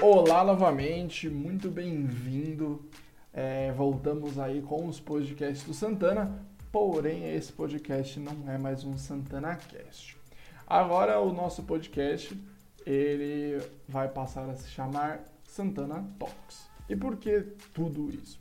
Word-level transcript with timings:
Olá 0.00 0.44
novamente, 0.44 1.28
muito 1.28 1.68
bem-vindo. 1.68 2.88
É, 3.32 3.72
voltamos 3.72 4.38
aí 4.38 4.62
com 4.62 4.86
os 4.86 5.00
podcasts 5.00 5.66
do 5.66 5.74
Santana, 5.74 6.46
porém 6.70 7.34
esse 7.34 7.52
podcast 7.52 8.20
não 8.20 8.48
é 8.48 8.56
mais 8.56 8.84
um 8.84 8.96
Santana 8.96 9.56
Cast. 9.56 10.16
Agora 10.64 11.18
o 11.18 11.32
nosso 11.32 11.64
podcast 11.64 12.40
ele 12.86 13.60
vai 13.88 14.08
passar 14.08 14.48
a 14.48 14.54
se 14.54 14.70
chamar 14.70 15.24
Santana 15.42 16.08
Talks. 16.16 16.70
E 16.88 16.94
por 16.94 17.16
que 17.16 17.40
tudo 17.74 18.08
isso? 18.08 18.40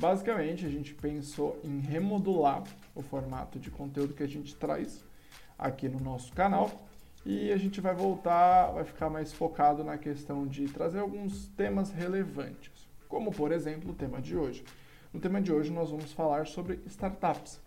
Basicamente, 0.00 0.64
a 0.64 0.68
gente 0.68 0.94
pensou 0.94 1.60
em 1.64 1.80
remodular 1.80 2.62
o 2.94 3.02
formato 3.02 3.58
de 3.58 3.68
conteúdo 3.68 4.14
que 4.14 4.22
a 4.22 4.28
gente 4.28 4.54
traz 4.54 5.04
aqui 5.58 5.88
no 5.88 5.98
nosso 5.98 6.32
canal 6.32 6.70
e 7.26 7.50
a 7.50 7.56
gente 7.56 7.80
vai 7.80 7.94
voltar, 7.94 8.70
vai 8.70 8.84
ficar 8.84 9.10
mais 9.10 9.32
focado 9.32 9.82
na 9.82 9.98
questão 9.98 10.46
de 10.46 10.68
trazer 10.68 11.00
alguns 11.00 11.48
temas 11.48 11.90
relevantes, 11.90 12.88
como 13.08 13.32
por 13.32 13.50
exemplo 13.50 13.90
o 13.90 13.94
tema 13.94 14.20
de 14.20 14.36
hoje. 14.36 14.64
No 15.12 15.18
tema 15.18 15.40
de 15.42 15.52
hoje 15.52 15.72
nós 15.72 15.90
vamos 15.90 16.12
falar 16.12 16.46
sobre 16.46 16.80
startups. 16.86 17.60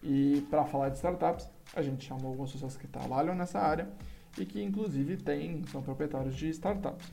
E 0.00 0.46
para 0.48 0.64
falar 0.66 0.90
de 0.90 0.96
startups, 0.98 1.50
a 1.74 1.82
gente 1.82 2.06
chamou 2.06 2.28
algumas 2.28 2.52
pessoas 2.52 2.76
que 2.76 2.86
trabalham 2.86 3.34
nessa 3.34 3.58
área 3.58 3.88
e 4.38 4.46
que 4.46 4.62
inclusive 4.62 5.16
têm, 5.16 5.64
são 5.72 5.82
proprietários 5.82 6.36
de 6.36 6.48
startups. 6.50 7.12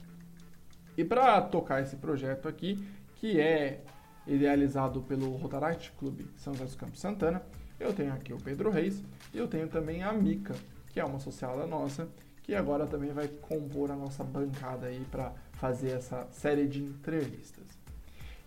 E 0.96 1.04
para 1.04 1.42
tocar 1.42 1.82
esse 1.82 1.96
projeto 1.96 2.48
aqui, 2.48 2.86
que 3.16 3.40
é 3.40 3.82
idealizado 4.28 5.02
pelo 5.02 5.36
Rotaract 5.36 5.92
Clube 5.98 6.28
São 6.38 6.54
José 6.54 6.66
dos 6.66 6.76
Campos 6.76 7.00
Santana, 7.00 7.42
eu 7.80 7.94
tenho 7.94 8.14
aqui 8.14 8.34
o 8.34 8.38
Pedro 8.38 8.70
Reis 8.70 9.04
e 9.34 9.38
eu 9.38 9.48
tenho 9.48 9.68
também 9.68 10.04
a 10.04 10.14
Mica, 10.14 10.56
que 10.92 11.00
é 11.00 11.06
uma 11.06 11.18
associada 11.18 11.66
nossa, 11.66 12.08
que 12.44 12.54
agora 12.54 12.86
também 12.86 13.12
vai 13.12 13.28
compor 13.28 13.92
a 13.92 13.96
nossa 13.96 14.24
bancada 14.24 14.88
aí 14.88 15.06
para 15.10 15.34
fazer 15.54 15.92
essa 15.92 16.28
série 16.32 16.68
de 16.68 16.82
entrevistas. 16.82 17.64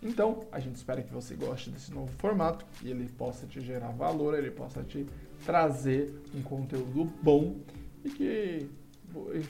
Então, 0.01 0.41
a 0.51 0.59
gente 0.59 0.75
espera 0.75 1.01
que 1.01 1.11
você 1.11 1.33
goste 1.33 1.71
desse 1.71 1.91
novo 1.91 2.11
formato 2.19 2.65
e 2.83 2.91
ele 2.91 3.09
possa 3.09 3.47
te 3.47 3.59
gerar 3.59 3.89
valor, 3.89 4.37
ele 4.37 4.51
possa 4.51 4.83
te 4.83 5.07
trazer 5.45 6.13
um 6.35 6.41
conteúdo 6.43 7.05
bom 7.21 7.57
e 8.05 8.09
que 8.09 8.69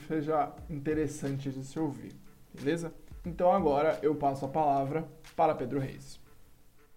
seja 0.08 0.54
interessante 0.70 1.50
de 1.50 1.66
se 1.66 1.78
ouvir, 1.78 2.14
beleza? 2.54 2.94
Então 3.26 3.52
agora 3.52 4.00
eu 4.02 4.16
passo 4.16 4.46
a 4.46 4.48
palavra 4.48 5.06
para 5.38 5.54
Pedro 5.54 5.80
Reis. 5.80 6.20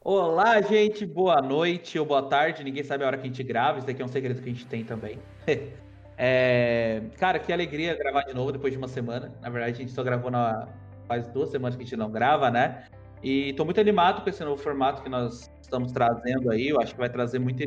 Olá, 0.03 0.63
gente, 0.63 1.05
boa 1.05 1.43
noite 1.43 1.99
ou 1.99 2.07
boa 2.07 2.23
tarde, 2.23 2.65
ninguém 2.65 2.83
sabe 2.83 3.05
a 3.05 3.07
hora 3.07 3.19
que 3.19 3.25
a 3.25 3.27
gente 3.27 3.43
grava, 3.43 3.77
isso 3.77 3.87
daqui 3.87 4.01
é 4.01 4.05
um 4.05 4.09
segredo 4.09 4.41
que 4.41 4.49
a 4.49 4.53
gente 4.53 4.67
tem 4.67 4.83
também. 4.83 5.19
é... 6.17 7.03
Cara, 7.19 7.39
que 7.39 7.53
alegria 7.53 7.95
gravar 7.95 8.23
de 8.23 8.33
novo 8.33 8.51
depois 8.51 8.73
de 8.73 8.79
uma 8.79 8.89
semana. 8.89 9.31
Na 9.43 9.51
verdade, 9.51 9.75
a 9.75 9.77
gente 9.77 9.93
só 9.93 10.03
gravou 10.03 10.31
na... 10.31 10.69
faz 11.07 11.29
duas 11.29 11.51
semanas 11.51 11.77
que 11.77 11.83
a 11.83 11.85
gente 11.85 11.99
não 11.99 12.11
grava, 12.11 12.51
né? 12.51 12.87
E 13.23 13.53
tô 13.53 13.65
muito 13.67 13.79
animado 13.79 14.23
com 14.23 14.31
esse 14.31 14.43
novo 14.43 14.57
formato 14.63 15.03
que 15.03 15.11
nós 15.11 15.51
estamos 15.61 15.93
trazendo 15.93 16.51
aí. 16.51 16.71
Eu 16.71 16.81
acho 16.81 16.95
que 16.95 16.99
vai 16.99 17.11
trazer 17.11 17.39
muita 17.39 17.67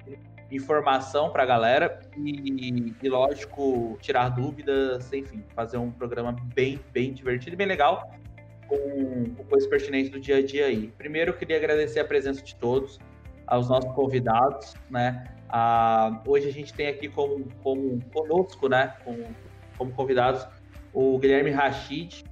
informação 0.50 1.30
para 1.30 1.44
a 1.44 1.46
galera 1.46 2.00
e, 2.18 2.96
e, 3.00 3.10
lógico, 3.10 3.96
tirar 4.02 4.30
dúvidas, 4.30 5.14
enfim, 5.14 5.44
fazer 5.56 5.78
um 5.78 5.92
programa 5.92 6.36
bem, 6.56 6.80
bem 6.92 7.14
divertido 7.14 7.54
e 7.54 7.58
bem 7.58 7.68
legal 7.68 8.12
com, 8.78 9.36
com 9.36 9.44
coisas 9.46 9.70
pertinentes 9.70 10.10
do 10.10 10.20
dia 10.20 10.38
a 10.38 10.46
dia 10.46 10.66
aí. 10.66 10.92
Primeiro, 10.98 11.32
eu 11.32 11.36
queria 11.36 11.58
agradecer 11.58 12.00
a 12.00 12.06
presença 12.06 12.42
de 12.42 12.56
todos, 12.56 13.00
aos 13.48 13.70
nossos 13.70 13.92
convidados, 13.94 14.74
né? 14.90 15.28
Ah, 15.50 16.22
hoje 16.26 16.48
a 16.48 16.52
gente 16.52 16.74
tem 16.74 16.88
aqui 16.88 17.08
como, 17.08 17.48
como 17.62 18.00
conosco, 18.12 18.68
né, 18.68 18.96
como, 19.04 19.24
como 19.78 19.92
convidados, 19.92 20.48
o 20.94 21.18
Guilherme 21.20 21.52
Rachid. 21.52 22.24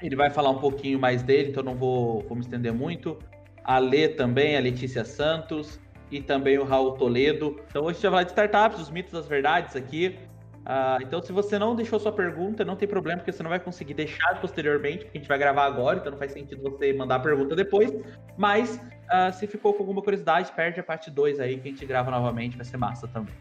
Ele 0.00 0.16
vai 0.16 0.30
falar 0.30 0.50
um 0.50 0.58
pouquinho 0.58 0.98
mais 0.98 1.22
dele, 1.22 1.50
então 1.50 1.62
não 1.62 1.74
vou, 1.74 2.22
vou 2.22 2.36
me 2.36 2.40
estender 2.40 2.72
muito. 2.72 3.18
A 3.64 3.78
Lê 3.78 4.08
também, 4.08 4.56
a 4.56 4.60
Letícia 4.60 5.04
Santos, 5.04 5.78
e 6.10 6.20
também 6.20 6.58
o 6.58 6.64
Raul 6.64 6.92
Toledo. 6.92 7.60
Então 7.68 7.82
hoje 7.82 7.90
a 7.90 7.94
gente 7.94 8.02
vai 8.02 8.10
falar 8.10 8.22
de 8.22 8.30
startups, 8.30 8.80
os 8.80 8.90
mitos 8.90 9.12
das 9.12 9.26
verdades 9.26 9.76
aqui. 9.76 10.18
Uh, 10.66 11.02
então, 11.02 11.22
se 11.22 11.32
você 11.32 11.58
não 11.58 11.74
deixou 11.74 11.98
sua 11.98 12.12
pergunta, 12.12 12.64
não 12.64 12.76
tem 12.76 12.86
problema, 12.86 13.18
porque 13.18 13.32
você 13.32 13.42
não 13.42 13.50
vai 13.50 13.58
conseguir 13.58 13.94
deixar 13.94 14.38
posteriormente, 14.40 15.04
porque 15.04 15.16
a 15.16 15.20
gente 15.20 15.28
vai 15.28 15.38
gravar 15.38 15.64
agora, 15.64 15.98
então 15.98 16.12
não 16.12 16.18
faz 16.18 16.32
sentido 16.32 16.62
você 16.62 16.92
mandar 16.92 17.16
a 17.16 17.20
pergunta 17.20 17.56
depois. 17.56 17.90
Mas, 18.36 18.76
uh, 18.76 19.32
se 19.32 19.46
ficou 19.46 19.72
com 19.72 19.82
alguma 19.82 20.02
curiosidade, 20.02 20.52
perde 20.52 20.78
a 20.78 20.82
parte 20.82 21.10
2 21.10 21.40
aí, 21.40 21.58
que 21.58 21.68
a 21.68 21.70
gente 21.70 21.86
grava 21.86 22.10
novamente, 22.10 22.56
vai 22.56 22.66
ser 22.66 22.76
massa 22.76 23.08
também. 23.08 23.34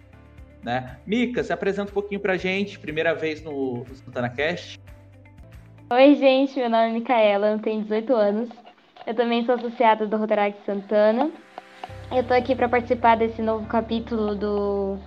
Né? 0.63 0.97
Mica, 1.05 1.43
se 1.43 1.51
apresenta 1.51 1.91
um 1.91 1.93
pouquinho 1.93 2.19
pra 2.19 2.37
gente, 2.37 2.79
primeira 2.79 3.13
vez 3.13 3.41
no, 3.43 3.83
no 3.83 3.95
Santana. 3.95 4.33
Oi, 5.89 6.15
gente, 6.15 6.59
meu 6.59 6.69
nome 6.69 6.89
é 6.89 6.91
Micaela, 6.93 7.51
eu 7.51 7.59
tenho 7.59 7.81
18 7.83 8.13
anos. 8.13 8.49
Eu 9.05 9.15
também 9.15 9.45
sou 9.45 9.55
associada 9.55 10.05
do 10.05 10.17
Rotaract 10.17 10.59
Santana. 10.65 11.31
Eu 12.11 12.23
tô 12.23 12.33
aqui 12.33 12.55
para 12.55 12.67
participar 12.67 13.15
desse 13.15 13.41
novo 13.41 13.65
capítulo 13.67 14.35
do 14.35 14.97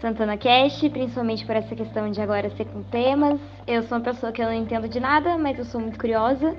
Santana 0.00 0.36
Cast, 0.38 0.88
principalmente 0.88 1.44
por 1.44 1.54
essa 1.54 1.76
questão 1.76 2.10
de 2.10 2.20
agora 2.22 2.48
ser 2.56 2.64
com 2.66 2.82
temas. 2.84 3.38
Eu 3.66 3.82
sou 3.82 3.98
uma 3.98 4.04
pessoa 4.04 4.32
que 4.32 4.40
eu 4.40 4.46
não 4.46 4.54
entendo 4.54 4.88
de 4.88 4.98
nada, 4.98 5.36
mas 5.36 5.58
eu 5.58 5.64
sou 5.64 5.78
muito 5.78 5.98
curiosa. 5.98 6.56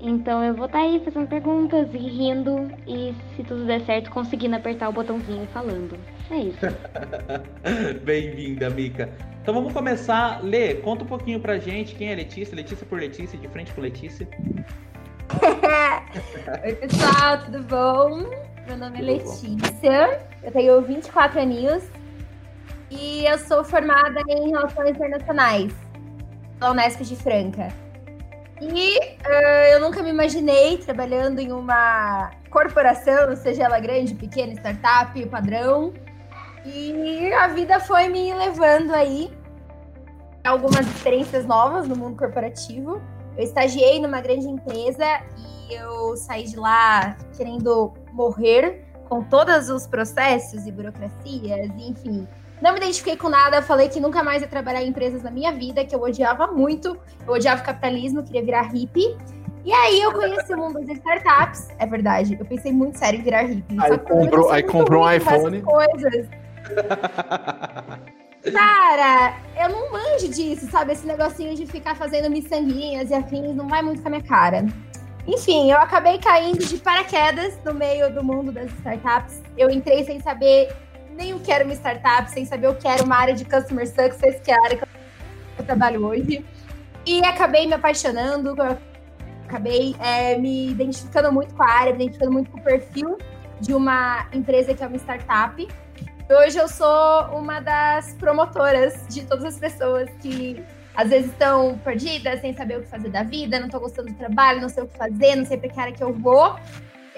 Então 0.00 0.44
eu 0.44 0.54
vou 0.54 0.66
estar 0.66 0.78
tá 0.78 0.84
aí 0.84 1.02
fazendo 1.04 1.26
perguntas 1.26 1.92
e 1.92 1.98
rindo 1.98 2.70
e, 2.86 3.12
se 3.34 3.42
tudo 3.42 3.64
der 3.64 3.80
certo, 3.80 4.10
conseguindo 4.10 4.54
apertar 4.54 4.88
o 4.88 4.92
botãozinho 4.92 5.42
e 5.42 5.46
falando. 5.48 5.98
É 6.30 6.36
isso. 6.36 6.60
Bem-vinda, 8.04 8.70
Mica. 8.70 9.10
Então 9.42 9.52
vamos 9.52 9.72
começar. 9.72 10.40
Lê, 10.44 10.76
conta 10.76 11.02
um 11.02 11.08
pouquinho 11.08 11.40
pra 11.40 11.58
gente 11.58 11.96
quem 11.96 12.12
é 12.12 12.14
Letícia, 12.14 12.54
Letícia 12.54 12.86
por 12.86 13.00
Letícia, 13.00 13.36
de 13.36 13.48
frente 13.48 13.72
com 13.72 13.80
Letícia. 13.80 14.28
Oi, 16.64 16.74
pessoal, 16.76 17.38
tudo 17.44 17.60
bom? 17.64 18.30
Meu 18.68 18.76
nome 18.76 18.98
é 19.00 19.02
Letícia, 19.02 20.20
eu 20.44 20.52
tenho 20.52 20.80
24 20.82 21.40
aninhos 21.40 21.97
e 22.90 23.24
eu 23.26 23.38
sou 23.38 23.64
formada 23.64 24.20
em 24.28 24.50
Relações 24.50 24.90
Internacionais 24.90 25.72
pela 26.58 26.72
Unesp 26.72 27.02
de 27.02 27.16
Franca. 27.16 27.68
E 28.60 28.98
uh, 28.98 29.72
eu 29.72 29.80
nunca 29.80 30.02
me 30.02 30.10
imaginei 30.10 30.78
trabalhando 30.78 31.38
em 31.38 31.52
uma 31.52 32.30
corporação, 32.50 33.36
seja 33.36 33.64
ela 33.64 33.78
grande, 33.78 34.14
pequena, 34.14 34.52
startup, 34.54 35.26
padrão. 35.26 35.92
E 36.64 37.32
a 37.32 37.46
vida 37.48 37.78
foi 37.78 38.08
me 38.08 38.34
levando 38.34 38.92
aí 38.92 39.32
algumas 40.44 40.86
experiências 40.86 41.46
novas 41.46 41.86
no 41.86 41.96
mundo 41.96 42.16
corporativo. 42.16 43.00
Eu 43.36 43.44
estagiei 43.44 44.00
numa 44.00 44.20
grande 44.20 44.48
empresa 44.48 45.22
e 45.36 45.74
eu 45.74 46.16
saí 46.16 46.44
de 46.44 46.56
lá 46.56 47.16
querendo 47.36 47.94
morrer 48.12 48.84
com 49.08 49.22
todos 49.22 49.70
os 49.70 49.86
processos 49.86 50.66
e 50.66 50.72
burocracias, 50.72 51.70
enfim. 51.78 52.26
Não 52.60 52.72
me 52.72 52.78
identifiquei 52.78 53.16
com 53.16 53.28
nada, 53.28 53.62
falei 53.62 53.88
que 53.88 54.00
nunca 54.00 54.22
mais 54.22 54.42
ia 54.42 54.48
trabalhar 54.48 54.82
em 54.82 54.88
empresas 54.88 55.22
na 55.22 55.30
minha 55.30 55.52
vida, 55.52 55.84
que 55.84 55.94
eu 55.94 56.00
odiava 56.02 56.48
muito. 56.48 56.98
Eu 57.26 57.34
odiava 57.34 57.62
o 57.62 57.64
capitalismo, 57.64 58.22
queria 58.22 58.42
virar 58.42 58.62
hippie. 58.62 59.16
E 59.64 59.72
aí 59.72 60.00
eu 60.00 60.12
conheci 60.12 60.52
o 60.52 60.56
mundo 60.56 60.80
das 60.84 60.96
startups. 60.96 61.68
É 61.78 61.86
verdade, 61.86 62.36
eu 62.38 62.44
pensei 62.44 62.72
muito 62.72 62.98
sério 62.98 63.20
em 63.20 63.22
virar 63.22 63.42
hippie. 63.42 63.76
Aí 63.80 63.98
comprou, 63.98 64.50
aí 64.50 64.62
comprou 64.62 65.04
um 65.04 65.12
iPhone. 65.12 65.62
Coisas. 65.62 66.28
Cara, 68.52 69.36
eu 69.60 69.68
não 69.68 69.92
manjo 69.92 70.28
disso, 70.28 70.70
sabe? 70.70 70.92
Esse 70.92 71.06
negocinho 71.06 71.54
de 71.54 71.66
ficar 71.66 71.94
fazendo 71.94 72.30
miçanguinhas 72.30 73.10
e 73.10 73.14
afins 73.14 73.54
não 73.54 73.68
vai 73.68 73.82
muito 73.82 74.00
com 74.00 74.08
a 74.08 74.10
minha 74.12 74.22
cara. 74.22 74.64
Enfim, 75.26 75.70
eu 75.70 75.76
acabei 75.76 76.18
caindo 76.18 76.64
de 76.64 76.78
paraquedas 76.78 77.58
no 77.64 77.74
meio 77.74 78.12
do 78.12 78.24
mundo 78.24 78.50
das 78.50 78.70
startups. 78.70 79.42
Eu 79.56 79.68
entrei 79.70 80.04
sem 80.04 80.20
saber 80.20 80.74
nem 81.18 81.34
o 81.34 81.40
que 81.40 81.50
era 81.50 81.64
uma 81.64 81.74
startup, 81.74 82.30
sem 82.30 82.46
saber 82.46 82.68
o 82.68 82.74
que 82.76 82.86
era 82.86 83.02
uma 83.02 83.16
área 83.16 83.34
de 83.34 83.44
customer 83.44 83.86
success, 83.88 84.40
que 84.40 84.52
é 84.52 84.54
a 84.54 84.62
área 84.62 84.78
que 84.78 84.84
eu 85.58 85.64
trabalho 85.64 86.06
hoje. 86.06 86.44
E 87.04 87.24
acabei 87.24 87.66
me 87.66 87.74
apaixonando, 87.74 88.54
acabei 89.44 89.96
é, 89.98 90.38
me 90.38 90.70
identificando 90.70 91.32
muito 91.32 91.52
com 91.56 91.62
a 91.64 91.70
área, 91.70 91.92
me 91.92 92.04
identificando 92.04 92.32
muito 92.32 92.50
com 92.52 92.58
o 92.60 92.62
perfil 92.62 93.18
de 93.60 93.74
uma 93.74 94.28
empresa 94.32 94.72
que 94.72 94.82
é 94.82 94.86
uma 94.86 94.96
startup. 94.96 95.68
Hoje 96.30 96.56
eu 96.56 96.68
sou 96.68 97.22
uma 97.36 97.58
das 97.60 98.14
promotoras 98.14 99.04
de 99.08 99.24
todas 99.24 99.44
as 99.44 99.58
pessoas 99.58 100.08
que 100.20 100.62
às 100.94 101.08
vezes 101.08 101.32
estão 101.32 101.78
perdidas, 101.78 102.40
sem 102.40 102.54
saber 102.54 102.78
o 102.78 102.82
que 102.82 102.88
fazer 102.88 103.08
da 103.08 103.24
vida, 103.24 103.58
não 103.58 103.66
estão 103.66 103.80
gostando 103.80 104.12
do 104.12 104.14
trabalho, 104.14 104.60
não 104.60 104.68
sei 104.68 104.84
o 104.84 104.86
que 104.86 104.96
fazer, 104.96 105.34
não 105.34 105.44
sei 105.44 105.56
para 105.56 105.68
que 105.68 105.80
área 105.80 105.92
que 105.92 106.02
eu 106.02 106.12
vou. 106.12 106.56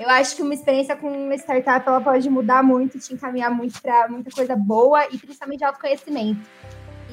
Eu 0.01 0.09
acho 0.09 0.35
que 0.35 0.41
uma 0.41 0.55
experiência 0.55 0.97
com 0.97 1.09
uma 1.09 1.35
startup 1.35 1.87
ela 1.87 2.01
pode 2.01 2.27
mudar 2.31 2.63
muito, 2.63 2.99
te 2.99 3.13
encaminhar 3.13 3.51
muito 3.51 3.83
para 3.83 4.09
muita 4.09 4.31
coisa 4.31 4.57
boa 4.57 5.07
e 5.13 5.19
principalmente 5.19 5.63
autoconhecimento. 5.63 6.41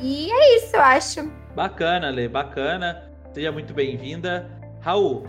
E 0.02 0.32
é 0.32 0.56
isso, 0.56 0.74
eu 0.74 0.82
acho. 0.82 1.30
Bacana, 1.54 2.10
Lê, 2.10 2.30
bacana. 2.30 3.12
Seja 3.34 3.52
muito 3.52 3.74
bem-vinda. 3.74 4.50
Raul. 4.80 5.28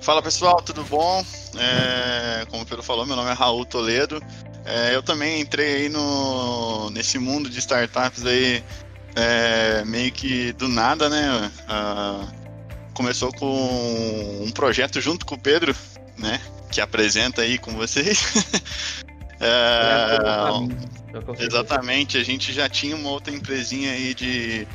Fala 0.00 0.22
pessoal, 0.22 0.62
tudo 0.62 0.84
bom? 0.84 1.24
É, 1.58 2.46
como 2.46 2.62
o 2.62 2.66
Pedro 2.66 2.84
falou, 2.84 3.04
meu 3.04 3.16
nome 3.16 3.30
é 3.30 3.32
Raul 3.32 3.64
Toledo. 3.64 4.22
É, 4.64 4.94
eu 4.94 5.02
também 5.02 5.40
entrei 5.40 5.74
aí 5.74 5.88
no, 5.88 6.88
nesse 6.90 7.18
mundo 7.18 7.50
de 7.50 7.58
startups 7.58 8.24
aí 8.24 8.62
é, 9.16 9.84
meio 9.84 10.12
que 10.12 10.52
do 10.52 10.68
nada, 10.68 11.08
né? 11.08 11.50
Ah, 11.66 12.28
começou 12.98 13.32
com 13.32 14.42
um 14.44 14.50
projeto 14.50 15.00
junto 15.00 15.24
com 15.24 15.36
o 15.36 15.38
Pedro, 15.38 15.72
né? 16.18 16.40
Que 16.68 16.80
apresenta 16.80 17.42
aí 17.42 17.56
com 17.56 17.72
vocês. 17.72 18.24
É, 19.40 20.18
exatamente, 21.38 22.18
a 22.18 22.24
gente 22.24 22.52
já 22.52 22.68
tinha 22.68 22.96
uma 22.96 23.10
outra 23.10 23.32
empresinha 23.32 23.92
aí 23.92 24.12
de, 24.12 24.66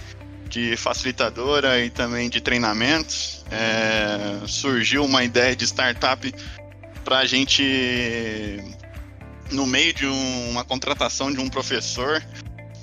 de 0.47 0.77
facilitadora 0.77 1.83
e 1.83 1.89
também 1.89 2.29
de 2.29 2.39
treinamentos. 2.39 3.43
É, 3.51 4.47
surgiu 4.47 5.03
uma 5.03 5.21
ideia 5.21 5.53
de 5.53 5.65
startup 5.65 6.33
para 7.03 7.17
a 7.17 7.25
gente, 7.25 7.61
no 9.51 9.67
meio 9.67 9.93
de 9.93 10.07
um, 10.07 10.51
uma 10.51 10.63
contratação 10.63 11.29
de 11.29 11.41
um 11.41 11.49
professor, 11.49 12.23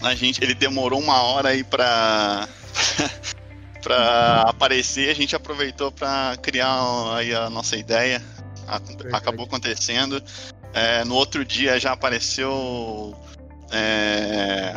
a 0.02 0.14
gente, 0.14 0.44
ele 0.44 0.52
demorou 0.52 1.00
uma 1.00 1.22
hora 1.22 1.48
aí 1.48 1.64
para 1.64 2.46
para 3.82 4.42
aparecer, 4.42 5.10
a 5.10 5.14
gente 5.14 5.34
aproveitou 5.34 5.90
para 5.90 6.36
criar 6.42 6.74
aí 7.14 7.34
a 7.34 7.48
nossa 7.50 7.76
ideia. 7.76 8.22
Acabou 9.12 9.46
acontecendo. 9.46 10.22
É, 10.72 11.04
no 11.04 11.14
outro 11.14 11.44
dia 11.44 11.80
já 11.80 11.92
apareceu 11.92 13.16
é, 13.72 14.76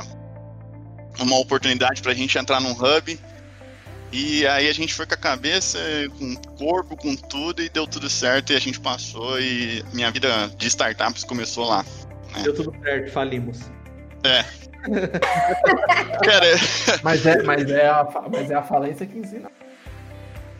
uma 1.20 1.38
oportunidade 1.38 2.02
para 2.02 2.12
a 2.12 2.16
gente 2.16 2.38
entrar 2.38 2.60
num 2.60 2.72
hub. 2.72 3.20
E 4.12 4.46
aí 4.46 4.70
a 4.70 4.74
gente 4.74 4.94
foi 4.94 5.08
com 5.08 5.16
a 5.16 5.18
cabeça, 5.18 5.80
com 6.20 6.34
o 6.34 6.38
corpo, 6.56 6.96
com 6.96 7.16
tudo, 7.16 7.64
e 7.64 7.70
deu 7.70 7.88
tudo 7.88 8.08
certo 8.10 8.54
e 8.54 8.56
a 8.56 8.60
gente 8.60 8.80
passou 8.80 9.40
e 9.40 9.84
minha 9.92 10.12
vida 10.12 10.52
de 10.56 10.68
startups 10.68 11.24
começou 11.24 11.68
lá. 11.68 11.84
Né? 12.36 12.44
Deu 12.44 12.54
tudo 12.54 12.76
certo, 12.84 13.12
falimos. 13.12 13.60
É. 14.24 14.46
Cara, 16.24 16.48
mas, 17.04 17.26
é, 17.26 17.42
mas, 17.44 17.70
é 17.70 17.88
a, 17.88 18.08
mas 18.32 18.52
é 18.52 18.56
a 18.56 18.64
falência 18.64 19.06
que 19.06 19.18
ensina. 19.18 19.50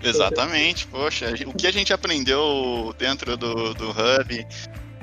Exatamente, 0.02 0.86
poxa, 0.88 1.34
o 1.46 1.54
que 1.54 1.66
a 1.66 1.72
gente 1.72 1.94
aprendeu 1.94 2.94
dentro 2.98 3.38
do, 3.38 3.74
do 3.74 3.90
Hub, 3.92 4.48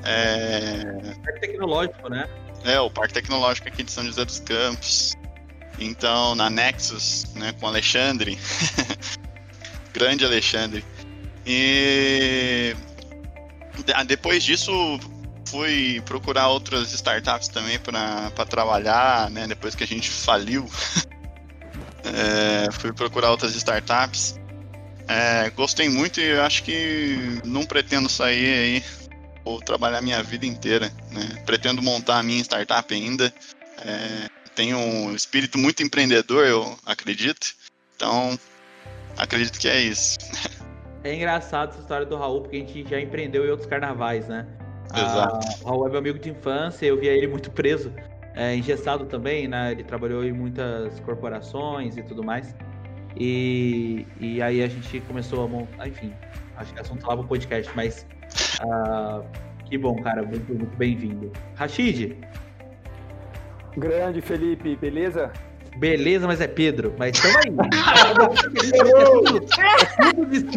é... 0.03 0.83
Parque 1.23 1.39
tecnológico, 1.39 2.09
né? 2.09 2.27
É, 2.63 2.79
o 2.79 2.89
Parque 2.89 3.13
Tecnológico 3.13 3.67
aqui 3.67 3.83
de 3.83 3.91
São 3.91 4.05
José 4.05 4.23
dos 4.23 4.39
Campos. 4.39 5.13
Então, 5.79 6.35
na 6.35 6.49
Nexus, 6.49 7.33
né, 7.35 7.53
com 7.59 7.65
o 7.65 7.69
Alexandre. 7.69 8.37
Grande 9.93 10.23
Alexandre. 10.23 10.85
E 11.45 12.75
depois 14.05 14.43
disso, 14.43 14.71
fui 15.51 16.01
procurar 16.05 16.47
outras 16.47 16.93
startups 16.93 17.49
também 17.49 17.77
para 17.77 18.45
trabalhar, 18.45 19.29
né? 19.29 19.45
Depois 19.47 19.75
que 19.75 19.83
a 19.83 19.87
gente 19.87 20.09
faliu. 20.09 20.65
é, 22.03 22.71
fui 22.71 22.93
procurar 22.93 23.31
outras 23.31 23.53
startups. 23.55 24.39
É, 25.07 25.49
gostei 25.49 25.89
muito 25.89 26.21
e 26.21 26.39
acho 26.39 26.63
que 26.63 27.41
não 27.43 27.65
pretendo 27.65 28.07
sair 28.07 28.53
aí 28.53 29.01
vou 29.43 29.59
trabalhar 29.59 30.01
minha 30.01 30.21
vida 30.23 30.45
inteira. 30.45 30.91
Né? 31.11 31.43
Pretendo 31.45 31.81
montar 31.81 32.19
a 32.19 32.23
minha 32.23 32.41
startup 32.41 32.93
ainda. 32.93 33.33
É, 33.83 34.29
tenho 34.55 34.77
um 34.77 35.13
espírito 35.13 35.57
muito 35.57 35.83
empreendedor, 35.83 36.45
eu 36.45 36.77
acredito. 36.85 37.53
Então, 37.95 38.39
acredito 39.17 39.59
que 39.59 39.67
é 39.67 39.81
isso. 39.81 40.17
É 41.03 41.15
engraçado 41.15 41.71
essa 41.71 41.79
história 41.79 42.05
do 42.05 42.15
Raul, 42.15 42.41
porque 42.41 42.57
a 42.57 42.59
gente 42.59 42.87
já 42.87 43.01
empreendeu 43.01 43.43
em 43.43 43.49
outros 43.49 43.67
carnavais, 43.67 44.27
né? 44.27 44.45
Exato. 44.99 45.63
o 45.63 45.67
Raul 45.67 45.87
é 45.87 45.89
meu 45.89 45.99
amigo 45.99 46.19
de 46.19 46.29
infância, 46.29 46.85
eu 46.85 46.97
via 46.97 47.11
ele 47.11 47.27
muito 47.27 47.51
preso, 47.51 47.93
é, 48.35 48.55
engessado 48.55 49.05
também, 49.05 49.47
né? 49.47 49.71
Ele 49.71 49.83
trabalhou 49.83 50.23
em 50.23 50.31
muitas 50.31 50.99
corporações 51.01 51.97
e 51.97 52.03
tudo 52.03 52.23
mais. 52.23 52.55
E, 53.17 54.05
e 54.19 54.41
aí 54.41 54.63
a 54.63 54.67
gente 54.67 55.01
começou 55.01 55.43
a 55.43 55.47
montar, 55.47 55.87
enfim, 55.87 56.13
acho 56.55 56.73
que 56.73 56.79
é 56.79 56.81
assunto 56.81 57.05
lá 57.05 57.17
pro 57.17 57.27
podcast, 57.27 57.71
mas 57.75 58.05
ah, 58.61 59.21
que 59.65 59.77
bom, 59.77 60.01
cara, 60.01 60.23
muito, 60.23 60.53
muito 60.53 60.77
bem-vindo. 60.77 61.31
Rashid. 61.55 62.17
Grande 63.77 64.21
Felipe, 64.21 64.75
beleza? 64.75 65.31
Beleza, 65.77 66.27
mas 66.27 66.41
é 66.41 66.47
Pedro. 66.47 66.93
Mas 66.97 67.17
tamo 67.19 67.37
aí. 67.37 67.51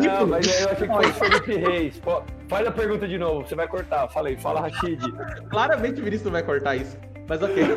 Não, 0.05 0.27
mas 0.27 0.61
eu 0.61 0.71
achei 0.71 0.89
que 0.89 0.95
foi 0.95 1.13
Felipe 1.13 1.55
Reis. 1.57 2.01
Faz 2.49 2.67
a 2.67 2.73
pergunta 2.73 3.09
de 3.09 3.19
novo, 3.19 3.47
você 3.47 3.55
vai 3.55 3.67
cortar. 3.67 4.09
Falei, 4.09 4.37
fala 4.37 4.61
Rashid. 4.61 5.01
Claramente 5.51 6.01
o 6.01 6.05
Vinícius 6.05 6.25
não 6.25 6.33
vai 6.33 6.43
cortar 6.43 6.77
isso. 6.77 6.97
Mas 7.29 7.43
ok. 7.43 7.65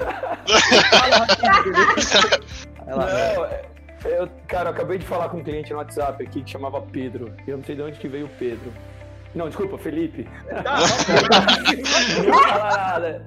fala 0.90 1.26
Rashid. 1.26 2.48
Não, 2.88 3.02
é, 3.02 3.66
eu, 4.06 4.30
cara, 4.48 4.70
eu 4.70 4.74
acabei 4.74 4.98
de 4.98 5.06
falar 5.06 5.28
com 5.28 5.40
um 5.40 5.44
cliente 5.44 5.72
no 5.74 5.78
WhatsApp 5.78 6.24
aqui 6.24 6.42
que 6.42 6.50
chamava 6.50 6.82
Pedro. 6.82 7.34
Eu 7.46 7.58
não 7.58 7.64
sei 7.66 7.76
de 7.76 7.82
onde 7.82 8.00
que 8.00 8.08
veio 8.08 8.28
o 8.28 8.30
Pedro. 8.30 8.72
Não, 9.36 9.48
desculpa, 9.50 9.78
Felipe. 9.78 10.26
não 12.26 12.40
fala 12.40 12.78
nada. 12.78 13.26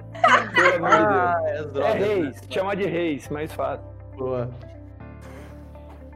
Pelo 0.55 0.75
amor 0.75 0.89
de 0.89 1.71
Deus. 1.71 1.85
Ah, 1.85 1.89
é, 1.89 1.91
é 1.91 1.93
Reis, 1.93 2.41
chama 2.49 2.75
de 2.75 2.85
Reis, 2.85 3.29
mais 3.29 3.53
fácil. 3.53 3.85
Boa. 4.17 4.49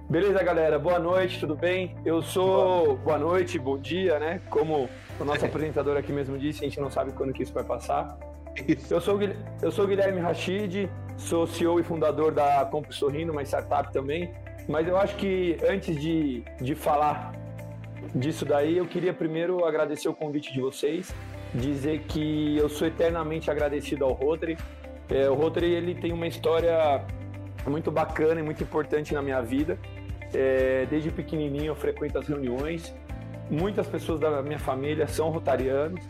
Beleza, 0.09 0.43
galera? 0.43 0.79
Boa 0.79 0.99
noite, 0.99 1.39
tudo 1.39 1.55
bem? 1.55 1.95
Eu 2.03 2.21
sou. 2.21 2.85
Boa, 2.85 2.95
Boa 2.95 3.17
noite, 3.17 3.59
bom 3.59 3.77
dia, 3.77 4.19
né? 4.19 4.41
Como 4.49 4.89
o 5.19 5.25
nosso 5.25 5.45
apresentador 5.45 5.97
aqui 5.97 6.11
mesmo 6.11 6.37
disse, 6.37 6.61
a 6.61 6.67
gente 6.67 6.79
não 6.79 6.89
sabe 6.89 7.11
quando 7.13 7.33
que 7.33 7.43
isso 7.43 7.53
vai 7.53 7.63
passar. 7.63 8.17
Isso. 8.67 8.93
Eu 8.93 9.01
sou, 9.01 9.19
eu 9.61 9.71
sou 9.71 9.85
Guilherme 9.85 10.21
Rachid, 10.21 10.89
sou 11.17 11.45
CEO 11.45 11.79
e 11.79 11.83
fundador 11.83 12.31
da 12.31 12.65
Comp 12.65 12.89
Sorrindo, 12.91 13.31
uma 13.31 13.43
startup 13.43 13.91
também. 13.91 14.33
Mas 14.67 14.87
eu 14.87 14.97
acho 14.97 15.15
que 15.17 15.57
antes 15.67 15.95
de, 15.99 16.43
de 16.61 16.73
falar 16.73 17.33
disso 18.13 18.45
daí, 18.45 18.77
eu 18.77 18.85
queria 18.85 19.13
primeiro 19.13 19.65
agradecer 19.65 20.07
o 20.07 20.13
convite 20.13 20.53
de 20.53 20.61
vocês, 20.61 21.13
dizer 21.53 21.99
que 22.07 22.57
eu 22.57 22.69
sou 22.69 22.87
eternamente 22.87 23.51
agradecido 23.51 24.05
ao 24.05 24.13
Rotary. 24.13 24.57
É, 25.09 25.29
o 25.29 25.35
Rotary 25.35 25.71
ele 25.73 25.93
tem 25.93 26.11
uma 26.11 26.27
história 26.27 27.05
muito 27.67 27.91
bacana 27.91 28.39
e 28.39 28.43
muito 28.43 28.63
importante 28.63 29.13
na 29.13 29.21
minha 29.21 29.41
vida. 29.41 29.77
É, 30.33 30.85
desde 30.89 31.11
pequenininho 31.11 31.67
eu 31.67 31.75
frequento 31.75 32.17
as 32.17 32.27
reuniões. 32.27 32.93
Muitas 33.49 33.87
pessoas 33.87 34.19
da 34.19 34.41
minha 34.41 34.59
família 34.59 35.07
são 35.07 35.29
rotarianos. 35.29 36.03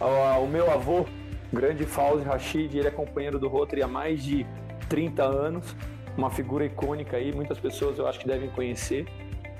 O, 0.00 0.46
meu 0.46 0.70
avô, 0.70 1.06
grande 1.52 1.84
Fauzi 1.84 2.24
Rashid, 2.24 2.76
ele 2.76 2.88
é 2.88 2.90
companheiro 2.90 3.38
do 3.38 3.48
Rotary 3.48 3.82
há 3.82 3.88
mais 3.88 4.22
de 4.22 4.46
30 4.88 5.22
anos. 5.24 5.74
Uma 6.16 6.30
figura 6.30 6.64
icônica 6.64 7.16
aí, 7.16 7.32
muitas 7.32 7.58
pessoas 7.58 7.98
eu 7.98 8.06
acho 8.06 8.18
que 8.18 8.26
devem 8.26 8.50
conhecer. 8.50 9.06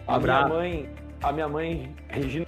A 0.06 0.18
minha 0.18 0.48
mãe, 0.48 0.90
a 1.22 1.32
minha 1.32 1.48
mãe, 1.48 1.94
Regina 2.08 2.46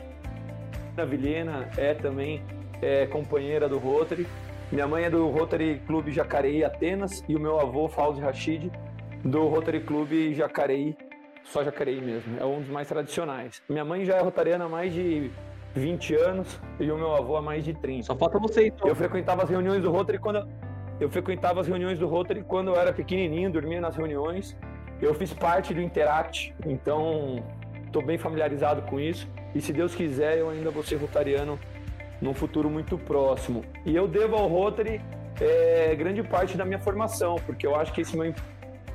Vilhena, 1.08 1.68
é 1.76 1.94
também 1.94 2.42
é, 2.82 3.06
companheira 3.06 3.68
do 3.68 3.78
Rotary. 3.78 4.26
Minha 4.70 4.86
mãe 4.86 5.04
é 5.04 5.10
do 5.10 5.28
Rotary 5.28 5.80
Clube 5.86 6.12
Jacareí 6.12 6.62
Atenas 6.62 7.24
e 7.28 7.34
o 7.34 7.40
meu 7.40 7.58
avô, 7.58 7.88
Fauzi 7.88 8.20
Rashid, 8.20 8.70
do 9.24 9.46
Rotary 9.48 9.80
Clube 9.80 10.34
Jacareí, 10.34 10.96
só 11.50 11.64
Jacareí 11.64 12.00
mesmo, 12.00 12.38
é 12.38 12.44
um 12.44 12.60
dos 12.60 12.68
mais 12.68 12.88
tradicionais. 12.88 13.62
Minha 13.68 13.84
mãe 13.84 14.04
já 14.04 14.16
é 14.16 14.20
rotariana 14.20 14.64
há 14.64 14.68
mais 14.68 14.92
de 14.92 15.30
20 15.74 16.14
anos 16.14 16.60
e 16.78 16.90
o 16.90 16.96
meu 16.96 17.14
avô 17.14 17.36
há 17.36 17.42
mais 17.42 17.64
de 17.64 17.74
30. 17.74 18.04
Só 18.04 18.16
falta 18.16 18.38
você 18.38 18.68
então. 18.68 18.88
Eu 18.88 18.94
frequentava 18.94 19.42
as 19.42 19.50
reuniões 19.50 19.82
do 19.82 19.90
Rotary 19.90 20.18
quando 20.18 20.48
eu 21.00 21.10
frequentava 21.10 21.60
as 21.60 21.66
reuniões 21.66 21.98
do 21.98 22.06
Rotary 22.06 22.42
quando 22.42 22.68
eu 22.68 22.76
era 22.76 22.92
pequenininho, 22.92 23.50
dormia 23.50 23.80
nas 23.80 23.96
reuniões. 23.96 24.56
Eu 25.00 25.14
fiz 25.14 25.32
parte 25.32 25.72
do 25.74 25.80
Interact, 25.80 26.54
então 26.66 27.42
estou 27.86 28.02
bem 28.02 28.18
familiarizado 28.18 28.82
com 28.82 29.00
isso. 29.00 29.26
E 29.54 29.60
se 29.60 29.72
Deus 29.72 29.94
quiser, 29.94 30.38
eu 30.38 30.50
ainda 30.50 30.70
vou 30.70 30.82
ser 30.82 30.96
rotariano 30.96 31.58
num 32.20 32.34
futuro 32.34 32.70
muito 32.70 32.96
próximo. 32.98 33.64
E 33.84 33.96
eu 33.96 34.06
devo 34.06 34.36
ao 34.36 34.46
Rotary 34.46 35.00
é, 35.40 35.94
grande 35.96 36.22
parte 36.22 36.56
da 36.56 36.64
minha 36.64 36.78
formação, 36.78 37.36
porque 37.46 37.66
eu 37.66 37.74
acho 37.74 37.92
que 37.92 38.02
esse 38.02 38.16
meu, 38.16 38.32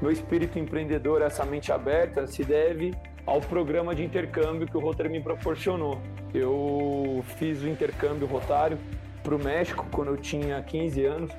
meu 0.02 0.12
espírito 0.12 0.60
empreendedor, 0.60 1.22
essa 1.22 1.46
mente 1.46 1.72
aberta, 1.72 2.28
se 2.28 2.44
deve 2.44 2.94
ao 3.26 3.42
programa 3.42 3.96
de 3.96 4.04
intercâmbio 4.04 4.68
que 4.68 4.78
o 4.78 4.80
Rotary 4.80 5.10
me 5.10 5.22
proporcionou. 5.22 6.00
Eu 6.34 7.24
fiz 7.38 7.62
o 7.62 7.68
intercâmbio 7.68 8.28
rotário 8.28 8.78
para 9.24 9.36
o 9.36 9.40
México 9.40 9.86
quando 9.92 10.10
eu 10.10 10.18
tinha 10.18 10.62
15 10.62 11.06
anos, 11.06 11.32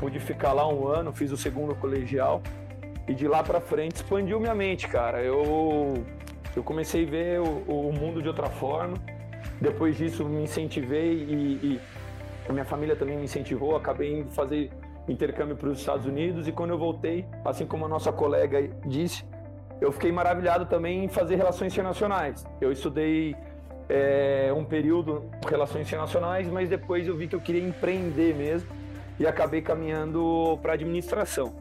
pude 0.00 0.18
ficar 0.18 0.52
lá 0.52 0.66
um 0.66 0.86
ano, 0.86 1.12
fiz 1.12 1.30
o 1.32 1.36
segundo 1.36 1.74
colegial 1.74 2.42
e 3.06 3.14
de 3.14 3.26
lá 3.26 3.42
para 3.42 3.60
frente 3.60 3.96
expandiu 3.96 4.38
minha 4.40 4.54
mente, 4.54 4.86
cara. 4.88 5.20
Eu 5.22 5.94
eu 6.56 6.62
comecei 6.62 7.06
a 7.06 7.10
ver 7.10 7.40
o, 7.40 7.88
o 7.88 7.92
mundo 7.92 8.20
de 8.20 8.28
outra 8.28 8.48
forma. 8.48 8.96
Depois 9.60 9.96
disso, 9.96 10.24
me 10.24 10.42
incentivei 10.42 11.12
e, 11.12 11.60
e 11.62 11.80
a 12.48 12.52
minha 12.52 12.64
família 12.64 12.96
também 12.96 13.16
me 13.16 13.24
incentivou. 13.24 13.76
Acabei 13.76 14.20
indo 14.20 14.30
fazer 14.30 14.70
intercâmbio 15.08 15.56
para 15.56 15.68
os 15.68 15.78
Estados 15.78 16.06
Unidos 16.06 16.46
e 16.46 16.52
quando 16.52 16.70
eu 16.70 16.78
voltei, 16.78 17.26
assim 17.44 17.66
como 17.66 17.84
a 17.84 17.88
nossa 17.88 18.12
colega 18.12 18.68
disse, 18.86 19.24
eu 19.80 19.92
fiquei 19.92 20.12
maravilhado 20.12 20.66
também 20.66 21.04
em 21.04 21.08
fazer 21.08 21.36
relações 21.36 21.72
internacionais. 21.72 22.44
Eu 22.60 22.72
estudei 22.72 23.36
é, 23.88 24.52
um 24.54 24.64
período 24.64 25.30
relações 25.48 25.86
internacionais, 25.86 26.48
mas 26.48 26.68
depois 26.68 27.06
eu 27.06 27.16
vi 27.16 27.28
que 27.28 27.34
eu 27.34 27.40
queria 27.40 27.62
empreender 27.62 28.34
mesmo 28.34 28.68
e 29.18 29.26
acabei 29.26 29.62
caminhando 29.62 30.58
para 30.62 30.74
administração. 30.74 31.54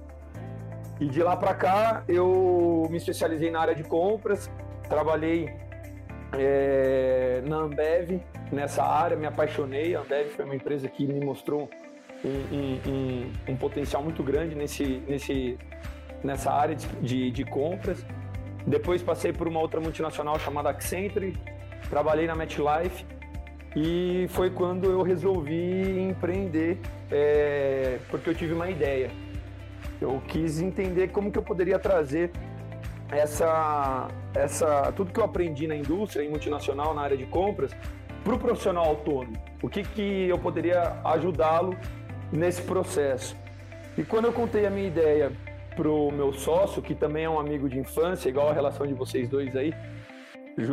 E 0.99 1.05
de 1.05 1.21
lá 1.21 1.35
para 1.37 1.53
cá 1.53 2.03
eu 2.07 2.87
me 2.89 2.97
especializei 2.97 3.51
na 3.51 3.59
área 3.59 3.75
de 3.75 3.83
compras, 3.83 4.49
trabalhei 4.89 5.53
é, 6.33 7.41
na 7.45 7.57
Ambev 7.57 8.19
nessa 8.51 8.83
área, 8.83 9.15
me 9.15 9.25
apaixonei. 9.25 9.95
A 9.95 10.01
Ambev 10.01 10.29
foi 10.29 10.45
uma 10.45 10.55
empresa 10.55 10.87
que 10.87 11.05
me 11.05 11.23
mostrou 11.23 11.69
um, 12.23 12.55
um, 12.55 12.91
um, 12.91 13.31
um 13.49 13.55
potencial 13.55 14.03
muito 14.03 14.23
grande 14.23 14.55
nesse, 14.55 15.01
nesse, 15.07 15.57
nessa 16.23 16.51
área 16.51 16.75
de, 16.75 17.31
de, 17.31 17.43
compras. 17.45 18.05
Depois 18.65 19.01
passei 19.01 19.31
por 19.31 19.47
uma 19.47 19.59
outra 19.59 19.79
multinacional 19.79 20.39
chamada 20.39 20.69
Accenture, 20.69 21.37
trabalhei 21.89 22.27
na 22.27 22.35
MetLife 22.35 23.05
e 23.75 24.27
foi 24.29 24.49
quando 24.49 24.89
eu 24.89 25.01
resolvi 25.01 25.99
empreender, 25.99 26.79
é, 27.11 27.99
porque 28.09 28.29
eu 28.29 28.35
tive 28.35 28.53
uma 28.53 28.69
ideia. 28.69 29.11
Eu 30.01 30.21
quis 30.27 30.59
entender 30.59 31.09
como 31.09 31.31
que 31.31 31.37
eu 31.37 31.43
poderia 31.43 31.79
trazer 31.79 32.31
essa, 33.11 34.07
essa, 34.33 34.91
tudo 34.91 35.11
que 35.11 35.19
eu 35.19 35.23
aprendi 35.23 35.65
na 35.67 35.75
indústria, 35.75 36.23
em 36.23 36.29
multinacional, 36.29 36.93
na 36.93 37.01
área 37.01 37.17
de 37.17 37.25
compras, 37.25 37.71
para 38.23 38.35
o 38.35 38.39
profissional 38.39 38.85
autônomo. 38.85 39.37
O 39.61 39.69
que, 39.69 39.83
que 39.83 40.27
eu 40.27 40.37
poderia 40.37 40.99
ajudá-lo 41.05 41.75
nesse 42.31 42.61
processo. 42.61 43.35
E 43.97 44.03
quando 44.03 44.25
eu 44.25 44.33
contei 44.33 44.65
a 44.65 44.69
minha 44.69 44.87
ideia 44.87 45.31
para 45.75 45.89
o 45.89 46.11
meu 46.11 46.33
sócio, 46.33 46.81
que 46.81 46.95
também 46.95 47.25
é 47.25 47.29
um 47.29 47.39
amigo 47.39 47.69
de 47.69 47.79
infância, 47.79 48.29
igual 48.29 48.49
a 48.49 48.53
relação 48.53 48.85
de 48.85 48.93
vocês 48.93 49.29
dois 49.29 49.55
aí, 49.55 49.73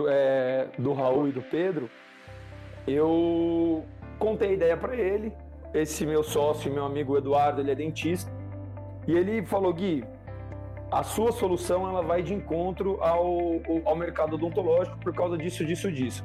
é, 0.08 0.66
do 0.78 0.92
Raul 0.92 1.28
e 1.28 1.32
do 1.32 1.42
Pedro, 1.42 1.90
eu 2.86 3.84
contei 4.18 4.50
a 4.50 4.52
ideia 4.52 4.76
para 4.76 4.94
ele. 4.96 5.32
Esse 5.72 6.06
meu 6.06 6.22
sócio, 6.22 6.72
meu 6.72 6.84
amigo 6.84 7.16
Eduardo, 7.16 7.60
ele 7.60 7.70
é 7.70 7.74
dentista. 7.74 8.30
E 9.06 9.12
ele 9.12 9.44
falou, 9.44 9.72
Gui, 9.72 10.04
a 10.90 11.02
sua 11.02 11.32
solução 11.32 11.88
ela 11.88 12.02
vai 12.02 12.22
de 12.22 12.32
encontro 12.32 12.98
ao, 13.02 13.60
ao 13.84 13.96
mercado 13.96 14.34
odontológico 14.34 14.96
por 14.98 15.12
causa 15.12 15.36
disso, 15.36 15.64
disso, 15.64 15.90
disso. 15.90 16.24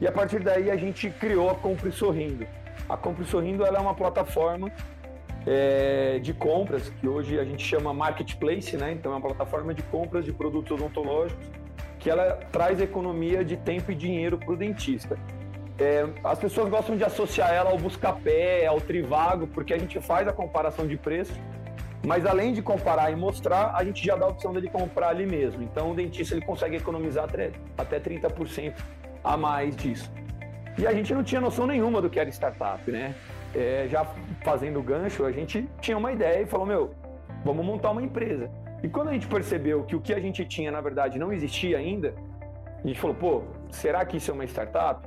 E 0.00 0.06
a 0.06 0.12
partir 0.12 0.40
daí 0.40 0.70
a 0.70 0.76
gente 0.76 1.08
criou 1.10 1.50
a 1.50 1.54
Compre 1.54 1.90
Sorrindo. 1.90 2.46
A 2.88 2.96
Compre 2.96 3.24
Sorrindo 3.24 3.64
é 3.64 3.78
uma 3.78 3.94
plataforma 3.94 4.70
é, 5.46 6.18
de 6.20 6.32
compras 6.34 6.88
que 6.88 7.06
hoje 7.06 7.38
a 7.38 7.44
gente 7.44 7.64
chama 7.64 7.92
marketplace, 7.92 8.76
né? 8.76 8.92
Então 8.92 9.12
é 9.12 9.16
uma 9.16 9.20
plataforma 9.20 9.72
de 9.72 9.82
compras 9.84 10.24
de 10.24 10.32
produtos 10.32 10.72
odontológicos 10.72 11.46
que 11.98 12.10
ela 12.10 12.38
traz 12.52 12.80
economia 12.80 13.44
de 13.44 13.56
tempo 13.56 13.90
e 13.90 13.94
dinheiro 13.94 14.38
para 14.38 14.52
o 14.52 14.56
dentista. 14.56 15.18
É, 15.78 16.06
as 16.24 16.38
pessoas 16.38 16.68
gostam 16.70 16.96
de 16.96 17.04
associar 17.04 17.52
ela 17.52 17.70
ao 17.70 17.78
Buscapé, 17.78 18.66
ao 18.66 18.80
Trivago, 18.80 19.46
porque 19.48 19.74
a 19.74 19.78
gente 19.78 20.00
faz 20.00 20.26
a 20.28 20.32
comparação 20.32 20.86
de 20.86 20.96
preço 20.96 21.34
mas 22.06 22.24
além 22.24 22.52
de 22.52 22.62
comparar 22.62 23.10
e 23.10 23.16
mostrar, 23.16 23.74
a 23.74 23.84
gente 23.84 24.04
já 24.04 24.14
dá 24.14 24.26
a 24.26 24.28
opção 24.28 24.52
dele 24.52 24.68
comprar 24.68 25.08
ali 25.08 25.26
mesmo. 25.26 25.60
Então 25.62 25.90
o 25.90 25.94
dentista 25.94 26.36
ele 26.36 26.44
consegue 26.44 26.76
economizar 26.76 27.28
até 27.76 27.98
30% 27.98 28.74
a 29.24 29.36
mais 29.36 29.74
disso. 29.74 30.08
E 30.78 30.86
a 30.86 30.92
gente 30.92 31.12
não 31.14 31.22
tinha 31.22 31.40
noção 31.40 31.66
nenhuma 31.66 32.02
do 32.02 32.10
que 32.10 32.20
era 32.20 32.28
startup, 32.30 32.90
né? 32.90 33.14
É, 33.54 33.86
já 33.88 34.06
fazendo 34.44 34.82
gancho, 34.82 35.24
a 35.24 35.32
gente 35.32 35.68
tinha 35.80 35.96
uma 35.96 36.12
ideia 36.12 36.42
e 36.42 36.46
falou: 36.46 36.66
meu, 36.66 36.94
vamos 37.44 37.64
montar 37.64 37.90
uma 37.90 38.02
empresa. 38.02 38.50
E 38.82 38.88
quando 38.88 39.08
a 39.08 39.12
gente 39.12 39.26
percebeu 39.26 39.84
que 39.84 39.96
o 39.96 40.00
que 40.00 40.12
a 40.12 40.20
gente 40.20 40.44
tinha, 40.44 40.70
na 40.70 40.80
verdade, 40.80 41.18
não 41.18 41.32
existia 41.32 41.78
ainda, 41.78 42.14
a 42.84 42.86
gente 42.86 43.00
falou: 43.00 43.16
pô, 43.16 43.42
será 43.70 44.04
que 44.04 44.18
isso 44.18 44.30
é 44.30 44.34
uma 44.34 44.44
startup? 44.44 45.06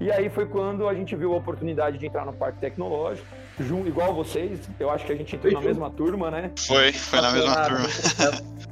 E 0.00 0.10
aí 0.10 0.28
foi 0.28 0.46
quando 0.46 0.88
a 0.88 0.94
gente 0.94 1.14
viu 1.14 1.32
a 1.34 1.36
oportunidade 1.36 1.98
de 1.98 2.06
entrar 2.06 2.24
no 2.24 2.32
parque 2.32 2.58
tecnológico 2.58 3.26
junto, 3.60 3.86
igual 3.88 4.12
vocês. 4.12 4.58
Eu 4.80 4.90
acho 4.90 5.06
que 5.06 5.12
a 5.12 5.16
gente 5.16 5.36
entrou 5.36 5.52
na 5.52 5.60
mesma 5.60 5.90
turma, 5.90 6.30
né? 6.30 6.50
Foi, 6.58 6.92
foi 6.92 7.20
na 7.20 7.32
mesma 7.32 7.54
turma. 7.68 8.54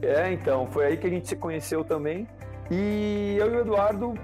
É, 0.00 0.32
então, 0.32 0.66
foi 0.66 0.86
aí 0.86 0.96
que 0.96 1.06
a 1.06 1.10
gente 1.10 1.28
se 1.28 1.36
conheceu 1.36 1.84
também. 1.84 2.26
E 2.70 3.36
eu 3.38 3.52
e 3.52 3.56
o 3.58 3.60
Eduardo, 3.60 4.14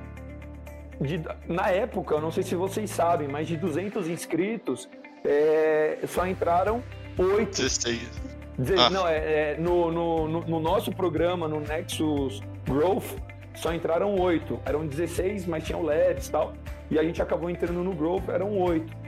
de, 1.01 1.21
na 1.49 1.71
época, 1.71 2.15
eu 2.15 2.21
não 2.21 2.31
sei 2.31 2.43
se 2.43 2.55
vocês 2.55 2.91
sabem, 2.91 3.29
mas 3.29 3.47
de 3.47 3.57
200 3.57 4.09
inscritos, 4.09 4.89
é, 5.25 5.99
só 6.07 6.27
entraram 6.27 6.83
oito. 7.19 7.57
16. 7.57 8.35
Ah. 8.79 8.91
Não, 8.91 9.07
é, 9.09 9.17
é 9.17 9.57
no, 9.59 9.91
no, 9.91 10.29
no, 10.29 10.61
nosso 10.61 10.93
programa, 10.93 11.49
no 11.49 11.61
Nexus 11.61 12.41
Growth, 12.65 13.19
só 13.55 13.75
entraram 13.75 14.15
oito. 14.21 14.61
Eram 14.65 14.87
16, 14.87 15.47
mas 15.47 15.65
tinham 15.65 15.83
LEDs 15.83 16.29
e 16.29 16.31
tal. 16.31 16.53
E 16.91 16.99
a 16.99 17.03
gente 17.03 17.21
acabou 17.21 17.51
entrando 17.51 17.83
no 17.83 17.93
Growth, 17.93 18.29
eram 18.29 18.57
oito 18.59 19.05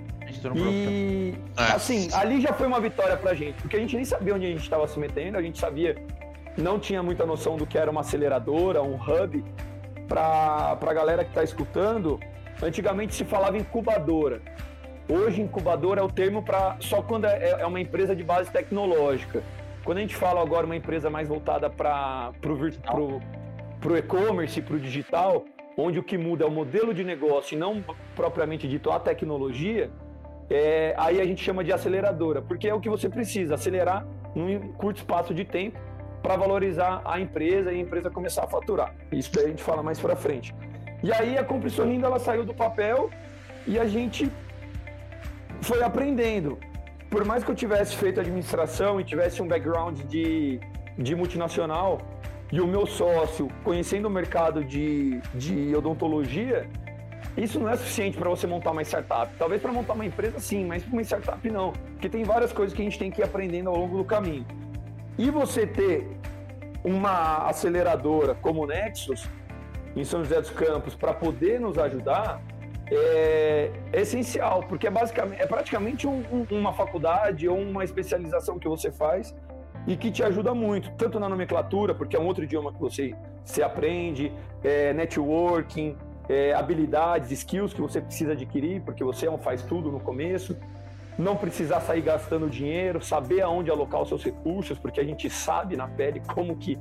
e 0.57 1.35
é. 1.57 1.63
assim, 1.73 2.09
ali 2.13 2.41
já 2.41 2.53
foi 2.53 2.67
uma 2.67 2.81
vitória 2.81 3.17
pra 3.17 3.35
gente, 3.35 3.55
porque 3.63 3.77
a 3.77 3.79
gente 3.79 3.95
nem 3.95 4.05
sabia 4.05 4.35
onde 4.35 4.47
a 4.47 4.49
gente 4.49 4.63
estava 4.63 4.87
se 4.89 4.99
metendo, 4.99 5.39
a 5.39 5.43
gente 5.43 5.59
sabia, 5.59 5.97
não 6.57 6.79
tinha 6.79 7.03
muita 7.03 7.25
noção 7.25 7.57
do 7.57 7.67
que 7.67 7.79
era 7.79 7.91
uma 7.91 8.01
aceleradora, 8.01 8.83
um 8.83 8.97
hub. 8.97 9.45
Pra, 10.09 10.77
pra 10.77 10.95
galera 10.95 11.25
que 11.25 11.33
tá 11.33 11.43
escutando, 11.43 12.21
antigamente 12.63 13.15
se 13.15 13.25
falava 13.25 13.59
incubadora. 13.59 14.41
Hoje, 15.09 15.41
incubadora 15.41 16.01
é 16.01 16.05
o 16.05 16.09
termo 16.09 16.43
para 16.43 16.77
só 16.81 17.01
quando 17.01 17.27
é, 17.27 17.61
é, 17.61 17.67
uma 17.67 17.81
empresa 17.81 18.15
de 18.15 18.25
base 18.25 18.51
tecnológica. 18.51 19.43
Quando 19.85 19.99
a 19.99 20.01
gente 20.01 20.17
fala 20.17 20.43
agora 20.43 20.67
uma 20.67 20.75
empresa 20.75 21.09
mais 21.09 21.29
voltada 21.29 21.71
para 21.71 22.33
o 22.45 23.97
e-commerce, 23.97 24.61
para 24.61 24.75
o 24.75 24.81
digital, 24.81 25.45
onde 25.77 25.99
o 26.01 26.03
que 26.03 26.19
muda 26.19 26.45
é 26.45 26.47
o 26.49 26.51
modelo 26.51 26.93
de 26.93 27.05
negócio 27.05 27.55
e 27.55 27.59
não 27.59 27.85
propriamente 28.17 28.67
dito 28.67 28.91
a 28.91 28.99
tecnologia, 28.99 29.91
é, 30.51 30.95
aí 30.97 31.21
a 31.21 31.25
gente 31.25 31.43
chama 31.43 31.63
de 31.63 31.73
aceleradora, 31.73 32.43
porque 32.43 32.69
é 32.69 32.75
o 32.75 32.81
que 32.81 32.89
você 32.89 33.09
precisa, 33.09 33.55
acelerar 33.55 34.07
num 34.35 34.73
curto 34.73 34.99
espaço 34.99 35.33
de 35.33 35.45
tempo 35.45 35.79
para 36.27 36.35
valorizar 36.35 37.03
a 37.05 37.21
empresa 37.21 37.73
e 37.73 37.77
a 37.77 37.79
empresa 37.79 38.11
começar 38.11 38.43
a 38.43 38.47
faturar. 38.49 38.93
Isso 39.13 39.31
daí 39.33 39.45
a 39.45 39.49
gente 39.49 39.63
fala 39.63 39.81
mais 39.81 40.01
para 40.01 40.17
frente. 40.17 40.53
E 41.01 41.13
aí 41.13 41.39
a 41.39 41.45
Compre 41.45 41.71
Sorrindo 41.71 42.05
ela 42.05 42.19
saiu 42.19 42.45
do 42.45 42.53
papel 42.53 43.11
e 43.65 43.79
a 43.79 43.87
gente 43.87 44.29
foi 45.61 45.85
aprendendo. 45.85 46.59
Por 47.09 47.25
mais 47.25 47.45
que 47.45 47.51
eu 47.53 47.55
tivesse 47.55 47.95
feito 47.95 48.19
administração 48.19 49.01
e 49.01 49.05
tivesse 49.05 49.41
um 49.41 49.47
background 49.47 50.01
de, 50.01 50.59
de 50.99 51.15
multinacional 51.15 52.01
e 52.51 52.61
o 52.61 52.67
meu 52.67 52.87
sócio 52.87 53.47
conhecendo 53.63 54.07
o 54.07 54.11
mercado 54.11 54.65
de, 54.65 55.21
de 55.33 55.77
odontologia, 55.77 56.69
isso 57.37 57.61
não 57.61 57.71
é 57.71 57.77
suficiente 57.77 58.19
para 58.19 58.29
você 58.29 58.49
montar 58.49 58.73
uma 58.73 58.83
startup. 58.83 59.33
Talvez 59.39 59.63
para 59.63 59.71
montar 59.71 59.93
uma 59.93 60.05
empresa, 60.05 60.41
sim, 60.41 60.65
mas 60.65 60.83
para 60.83 60.93
uma 60.93 61.03
startup, 61.03 61.51
não. 61.51 61.73
Porque 61.93 62.09
tem 62.09 62.25
várias 62.25 62.53
coisas 62.53 62.75
que 62.75 62.83
a 62.83 62.85
gente 62.85 62.99
tem 62.99 63.13
que 63.13 63.21
ir 63.21 63.25
aprendendo 63.25 63.71
ao 63.71 63.77
longo 63.77 63.97
do 63.99 64.05
caminho. 64.05 64.45
E 65.19 65.31
você 65.31 65.67
ter 65.67 66.07
uma 66.85 67.49
aceleradora 67.49 68.35
como 68.35 68.63
o 68.63 68.67
Nexus, 68.67 69.29
em 69.95 70.05
São 70.05 70.23
José 70.23 70.41
dos 70.41 70.51
Campos, 70.51 70.95
para 70.95 71.15
poder 71.15 71.59
nos 71.59 71.79
ajudar, 71.79 72.41
é, 72.91 73.71
é, 73.93 74.01
essencial, 74.01 74.63
porque 74.69 74.87
é, 74.87 74.91
basicamente, 74.91 75.43
é 75.43 75.47
praticamente 75.47 76.07
um, 76.07 76.23
um, 76.31 76.47
uma 76.51 76.73
faculdade 76.73 77.49
ou 77.49 77.59
uma 77.59 77.83
especialização 77.83 78.59
que 78.59 78.69
você 78.69 78.93
faz 78.93 79.35
e 79.87 79.97
que 79.97 80.11
te 80.11 80.23
ajuda 80.23 80.55
muito, 80.55 80.91
tanto 80.93 81.19
na 81.19 81.29
nomenclatura, 81.29 81.95
porque 81.95 82.17
é 82.17 82.21
um 82.21 82.27
outro 82.27 82.45
idioma 82.45 82.73
que 82.73 82.79
você, 82.79 83.15
você 83.45 83.63
aprende, 83.63 84.33
é, 84.63 84.93
networking, 84.93 85.97
é, 86.29 86.53
habilidades, 86.53 87.31
skills 87.31 87.73
que 87.73 87.81
você 87.81 88.01
precisa 88.01 88.33
adquirir, 88.33 88.83
porque 88.83 89.03
você 89.03 89.27
não 89.27 89.39
faz 89.39 89.63
tudo 89.63 89.91
no 89.91 90.01
começo. 90.01 90.57
Não 91.19 91.37
precisar 91.37 91.81
sair 91.81 92.03
gastando 92.03 92.49
dinheiro, 92.49 93.03
saber 93.03 93.41
aonde 93.41 93.71
alocar 93.71 94.03
os 94.03 94.09
seus 94.09 94.23
recursos, 94.23 94.79
porque 94.79 95.01
a 95.01 95.05
gente 95.05 95.31
sabe 95.31 95.77
na 95.77 95.89
pele 95.89 96.21
como 96.35 96.57
que, 96.57 96.79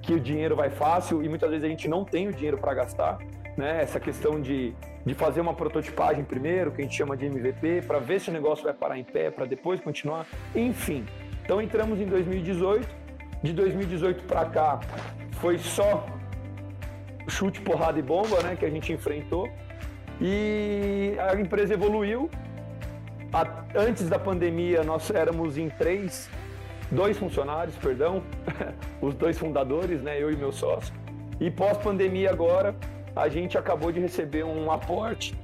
que 0.00 0.14
o 0.14 0.20
dinheiro 0.20 0.54
vai 0.54 0.70
fácil 0.70 1.22
e 1.22 1.28
muitas 1.28 1.50
vezes 1.50 1.64
a 1.64 1.68
gente 1.68 1.88
não 1.88 2.04
tem 2.04 2.28
o 2.28 2.32
dinheiro 2.32 2.58
para 2.58 2.72
gastar. 2.74 3.18
Né? 3.56 3.82
Essa 3.82 3.98
questão 3.98 4.40
de, 4.40 4.74
de 5.04 5.14
fazer 5.14 5.40
uma 5.40 5.54
prototipagem 5.54 6.24
primeiro, 6.24 6.70
que 6.70 6.80
a 6.80 6.84
gente 6.84 6.96
chama 6.96 7.16
de 7.16 7.26
MVP, 7.26 7.82
para 7.82 7.98
ver 7.98 8.20
se 8.20 8.30
o 8.30 8.32
negócio 8.32 8.64
vai 8.64 8.74
parar 8.74 8.98
em 8.98 9.04
pé, 9.04 9.30
para 9.30 9.44
depois 9.44 9.80
continuar. 9.80 10.26
Enfim, 10.54 11.04
então 11.44 11.60
entramos 11.60 12.00
em 12.00 12.06
2018. 12.06 13.04
De 13.42 13.52
2018 13.52 14.24
para 14.24 14.46
cá 14.46 14.80
foi 15.32 15.58
só 15.58 16.06
chute, 17.28 17.60
porrada 17.60 17.98
e 17.98 18.02
bomba, 18.02 18.42
né, 18.42 18.56
que 18.56 18.64
a 18.64 18.70
gente 18.70 18.92
enfrentou. 18.92 19.48
E 20.20 21.14
a 21.18 21.38
empresa 21.38 21.74
evoluiu. 21.74 22.30
A, 23.34 23.64
antes 23.74 24.08
da 24.08 24.16
pandemia, 24.16 24.84
nós 24.84 25.10
éramos 25.10 25.58
em 25.58 25.68
três, 25.68 26.30
dois 26.88 27.18
funcionários, 27.18 27.74
perdão, 27.74 28.22
os 29.02 29.12
dois 29.12 29.36
fundadores, 29.36 30.00
né, 30.00 30.22
eu 30.22 30.30
e 30.30 30.36
meu 30.36 30.52
sócio. 30.52 30.94
E 31.40 31.50
pós-pandemia 31.50 32.30
agora, 32.30 32.76
a 33.16 33.28
gente 33.28 33.58
acabou 33.58 33.90
de 33.90 33.98
receber 33.98 34.44
um 34.44 34.70
aporte 34.70 35.36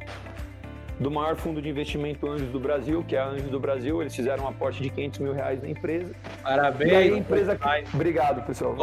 do 1.01 1.11
maior 1.11 1.35
fundo 1.35 1.61
de 1.61 1.69
investimento 1.69 2.29
Anjos 2.29 2.51
do 2.51 2.61
Brasil, 2.61 3.05
que 3.09 3.17
é 3.17 3.19
a 3.19 3.27
Anjos 3.27 3.51
do 3.51 3.59
Brasil. 3.59 4.01
Eles 4.01 4.15
fizeram 4.15 4.45
um 4.45 4.49
aporte 4.49 4.81
de 4.81 4.91
500 4.91 5.19
mil 5.19 5.33
reais 5.33 5.61
na 5.61 5.69
empresa. 5.69 6.15
Parabéns! 6.45 6.93
E 6.93 6.95
aí 6.95 7.13
a 7.13 7.17
empresa... 7.17 7.59
Obrigado, 7.93 8.47
pessoal. 8.47 8.77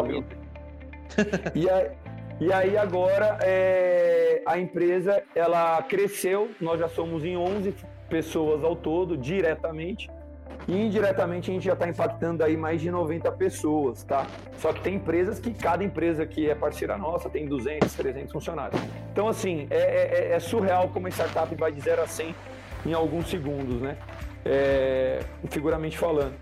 E, 1.55 1.69
a... 1.69 1.91
E 2.39 2.53
aí 2.53 2.77
agora 2.77 3.39
é, 3.41 4.43
a 4.45 4.59
empresa 4.59 5.23
ela 5.33 5.81
cresceu, 5.81 6.51
nós 6.61 6.79
já 6.79 6.87
somos 6.87 7.25
em 7.25 7.35
11 7.35 7.73
pessoas 8.07 8.63
ao 8.63 8.75
todo, 8.75 9.17
diretamente. 9.17 10.09
E 10.67 10.73
indiretamente 10.73 11.49
a 11.49 11.53
gente 11.53 11.63
já 11.65 11.73
está 11.73 11.87
impactando 11.87 12.43
aí 12.43 12.57
mais 12.57 12.81
de 12.81 12.91
90 12.91 13.31
pessoas, 13.33 14.03
tá? 14.03 14.27
Só 14.57 14.73
que 14.73 14.81
tem 14.81 14.95
empresas 14.95 15.39
que 15.39 15.53
cada 15.53 15.83
empresa 15.83 16.25
que 16.25 16.49
é 16.49 16.55
parceira 16.55 16.97
nossa 16.97 17.29
tem 17.29 17.45
200, 17.45 17.93
300 17.93 18.31
funcionários. 18.33 18.81
Então, 19.11 19.29
assim, 19.29 19.67
é, 19.69 20.31
é, 20.31 20.33
é 20.33 20.39
surreal 20.39 20.89
como 20.89 21.07
a 21.07 21.09
startup 21.09 21.53
vai 21.55 21.71
de 21.71 21.79
0 21.79 22.01
a 22.01 22.07
100 22.07 22.35
em 22.85 22.93
alguns 22.93 23.29
segundos, 23.29 23.81
né? 23.81 23.97
É, 24.43 25.19
figuramente 25.49 25.97
falando. 25.97 26.33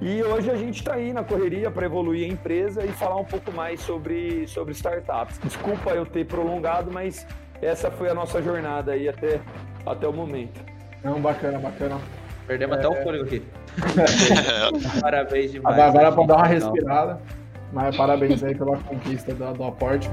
E 0.00 0.22
hoje 0.22 0.50
a 0.50 0.56
gente 0.56 0.76
está 0.76 0.94
aí 0.94 1.12
na 1.12 1.24
correria 1.24 1.70
para 1.70 1.86
evoluir 1.86 2.28
a 2.28 2.32
empresa 2.32 2.84
e 2.84 2.88
falar 2.88 3.16
um 3.16 3.24
pouco 3.24 3.50
mais 3.52 3.80
sobre, 3.80 4.46
sobre 4.46 4.72
startups. 4.72 5.38
Desculpa 5.42 5.90
eu 5.90 6.04
ter 6.04 6.26
prolongado, 6.26 6.90
mas 6.90 7.26
essa 7.60 7.90
foi 7.90 8.08
a 8.08 8.14
nossa 8.14 8.42
jornada 8.42 8.92
aí 8.92 9.08
até, 9.08 9.40
até 9.86 10.06
o 10.06 10.12
momento. 10.12 10.75
Não, 11.06 11.20
bacana, 11.20 11.56
bacana. 11.60 12.00
Perdemos 12.48 12.76
é... 12.76 12.80
até 12.80 12.88
o 12.88 13.02
fôlego 13.04 13.24
aqui. 13.24 13.40
parabéns 15.00 15.52
demais. 15.52 15.78
Agora 15.78 16.10
para 16.10 16.26
dar 16.26 16.36
uma 16.38 16.46
respirada. 16.48 17.20
Mas 17.72 17.96
parabéns 17.96 18.42
aí 18.42 18.56
pela 18.56 18.76
conquista 18.78 19.32
do, 19.32 19.52
do 19.52 19.62
aporte. 19.62 20.10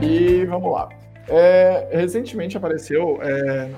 E 0.00 0.46
vamos 0.46 0.72
lá. 0.72 0.88
É, 1.28 1.88
recentemente 1.92 2.56
apareceu 2.56 3.18
é, 3.20 3.68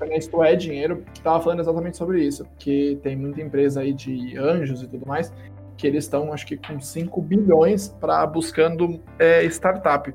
na 0.00 0.16
Isto 0.16 0.42
é 0.42 0.56
Dinheiro 0.56 1.04
que 1.12 1.20
estava 1.20 1.40
falando 1.40 1.60
exatamente 1.60 1.96
sobre 1.96 2.24
isso, 2.24 2.44
que 2.58 2.98
tem 3.04 3.14
muita 3.14 3.40
empresa 3.40 3.82
aí 3.82 3.92
de 3.92 4.36
anjos 4.36 4.82
e 4.82 4.88
tudo 4.88 5.06
mais, 5.06 5.32
que 5.76 5.86
eles 5.86 6.04
estão, 6.04 6.32
acho 6.32 6.44
que, 6.44 6.56
com 6.56 6.80
5 6.80 7.22
bilhões 7.22 7.88
para 7.88 8.26
buscando 8.26 9.00
é, 9.16 9.44
startup. 9.44 10.12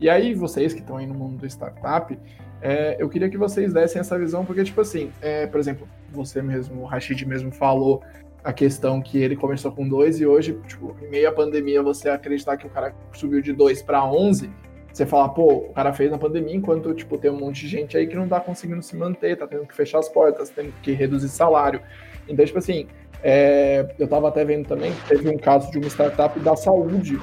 E 0.00 0.08
aí, 0.08 0.32
vocês 0.32 0.72
que 0.72 0.80
estão 0.80 0.96
aí 0.96 1.06
no 1.06 1.12
mundo 1.12 1.36
do 1.36 1.46
startup, 1.46 2.18
é, 2.62 2.96
eu 2.98 3.08
queria 3.08 3.28
que 3.28 3.36
vocês 3.36 3.72
dessem 3.72 4.00
essa 4.00 4.18
visão, 4.18 4.46
porque, 4.46 4.64
tipo 4.64 4.80
assim, 4.80 5.12
é, 5.20 5.46
por 5.46 5.60
exemplo, 5.60 5.86
você 6.10 6.40
mesmo, 6.40 6.82
o 6.82 6.86
Rashid 6.86 7.26
mesmo 7.26 7.52
falou 7.52 8.02
a 8.42 8.50
questão 8.50 9.02
que 9.02 9.18
ele 9.18 9.36
começou 9.36 9.70
com 9.70 9.86
dois 9.86 10.18
e 10.18 10.26
hoje, 10.26 10.58
tipo, 10.66 10.96
em 11.02 11.10
meio 11.10 11.28
à 11.28 11.32
pandemia, 11.32 11.82
você 11.82 12.08
acreditar 12.08 12.56
que 12.56 12.66
o 12.66 12.70
cara 12.70 12.94
subiu 13.12 13.42
de 13.42 13.52
dois 13.52 13.82
para 13.82 14.02
11, 14.02 14.50
você 14.90 15.04
fala, 15.04 15.28
pô, 15.28 15.66
o 15.68 15.72
cara 15.74 15.92
fez 15.92 16.10
na 16.10 16.16
pandemia, 16.16 16.54
enquanto, 16.54 16.94
tipo, 16.94 17.18
tem 17.18 17.30
um 17.30 17.38
monte 17.38 17.60
de 17.60 17.68
gente 17.68 17.96
aí 17.96 18.06
que 18.06 18.16
não 18.16 18.26
tá 18.26 18.40
conseguindo 18.40 18.82
se 18.82 18.96
manter, 18.96 19.36
tá 19.36 19.46
tendo 19.46 19.66
que 19.66 19.74
fechar 19.74 19.98
as 19.98 20.08
portas, 20.08 20.48
tendo 20.48 20.72
que 20.82 20.92
reduzir 20.92 21.28
salário. 21.28 21.82
Então, 22.26 22.44
tipo 22.44 22.58
assim, 22.58 22.86
é, 23.22 23.94
eu 23.98 24.08
tava 24.08 24.28
até 24.28 24.46
vendo 24.46 24.66
também, 24.66 24.92
teve 25.06 25.28
um 25.28 25.36
caso 25.36 25.70
de 25.70 25.76
uma 25.76 25.88
startup 25.88 26.40
da 26.40 26.56
saúde 26.56 27.20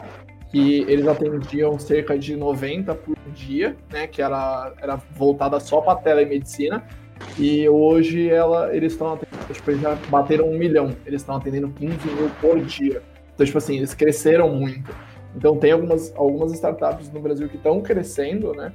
que 0.52 0.82
eles 0.88 1.08
atendiam 1.08 1.78
cerca 1.78 2.18
de 2.18 2.36
90 2.36 2.96
por 2.96 3.18
dia, 3.34 3.76
né, 3.92 4.08
que 4.08 4.22
era, 4.22 4.74
era 4.82 4.96
voltada 5.16 5.60
só 5.60 5.82
para 5.82 6.00
telemedicina, 6.00 6.84
e 7.38 7.68
hoje 7.68 8.30
ela, 8.30 8.74
eles 8.76 8.94
estão 8.94 9.14
atendendo, 9.14 9.54
tipo, 9.54 9.72
eles 9.72 9.82
já 9.82 9.96
bateram 10.10 10.50
um 10.50 10.58
milhão, 10.58 10.96
eles 11.06 11.22
estão 11.22 11.36
atendendo 11.36 11.70
15 11.70 12.08
mil 12.08 12.30
por 12.42 12.60
dia. 12.62 13.02
Então, 13.34 13.46
tipo 13.46 13.58
assim, 13.58 13.78
eles 13.78 13.94
cresceram 13.94 14.50
muito. 14.50 14.96
Então 15.36 15.58
tem 15.58 15.72
algumas, 15.72 16.14
algumas 16.16 16.52
startups 16.54 17.12
no 17.12 17.20
Brasil 17.20 17.48
que 17.48 17.58
estão 17.58 17.82
crescendo, 17.82 18.54
né? 18.54 18.72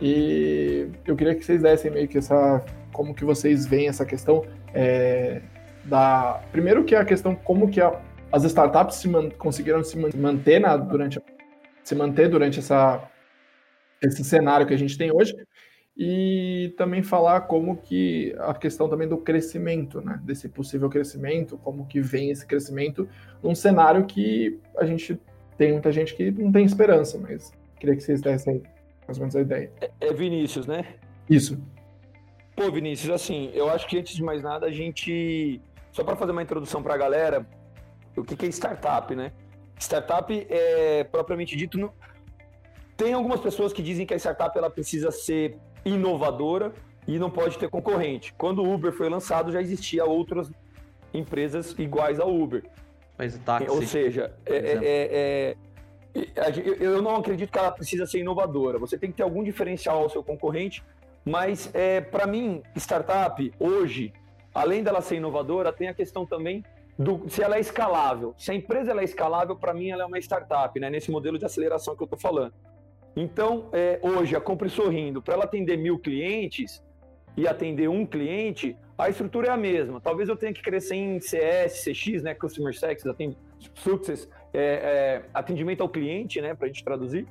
E 0.00 0.88
eu 1.06 1.16
queria 1.16 1.34
que 1.34 1.44
vocês 1.44 1.62
dessem 1.62 1.90
meio 1.90 2.06
que 2.06 2.18
essa. 2.18 2.64
como 2.92 3.14
que 3.14 3.24
vocês 3.24 3.66
veem 3.66 3.88
essa 3.88 4.04
questão 4.04 4.44
é, 4.72 5.40
da. 5.84 6.40
Primeiro 6.52 6.84
que 6.84 6.94
é 6.94 6.98
a 6.98 7.04
questão 7.04 7.34
como 7.34 7.68
que 7.68 7.80
a, 7.80 8.00
as 8.34 8.42
startups 8.42 8.96
se 8.96 9.08
conseguiram 9.38 9.84
se 9.84 9.96
manter 9.96 10.58
na, 10.58 10.76
durante, 10.76 11.20
se 11.84 11.94
manter 11.94 12.28
durante 12.28 12.58
essa, 12.58 13.08
esse 14.02 14.24
cenário 14.24 14.66
que 14.66 14.74
a 14.74 14.76
gente 14.76 14.98
tem 14.98 15.12
hoje 15.12 15.36
e 15.96 16.74
também 16.76 17.00
falar 17.00 17.42
como 17.42 17.76
que 17.76 18.34
a 18.40 18.52
questão 18.52 18.88
também 18.88 19.06
do 19.06 19.18
crescimento, 19.18 20.00
né, 20.00 20.20
desse 20.24 20.48
possível 20.48 20.90
crescimento, 20.90 21.56
como 21.58 21.86
que 21.86 22.00
vem 22.00 22.30
esse 22.30 22.44
crescimento 22.44 23.08
num 23.40 23.54
cenário 23.54 24.04
que 24.04 24.58
a 24.76 24.84
gente 24.84 25.16
tem 25.56 25.70
muita 25.70 25.92
gente 25.92 26.12
que 26.16 26.32
não 26.32 26.50
tem 26.50 26.64
esperança, 26.64 27.16
mas 27.16 27.52
queria 27.78 27.94
que 27.94 28.02
vocês 28.02 28.20
dessem 28.20 28.64
mais 29.06 29.16
ou 29.16 29.20
menos 29.20 29.36
a 29.36 29.42
ideia. 29.42 29.70
É, 29.80 29.90
é 30.00 30.12
Vinícius, 30.12 30.66
né? 30.66 30.84
Isso. 31.30 31.56
Pô, 32.56 32.68
Vinícius, 32.72 33.12
assim, 33.12 33.52
eu 33.54 33.70
acho 33.70 33.86
que 33.86 33.96
antes 33.96 34.16
de 34.16 34.24
mais 34.24 34.42
nada 34.42 34.66
a 34.66 34.72
gente 34.72 35.60
só 35.92 36.02
para 36.02 36.16
fazer 36.16 36.32
uma 36.32 36.42
introdução 36.42 36.82
para 36.82 36.94
a 36.94 36.98
galera, 36.98 37.46
o 38.16 38.24
que, 38.24 38.36
que 38.36 38.46
é 38.46 38.48
startup, 38.48 39.14
né? 39.14 39.32
Startup 39.78 40.46
é 40.48 41.04
propriamente 41.04 41.56
dito. 41.56 41.78
No... 41.78 41.92
Tem 42.96 43.12
algumas 43.12 43.40
pessoas 43.40 43.72
que 43.72 43.82
dizem 43.82 44.06
que 44.06 44.14
a 44.14 44.16
startup 44.16 44.56
ela 44.56 44.70
precisa 44.70 45.10
ser 45.10 45.58
inovadora 45.84 46.72
e 47.06 47.18
não 47.18 47.30
pode 47.30 47.58
ter 47.58 47.68
concorrente. 47.68 48.32
Quando 48.34 48.62
o 48.62 48.72
Uber 48.72 48.92
foi 48.92 49.08
lançado, 49.08 49.52
já 49.52 49.60
existia 49.60 50.04
outras 50.04 50.50
empresas 51.12 51.74
iguais 51.78 52.18
ao 52.18 52.34
Uber. 52.34 52.64
Mas 53.18 53.36
o 53.36 53.38
táxi. 53.40 53.70
Ou 53.70 53.82
seja, 53.82 54.32
é, 54.46 54.56
é, 54.56 54.70
é, 54.82 55.56
é 55.56 55.56
eu 56.80 57.02
não 57.02 57.16
acredito 57.16 57.50
que 57.50 57.58
ela 57.58 57.70
precisa 57.70 58.06
ser 58.06 58.20
inovadora. 58.20 58.78
Você 58.78 58.96
tem 58.96 59.10
que 59.10 59.16
ter 59.16 59.22
algum 59.22 59.42
diferencial 59.42 60.02
ao 60.02 60.08
seu 60.08 60.22
concorrente, 60.22 60.82
mas 61.24 61.70
é, 61.74 62.00
para 62.00 62.26
mim, 62.26 62.62
startup, 62.76 63.52
hoje, 63.58 64.12
além 64.54 64.82
dela 64.82 65.00
ser 65.00 65.16
inovadora, 65.16 65.72
tem 65.72 65.88
a 65.88 65.94
questão 65.94 66.24
também 66.24 66.64
do, 66.98 67.28
se 67.28 67.42
ela 67.42 67.56
é 67.56 67.60
escalável. 67.60 68.34
Se 68.38 68.50
a 68.50 68.54
empresa 68.54 68.92
é 68.92 69.04
escalável, 69.04 69.56
para 69.56 69.74
mim 69.74 69.90
ela 69.90 70.02
é 70.02 70.06
uma 70.06 70.18
startup, 70.18 70.78
né? 70.78 70.88
Nesse 70.88 71.10
modelo 71.10 71.38
de 71.38 71.44
aceleração 71.44 71.96
que 71.96 72.02
eu 72.02 72.06
estou 72.06 72.18
falando. 72.18 72.54
Então, 73.16 73.68
é, 73.72 73.98
hoje, 74.02 74.34
a 74.34 74.40
Compre 74.40 74.68
Sorrindo, 74.68 75.22
para 75.22 75.34
ela 75.34 75.44
atender 75.44 75.76
mil 75.76 75.98
clientes 75.98 76.82
e 77.36 77.46
atender 77.46 77.88
um 77.88 78.06
cliente, 78.06 78.76
a 78.96 79.08
estrutura 79.08 79.48
é 79.48 79.50
a 79.50 79.56
mesma. 79.56 80.00
Talvez 80.00 80.28
eu 80.28 80.36
tenha 80.36 80.52
que 80.52 80.62
crescer 80.62 80.96
em 80.96 81.20
CS, 81.20 81.84
CX, 81.84 82.22
né? 82.22 82.34
Customer 82.34 82.74
Success, 82.74 84.28
é, 84.52 84.60
é, 84.62 85.22
atendimento 85.32 85.82
ao 85.82 85.88
cliente, 85.88 86.40
né? 86.40 86.54
Para 86.54 86.66
a 86.66 86.68
gente 86.68 86.84
traduzir. 86.84 87.26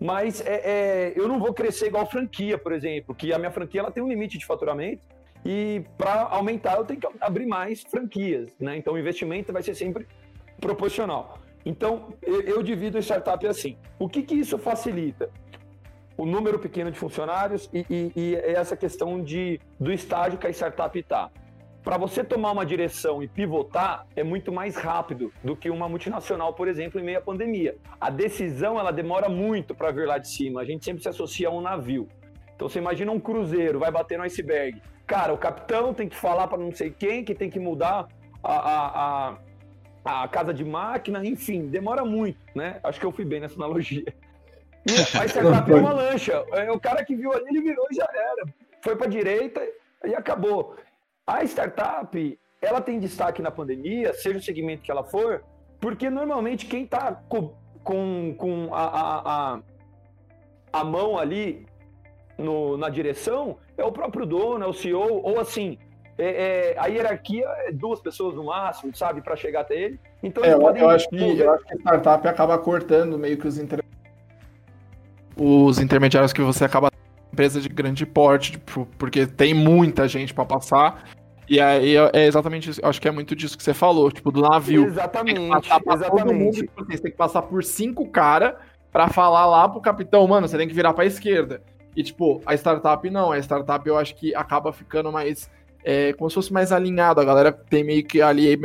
Mas 0.00 0.44
é, 0.44 0.62
é, 0.64 1.12
eu 1.16 1.28
não 1.28 1.38
vou 1.38 1.54
crescer 1.54 1.86
igual 1.86 2.08
franquia, 2.10 2.58
por 2.58 2.72
exemplo, 2.72 3.14
que 3.14 3.32
a 3.32 3.38
minha 3.38 3.52
franquia 3.52 3.80
ela 3.80 3.90
tem 3.90 4.02
um 4.02 4.08
limite 4.08 4.36
de 4.36 4.44
faturamento 4.44 5.06
e 5.44 5.84
para 5.98 6.22
aumentar, 6.22 6.76
eu 6.76 6.84
tenho 6.84 7.00
que 7.00 7.08
abrir 7.20 7.46
mais 7.46 7.82
franquias, 7.82 8.54
né? 8.60 8.76
Então, 8.76 8.94
o 8.94 8.98
investimento 8.98 9.52
vai 9.52 9.62
ser 9.62 9.74
sempre 9.74 10.06
proporcional. 10.60 11.38
Então, 11.64 12.14
eu, 12.22 12.62
divido 12.62 12.98
a 12.98 13.02
startup 13.02 13.46
assim. 13.46 13.76
O 13.98 14.08
que, 14.08 14.22
que 14.22 14.34
isso 14.34 14.58
facilita? 14.58 15.30
O 16.16 16.26
número 16.26 16.58
pequeno 16.58 16.90
de 16.90 16.98
funcionários 16.98 17.68
e, 17.72 17.86
e, 17.88 18.12
e 18.14 18.34
essa 18.36 18.76
questão 18.76 19.22
de, 19.22 19.60
do 19.78 19.92
estágio 19.92 20.38
que 20.38 20.46
a 20.46 20.50
startup 20.50 20.96
está. 20.98 21.30
Para 21.82 21.96
você 21.96 22.22
tomar 22.22 22.52
uma 22.52 22.64
direção 22.64 23.22
e 23.22 23.28
pivotar, 23.28 24.06
é 24.14 24.22
muito 24.22 24.52
mais 24.52 24.76
rápido 24.76 25.32
do 25.42 25.56
que 25.56 25.68
uma 25.68 25.88
multinacional, 25.88 26.54
por 26.54 26.68
exemplo, 26.68 27.00
em 27.00 27.04
meio 27.04 27.18
à 27.18 27.20
pandemia. 27.20 27.76
A 28.00 28.08
decisão 28.08 28.78
ela 28.78 28.92
demora 28.92 29.28
muito 29.28 29.74
para 29.74 29.90
vir 29.90 30.06
lá 30.06 30.18
de 30.18 30.28
cima. 30.28 30.60
A 30.60 30.64
gente 30.64 30.84
sempre 30.84 31.02
se 31.02 31.08
associa 31.08 31.48
a 31.48 31.50
um 31.50 31.60
navio. 31.60 32.08
Então 32.54 32.68
você 32.68 32.78
imagina 32.78 33.10
um 33.10 33.18
cruzeiro, 33.18 33.80
vai 33.80 33.90
bater 33.90 34.16
no 34.16 34.22
iceberg. 34.22 34.80
Cara, 35.06 35.32
o 35.32 35.38
capitão 35.38 35.92
tem 35.92 36.08
que 36.08 36.16
falar 36.16 36.48
para 36.48 36.58
não 36.58 36.72
sei 36.72 36.90
quem, 36.90 37.24
que 37.24 37.34
tem 37.34 37.50
que 37.50 37.58
mudar 37.58 38.08
a, 38.42 38.54
a, 38.54 39.36
a, 40.04 40.22
a, 40.22 40.28
casa 40.28 40.54
de 40.54 40.64
máquina, 40.64 41.24
enfim, 41.24 41.66
demora 41.66 42.04
muito, 42.04 42.38
né? 42.54 42.80
Acho 42.82 42.98
que 42.98 43.06
eu 43.06 43.12
fui 43.12 43.24
bem 43.24 43.40
nessa 43.40 43.56
analogia. 43.56 44.04
E 44.86 44.92
a 44.92 45.26
startup 45.26 45.70
é 45.70 45.74
uma 45.74 45.92
lancha. 45.92 46.44
É, 46.52 46.70
o 46.70 46.80
cara 46.80 47.04
que 47.04 47.14
viu 47.14 47.32
ali, 47.32 47.44
ele 47.48 47.62
virou 47.62 47.86
e 47.90 47.94
já 47.94 48.08
era. 48.12 48.52
Foi 48.80 48.96
para 48.96 49.06
direita 49.06 49.60
e 50.04 50.14
acabou. 50.14 50.76
A 51.26 51.44
startup, 51.44 52.38
ela 52.60 52.80
tem 52.80 52.98
destaque 52.98 53.40
na 53.40 53.50
pandemia, 53.50 54.12
seja 54.14 54.38
o 54.38 54.42
segmento 54.42 54.82
que 54.82 54.90
ela 54.90 55.04
for, 55.04 55.44
porque 55.80 56.10
normalmente 56.10 56.66
quem 56.66 56.84
está 56.84 57.12
com, 57.12 57.54
com, 57.84 58.34
com 58.36 58.74
a, 58.74 58.84
a, 58.84 59.54
a, 59.54 59.60
a 60.72 60.84
mão 60.84 61.16
ali 61.16 61.66
no, 62.36 62.76
na 62.76 62.88
direção 62.88 63.58
é 63.76 63.84
o 63.84 63.92
próprio 63.92 64.26
dono, 64.26 64.64
é 64.64 64.66
o 64.66 64.72
CEO, 64.72 65.20
ou 65.22 65.40
assim, 65.40 65.78
é, 66.18 66.74
é, 66.74 66.78
a 66.78 66.86
hierarquia 66.86 67.46
é 67.66 67.72
duas 67.72 68.00
pessoas 68.00 68.34
no 68.34 68.44
máximo, 68.44 68.94
sabe, 68.94 69.22
para 69.22 69.34
chegar 69.36 69.60
até 69.60 69.74
ele. 69.74 70.00
Então 70.22 70.44
é, 70.44 70.52
eu, 70.52 70.60
eu, 70.60 70.88
acho 70.88 71.08
que, 71.08 71.38
eu 71.38 71.52
acho 71.52 71.64
que 71.64 71.74
a 71.74 71.76
startup 71.76 72.28
acaba 72.28 72.58
cortando 72.58 73.18
meio 73.18 73.36
que 73.38 73.46
os, 73.46 73.58
inter... 73.58 73.82
os 75.36 75.78
intermediários 75.78 76.32
que 76.32 76.42
você 76.42 76.64
acaba 76.64 76.90
empresa 77.32 77.60
de 77.60 77.68
grande 77.68 78.04
porte, 78.04 78.52
tipo, 78.52 78.86
porque 78.98 79.26
tem 79.26 79.54
muita 79.54 80.06
gente 80.06 80.34
para 80.34 80.44
passar. 80.44 81.04
E 81.48 81.60
aí 81.60 81.96
é 82.12 82.26
exatamente 82.26 82.70
isso. 82.70 82.80
Acho 82.84 83.00
que 83.00 83.08
é 83.08 83.10
muito 83.10 83.34
disso 83.34 83.56
que 83.56 83.64
você 83.64 83.74
falou, 83.74 84.10
tipo, 84.10 84.30
do 84.30 84.42
navio. 84.42 84.84
Exatamente. 84.84 85.40
exatamente. 85.40 86.34
Mundo, 86.34 86.54
tipo, 86.54 86.80
assim, 86.82 86.92
você 86.92 87.02
tem 87.02 87.10
que 87.10 87.16
passar 87.16 87.42
por 87.42 87.64
cinco 87.64 88.08
caras 88.08 88.54
para 88.92 89.08
falar 89.08 89.46
lá 89.46 89.68
pro 89.68 89.80
capitão, 89.80 90.26
mano, 90.28 90.46
você 90.46 90.58
tem 90.58 90.68
que 90.68 90.74
virar 90.74 90.92
pra 90.92 91.06
esquerda. 91.06 91.62
E, 91.96 92.02
tipo, 92.02 92.40
a 92.46 92.54
startup 92.54 93.08
não. 93.10 93.32
A 93.32 93.38
startup 93.38 93.86
eu 93.86 93.96
acho 93.98 94.14
que 94.14 94.34
acaba 94.34 94.72
ficando 94.72 95.10
mais. 95.12 95.50
É, 95.84 96.12
como 96.12 96.30
se 96.30 96.34
fosse 96.34 96.52
mais 96.52 96.72
alinhado. 96.72 97.20
A 97.20 97.24
galera 97.24 97.52
tem 97.52 97.84
meio 97.84 98.04
que 98.04 98.22
ali. 98.22 98.56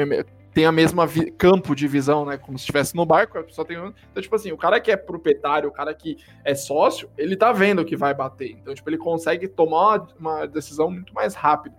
tem 0.53 0.65
a 0.65 0.71
mesma 0.71 1.05
vi- 1.05 1.29
campo 1.31 1.75
de 1.75 1.87
visão, 1.87 2.25
né? 2.25 2.37
Como 2.37 2.57
se 2.57 2.63
estivesse 2.63 2.95
no 2.95 3.05
barco, 3.05 3.37
a 3.37 3.43
pessoa 3.43 3.65
tem. 3.67 3.77
Então, 3.77 4.21
tipo 4.23 4.35
assim, 4.35 4.51
o 4.51 4.57
cara 4.57 4.79
que 4.79 4.89
é 4.91 4.97
proprietário, 4.97 5.69
o 5.69 5.71
cara 5.71 5.93
que 5.93 6.17
é 6.43 6.55
sócio, 6.55 7.09
ele 7.17 7.35
tá 7.35 7.51
vendo 7.51 7.83
que 7.85 7.95
vai 7.95 8.13
bater. 8.13 8.51
Então, 8.51 8.73
tipo, 8.73 8.89
ele 8.89 8.97
consegue 8.97 9.47
tomar 9.47 10.07
uma, 10.19 10.45
decisão 10.47 10.89
muito 10.89 11.13
mais 11.13 11.35
rápido. 11.35 11.75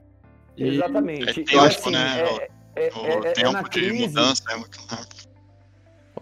E- 0.56 0.74
Exatamente. 0.76 1.40
É 1.40 1.44
tempo, 1.44 1.60
assim, 1.60 1.90
né? 1.90 2.20
é- 2.20 2.50
é- 2.76 2.90
O 2.94 3.06
é- 3.06 3.10
é- 3.26 3.28
é 3.30 3.32
tempo 3.32 3.62
de 3.64 3.80
crise. 3.80 4.06
mudança 4.06 4.42
é 4.50 4.56
muito 4.56 4.78
rápido. 4.86 5.28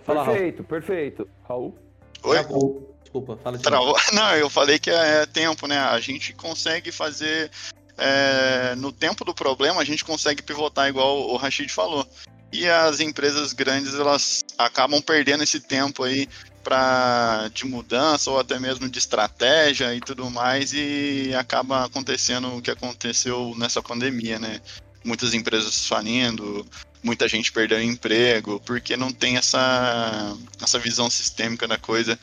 Raul. 0.06 0.24
Perfeito, 0.24 0.64
perfeito. 0.64 1.28
Raul? 1.48 1.76
Oi? 2.22 2.38
Travou. 2.38 2.95
Desculpa, 3.06 3.38
fala 3.42 3.56
de. 3.56 3.64
Não, 4.12 4.36
eu 4.36 4.50
falei 4.50 4.78
que 4.78 4.90
é 4.90 5.24
tempo, 5.26 5.68
né? 5.68 5.78
A 5.78 6.00
gente 6.00 6.32
consegue 6.32 6.90
fazer. 6.90 7.50
é, 7.96 8.74
no 8.76 8.92
tempo 8.92 9.24
do 9.24 9.32
problema, 9.32 9.80
a 9.80 9.84
gente 9.84 10.04
consegue 10.04 10.42
pivotar 10.42 10.88
igual 10.88 11.30
o 11.30 11.36
Rashid 11.36 11.72
falou. 11.72 12.06
E 12.52 12.68
as 12.68 13.00
empresas 13.00 13.52
grandes, 13.52 13.94
elas 13.94 14.44
acabam 14.58 15.00
perdendo 15.00 15.44
esse 15.44 15.60
tempo 15.60 16.02
aí 16.02 16.28
pra, 16.62 17.48
de 17.54 17.64
mudança 17.64 18.30
ou 18.30 18.40
até 18.40 18.58
mesmo 18.58 18.88
de 18.88 18.98
estratégia 18.98 19.94
e 19.94 20.00
tudo 20.00 20.28
mais, 20.30 20.72
e 20.72 21.32
acaba 21.38 21.84
acontecendo 21.84 22.56
o 22.56 22.62
que 22.62 22.70
aconteceu 22.70 23.54
nessa 23.56 23.80
pandemia, 23.80 24.38
né? 24.38 24.60
Muitas 25.04 25.32
empresas 25.32 25.86
falindo, 25.86 26.66
muita 27.02 27.28
gente 27.28 27.52
perdendo 27.52 27.82
emprego, 27.82 28.60
porque 28.66 28.96
não 28.96 29.12
tem 29.12 29.36
essa, 29.36 30.36
essa 30.60 30.78
visão 30.78 31.08
sistêmica 31.08 31.68
da 31.68 31.78
coisa, 31.78 32.18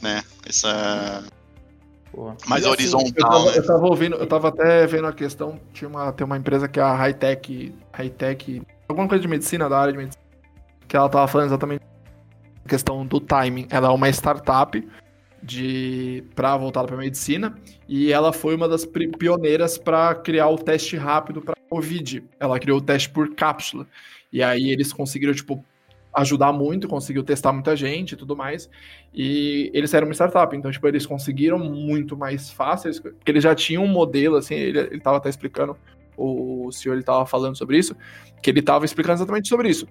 né? 0.00 0.22
Essa 0.46 1.24
Boa. 2.12 2.36
mais 2.46 2.64
E 2.64 2.68
assim, 2.68 2.68
Eu 2.68 2.72
horizontal, 2.72 3.30
tava, 3.30 3.50
né? 3.50 3.58
eu 3.58 3.66
tava 3.66 3.86
ouvindo, 3.86 4.16
eu 4.16 4.26
tava 4.26 4.48
até 4.48 4.86
vendo 4.86 5.06
a 5.06 5.12
questão, 5.12 5.60
tinha 5.72 5.88
uma, 5.88 6.12
tem 6.12 6.24
uma 6.24 6.36
empresa 6.36 6.66
que 6.66 6.80
é 6.80 6.82
a 6.82 6.94
Hightech, 6.94 7.74
Hightech, 7.92 8.62
alguma 8.88 9.06
coisa 9.08 9.22
de 9.22 9.28
medicina, 9.28 9.68
da 9.68 9.78
área 9.78 9.92
de 9.92 9.98
medicina, 9.98 10.24
que 10.88 10.96
ela 10.96 11.08
tava 11.08 11.28
falando 11.28 11.48
exatamente 11.48 11.82
a 12.64 12.68
questão 12.68 13.06
do 13.06 13.20
timing. 13.20 13.66
Ela 13.70 13.88
é 13.88 13.90
uma 13.90 14.08
startup 14.08 14.86
de 15.42 16.24
para 16.34 16.56
voltada 16.56 16.88
para 16.88 16.96
medicina 16.96 17.54
e 17.88 18.12
ela 18.12 18.32
foi 18.32 18.54
uma 18.56 18.68
das 18.68 18.84
pioneiras 18.84 19.78
para 19.78 20.14
criar 20.14 20.48
o 20.48 20.56
teste 20.56 20.96
rápido 20.96 21.40
para 21.40 21.54
COVID. 21.68 22.24
Ela 22.40 22.58
criou 22.58 22.78
o 22.78 22.82
teste 22.82 23.10
por 23.10 23.34
cápsula. 23.34 23.86
E 24.32 24.42
aí 24.42 24.70
eles 24.70 24.92
conseguiram 24.92 25.32
tipo 25.32 25.64
ajudar 26.16 26.52
muito, 26.52 26.88
conseguiu 26.88 27.22
testar 27.22 27.52
muita 27.52 27.76
gente 27.76 28.12
e 28.12 28.16
tudo 28.16 28.34
mais. 28.34 28.70
E 29.14 29.70
eles 29.74 29.92
eram 29.92 30.08
uma 30.08 30.14
startup, 30.14 30.56
então, 30.56 30.70
tipo, 30.70 30.88
eles 30.88 31.04
conseguiram 31.04 31.58
muito 31.58 32.16
mais 32.16 32.50
fácil, 32.50 32.90
porque 33.02 33.30
eles 33.30 33.42
já 33.42 33.54
tinham 33.54 33.84
um 33.84 33.88
modelo, 33.88 34.36
assim, 34.36 34.54
ele, 34.54 34.78
ele 34.78 35.00
tava 35.00 35.18
até 35.18 35.28
explicando, 35.28 35.76
o 36.16 36.70
senhor 36.72 36.94
ele 36.94 37.02
tava 37.02 37.26
falando 37.26 37.56
sobre 37.56 37.78
isso, 37.78 37.96
que 38.42 38.50
ele 38.50 38.62
tava 38.62 38.84
explicando 38.84 39.14
exatamente 39.18 39.48
sobre 39.48 39.68
isso. 39.68 39.86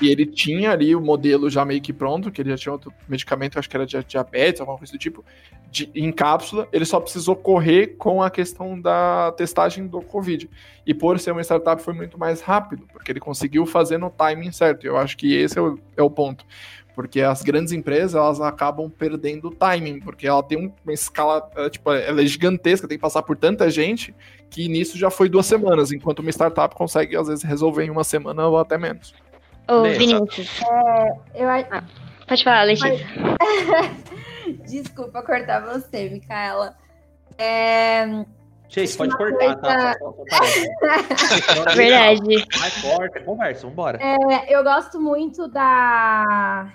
E 0.00 0.08
ele 0.08 0.24
tinha 0.24 0.70
ali 0.70 0.96
o 0.96 1.00
modelo 1.00 1.50
já 1.50 1.64
meio 1.64 1.80
que 1.80 1.92
pronto, 1.92 2.30
que 2.30 2.40
ele 2.40 2.50
já 2.50 2.56
tinha 2.56 2.72
outro 2.72 2.92
medicamento, 3.06 3.58
acho 3.58 3.68
que 3.68 3.76
era 3.76 3.84
de 3.84 4.02
diabetes, 4.04 4.60
alguma 4.60 4.78
coisa 4.78 4.92
do 4.92 4.98
tipo, 4.98 5.22
de- 5.70 5.90
em 5.94 6.10
cápsula, 6.10 6.66
ele 6.72 6.84
só 6.86 6.98
precisou 6.98 7.36
correr 7.36 7.96
com 7.98 8.22
a 8.22 8.30
questão 8.30 8.80
da 8.80 9.30
testagem 9.32 9.86
do 9.86 10.00
Covid. 10.00 10.48
E 10.86 10.94
por 10.94 11.18
ser 11.20 11.32
uma 11.32 11.42
startup 11.42 11.82
foi 11.82 11.92
muito 11.92 12.18
mais 12.18 12.40
rápido, 12.40 12.86
porque 12.92 13.12
ele 13.12 13.20
conseguiu 13.20 13.66
fazer 13.66 13.98
no 13.98 14.08
timing 14.10 14.50
certo. 14.52 14.86
Eu 14.86 14.96
acho 14.96 15.16
que 15.16 15.34
esse 15.34 15.58
é 15.58 15.62
o, 15.62 15.78
é 15.96 16.02
o 16.02 16.10
ponto. 16.10 16.44
Porque 17.00 17.22
as 17.22 17.42
grandes 17.42 17.72
empresas, 17.72 18.14
elas 18.14 18.40
acabam 18.42 18.90
perdendo 18.90 19.48
o 19.48 19.50
timing, 19.54 20.00
porque 20.00 20.26
ela 20.26 20.42
tem 20.42 20.58
um- 20.58 20.72
uma 20.84 20.92
escala, 20.92 21.48
é, 21.56 21.70
tipo, 21.70 21.90
ela 21.90 22.20
é 22.20 22.26
gigantesca, 22.26 22.86
tem 22.86 22.98
que 22.98 23.02
passar 23.02 23.22
por 23.22 23.36
tanta 23.38 23.70
gente, 23.70 24.14
que 24.50 24.68
nisso 24.68 24.98
já 24.98 25.08
foi 25.10 25.28
duas 25.30 25.46
semanas, 25.46 25.92
enquanto 25.92 26.18
uma 26.18 26.30
startup 26.30 26.74
consegue, 26.74 27.16
às 27.16 27.28
vezes, 27.28 27.42
resolver 27.42 27.84
em 27.84 27.90
uma 27.90 28.04
semana 28.04 28.46
ou 28.46 28.58
até 28.58 28.76
menos. 28.76 29.14
Ô, 29.66 29.80
Beleza. 29.82 29.98
Vinícius, 29.98 30.60
Eu, 31.34 31.48
a- 31.48 31.84
pode 32.28 32.44
falar, 32.44 32.64
Letícia. 32.64 33.06
Desculpa 34.66 35.22
cortar 35.22 35.60
você, 35.60 36.08
Micaela. 36.10 36.74
É, 37.38 38.24
Gente, 38.68 38.96
pode 38.96 39.16
cortar, 39.16 39.56
tá? 39.56 39.96
coisa- 39.96 39.98
Só- 39.98 40.12
só- 40.12 41.54
só 41.54 41.62
parece. 41.64 41.76
Verdade. 41.76 42.46
Vai, 42.58 42.70
corta, 42.82 43.20
conversa, 43.20 43.66
vambora. 43.66 43.98
É, 44.00 44.54
eu 44.54 44.62
gosto 44.62 45.00
muito 45.00 45.48
da. 45.48 46.72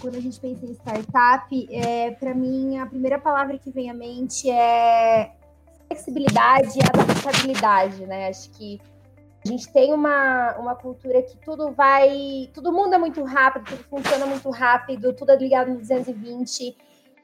Quando 0.00 0.16
a 0.16 0.20
gente 0.20 0.40
pensa 0.40 0.66
em 0.66 0.72
startup, 0.72 1.68
é, 1.70 2.10
para 2.12 2.34
mim 2.34 2.78
a 2.78 2.86
primeira 2.86 3.18
palavra 3.18 3.58
que 3.58 3.70
vem 3.70 3.90
à 3.90 3.94
mente 3.94 4.50
é 4.50 5.32
flexibilidade 5.86 6.78
e 6.78 6.82
adaptabilidade, 6.82 8.06
né? 8.06 8.28
Acho 8.28 8.50
que 8.50 8.80
a 9.44 9.48
gente 9.48 9.72
tem 9.72 9.94
uma, 9.94 10.56
uma 10.58 10.74
cultura 10.74 11.22
que 11.22 11.36
tudo 11.38 11.72
vai. 11.72 12.50
Tudo 12.52 12.72
muda 12.72 12.98
muito 12.98 13.22
rápido, 13.22 13.64
tudo 13.66 13.84
funciona 13.84 14.26
muito 14.26 14.50
rápido, 14.50 15.12
tudo 15.12 15.30
é 15.30 15.36
ligado 15.36 15.70
no 15.70 15.78
220. 15.78 16.76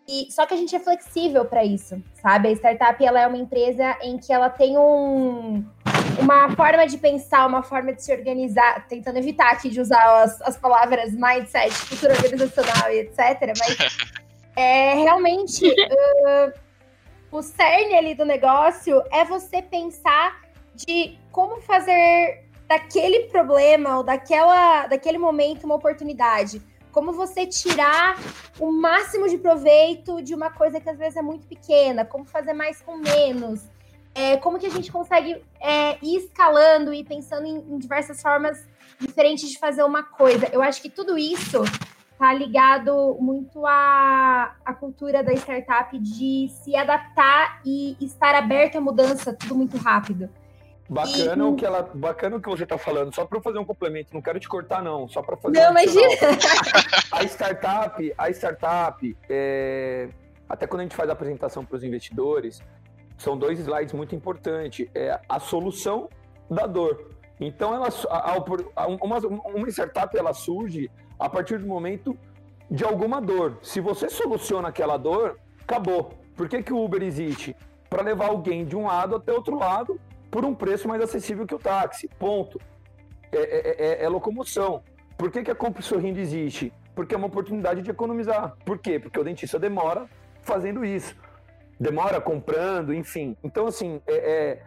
E, 0.07 0.31
só 0.31 0.47
que 0.47 0.55
a 0.55 0.57
gente 0.57 0.75
é 0.77 0.79
flexível 0.79 1.45
para 1.45 1.65
isso, 1.65 2.01
sabe? 2.15 2.49
A 2.49 2.53
startup 2.53 3.05
ela 3.05 3.21
é 3.21 3.27
uma 3.27 3.39
empresa 3.39 3.99
em 4.03 4.19
que 4.19 4.33
ela 4.33 4.51
tem 4.51 4.79
um, 4.79 5.65
uma 6.21 6.51
forma 6.55 6.87
de 6.87 6.99
pensar, 6.99 7.47
uma 7.47 7.63
forma 7.63 7.93
de 7.93 8.03
se 8.03 8.13
organizar, 8.13 8.87
tentando 8.89 9.19
evitar 9.19 9.53
aqui 9.53 9.71
de 9.71 9.81
usar 9.81 10.23
as, 10.23 10.41
as 10.43 10.57
palavras 10.57 11.13
mindset, 11.13 11.73
cultura 11.89 12.15
organizacional 12.15 12.91
e 12.91 13.01
etc. 13.01 13.53
Mas 13.59 13.99
é 14.57 14.95
realmente 14.95 15.67
uh, 15.67 16.53
o 17.31 17.43
cerne 17.43 17.95
ali 17.95 18.15
do 18.15 18.25
negócio 18.25 19.03
é 19.11 19.25
você 19.25 19.61
pensar 19.61 20.41
de 20.75 21.19
como 21.31 21.61
fazer 21.61 22.45
daquele 22.67 23.25
problema 23.25 23.99
ou 23.99 24.03
daquela, 24.03 24.87
daquele 24.87 25.19
momento 25.19 25.65
uma 25.65 25.75
oportunidade. 25.75 26.63
Como 26.91 27.13
você 27.13 27.45
tirar 27.47 28.17
o 28.59 28.71
máximo 28.71 29.29
de 29.29 29.37
proveito 29.37 30.23
de 30.23 30.35
uma 30.35 30.51
coisa 30.51 30.81
que 30.81 30.89
às 30.89 30.97
vezes 30.97 31.17
é 31.17 31.23
muito 31.23 31.47
pequena, 31.47 32.05
como 32.05 32.25
fazer 32.25 32.53
mais 32.53 32.81
com 32.81 32.97
menos. 32.97 33.69
É, 34.15 34.37
como 34.37 34.59
que 34.59 34.67
a 34.67 34.71
gente 34.71 34.93
consegue 34.93 35.43
é, 35.61 35.99
ir 36.01 36.19
escalando 36.19 36.95
e 36.95 37.03
pensando 37.03 37.47
em, 37.47 37.57
em 37.57 37.79
diversas 37.79 38.23
formas 38.23 38.65
diferentes 39.01 39.49
de 39.51 39.59
fazer 39.59 39.83
uma 39.83 40.03
coisa. 40.05 40.49
Eu 40.53 40.63
acho 40.63 40.81
que 40.81 40.89
tudo 40.89 41.19
isso 41.19 41.63
tá 42.17 42.33
ligado 42.33 43.17
muito 43.21 43.67
à, 43.67 44.55
à 44.65 44.73
cultura 44.73 45.23
da 45.23 45.33
startup 45.33 45.99
de 45.99 46.49
se 46.63 46.77
adaptar 46.77 47.61
e 47.67 47.97
estar 48.01 48.35
aberto 48.37 48.77
à 48.79 48.81
mudança, 48.81 49.35
tudo 49.35 49.57
muito 49.57 49.77
rápido. 49.77 50.31
Bacana 50.89 51.45
E- 51.45 51.49
o 51.49 51.57
que 51.57 51.65
ela, 51.65 51.83
bacana 51.95 52.37
o 52.37 52.41
que 52.41 52.49
você 52.49 52.65
tá 52.65 52.79
falando. 52.79 53.15
Só 53.15 53.25
para 53.25 53.39
eu 53.39 53.43
fazer 53.43 53.59
um 53.59 53.65
complemento, 53.65 54.15
não 54.15 54.23
quero 54.23 54.39
te 54.39 54.49
cortar 54.49 54.83
não, 54.83 55.09
só 55.09 55.23
para 55.23 55.37
fazer. 55.37 55.59
Não, 55.59 55.69
um 55.69 55.71
imagina. 55.73 56.11
A 57.11 57.25
startup, 57.25 58.15
a 58.17 58.31
startup, 58.31 59.17
é, 59.29 60.09
até 60.49 60.67
quando 60.67 60.81
a 60.81 60.83
gente 60.85 60.95
faz 60.95 61.09
a 61.09 61.15
apresentação 61.15 61.65
para 61.65 61.77
os 61.77 61.83
investidores, 61.83 62.63
são 63.17 63.37
dois 63.37 63.59
slides 63.59 63.93
muito 63.95 64.15
importantes. 64.15 64.89
É 64.95 65.21
a 65.29 65.39
solução 65.41 66.09
da 66.51 66.67
dor. 66.67 67.11
Então, 67.41 67.75
ela, 67.75 67.89
a- 68.11 68.33
a- 68.77 68.87
uma, 68.87 69.19
uma 69.19 69.69
startup 69.69 70.17
ela 70.17 70.33
surge 70.33 70.91
a 71.19 71.29
partir 71.29 71.59
do 71.59 71.67
momento 71.67 72.17
de 72.71 72.85
alguma 72.85 73.21
dor. 73.21 73.59
Se 73.63 73.81
você 73.81 74.09
soluciona 74.09 74.69
aquela 74.69 74.97
dor, 74.97 75.39
acabou. 75.63 76.13
Por 76.37 76.49
que, 76.49 76.63
que 76.63 76.73
o 76.73 76.83
Uber 76.85 77.03
existe? 77.03 77.55
Para 77.89 78.03
levar 78.03 78.27
alguém 78.29 78.65
de 78.65 78.77
um 78.77 78.87
lado 78.87 79.17
até 79.17 79.33
outro 79.33 79.57
lado 79.59 80.01
por 80.31 80.45
um 80.45 80.55
preço 80.55 80.89
mais 80.89 81.01
acessível 81.03 81.47
que 81.47 81.55
o 81.55 81.59
táxi. 81.59 82.09
Ponto. 82.19 82.61
É, 83.31 83.39
é- 83.39 83.87
é- 84.03 84.05
é 84.05 84.09
locomoção. 84.09 84.83
Por 85.17 85.31
que, 85.31 85.43
que 85.43 85.51
a 85.51 85.55
Compre 85.55 85.83
Sorrindo 85.83 86.19
existe? 86.19 86.73
Porque 86.95 87.15
é 87.15 87.19
uma 87.19 87.27
oportunidade 87.27 87.83
de 87.83 87.91
economizar. 87.91 88.55
Por 88.65 88.79
quê? 88.79 88.99
Porque 88.99 89.19
o 89.19 89.25
dentista 89.25 89.59
demora 89.59 90.07
fazendo 90.43 90.85
isso. 90.85 91.17
Demora 91.85 92.19
comprando, 92.19 92.95
enfim. 92.95 93.37
Então, 93.45 93.67
assim, 93.67 94.01
é, 94.07 94.15
é- 94.15 94.63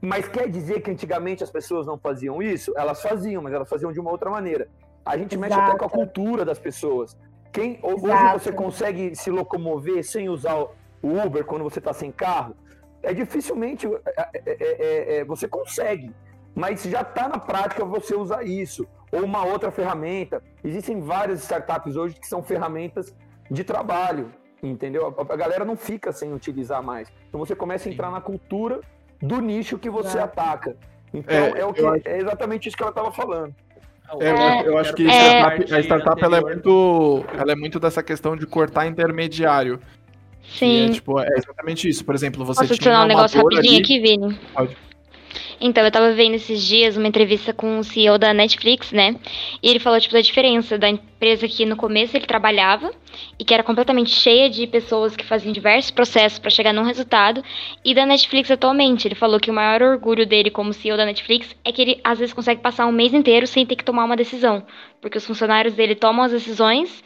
mas 0.00 0.28
quer 0.28 0.48
dizer 0.48 0.80
que 0.80 0.88
antigamente 0.88 1.42
as 1.42 1.50
pessoas 1.50 1.84
não 1.84 1.98
faziam 1.98 2.40
isso? 2.40 2.72
Elas 2.76 3.02
faziam, 3.02 3.42
mas 3.42 3.52
elas 3.52 3.68
faziam 3.68 3.92
de 3.92 3.98
uma 3.98 4.12
outra 4.12 4.30
maneira. 4.30 4.68
A 5.04 5.16
gente 5.16 5.36
mexe 5.36 5.54
até 5.54 5.76
com 5.76 5.84
a 5.84 5.86
Exato. 5.86 5.90
cultura 5.90 6.44
das 6.44 6.60
pessoas. 6.60 7.16
Quem, 7.52 7.80
hoje 7.82 8.04
Exato. 8.04 8.38
você 8.38 8.52
consegue 8.52 9.16
se 9.16 9.30
locomover 9.32 10.04
sem 10.04 10.28
usar 10.28 10.54
o 10.56 10.68
Uber 11.02 11.44
quando 11.44 11.64
você 11.64 11.80
está 11.80 11.92
sem 11.92 12.12
carro? 12.12 12.54
É 13.02 13.12
dificilmente 13.12 13.86
é, 13.86 14.00
é, 14.16 14.42
é, 14.46 15.18
é, 15.18 15.24
você 15.24 15.48
consegue, 15.48 16.14
mas 16.54 16.84
já 16.84 17.00
está 17.02 17.28
na 17.28 17.38
prática 17.38 17.84
você 17.84 18.14
usar 18.14 18.44
isso 18.44 18.86
ou 19.10 19.24
uma 19.24 19.44
outra 19.44 19.72
ferramenta. 19.72 20.40
Existem 20.62 21.00
várias 21.00 21.42
startups 21.42 21.96
hoje 21.96 22.14
que 22.14 22.28
são 22.28 22.44
ferramentas 22.44 23.12
de 23.50 23.64
trabalho, 23.64 24.30
entendeu? 24.62 25.14
A, 25.16 25.32
a 25.32 25.36
galera 25.36 25.64
não 25.64 25.76
fica 25.76 26.12
sem 26.12 26.32
utilizar 26.32 26.82
mais. 26.82 27.08
Então 27.28 27.38
você 27.38 27.54
começa 27.54 27.88
a 27.88 27.92
entrar 27.92 28.10
na 28.10 28.20
cultura 28.20 28.80
do 29.20 29.40
nicho 29.40 29.78
que 29.78 29.88
você 29.90 30.18
Exato. 30.18 30.24
ataca. 30.40 30.76
Então 31.14 31.34
É, 31.34 31.60
é, 31.60 31.64
o 31.66 31.72
que, 31.72 31.82
é 32.08 32.18
exatamente 32.18 32.68
isso 32.68 32.76
que 32.76 32.82
ela 32.82 32.90
estava 32.90 33.10
falando. 33.12 33.54
É, 34.20 34.30
eu 34.30 34.36
acho- 34.36 34.66
eu 34.68 34.78
acho 34.78 34.94
que 34.94 35.08
a 35.08 35.12
É. 35.12 35.38
startup, 35.40 35.74
a 35.74 35.80
startup 35.80 36.24
ela 36.24 36.38
é 36.38 36.40
muito, 36.40 37.24
ela 37.36 37.52
é 37.52 37.56
muito 37.56 37.80
dessa 37.80 38.02
questão 38.02 38.36
de 38.36 38.46
cortar 38.46 38.86
intermediário. 38.86 39.80
Sim. 40.48 40.86
é, 40.90 40.92
tipo, 40.92 41.18
é 41.20 41.26
exatamente 41.36 41.88
isso. 41.88 42.04
Por 42.04 42.14
exemplo, 42.14 42.44
você 42.44 42.60
Posso 42.60 42.66
tinha 42.68 42.76
adicionar 42.76 43.04
um 43.04 43.08
negócio 43.08 43.40
dor 43.40 43.52
rapidinho 43.52 43.74
ali- 43.74 43.82
aqui, 43.82 43.98
Vini? 44.00 44.38
Pode. 44.54 44.76
Então, 45.60 45.84
eu 45.84 45.90
tava 45.90 46.12
vendo 46.12 46.34
esses 46.34 46.62
dias 46.62 46.96
uma 46.96 47.08
entrevista 47.08 47.52
com 47.52 47.78
o 47.78 47.84
CEO 47.84 48.18
da 48.18 48.32
Netflix, 48.32 48.92
né? 48.92 49.16
E 49.62 49.68
ele 49.68 49.78
falou, 49.78 50.00
tipo, 50.00 50.14
da 50.14 50.20
diferença 50.20 50.78
da 50.78 50.88
empresa 50.88 51.48
que 51.48 51.64
no 51.64 51.76
começo 51.76 52.16
ele 52.16 52.26
trabalhava 52.26 52.92
e 53.38 53.44
que 53.44 53.54
era 53.54 53.62
completamente 53.62 54.10
cheia 54.10 54.50
de 54.50 54.66
pessoas 54.66 55.16
que 55.16 55.24
faziam 55.24 55.52
diversos 55.52 55.90
processos 55.90 56.38
para 56.38 56.50
chegar 56.50 56.72
num 56.72 56.82
resultado, 56.82 57.42
e 57.84 57.94
da 57.94 58.04
Netflix 58.04 58.50
atualmente. 58.50 59.08
Ele 59.08 59.14
falou 59.14 59.40
que 59.40 59.50
o 59.50 59.54
maior 59.54 59.82
orgulho 59.82 60.26
dele 60.26 60.50
como 60.50 60.72
CEO 60.72 60.96
da 60.96 61.06
Netflix 61.06 61.54
é 61.64 61.72
que 61.72 61.82
ele 61.82 62.00
às 62.04 62.18
vezes 62.18 62.34
consegue 62.34 62.60
passar 62.60 62.86
um 62.86 62.92
mês 62.92 63.14
inteiro 63.14 63.46
sem 63.46 63.64
ter 63.64 63.76
que 63.76 63.84
tomar 63.84 64.04
uma 64.04 64.16
decisão, 64.16 64.64
porque 65.00 65.18
os 65.18 65.26
funcionários 65.26 65.74
dele 65.74 65.94
tomam 65.94 66.24
as 66.24 66.32
decisões 66.32 67.02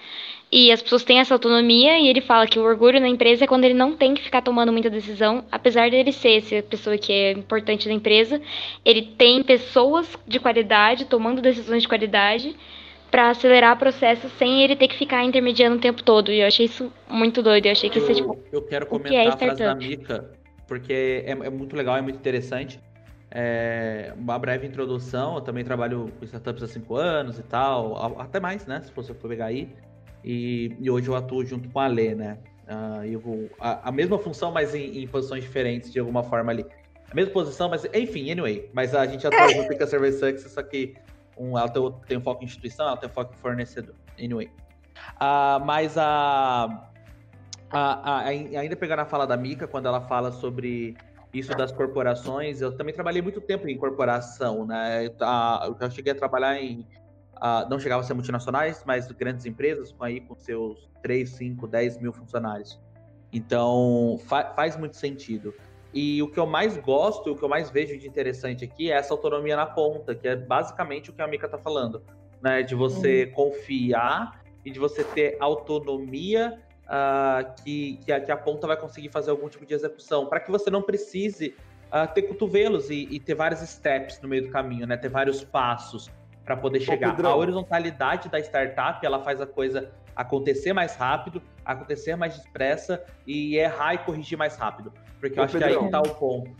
e 0.52 0.72
as 0.72 0.82
pessoas 0.82 1.04
têm 1.04 1.20
essa 1.20 1.34
autonomia 1.34 1.98
e 2.00 2.08
ele 2.08 2.20
fala 2.20 2.46
que 2.46 2.58
o 2.58 2.64
orgulho 2.64 3.00
na 3.00 3.08
empresa 3.08 3.44
é 3.44 3.46
quando 3.46 3.64
ele 3.64 3.74
não 3.74 3.94
tem 3.94 4.14
que 4.14 4.22
ficar 4.22 4.42
tomando 4.42 4.72
muita 4.72 4.90
decisão, 4.90 5.44
apesar 5.50 5.90
dele 5.90 6.10
ser 6.12 6.38
essa 6.38 6.62
pessoa 6.62 6.98
que 6.98 7.12
é 7.12 7.32
importante 7.32 7.86
na 7.86 7.94
empresa, 7.94 8.40
ele 8.84 9.02
tem 9.02 9.44
pessoas 9.44 10.16
de 10.26 10.40
qualidade 10.40 11.04
tomando 11.04 11.40
decisões 11.40 11.82
de 11.82 11.88
qualidade 11.88 12.56
para 13.10 13.30
acelerar 13.30 13.78
processos 13.78 14.30
sem 14.32 14.62
ele 14.62 14.74
ter 14.74 14.88
que 14.88 14.96
ficar 14.96 15.24
intermediando 15.24 15.76
o 15.76 15.80
tempo 15.80 16.02
todo. 16.02 16.32
E 16.32 16.40
eu 16.40 16.46
achei 16.46 16.66
isso 16.66 16.92
muito 17.08 17.42
doido. 17.42 17.66
Eu 17.66 17.72
achei 17.72 17.90
que 17.90 17.98
isso 17.98 18.10
é 18.10 18.14
tipo. 18.14 18.38
Eu 18.52 18.62
quero 18.62 18.86
o 18.86 18.88
que 18.88 18.96
comentar 18.96 19.24
é 19.24 19.28
a 19.28 19.36
frase 19.36 19.62
da? 19.62 19.74
Mika, 19.74 20.30
porque 20.66 21.24
é, 21.26 21.30
é 21.30 21.50
muito 21.50 21.76
legal, 21.76 21.96
é 21.96 22.02
muito 22.02 22.16
interessante. 22.16 22.80
É, 23.32 24.12
uma 24.16 24.38
breve 24.38 24.66
introdução, 24.66 25.36
eu 25.36 25.40
também 25.40 25.64
trabalho 25.64 26.12
com 26.18 26.24
startups 26.24 26.64
há 26.64 26.66
cinco 26.66 26.96
anos 26.96 27.38
e 27.38 27.42
tal, 27.44 28.20
até 28.20 28.40
mais, 28.40 28.66
né? 28.66 28.80
Se 28.82 28.92
você 28.92 29.14
for 29.14 29.28
pegar 29.28 29.46
aí. 29.46 29.68
E, 30.24 30.76
e 30.80 30.90
hoje 30.90 31.08
eu 31.08 31.14
atuo 31.16 31.44
junto 31.44 31.68
com 31.70 31.80
a 31.80 31.86
Lê, 31.86 32.14
né? 32.14 32.38
Ah, 32.68 33.02
eu 33.06 33.18
vou, 33.18 33.50
a, 33.58 33.88
a 33.88 33.92
mesma 33.92 34.18
função, 34.18 34.52
mas 34.52 34.74
em, 34.74 35.02
em 35.02 35.06
posições 35.08 35.42
diferentes 35.42 35.90
de 35.92 35.98
alguma 35.98 36.22
forma 36.22 36.52
ali. 36.52 36.64
A 37.10 37.14
mesma 37.14 37.32
posição, 37.32 37.68
mas 37.68 37.84
enfim, 37.92 38.30
anyway. 38.30 38.70
Mas 38.72 38.94
a 38.94 39.06
gente 39.06 39.26
atua 39.26 39.48
junto 39.54 39.76
com 39.76 39.82
a 39.82 39.86
Survey 39.86 40.12
Success, 40.12 40.52
só 40.52 40.62
que 40.62 40.94
um, 41.36 41.58
ela 41.58 41.68
tem, 41.68 41.82
tem 42.06 42.20
foco 42.20 42.42
em 42.42 42.46
instituição, 42.46 42.86
ela 42.86 42.96
tem 42.96 43.08
foco 43.08 43.34
em 43.34 43.38
fornecedor. 43.40 43.94
Anyway. 44.18 44.50
Ah, 45.18 45.60
mas 45.64 45.96
a, 45.98 46.88
a, 47.70 48.18
a- 48.18 48.24
ainda 48.26 48.76
pegando 48.76 49.00
a 49.00 49.04
fala 49.06 49.26
da 49.26 49.36
Mika, 49.36 49.66
quando 49.66 49.86
ela 49.86 50.00
fala 50.02 50.30
sobre 50.30 50.96
isso 51.32 51.50
das 51.56 51.72
corporações, 51.72 52.60
eu 52.60 52.76
também 52.76 52.92
trabalhei 52.94 53.22
muito 53.22 53.40
tempo 53.40 53.68
em 53.68 53.76
corporação, 53.76 54.66
né? 54.66 55.10
A- 55.20 55.64
Eu 55.66 55.76
já 55.80 55.90
cheguei 55.90 56.12
a 56.12 56.16
trabalhar 56.16 56.60
em. 56.60 56.86
Ah, 57.40 57.66
não 57.68 57.78
chegava 57.80 58.02
a 58.02 58.04
ser 58.04 58.14
multinacionais, 58.14 58.82
mas 58.86 59.10
grandes 59.12 59.46
empresas, 59.46 59.92
com 59.92 60.04
aí 60.04 60.20
com 60.20 60.34
seus 60.34 60.88
3, 61.02 61.28
5, 61.28 61.66
10 61.66 61.98
mil 62.00 62.12
funcionários. 62.12 62.78
Então, 63.32 64.20
fa- 64.26 64.52
faz 64.54 64.76
muito 64.76 64.96
sentido. 64.96 65.54
E 65.92 66.22
o 66.22 66.28
que 66.30 66.38
eu 66.38 66.46
mais 66.46 66.76
gosto, 66.76 67.32
o 67.32 67.36
que 67.36 67.42
eu 67.42 67.48
mais 67.48 67.70
vejo 67.70 67.98
de 67.98 68.06
interessante 68.06 68.64
aqui 68.64 68.92
é 68.92 68.94
essa 68.94 69.12
autonomia 69.14 69.56
na 69.56 69.66
ponta, 69.66 70.14
que 70.14 70.28
é 70.28 70.36
basicamente 70.36 71.10
o 71.10 71.12
que 71.12 71.22
a 71.22 71.26
Mika 71.26 71.48
tá 71.48 71.58
falando, 71.58 72.02
né? 72.42 72.62
De 72.62 72.74
você 72.74 73.26
confiar 73.26 74.40
e 74.64 74.70
de 74.70 74.78
você 74.78 75.02
ter 75.02 75.36
autonomia 75.40 76.60
ah, 76.86 77.54
que, 77.64 77.98
que, 78.04 78.12
a, 78.12 78.20
que 78.20 78.30
a 78.30 78.36
ponta 78.36 78.66
vai 78.66 78.76
conseguir 78.76 79.08
fazer 79.08 79.30
algum 79.30 79.48
tipo 79.48 79.64
de 79.64 79.74
execução, 79.74 80.26
para 80.26 80.40
que 80.40 80.50
você 80.50 80.70
não 80.70 80.82
precise 80.82 81.56
ah, 81.90 82.06
ter 82.06 82.22
cotovelos 82.22 82.90
e, 82.90 83.08
e 83.10 83.18
ter 83.18 83.34
vários 83.34 83.60
steps 83.60 84.20
no 84.20 84.28
meio 84.28 84.42
do 84.42 84.50
caminho, 84.50 84.86
né? 84.86 84.96
Ter 84.96 85.08
vários 85.08 85.42
passos 85.42 86.10
para 86.50 86.56
poder 86.56 86.80
chegar. 86.80 87.24
A 87.24 87.36
horizontalidade 87.36 88.28
da 88.28 88.40
startup, 88.40 89.04
ela 89.06 89.22
faz 89.22 89.40
a 89.40 89.46
coisa 89.46 89.92
acontecer 90.16 90.72
mais 90.72 90.96
rápido, 90.96 91.40
acontecer 91.64 92.16
mais 92.16 92.36
depressa 92.40 93.04
e 93.24 93.56
errar 93.56 93.94
e 93.94 93.98
corrigir 93.98 94.36
mais 94.36 94.56
rápido. 94.56 94.92
Porque 95.20 95.38
eu 95.38 95.42
Ô, 95.42 95.44
acho 95.44 95.56
que 95.56 95.62
aí 95.62 95.70
Pedrão. 95.70 95.84
que 95.84 95.92
tá 95.92 96.00
o 96.00 96.14
ponto. 96.16 96.50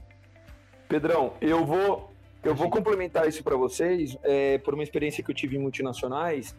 Pedrão, 0.88 1.32
eu 1.40 1.64
vou, 1.64 2.12
eu 2.44 2.54
vou 2.54 2.70
complementar 2.70 3.26
isso 3.26 3.42
para 3.42 3.56
vocês 3.56 4.16
é, 4.22 4.58
por 4.58 4.74
uma 4.74 4.82
experiência 4.84 5.24
que 5.24 5.30
eu 5.30 5.34
tive 5.34 5.56
em 5.56 5.60
multinacionais. 5.60 6.56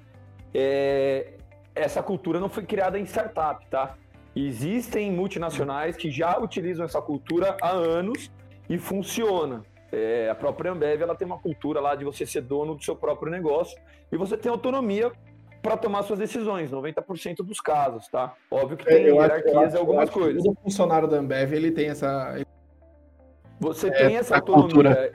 É, 0.53 1.35
essa 1.73 2.03
cultura 2.03 2.37
não 2.37 2.49
foi 2.49 2.63
criada 2.63 2.99
em 2.99 3.03
startup, 3.03 3.65
tá? 3.67 3.95
Existem 4.35 5.09
multinacionais 5.09 5.95
que 5.95 6.11
já 6.11 6.37
utilizam 6.37 6.83
essa 6.83 7.01
cultura 7.01 7.55
há 7.61 7.71
anos 7.71 8.29
e 8.69 8.77
funciona. 8.77 9.63
É, 9.91 10.29
a 10.29 10.35
própria 10.35 10.71
Ambev 10.71 11.01
ela 11.01 11.15
tem 11.15 11.25
uma 11.27 11.37
cultura 11.39 11.79
lá 11.81 11.95
de 11.95 12.05
você 12.05 12.25
ser 12.25 12.41
dono 12.41 12.75
do 12.75 12.83
seu 12.83 12.95
próprio 12.95 13.29
negócio 13.31 13.77
e 14.11 14.15
você 14.17 14.37
tem 14.37 14.49
autonomia 14.51 15.11
para 15.61 15.75
tomar 15.77 16.01
suas 16.03 16.17
decisões, 16.17 16.71
90% 16.71 17.37
dos 17.43 17.59
casos, 17.59 18.07
tá? 18.07 18.33
Óbvio 18.49 18.77
que 18.77 18.85
tem 18.85 18.95
É, 18.95 19.01
Eu 19.03 19.07
eu 19.07 19.15
hierarquias 19.15 19.55
acho- 19.57 19.75
e 19.75 19.79
algumas 19.79 19.95
eu 19.97 20.01
acho 20.03 20.11
que 20.13 20.19
coisas. 20.19 20.43
Todo 20.43 20.57
funcionário 20.63 21.07
da 21.07 21.17
Ambev 21.17 21.53
ele 21.53 21.71
tem 21.71 21.89
essa. 21.89 22.35
Você 23.59 23.91
tem 23.91 24.15
essa 24.17 24.35
autonomia. 24.35 24.65
cultura- 24.73 25.13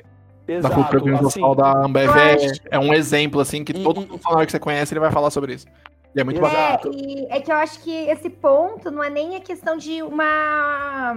Exato, 0.48 0.76
da 0.78 0.84
cultura 0.90 1.14
assim, 1.16 1.24
pessoal 1.24 1.54
da 1.56 1.72
Ambev 1.84 2.08
é, 2.16 2.36
é 2.70 2.78
um 2.78 2.92
exemplo, 2.94 3.40
assim, 3.40 3.64
que 3.64 3.72
E- 3.72 3.82
todo 3.82 4.02
e- 4.02 4.06
funcionário 4.06 4.46
que 4.46 4.52
você 4.52 4.60
conhece 4.60 4.92
ele 4.94 5.00
vai 5.00 5.10
falar 5.10 5.30
sobre 5.30 5.54
isso. 5.54 5.66
E 6.14 6.20
é 6.20 6.22
muito 6.24 6.40
bacana. 6.40 6.78
É, 6.84 6.88
e 6.96 7.26
é 7.28 7.40
que 7.40 7.50
eu 7.50 7.56
acho 7.56 7.82
que 7.82 7.90
esse 8.08 8.30
ponto 8.30 8.88
não 8.92 9.02
é 9.02 9.10
nem 9.10 9.34
a 9.34 9.40
questão 9.40 9.76
de 9.76 10.00
uma. 10.04 11.16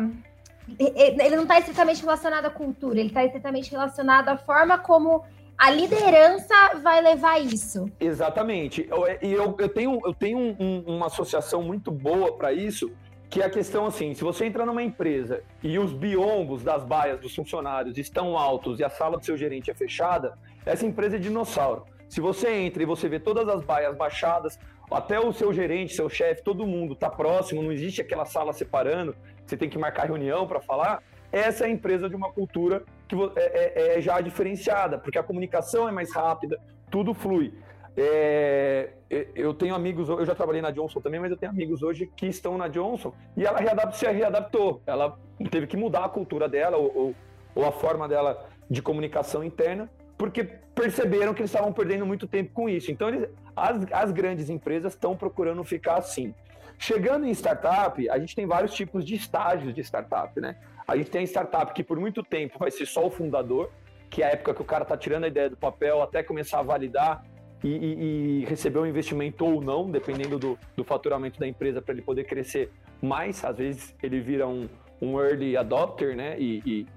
Ele 0.78 1.36
não 1.36 1.44
está 1.44 1.60
estritamente 1.60 2.02
relacionado 2.02 2.46
à 2.46 2.50
cultura, 2.50 3.00
ele 3.00 3.08
está 3.10 3.24
estritamente 3.26 3.72
relacionado 3.72 4.30
à 4.30 4.38
forma 4.38 4.78
como 4.78 5.24
a 5.58 5.70
liderança 5.72 6.54
vai 6.82 7.02
levar 7.02 7.40
isso. 7.40 7.90
Exatamente. 8.00 8.88
Eu- 8.90 9.06
E 9.22 9.32
eu, 9.34 9.56
eu 9.60 9.70
tenho, 9.70 10.00
eu 10.06 10.14
tenho 10.14 10.38
um- 10.38 10.84
uma 10.88 11.08
associação 11.08 11.62
muito 11.64 11.92
boa 11.92 12.34
para 12.38 12.54
isso, 12.54 12.92
que 13.30 13.42
é 13.42 13.46
a 13.46 13.50
questão 13.50 13.86
assim: 13.86 14.14
se 14.14 14.24
você 14.24 14.46
entra 14.46 14.66
numa 14.66 14.82
empresa 14.82 15.42
e 15.62 15.78
os 15.78 15.92
biombos 15.92 16.64
das 16.64 16.84
baias 16.84 17.20
dos 17.20 17.36
funcionários 17.36 17.98
estão 17.98 18.38
altos 18.38 18.80
e 18.80 18.84
a 18.84 18.90
sala 18.90 19.18
do 19.18 19.26
seu 19.26 19.36
gerente 19.38 19.70
é 19.70 19.74
fechada, 19.74 20.38
essa 20.66 20.86
empresa 20.86 21.18
é 21.18 21.20
dinossauro. 21.20 21.86
Se 22.08 22.20
você 22.22 22.50
entra 22.52 22.82
e 22.82 22.86
você 22.86 23.08
vê 23.08 23.20
todas 23.20 23.48
as 23.50 23.62
baias 23.64 23.96
baixadas, 23.96 24.58
até 24.92 25.20
o 25.20 25.32
seu 25.32 25.54
gerente, 25.54 25.94
seu 25.96 26.10
chefe, 26.10 26.44
todo 26.44 26.66
mundo 26.66 26.94
está 26.94 27.10
próximo, 27.10 27.62
não 27.62 27.72
existe 27.72 28.02
aquela 28.02 28.26
sala 28.26 28.54
separando, 28.54 29.16
você 29.46 29.56
tem 29.58 29.70
que 29.70 29.78
marcar 29.78 30.06
reunião 30.08 30.48
para 30.48 30.60
falar. 30.60 31.02
Essa 31.32 31.66
é 31.66 31.68
a 31.68 31.70
empresa 31.72 32.10
de 32.10 32.16
uma 32.16 32.32
cultura 32.32 32.84
que 33.08 33.16
é, 33.36 33.94
é- 33.96 33.98
é 33.98 34.02
já 34.02 34.20
diferenciada, 34.22 34.98
porque 34.98 35.18
a 35.20 35.24
comunicação 35.24 35.88
é 35.88 35.92
mais 35.92 36.14
rápida, 36.14 36.60
tudo 36.90 37.14
flui. 37.14 37.54
É, 37.96 38.92
eu 39.36 39.54
tenho 39.54 39.76
amigos, 39.76 40.08
eu 40.10 40.26
já 40.26 40.34
trabalhei 40.34 40.62
na 40.62 40.72
Johnson 40.72 41.02
também, 41.02 41.20
mas 41.20 41.30
eu 41.32 41.38
tenho 41.38 41.52
amigos 41.52 41.84
hoje 41.84 42.10
que 42.16 42.28
estão 42.28 42.58
na 42.58 42.68
Johnson 42.68 43.14
e 43.36 43.46
ela 43.46 43.92
se 43.92 44.08
readaptou. 44.10 44.82
Ela 44.88 45.18
teve 45.52 45.68
que 45.68 45.76
mudar 45.76 46.06
a 46.06 46.10
cultura 46.10 46.48
dela 46.48 46.78
ou, 46.78 46.92
ou- 46.96 47.16
ou 47.56 47.66
a 47.66 47.72
forma 47.72 48.08
dela 48.08 48.48
de 48.70 48.82
comunicação 48.82 49.44
interna, 49.44 49.90
porque 50.20 50.44
perceberam 50.76 51.34
que 51.34 51.40
eles 51.42 51.50
estavam 51.50 51.72
perdendo 51.72 52.06
muito 52.06 52.28
tempo 52.28 52.52
com 52.54 52.68
isso. 52.70 52.92
Então, 52.92 53.08
eles- 53.08 53.30
as, 53.56 53.86
as 53.92 54.12
grandes 54.12 54.50
empresas 54.50 54.94
estão 54.94 55.16
procurando 55.16 55.64
ficar 55.64 55.96
assim. 55.96 56.36
Chegando 56.78 57.26
em 57.26 57.32
startup, 57.32 58.08
a 58.10 58.20
gente 58.20 58.36
tem 58.36 58.46
vários 58.46 58.74
tipos 58.74 59.04
de 59.06 59.16
estágios 59.16 59.74
de 59.74 59.82
startup, 59.82 60.38
né? 60.40 60.58
A 60.88 60.96
gente 60.98 61.10
tem 61.10 61.22
a 61.22 61.24
startup 61.24 61.74
que 61.74 61.84
por 61.84 61.98
muito 62.00 62.22
tempo 62.22 62.60
vai 62.60 62.70
ser 62.70 62.86
só 62.86 63.08
o 63.08 63.10
fundador, 63.10 63.72
que 64.10 64.22
é 64.22 64.26
a 64.28 64.30
época 64.32 64.54
que 64.54 64.62
o 64.62 64.66
cara 64.66 64.84
tá 64.84 64.98
tirando 64.98 65.24
a 65.24 65.28
ideia 65.28 65.50
do 65.50 65.56
papel 65.58 66.02
até 66.02 66.22
começar 66.22 66.60
a 66.60 66.64
validar 66.64 67.24
e, 67.64 67.68
e- 67.70 68.42
e 68.42 68.46
receber 68.46 68.80
um 68.80 68.86
investimento 68.86 69.46
ou 69.46 69.62
não, 69.62 69.90
dependendo 69.90 70.38
do, 70.38 70.60
do 70.76 70.84
faturamento 70.84 71.40
da 71.40 71.48
empresa 71.48 71.82
para 71.82 71.94
ele 71.94 72.02
poder 72.02 72.26
crescer 72.26 72.72
mais. 73.02 73.44
Às 73.46 73.58
vezes 73.58 73.96
ele 74.04 74.20
vira 74.20 74.48
um, 74.48 74.68
um 75.02 75.18
early 75.20 75.56
adopter, 75.56 76.16
né? 76.16 76.38
E, 76.40 76.62
e- 76.66 76.88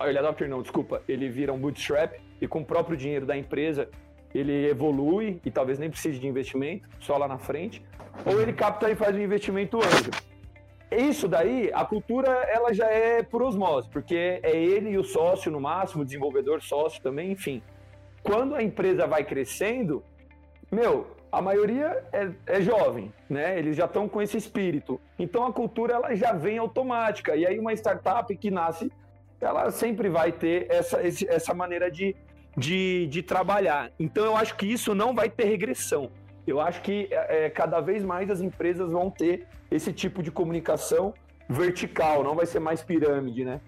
early 0.00 0.18
adopter 0.18 0.48
não, 0.48 0.62
desculpa, 0.62 1.02
ele 1.08 1.28
vira 1.28 1.52
um 1.52 1.58
bootstrap 1.58 2.12
e 2.40 2.48
com 2.48 2.60
o 2.60 2.64
próprio 2.64 2.96
dinheiro 2.96 3.26
da 3.26 3.36
empresa 3.36 3.88
ele 4.34 4.68
evolui 4.68 5.40
e 5.44 5.50
talvez 5.50 5.78
nem 5.78 5.90
precise 5.90 6.18
de 6.18 6.26
investimento, 6.26 6.88
só 7.00 7.16
lá 7.16 7.26
na 7.26 7.38
frente, 7.38 7.84
ou 8.24 8.40
ele 8.40 8.52
capta 8.52 8.90
e 8.90 8.94
faz 8.94 9.14
um 9.16 9.20
investimento 9.20 9.78
anjo. 9.78 10.10
Isso 10.90 11.28
daí, 11.28 11.70
a 11.72 11.84
cultura 11.84 12.30
ela 12.48 12.72
já 12.72 12.86
é 12.86 13.22
por 13.22 13.42
osmose, 13.42 13.88
porque 13.88 14.40
é 14.42 14.56
ele 14.56 14.90
e 14.90 14.98
o 14.98 15.04
sócio 15.04 15.50
no 15.50 15.60
máximo, 15.60 16.04
desenvolvedor 16.04 16.60
sócio 16.62 17.00
também, 17.00 17.30
enfim. 17.30 17.62
Quando 18.22 18.54
a 18.54 18.62
empresa 18.62 19.06
vai 19.06 19.24
crescendo, 19.24 20.02
meu, 20.70 21.06
a 21.30 21.40
maioria 21.40 22.04
é, 22.12 22.30
é 22.46 22.60
jovem, 22.60 23.12
né? 23.28 23.56
Eles 23.56 23.76
já 23.76 23.84
estão 23.84 24.08
com 24.08 24.20
esse 24.20 24.36
espírito. 24.36 25.00
Então 25.18 25.46
a 25.46 25.52
cultura 25.52 25.94
ela 25.94 26.14
já 26.16 26.32
vem 26.32 26.58
automática. 26.58 27.36
E 27.36 27.46
aí 27.46 27.58
uma 27.58 27.72
startup 27.72 28.36
que 28.36 28.50
nasce, 28.50 28.90
ela 29.40 29.70
sempre 29.70 30.08
vai 30.08 30.32
ter 30.32 30.66
essa, 30.68 31.00
essa 31.28 31.54
maneira 31.54 31.88
de, 31.88 32.16
de, 32.60 33.06
de 33.08 33.22
trabalhar. 33.22 33.90
Então 33.98 34.24
eu 34.24 34.36
acho 34.36 34.56
que 34.56 34.66
isso 34.66 34.94
não 34.94 35.14
vai 35.14 35.28
ter 35.30 35.44
regressão. 35.44 36.10
Eu 36.46 36.60
acho 36.60 36.80
que 36.82 37.08
é, 37.10 37.46
é, 37.46 37.50
cada 37.50 37.80
vez 37.80 38.04
mais 38.04 38.30
as 38.30 38.40
empresas 38.40 38.90
vão 38.90 39.10
ter 39.10 39.46
esse 39.70 39.92
tipo 39.92 40.22
de 40.22 40.30
comunicação 40.30 41.14
vertical, 41.48 42.22
não 42.22 42.34
vai 42.34 42.46
ser 42.46 42.60
mais 42.60 42.82
pirâmide, 42.82 43.44
né? 43.44 43.60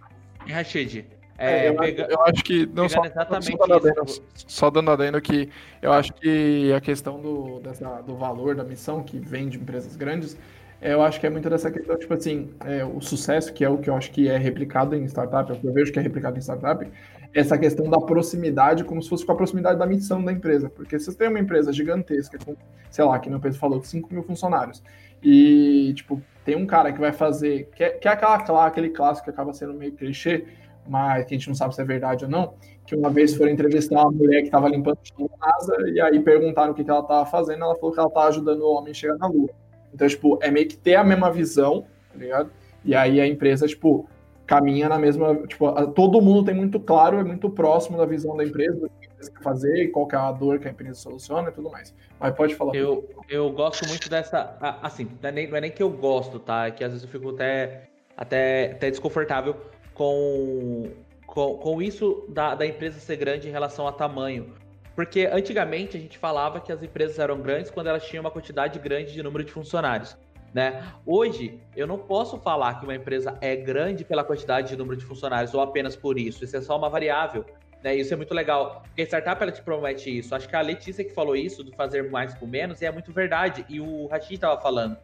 E 0.46 0.52
Rashid, 0.52 1.04
É, 1.38 1.66
é, 1.66 1.68
eu, 1.70 1.76
pega- 1.76 2.06
eu 2.10 2.22
acho 2.22 2.42
que. 2.44 2.66
Não, 2.66 2.88
só, 2.88 3.04
exatamente 3.04 3.56
só, 3.56 3.66
dando 3.66 3.74
adendo, 3.88 4.22
só 4.34 4.70
dando 4.70 4.90
adendo 4.90 5.20
que 5.20 5.48
eu 5.80 5.92
acho 5.92 6.12
que 6.14 6.72
a 6.72 6.80
questão 6.80 7.20
do, 7.20 7.60
dessa- 7.60 8.00
do 8.02 8.16
valor 8.16 8.54
da 8.54 8.64
missão 8.64 9.02
que 9.02 9.18
vem 9.18 9.48
de 9.48 9.58
empresas 9.58 9.96
grandes 9.96 10.36
eu 10.84 11.00
acho 11.00 11.20
que 11.20 11.26
é 11.28 11.30
muito 11.30 11.48
dessa 11.48 11.70
questão, 11.70 11.96
tipo 11.96 12.12
assim, 12.12 12.52
é, 12.66 12.84
o 12.84 13.00
sucesso, 13.00 13.52
que 13.52 13.64
é 13.64 13.68
o 13.68 13.78
que 13.78 13.88
eu 13.88 13.94
acho 13.94 14.10
que 14.10 14.26
é 14.28 14.36
replicado 14.36 14.96
em 14.96 15.04
startup, 15.04 15.48
é 15.48 15.54
o 15.54 15.56
que 15.60 15.64
eu 15.68 15.72
vejo 15.72 15.92
que 15.92 15.98
é 16.00 16.02
replicado 16.02 16.36
em 16.36 16.40
startup, 16.42 16.84
é 16.84 17.21
essa 17.34 17.56
questão 17.56 17.88
da 17.88 17.98
proximidade, 17.98 18.84
como 18.84 19.02
se 19.02 19.08
fosse 19.08 19.24
com 19.24 19.32
a 19.32 19.34
proximidade 19.34 19.78
da 19.78 19.86
missão 19.86 20.22
da 20.22 20.32
empresa. 20.32 20.68
Porque 20.68 20.98
se 20.98 21.06
você 21.06 21.16
tem 21.16 21.28
uma 21.28 21.38
empresa 21.38 21.72
gigantesca, 21.72 22.38
com, 22.44 22.54
sei 22.90 23.04
lá, 23.04 23.18
que 23.18 23.32
o 23.32 23.40
Pedro 23.40 23.58
falou, 23.58 23.80
de 23.80 23.86
5 23.86 24.12
mil 24.12 24.22
funcionários, 24.22 24.82
e, 25.22 25.92
tipo, 25.94 26.20
tem 26.44 26.56
um 26.56 26.66
cara 26.66 26.92
que 26.92 27.00
vai 27.00 27.12
fazer, 27.12 27.70
que 27.74 27.82
é, 27.82 27.90
que 27.90 28.06
é 28.06 28.10
aquela, 28.10 28.66
aquele 28.66 28.90
clássico 28.90 29.24
que 29.24 29.30
acaba 29.30 29.52
sendo 29.52 29.72
meio 29.72 29.92
clichê, 29.92 30.44
mas 30.86 31.24
que 31.24 31.34
a 31.34 31.38
gente 31.38 31.48
não 31.48 31.54
sabe 31.54 31.74
se 31.74 31.80
é 31.80 31.84
verdade 31.84 32.24
ou 32.24 32.30
não, 32.30 32.54
que 32.84 32.94
uma 32.94 33.08
vez 33.08 33.34
foram 33.34 33.52
entrevistar 33.52 34.02
uma 34.02 34.10
mulher 34.10 34.40
que 34.40 34.48
estava 34.48 34.68
limpando 34.68 34.98
a 35.32 35.46
casa, 35.46 35.76
e 35.90 36.00
aí 36.00 36.20
perguntaram 36.20 36.72
o 36.72 36.74
que, 36.74 36.84
que 36.84 36.90
ela 36.90 37.00
estava 37.00 37.24
fazendo, 37.24 37.62
ela 37.64 37.76
falou 37.76 37.92
que 37.92 38.00
ela 38.00 38.08
estava 38.08 38.28
ajudando 38.28 38.62
o 38.62 38.74
homem 38.74 38.90
a 38.90 38.94
chegar 38.94 39.16
na 39.16 39.28
lua. 39.28 39.50
Então, 39.94 40.08
tipo, 40.08 40.38
é 40.42 40.50
meio 40.50 40.68
que 40.68 40.76
ter 40.76 40.96
a 40.96 41.04
mesma 41.04 41.30
visão, 41.30 41.86
tá 42.12 42.18
ligado? 42.18 42.50
E 42.84 42.94
aí 42.94 43.20
a 43.20 43.26
empresa, 43.26 43.66
tipo, 43.66 44.08
caminha 44.46 44.88
na 44.88 44.98
mesma. 44.98 45.34
Tipo, 45.46 45.72
todo 45.92 46.20
mundo 46.20 46.44
tem 46.44 46.54
muito 46.54 46.78
claro, 46.80 47.18
é 47.18 47.24
muito 47.24 47.48
próximo 47.50 47.96
da 47.96 48.04
visão 48.04 48.36
da 48.36 48.44
empresa, 48.44 48.80
do 48.80 48.88
que 48.88 49.06
a 49.06 49.12
empresa 49.12 49.30
quer 49.30 49.42
fazer, 49.42 49.88
qual 49.88 50.06
que 50.06 50.14
é 50.14 50.18
a 50.18 50.32
dor 50.32 50.58
que 50.58 50.68
a 50.68 50.70
empresa 50.70 50.94
soluciona 50.94 51.48
e 51.48 51.52
tudo 51.52 51.70
mais. 51.70 51.94
Mas 52.18 52.34
pode 52.34 52.54
falar. 52.54 52.74
Eu, 52.74 53.08
eu 53.28 53.50
gosto 53.50 53.86
muito 53.88 54.08
dessa. 54.08 54.56
Assim, 54.82 55.08
não 55.20 55.28
é, 55.28 55.32
nem, 55.32 55.48
não 55.48 55.56
é 55.56 55.60
nem 55.60 55.70
que 55.70 55.82
eu 55.82 55.90
gosto, 55.90 56.38
tá? 56.38 56.66
É 56.66 56.70
que 56.70 56.84
às 56.84 56.92
vezes 56.92 57.04
eu 57.04 57.10
fico 57.10 57.30
até, 57.30 57.84
até, 58.16 58.72
até 58.72 58.90
desconfortável 58.90 59.56
com, 59.94 60.90
com, 61.26 61.56
com 61.56 61.82
isso 61.82 62.24
da, 62.28 62.54
da 62.54 62.66
empresa 62.66 62.98
ser 63.00 63.16
grande 63.16 63.48
em 63.48 63.52
relação 63.52 63.86
a 63.86 63.92
tamanho. 63.92 64.54
Porque 64.94 65.28
antigamente 65.32 65.96
a 65.96 66.00
gente 66.00 66.18
falava 66.18 66.60
que 66.60 66.70
as 66.70 66.82
empresas 66.82 67.18
eram 67.18 67.40
grandes 67.40 67.70
quando 67.70 67.86
elas 67.86 68.04
tinham 68.04 68.22
uma 68.22 68.30
quantidade 68.30 68.78
grande 68.78 69.12
de 69.12 69.22
número 69.22 69.42
de 69.44 69.52
funcionários. 69.52 70.16
Né? 70.52 70.84
Hoje, 71.06 71.58
eu 71.74 71.86
não 71.86 71.98
posso 71.98 72.38
falar 72.38 72.78
que 72.78 72.84
uma 72.84 72.94
empresa 72.94 73.38
é 73.40 73.56
grande 73.56 74.04
pela 74.04 74.22
quantidade 74.22 74.68
de 74.68 74.76
número 74.76 74.96
de 74.96 75.04
funcionários 75.04 75.54
ou 75.54 75.60
apenas 75.60 75.96
por 75.96 76.18
isso. 76.18 76.44
Isso 76.44 76.56
é 76.56 76.60
só 76.60 76.76
uma 76.76 76.90
variável. 76.90 77.44
Né? 77.82 77.96
Isso 77.96 78.12
é 78.12 78.16
muito 78.16 78.34
legal. 78.34 78.82
Porque 78.84 79.02
a 79.02 79.04
startup 79.04 79.42
ela 79.42 79.50
te 79.50 79.62
promete 79.62 80.18
isso. 80.18 80.34
Acho 80.34 80.48
que 80.48 80.54
a 80.54 80.60
Letícia 80.60 81.04
que 81.04 81.12
falou 81.12 81.34
isso, 81.34 81.64
do 81.64 81.72
fazer 81.72 82.10
mais 82.10 82.34
com 82.34 82.46
menos, 82.46 82.82
e 82.82 82.84
é 82.84 82.92
muito 82.92 83.12
verdade. 83.12 83.64
E 83.68 83.80
o 83.80 84.06
Rashid 84.06 84.34
estava 84.34 84.60
falando. 84.60 84.96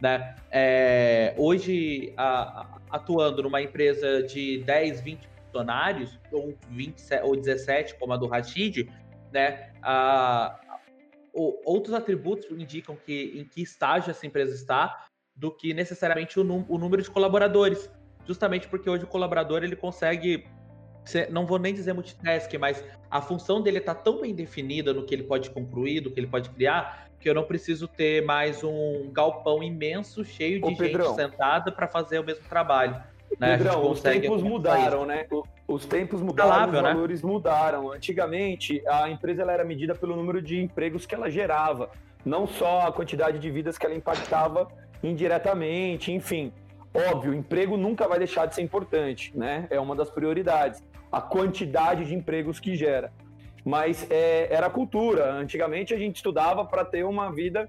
Né? 0.00 0.34
É, 0.50 1.34
hoje, 1.36 2.12
a, 2.16 2.62
a, 2.62 2.66
atuando 2.90 3.42
numa 3.42 3.60
empresa 3.60 4.22
de 4.22 4.58
10, 4.64 5.00
20 5.02 5.28
funcionários, 5.44 6.18
ou 6.32 6.54
20 6.70 6.96
ou 7.22 7.36
17, 7.36 7.94
como 7.96 8.12
a 8.12 8.16
do 8.16 8.26
Rashid, 8.26 8.88
né? 9.32 9.70
A, 9.82 10.58
o, 11.34 11.60
outros 11.64 11.94
atributos 11.94 12.50
indicam 12.50 12.96
que 12.96 13.32
em 13.34 13.44
que 13.44 13.62
estágio 13.62 14.10
essa 14.10 14.26
empresa 14.26 14.54
está 14.54 15.06
do 15.36 15.50
que 15.50 15.74
necessariamente 15.74 16.38
o, 16.38 16.64
o 16.68 16.78
número 16.78 17.02
de 17.02 17.10
colaboradores. 17.10 17.90
Justamente 18.24 18.68
porque 18.68 18.88
hoje 18.88 19.04
o 19.04 19.08
colaborador 19.08 19.62
ele 19.62 19.76
consegue 19.76 20.46
não 21.30 21.44
vou 21.44 21.58
nem 21.58 21.74
dizer 21.74 21.92
multitask, 21.92 22.50
mas 22.58 22.82
a 23.10 23.20
função 23.20 23.60
dele 23.60 23.78
está 23.78 23.94
tão 23.94 24.22
bem 24.22 24.34
definida 24.34 24.94
no 24.94 25.04
que 25.04 25.14
ele 25.14 25.24
pode 25.24 25.50
concluir, 25.50 26.00
do 26.00 26.10
que 26.10 26.18
ele 26.18 26.26
pode 26.26 26.48
criar, 26.48 27.10
que 27.20 27.28
eu 27.28 27.34
não 27.34 27.44
preciso 27.44 27.86
ter 27.86 28.24
mais 28.24 28.64
um 28.64 29.10
galpão 29.12 29.62
imenso 29.62 30.24
cheio 30.24 30.60
de 30.60 30.66
Ô, 30.66 30.74
gente 30.74 31.14
sentada 31.14 31.70
para 31.70 31.86
fazer 31.86 32.18
o 32.18 32.24
mesmo 32.24 32.48
trabalho. 32.48 33.02
Né? 33.38 33.56
Pedrão, 33.56 33.90
os 33.90 34.00
tempos 34.00 34.42
mudaram, 34.42 35.04
né? 35.04 35.26
Os 35.66 35.86
tempos 35.86 36.20
mudaram, 36.20 36.66
os 36.66 36.72
né? 36.72 36.82
valores 36.82 37.22
né? 37.22 37.30
mudaram. 37.30 37.92
Antigamente, 37.92 38.82
a 38.86 39.08
empresa 39.08 39.42
ela 39.42 39.52
era 39.52 39.64
medida 39.64 39.94
pelo 39.94 40.14
número 40.14 40.40
de 40.40 40.60
empregos 40.60 41.06
que 41.06 41.14
ela 41.14 41.30
gerava, 41.30 41.90
não 42.24 42.46
só 42.46 42.86
a 42.86 42.92
quantidade 42.92 43.38
de 43.38 43.50
vidas 43.50 43.76
que 43.76 43.86
ela 43.86 43.94
impactava 43.94 44.68
indiretamente, 45.02 46.12
enfim. 46.12 46.52
Óbvio, 46.94 47.32
o 47.32 47.34
emprego 47.34 47.76
nunca 47.76 48.06
vai 48.06 48.18
deixar 48.18 48.46
de 48.46 48.54
ser 48.54 48.62
importante, 48.62 49.36
né? 49.36 49.66
É 49.68 49.80
uma 49.80 49.96
das 49.96 50.10
prioridades. 50.10 50.82
A 51.10 51.20
quantidade 51.20 52.04
de 52.04 52.14
empregos 52.14 52.60
que 52.60 52.76
gera. 52.76 53.12
Mas 53.64 54.06
é, 54.10 54.48
era 54.52 54.70
cultura. 54.70 55.32
Antigamente 55.32 55.92
a 55.92 55.98
gente 55.98 56.16
estudava 56.16 56.64
para 56.64 56.84
ter 56.84 57.04
uma 57.04 57.32
vida 57.32 57.68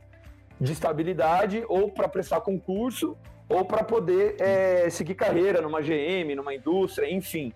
de 0.59 0.71
estabilidade 0.71 1.63
ou 1.67 1.89
para 1.89 2.07
prestar 2.07 2.41
concurso 2.41 3.17
ou 3.47 3.63
para 3.65 3.83
poder 3.83 4.35
é, 4.39 4.89
seguir 4.89 5.15
carreira 5.15 5.61
numa 5.61 5.81
GM, 5.81 6.35
numa 6.35 6.53
indústria, 6.53 7.11
enfim. 7.11 7.53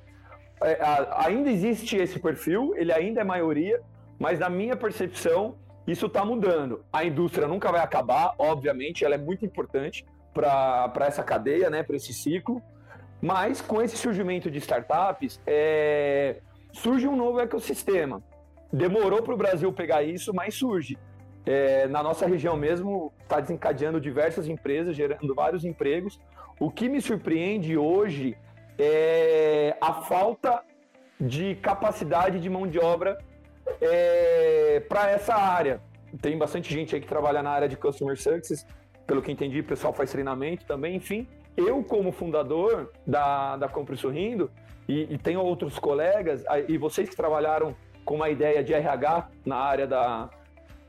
É, 0.62 0.82
a, 0.82 1.25
ainda 1.25 1.49
existe 1.49 1.97
esse 1.97 2.19
perfil, 2.19 2.73
ele 2.75 2.91
ainda 2.91 3.21
é 3.21 3.23
maioria, 3.23 3.82
mas 4.19 4.39
na 4.39 4.49
minha 4.49 4.75
percepção, 4.75 5.56
isso 5.88 6.06
está 6.06 6.23
mudando. 6.23 6.84
A 6.91 7.04
indústria 7.04 7.47
nunca 7.47 7.71
vai 7.71 7.82
acabar, 7.82 8.36
obviamente, 8.38 9.04
ela 9.04 9.15
é 9.15 9.17
muito 9.17 9.45
importante 9.45 10.06
para 10.34 11.06
essa 11.08 11.23
cadeia, 11.23 11.69
né, 11.69 11.82
para 11.82 11.95
esse 11.95 12.13
ciclo, 12.13 12.62
mas 13.21 13.60
com 13.60 13.82
esse 13.82 13.97
surgimento 13.97 14.49
de 14.49 14.60
startups, 14.60 15.41
é, 15.45 16.38
surge 16.71 17.08
um 17.08 17.15
novo 17.15 17.39
ecossistema. 17.39 18.21
Demorou 18.71 19.23
para 19.23 19.34
o 19.34 19.38
Brasil 19.38 19.73
pegar 19.73 20.04
isso, 20.04 20.34
mas 20.34 20.54
surge. 20.56 20.97
É, 21.45 21.88
na 21.88 22.04
nossa 22.04 22.28
região 22.28 22.56
mesmo, 22.56 23.12
está 23.21 23.39
desencadeando 23.39 23.99
diversas 23.99 24.47
empresas, 24.47 24.95
gerando 24.95 25.34
vários 25.34 25.65
empregos. 25.65 26.19
O 26.60 26.69
que 26.69 26.89
me 26.89 27.02
surpreende 27.02 27.78
hoje 27.78 28.38
é 28.78 29.75
a 29.82 29.93
falta 29.93 30.62
de 31.19 31.56
capacidade 31.56 32.39
de 32.39 32.49
mão 32.49 32.67
de 32.67 32.80
obra 32.80 33.17
é, 33.82 34.82
para 34.88 35.10
essa 35.10 35.36
área. 35.36 35.82
Tem 36.21 36.38
bastante 36.38 36.73
gente 36.73 36.95
aí 36.95 37.02
que 37.02 37.08
trabalha 37.08 37.41
na 37.41 37.52
área 37.52 37.67
de 37.67 37.75
Customer 37.75 38.19
Success, 38.19 38.65
pelo 39.06 39.21
que 39.21 39.32
entendi, 39.32 39.60
o 39.60 39.63
pessoal 39.63 39.93
faz 39.93 40.12
treinamento 40.12 40.65
também, 40.65 40.95
enfim. 40.95 41.28
Eu, 41.58 41.84
como 41.84 42.12
fundador 42.12 42.91
da, 43.06 43.58
da 43.58 43.67
Compre 43.67 43.97
Sorrindo, 43.97 44.49
e, 44.88 45.13
e 45.13 45.17
tenho 45.17 45.41
outros 45.41 45.78
colegas, 45.78 46.43
e 46.67 46.78
vocês 46.78 47.10
que 47.10 47.15
trabalharam 47.15 47.75
com 48.04 48.15
uma 48.15 48.30
ideia 48.30 48.63
de 48.63 48.73
RH 48.73 49.30
na 49.45 49.58
área 49.58 49.86
da, 49.86 50.30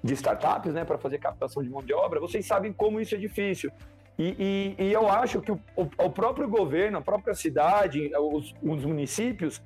de 0.02 0.14
startups, 0.14 0.72
né, 0.72 0.84
para 0.84 0.98
fazer 0.98 1.18
captação 1.18 1.62
de 1.62 1.68
mão 1.68 1.82
de 1.82 1.92
obra, 1.92 2.20
vocês 2.20 2.46
sabem 2.46 2.72
como 2.72 3.00
isso 3.00 3.14
é 3.14 3.18
difícil. 3.18 3.70
E, 4.18 4.76
e, 4.78 4.84
e 4.84 4.92
eu 4.92 5.08
acho 5.08 5.40
que 5.40 5.50
o, 5.50 5.60
o, 5.76 6.10
próprio 6.10 6.48
governo, 6.48 6.98
a 6.98 7.00
própria 7.02 7.34
cidade, 7.34 8.10
os, 8.16 8.54
os 8.62 8.84
municípios 8.84 9.62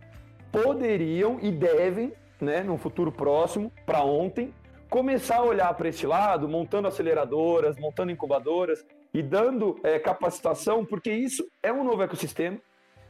poderiam 0.53 1.39
e 1.43 1.51
devem, 1.51 2.13
né, 2.41 2.63
no 2.63 2.79
futuro 2.79 3.11
próximo, 3.11 3.73
para 3.85 4.05
ontem, 4.05 4.55
começar 4.89 5.39
a 5.39 5.43
olhar 5.43 5.75
para 5.75 5.89
esse 5.89 6.07
lado, 6.07 6.49
montando 6.49 6.87
aceleradoras, 6.87 7.77
montando 7.79 8.13
incubadoras 8.13 8.85
e 9.13 9.23
dando 9.23 9.77
é, 9.83 9.99
capacitação, 9.99 10.85
porque 10.85 11.13
isso 11.13 11.45
é 11.61 11.73
um 11.73 11.83
novo 11.83 12.03
ecossistema. 12.03 12.59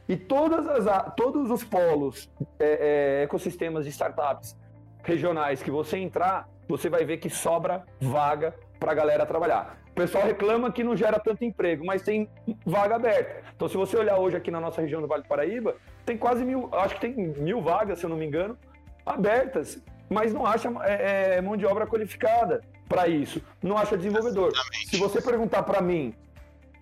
E 0.07 0.15
todas 0.15 0.67
as, 0.67 1.13
todos 1.15 1.51
os 1.51 1.63
polos, 1.63 2.27
é, 2.59 3.19
é, 3.19 3.23
ecossistemas 3.23 3.85
de 3.85 3.91
startups 3.91 4.55
regionais 5.03 5.61
que 5.61 5.69
você 5.69 5.97
entrar, 5.97 6.49
você 6.67 6.89
vai 6.89 7.05
ver 7.05 7.17
que 7.17 7.29
sobra 7.29 7.83
vaga 7.99 8.53
para 8.79 8.91
a 8.91 8.95
galera 8.95 9.25
trabalhar. 9.25 9.77
O 9.91 9.95
pessoal 9.95 10.25
reclama 10.25 10.71
que 10.71 10.83
não 10.83 10.95
gera 10.95 11.19
tanto 11.19 11.45
emprego, 11.45 11.85
mas 11.85 12.01
tem 12.01 12.29
vaga 12.65 12.95
aberta. 12.95 13.43
Então, 13.55 13.67
se 13.67 13.77
você 13.77 13.95
olhar 13.95 14.17
hoje 14.17 14.35
aqui 14.35 14.51
na 14.51 14.59
nossa 14.59 14.81
região 14.81 15.01
do 15.01 15.07
Vale 15.07 15.23
do 15.23 15.29
Paraíba, 15.29 15.75
tem 16.05 16.17
quase 16.17 16.43
mil, 16.43 16.69
acho 16.73 16.95
que 16.95 17.01
tem 17.01 17.13
mil 17.13 17.61
vagas, 17.61 17.99
se 17.99 18.05
eu 18.05 18.09
não 18.09 18.17
me 18.17 18.25
engano, 18.25 18.57
abertas, 19.05 19.81
mas 20.09 20.33
não 20.33 20.45
acha 20.45 20.69
é, 20.83 21.37
é, 21.37 21.41
mão 21.41 21.55
de 21.55 21.65
obra 21.65 21.87
qualificada 21.87 22.61
para 22.89 23.07
isso. 23.07 23.41
Não 23.63 23.77
acha 23.77 23.97
desenvolvedor. 23.97 24.51
Exatamente. 24.51 24.89
Se 24.89 24.97
você 24.97 25.21
perguntar 25.21 25.63
para 25.63 25.81
mim, 25.81 26.13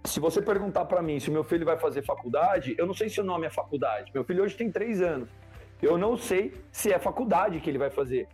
se 0.03 0.19
você 0.19 0.41
perguntar 0.41 0.85
para 0.85 1.01
mim 1.01 1.19
se 1.19 1.29
o 1.29 1.33
meu 1.33 1.43
filho 1.43 1.65
vai 1.65 1.77
fazer 1.77 2.03
faculdade, 2.03 2.75
eu 2.77 2.85
não 2.85 2.93
sei 2.93 3.09
se 3.09 3.21
o 3.21 3.23
nome 3.23 3.45
é 3.45 3.49
faculdade. 3.49 4.11
Meu 4.13 4.23
filho 4.23 4.43
hoje 4.43 4.55
tem 4.55 4.71
três 4.71 5.01
anos. 5.01 5.29
Eu 5.81 5.97
não 5.97 6.17
sei 6.17 6.53
se 6.71 6.91
é 6.91 6.99
faculdade 6.99 7.59
que 7.59 7.69
ele 7.69 7.77
vai 7.77 7.89
fazer 7.89 8.27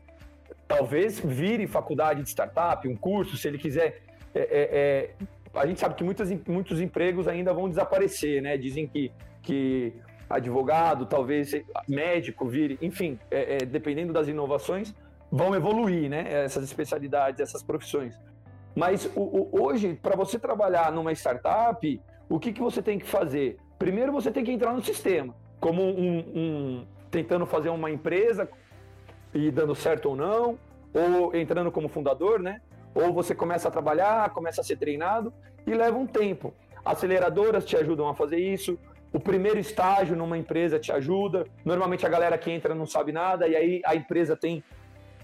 talvez 0.70 1.20
vire 1.20 1.66
faculdade 1.66 2.22
de 2.22 2.30
startup, 2.30 2.88
um 2.88 2.96
curso, 2.96 3.36
se 3.36 3.48
ele 3.48 3.58
quiser. 3.58 4.04
É, 4.36 4.40
é, 4.40 4.70
é, 4.72 5.10
a 5.56 5.66
gente 5.66 5.80
sabe 5.80 5.96
que 5.96 6.04
muitas, 6.04 6.30
muitos 6.48 6.80
empregos 6.80 7.28
ainda 7.28 7.52
vão 7.52 7.68
desaparecer, 7.68 8.40
né? 8.40 8.56
Dizem 8.56 8.88
que, 8.88 9.12
que 9.42 9.96
advogado, 10.30 11.08
talvez 11.08 11.52
médico 11.88 12.48
vire, 12.48 12.78
enfim, 12.84 13.20
é, 13.32 13.56
é, 13.56 13.66
dependendo 13.66 14.14
das 14.14 14.28
inovações, 14.28 14.94
vão 15.32 15.56
evoluir, 15.56 16.08
né? 16.08 16.32
Essas 16.46 16.64
especialidades, 16.64 17.42
essas 17.42 17.64
profissões. 17.64 18.16
Mas 18.76 19.10
o, 19.16 19.22
o, 19.22 19.64
hoje, 19.64 19.96
para 20.00 20.16
você 20.16 20.38
trabalhar 20.38 20.92
numa 20.92 21.12
startup, 21.14 22.02
o 22.30 22.40
que, 22.40 22.54
que 22.54 22.62
você 22.62 22.80
tem 22.80 23.00
que 23.00 23.08
fazer? 23.08 23.58
Primeiro, 23.80 24.12
você 24.12 24.30
tem 24.30 24.44
que 24.44 24.52
entrar 24.52 24.72
no 24.72 24.84
sistema, 24.84 25.36
como 25.60 25.82
um, 25.82 26.20
um 26.20 26.88
tentando 27.10 27.48
fazer 27.48 27.70
uma 27.70 27.90
empresa 27.90 28.48
e 29.34 29.52
dando 29.52 29.76
certo 29.76 30.10
ou 30.10 30.16
não, 30.16 30.58
ou 30.94 31.36
entrando 31.36 31.72
como 31.72 31.88
fundador, 31.88 32.40
né? 32.40 32.62
Ou 32.94 33.14
você 33.14 33.36
começa 33.36 33.68
a 33.68 33.72
trabalhar, 33.72 34.30
começa 34.32 34.62
a 34.62 34.64
ser 34.64 34.78
treinado 34.78 35.34
e 35.66 35.74
leva 35.74 35.98
um 35.98 36.08
tempo. 36.08 36.54
Aceleradoras 36.84 37.66
te 37.66 37.76
ajudam 37.78 38.08
a 38.08 38.16
fazer 38.16 38.38
isso. 38.38 38.78
O 39.12 39.20
primeiro 39.20 39.60
estágio 39.60 40.16
numa 40.16 40.38
empresa 40.38 40.80
te 40.80 40.92
ajuda. 40.92 41.46
Normalmente 41.64 42.06
a 42.06 42.10
galera 42.10 42.38
que 42.38 42.52
entra 42.52 42.74
não 42.74 42.86
sabe 42.86 43.12
nada 43.12 43.48
e 43.48 43.56
aí 43.56 43.82
a 43.86 43.96
empresa 43.96 44.36
tem 44.36 44.64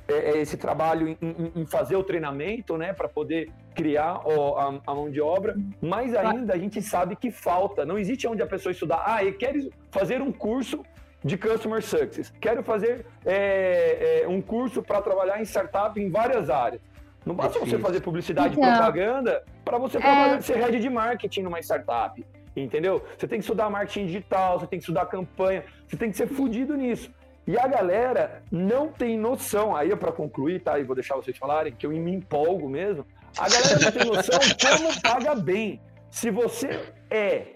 é, 0.07 0.31
é 0.31 0.37
esse 0.37 0.57
trabalho 0.57 1.07
em, 1.07 1.17
em, 1.21 1.61
em 1.61 1.65
fazer 1.65 1.95
o 1.95 2.03
treinamento, 2.03 2.77
né, 2.77 2.93
para 2.93 3.09
poder 3.09 3.51
criar 3.73 4.21
ó, 4.23 4.57
a, 4.57 4.81
a, 4.85 4.95
mão 4.95 5.09
de 5.09 5.19
obra, 5.19 5.55
mas 5.81 6.15
ainda 6.15 6.53
a 6.53 6.57
gente 6.57 6.81
sabe 6.81 7.15
que 7.15 7.31
falta. 7.31 7.85
Não 7.85 7.97
existe 7.97 8.27
onde 8.27 8.41
a 8.41 8.47
pessoa 8.47 8.71
estudar. 8.71 9.03
Ah, 9.05 9.23
eu 9.23 9.35
quero 9.35 9.69
fazer 9.91 10.21
um 10.21 10.31
curso 10.31 10.83
de 11.25 11.37
Customer 11.37 11.81
Success. 11.81 12.31
Quero 12.39 12.61
fazer 12.61 13.03
é, 13.25 14.21
é, 14.21 14.27
um 14.27 14.39
curso 14.39 14.83
para 14.83 15.01
trabalhar 15.01 15.41
em 15.41 15.43
startup 15.43 15.99
em 15.99 16.07
várias 16.07 16.51
áreas. 16.51 16.79
Não 17.25 17.33
basta 17.33 17.57
é 17.57 17.61
você 17.61 17.79
fazer 17.79 17.99
publicidade 18.01 18.49
e 18.49 18.57
então, 18.59 18.71
propaganda 18.71 19.43
para 19.65 19.79
você 19.79 19.97
é... 19.97 20.39
ser 20.39 20.57
head 20.57 20.79
de 20.79 20.87
marketing 20.87 21.41
numa 21.41 21.59
startup. 21.59 22.23
Entendeu? 22.55 23.03
Você 23.17 23.27
tem 23.27 23.39
que 23.39 23.43
estudar 23.43 23.71
marketing 23.71 24.05
digital, 24.05 24.59
você 24.59 24.67
tem 24.67 24.77
que 24.77 24.83
estudar 24.83 25.07
campanha, 25.07 25.63
você 25.87 25.97
tem 25.97 26.11
que 26.11 26.15
ser 26.15 26.27
fudido 26.27 26.75
nisso. 26.75 27.11
E 27.47 27.57
a 27.57 27.67
galera 27.67 28.43
não 28.51 28.87
tem 28.87 29.17
noção, 29.17 29.75
aí 29.75 29.95
para 29.95 30.11
concluir, 30.11 30.61
tá? 30.61 30.79
E 30.79 30.83
vou 30.83 30.95
deixar 30.95 31.15
vocês 31.15 31.37
falarem, 31.37 31.73
que 31.73 31.87
eu 31.87 31.89
me 31.89 32.13
empolgo 32.13 32.69
mesmo. 32.69 33.05
A 33.37 33.49
galera 33.49 33.79
não 33.79 33.91
tem 33.91 34.05
noção 34.05 34.39
como 34.61 35.01
paga 35.01 35.35
bem. 35.35 35.81
Se 36.09 36.29
você 36.29 36.93
é. 37.09 37.47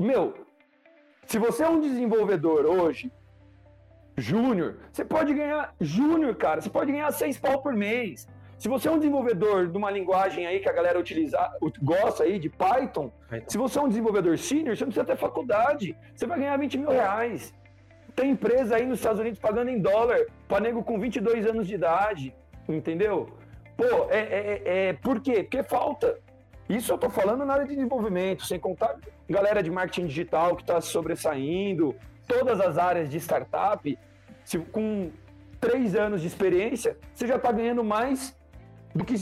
Meu, 0.00 0.45
se 1.26 1.38
você 1.38 1.64
é 1.64 1.68
um 1.68 1.80
desenvolvedor 1.80 2.64
hoje, 2.64 3.12
júnior, 4.16 4.78
você 4.92 5.04
pode 5.04 5.34
ganhar. 5.34 5.74
Júnior, 5.80 6.34
cara, 6.36 6.60
você 6.60 6.70
pode 6.70 6.92
ganhar 6.92 7.10
seis 7.10 7.38
pau 7.38 7.60
por 7.60 7.74
mês. 7.74 8.28
Se 8.56 8.68
você 8.68 8.88
é 8.88 8.90
um 8.90 8.98
desenvolvedor 8.98 9.66
de 9.66 9.76
uma 9.76 9.90
linguagem 9.90 10.46
aí 10.46 10.60
que 10.60 10.68
a 10.68 10.72
galera 10.72 10.98
utiliza, 10.98 11.38
gosta 11.82 12.24
aí, 12.24 12.38
de 12.38 12.48
Python, 12.48 13.12
Python. 13.28 13.50
se 13.50 13.58
você 13.58 13.78
é 13.78 13.82
um 13.82 13.88
desenvolvedor 13.88 14.38
sênior, 14.38 14.74
você 14.74 14.84
não 14.84 14.92
precisa 14.92 15.04
ter 15.04 15.16
faculdade. 15.16 15.94
Você 16.14 16.26
vai 16.26 16.38
ganhar 16.38 16.56
20 16.56 16.78
mil 16.78 16.90
reais. 16.90 17.52
Tem 18.14 18.30
empresa 18.30 18.76
aí 18.76 18.86
nos 18.86 18.98
Estados 18.98 19.20
Unidos 19.20 19.38
pagando 19.38 19.68
em 19.68 19.78
dólar 19.78 20.20
para 20.48 20.60
nego 20.60 20.82
com 20.82 20.98
22 20.98 21.46
anos 21.46 21.66
de 21.66 21.74
idade, 21.74 22.34
entendeu? 22.66 23.28
Pô, 23.76 24.06
é, 24.08 24.20
é, 24.20 24.62
é, 24.64 24.92
por 24.94 25.20
quê? 25.20 25.42
Porque 25.42 25.62
falta. 25.62 26.18
Isso 26.66 26.90
eu 26.90 26.98
tô 26.98 27.10
falando 27.10 27.44
na 27.44 27.52
área 27.52 27.66
de 27.66 27.74
desenvolvimento, 27.74 28.46
sem 28.46 28.58
contar 28.58 28.96
galera 29.28 29.62
de 29.62 29.70
marketing 29.70 30.06
digital 30.06 30.56
que 30.56 30.62
está 30.62 30.80
sobressaindo, 30.80 31.94
todas 32.26 32.60
as 32.60 32.78
áreas 32.78 33.10
de 33.10 33.18
startup, 33.18 33.98
se, 34.44 34.58
com 34.58 35.10
três 35.60 35.94
anos 35.94 36.20
de 36.20 36.26
experiência, 36.26 36.96
você 37.14 37.26
já 37.26 37.36
está 37.36 37.50
ganhando 37.50 37.82
mais 37.82 38.36
do 38.94 39.04
que 39.04 39.14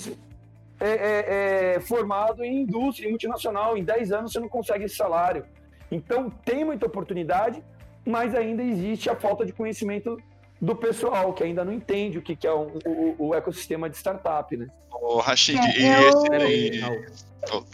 é, 0.81 0.89
é, 0.89 1.75
é, 1.77 1.81
formado 1.81 2.45
em 2.45 2.63
indústria, 2.63 3.07
em 3.07 3.11
multinacional. 3.11 3.77
Em 3.77 3.85
10 3.85 4.13
anos 4.13 4.33
você 4.33 4.41
não 4.41 4.49
consegue 4.49 4.85
esse 4.85 4.97
salário. 4.97 5.45
Então 5.91 6.31
tem 6.31 6.65
muita 6.65 6.87
oportunidade, 6.87 7.63
mas 8.05 8.35
ainda 8.35 8.63
existe 8.63 9.09
a 9.09 9.17
falta 9.17 9.47
de 9.47 9.53
conhecimento 9.53 10.19
do 10.61 10.75
pessoal, 10.75 11.33
que 11.33 11.43
ainda 11.45 11.65
não 11.65 11.73
entende 11.73 12.19
o 12.19 12.23
que, 12.23 12.35
que 12.35 12.47
é 12.47 12.53
o, 12.53 12.79
o, 12.87 13.29
o 13.29 13.35
ecossistema 13.35 13.89
de 13.89 13.97
startup, 13.97 14.57
né? 14.57 14.67
Ô, 14.91 15.19
Rashid, 15.19 15.59
é, 15.59 15.79
e 15.79 15.87
eu... 15.87 16.09
esse 16.09 16.33
aí... 16.33 17.05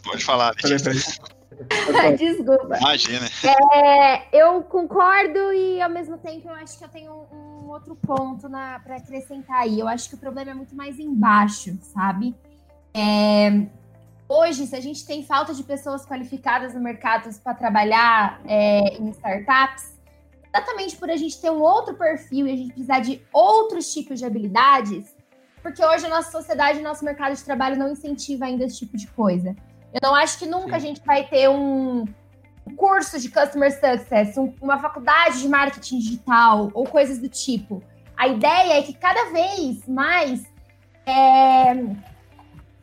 Pode 0.02 0.24
falar, 0.24 0.52
Desculpa. 2.18 2.78
Imagina. 2.78 3.28
É, 3.74 4.38
eu 4.38 4.62
concordo 4.62 5.52
e 5.52 5.80
ao 5.80 5.90
mesmo 5.90 6.18
tempo 6.18 6.48
eu 6.48 6.54
acho 6.54 6.78
que 6.78 6.84
eu 6.84 6.88
tenho 6.88 7.12
um, 7.32 7.64
um 7.64 7.68
outro 7.70 7.94
ponto 7.94 8.48
para 8.48 8.96
acrescentar 8.96 9.62
aí. 9.62 9.78
Eu 9.78 9.88
acho 9.88 10.08
que 10.08 10.14
o 10.14 10.18
problema 10.18 10.50
é 10.50 10.54
muito 10.54 10.74
mais 10.74 10.98
embaixo, 10.98 11.76
sabe? 11.82 12.34
É, 12.94 13.66
hoje, 14.28 14.66
se 14.66 14.74
a 14.74 14.80
gente 14.80 15.06
tem 15.06 15.24
falta 15.24 15.54
de 15.54 15.62
pessoas 15.62 16.04
qualificadas 16.04 16.74
no 16.74 16.80
mercado 16.80 17.32
para 17.40 17.54
trabalhar 17.54 18.40
é, 18.46 18.96
em 18.96 19.11
startups, 19.11 19.98
exatamente 20.48 20.96
por 20.96 21.11
a 21.11 21.16
gente 21.16 21.40
ter 21.40 21.50
um 21.50 21.61
outro 21.61 21.94
perfil 21.94 22.46
e 22.46 22.52
a 22.52 22.56
gente 22.56 22.72
precisar 22.72 23.00
de 23.00 23.22
outros 23.32 23.92
tipos 23.92 24.18
de 24.18 24.24
habilidades, 24.24 25.14
porque 25.62 25.84
hoje 25.84 26.06
a 26.06 26.08
nossa 26.08 26.30
sociedade, 26.30 26.80
nosso 26.80 27.04
mercado 27.04 27.36
de 27.36 27.44
trabalho 27.44 27.76
não 27.76 27.90
incentiva 27.90 28.46
ainda 28.46 28.64
esse 28.64 28.78
tipo 28.78 28.96
de 28.96 29.06
coisa. 29.08 29.54
Eu 29.93 30.01
não 30.03 30.14
acho 30.14 30.38
que 30.38 30.47
nunca 30.47 30.70
Sim. 30.70 30.74
a 30.74 30.78
gente 30.78 31.01
vai 31.05 31.24
ter 31.26 31.49
um, 31.49 32.05
curso 32.76 33.18
de 33.18 33.30
Customer 33.30 33.72
Success, 33.72 34.36
um, 34.36 34.53
uma 34.61 34.78
faculdade 34.78 35.41
de 35.41 35.49
marketing 35.49 35.99
digital 35.99 36.70
ou 36.72 36.84
coisas 36.86 37.18
do 37.18 37.28
tipo. 37.28 37.82
A 38.16 38.28
ideia 38.28 38.78
é 38.78 38.82
que 38.82 38.93
cada 38.93 39.30
vez 39.30 39.86
mais 39.88 40.45
é, 41.07 41.74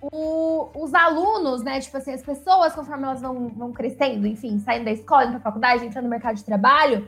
o, 0.02 0.70
os 0.76 0.94
alunos, 0.94 1.64
né, 1.64 1.80
tipo 1.80 1.98
assim, 1.98 2.12
as 2.12 2.24
pessoas, 2.24 2.74
conforme 2.74 3.04
elas 3.04 3.22
vão, 3.22 3.50
vão 3.50 3.72
crescendo, 3.72 4.26
enfim, 4.26 4.60
saindo 4.60 4.86
da 4.86 4.92
escola, 4.92 5.26
indo 5.26 5.32
para 5.34 5.40
faculdade, 5.42 5.86
entrando 5.86 6.06
no 6.06 6.10
mercado 6.10 6.36
de 6.36 6.44
trabalho, 6.44 7.08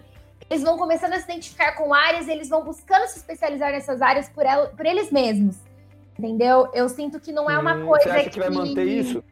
eles 0.50 0.64
vão 0.64 0.78
começando 0.78 1.14
a 1.14 1.18
se 1.18 1.24
identificar 1.24 1.74
com 1.74 1.94
áreas 1.94 2.28
e 2.28 2.32
eles 2.32 2.50
vão 2.50 2.64
buscando 2.64 3.08
se 3.08 3.18
especializar 3.18 3.72
nessas 3.72 4.02
áreas 4.02 4.30
por, 4.30 4.46
ela, 4.46 4.68
por 4.68 4.86
eles 4.86 5.12
mesmos. 5.12 5.58
Entendeu? 6.18 6.70
Eu 6.74 6.90
sinto 6.90 7.20
que 7.20 7.32
não 7.32 7.50
é 7.50 7.58
uma 7.58 7.76
hum, 7.76 7.86
coisa. 7.86 8.04
Você 8.04 8.10
acha 8.10 8.24
que, 8.26 8.30
que 8.32 8.40
vai 8.40 8.50
manter 8.50 8.86
isso? 8.86 9.24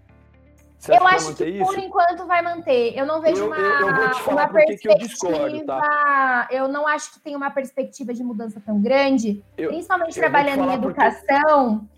Você 0.78 0.94
eu 0.94 1.08
acho 1.08 1.36
que, 1.36 1.52
que 1.52 1.60
por 1.60 1.78
enquanto 1.78 2.26
vai 2.28 2.42
manter. 2.42 2.96
Eu 2.96 3.06
não 3.06 3.20
vejo 3.20 3.42
eu, 3.42 3.48
uma, 3.48 3.58
eu 3.58 4.32
uma 4.32 4.48
perspectiva. 4.48 4.94
Eu, 4.94 5.00
discordo, 5.00 5.66
tá? 5.66 6.48
eu 6.52 6.68
não 6.68 6.88
acho 6.88 7.14
que 7.14 7.20
tem 7.20 7.36
uma 7.36 7.50
perspectiva 7.50 8.14
de 8.14 8.24
mudança 8.24 8.62
tão 8.64 8.80
grande, 8.80 9.44
principalmente 9.56 10.14
trabalhando 10.14 10.70
em 10.70 10.74
educação. 10.74 11.80
Porque... 11.80 11.98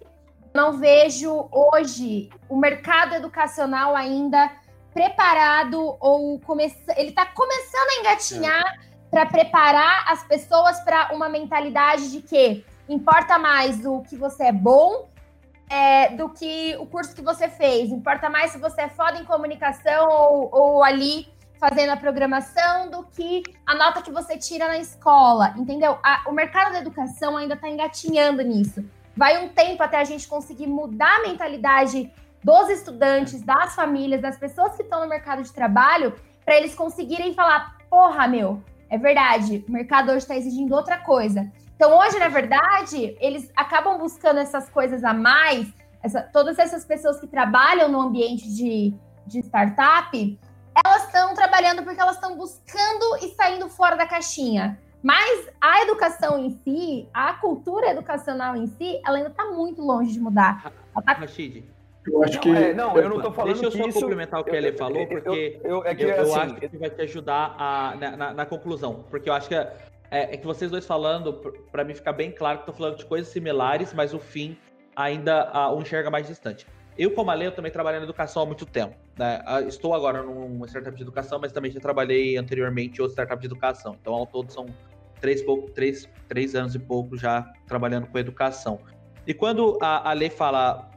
Não 0.53 0.77
vejo 0.77 1.47
hoje 1.51 2.29
o 2.47 2.55
mercado 2.55 3.13
educacional 3.13 3.95
ainda 3.95 4.51
preparado 4.93 5.95
ou 5.99 6.39
começando. 6.39 6.97
Ele 6.97 7.09
está 7.09 7.25
começando 7.25 7.89
a 7.89 7.99
engatinhar 7.99 8.65
é 8.65 8.89
para 9.11 9.25
preparar 9.25 10.05
as 10.07 10.23
pessoas 10.23 10.79
para 10.81 11.13
uma 11.13 11.29
mentalidade 11.29 12.11
de 12.11 12.21
que 12.21 12.65
importa 12.87 13.37
mais 13.37 13.85
o 13.85 14.01
que 14.01 14.15
você 14.15 14.45
é 14.45 14.51
bom 14.51 15.07
é, 15.69 16.09
do 16.15 16.29
que 16.29 16.75
o 16.79 16.85
curso 16.85 17.15
que 17.15 17.21
você 17.21 17.47
fez. 17.47 17.91
Importa 17.91 18.29
mais 18.29 18.51
se 18.51 18.57
você 18.57 18.81
é 18.81 18.89
foda 18.89 19.19
em 19.19 19.25
comunicação 19.25 20.07
ou, 20.09 20.49
ou 20.51 20.83
ali 20.83 21.27
fazendo 21.59 21.91
a 21.91 21.97
programação 21.97 22.89
do 22.89 23.03
que 23.03 23.43
a 23.65 23.75
nota 23.75 24.01
que 24.01 24.11
você 24.11 24.37
tira 24.37 24.67
na 24.67 24.77
escola, 24.77 25.53
entendeu? 25.57 25.99
A, 26.03 26.23
o 26.27 26.31
mercado 26.31 26.71
da 26.71 26.79
educação 26.79 27.35
ainda 27.35 27.53
está 27.53 27.67
engatinhando 27.67 28.41
nisso. 28.41 28.83
Vai 29.15 29.43
um 29.43 29.49
tempo 29.49 29.83
até 29.83 29.97
a 29.97 30.03
gente 30.05 30.27
conseguir 30.27 30.67
mudar 30.67 31.17
a 31.17 31.21
mentalidade 31.23 32.11
dos 32.41 32.69
estudantes, 32.69 33.41
das 33.41 33.75
famílias, 33.75 34.21
das 34.21 34.37
pessoas 34.37 34.75
que 34.75 34.83
estão 34.83 35.01
no 35.01 35.09
mercado 35.09 35.43
de 35.43 35.51
trabalho, 35.51 36.15
para 36.45 36.55
eles 36.55 36.73
conseguirem 36.73 37.33
falar: 37.33 37.77
porra, 37.89 38.27
meu, 38.27 38.63
é 38.89 38.97
verdade, 38.97 39.65
o 39.67 39.71
mercado 39.71 40.09
hoje 40.09 40.19
está 40.19 40.37
exigindo 40.37 40.73
outra 40.73 40.97
coisa. 40.97 41.51
Então, 41.79 41.97
hoje, 41.97 42.19
na 42.19 42.27
verdade, 42.27 43.15
eles 43.21 43.49
acabam 43.55 43.97
buscando 43.97 44.37
essas 44.37 44.69
coisas 44.69 45.01
a 45.01 45.13
mais, 45.13 45.65
essa, 46.03 46.21
todas 46.21 46.59
essas 46.59 46.83
pessoas 46.83 47.21
que 47.21 47.25
trabalham 47.25 47.87
no 47.87 48.01
ambiente 48.01 48.53
de, 48.53 48.93
de 49.25 49.39
startup, 49.39 50.39
elas 50.83 51.05
estão 51.05 51.33
trabalhando 51.33 51.81
porque 51.81 52.01
elas 52.01 52.15
estão 52.15 52.35
buscando 52.35 53.23
e 53.23 53.29
saindo 53.29 53.69
fora 53.69 53.95
da 53.95 54.05
caixinha. 54.05 54.77
Mas 55.01 55.47
a 55.61 55.83
educação 55.83 56.37
em 56.37 56.49
si, 56.49 57.07
a 57.13 57.35
cultura 57.35 57.91
educacional 57.91 58.57
em 58.57 58.67
si, 58.67 58.99
ela 59.05 59.15
ainda 59.15 59.29
está 59.29 59.45
muito 59.45 59.81
longe 59.81 60.11
de 60.11 60.19
mudar. 60.19 60.73
Tá... 61.05 61.13
Rashid, 61.13 61.63
eu 62.05 62.21
acho 62.25 62.41
que. 62.41 62.49
É, 62.49 62.73
não, 62.73 62.97
eu 62.97 63.07
não 63.07 63.21
tô 63.21 63.31
falando 63.31 63.53
Deixa 63.53 63.67
eu 63.67 63.71
só 63.71 63.87
isso... 63.87 64.01
complementar 64.01 64.41
o 64.41 64.43
que 64.43 64.53
ele 64.53 64.73
falou, 64.73 65.07
porque 65.07 65.61
eu, 65.63 65.77
eu, 65.77 65.85
é 65.85 65.95
que, 65.95 66.03
eu, 66.03 66.21
assim, 66.23 66.39
acho 66.39 66.55
que 66.55 66.77
vai 66.77 66.89
te 66.89 67.01
ajudar 67.03 67.55
a, 67.57 67.95
na, 67.95 68.17
na, 68.17 68.33
na, 68.33 68.45
conclusão. 68.45 69.05
Porque 69.09 69.29
eu 69.29 69.33
acho 69.33 69.47
que 69.47 69.55
é, 70.11 70.33
é, 70.33 70.37
que 70.37 70.45
vocês 70.45 70.71
dois 70.71 70.85
falando, 70.85 71.33
para 71.71 71.83
mim 71.83 71.93
ficar 71.93 72.13
bem 72.13 72.31
claro 72.31 72.59
que 72.59 72.63
estão 72.63 72.75
falando 72.75 72.97
de 72.97 73.05
coisas 73.05 73.31
similares, 73.31 73.93
mas 73.93 74.13
o 74.13 74.19
fim 74.19 74.57
ainda 74.95 75.51
uh, 75.51 75.75
um 75.75 75.81
enxerga 75.81 76.09
mais 76.09 76.27
distante. 76.27 76.65
Eu, 76.97 77.11
como 77.11 77.31
Ale, 77.31 77.45
eu 77.45 77.51
também 77.51 77.71
trabalho 77.71 77.99
na 77.99 78.03
educação 78.03 78.43
há 78.43 78.45
muito 78.45 78.65
tempo. 78.65 78.95
Né? 79.17 79.41
Ah, 79.45 79.61
estou 79.61 79.93
agora 79.93 80.21
numa 80.21 80.67
startup 80.67 80.95
de 80.95 81.01
educação, 81.01 81.39
mas 81.39 81.51
também 81.51 81.71
já 81.71 81.79
trabalhei 81.79 82.35
anteriormente 82.35 82.99
em 82.99 83.01
outra 83.01 83.13
startup 83.13 83.39
de 83.39 83.47
educação. 83.47 83.95
Então, 84.01 84.13
ao 84.13 84.25
todo, 84.25 84.51
são 84.51 84.65
três, 85.21 85.41
pouco, 85.41 85.71
três, 85.71 86.09
três 86.27 86.55
anos 86.55 86.75
e 86.75 86.79
pouco 86.79 87.15
já 87.15 87.49
trabalhando 87.65 88.07
com 88.07 88.17
educação. 88.17 88.81
E 89.25 89.33
quando 89.33 89.77
a 89.81 90.09
Ale 90.09 90.29
fala 90.29 90.89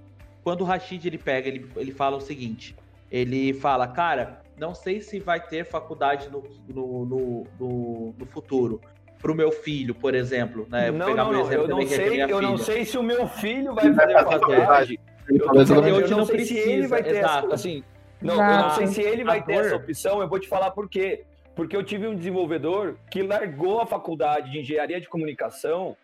quando 0.43 0.63
o 0.63 0.65
Rashid 0.65 1.07
ele 1.07 1.19
pega, 1.19 1.49
ele, 1.49 1.71
ele 1.77 1.93
fala 1.93 2.17
o 2.17 2.21
seguinte: 2.21 2.77
ele 3.11 3.55
fala, 3.55 3.87
cara, 3.87 4.43
não 4.59 4.75
sei 4.75 5.01
se 5.01 5.19
vai 5.21 5.41
ter 5.41 5.65
faculdade 5.65 6.29
no, 6.29 6.43
no, 6.69 7.05
no, 7.05 7.47
no, 7.59 8.15
no 8.19 8.27
futuro. 8.27 8.81
Pro 9.23 9.35
meu 9.35 9.53
filho, 9.53 9.95
por 9.95 10.15
exemplo, 10.15 10.67
né? 10.69 10.91
Não, 10.91 11.15
não, 11.15 11.33
não. 11.33 11.53
Eu, 11.53 11.69
não 11.69 11.87
sei, 11.87 12.23
eu 12.23 12.43
não 12.43 12.59
sei 12.59 12.85
se 12.85 12.99
o 12.99 13.03
meu 13.03 13.27
filho 13.29 13.73
vai 13.75 13.95
fazer 13.95 14.13
faculdade. 14.25 15.01
Eu, 15.29 15.37
eu, 15.37 16.01
eu 16.01 16.09
não, 16.11 16.27
sei 16.27 16.45
se 16.45 16.59
ele 16.59 16.89
vai 16.89 17.03
ter 17.03 17.17
essa, 17.17 17.47
assim, 17.55 17.85
não, 18.21 18.35
eu 18.35 18.63
não 18.63 18.71
sei 18.71 18.87
se 18.89 19.01
ele 19.01 19.25
vai 19.25 19.43
ter 19.43 19.55
essa 19.55 19.77
opção. 19.77 20.21
Eu 20.21 20.29
vou 20.29 20.41
te 20.41 20.49
falar 20.49 20.73
por 20.73 20.89
quê. 20.89 21.25
Porque 21.55 21.77
eu 21.77 21.85
tive 21.85 22.07
um 22.07 22.17
desenvolvedor 22.17 22.97
que 23.11 23.23
largou 23.23 23.81
a 23.81 23.87
faculdade 23.87 24.51
de 24.51 24.59
engenharia 24.59 25.01
de 25.01 25.09
comunicação, 25.09 25.97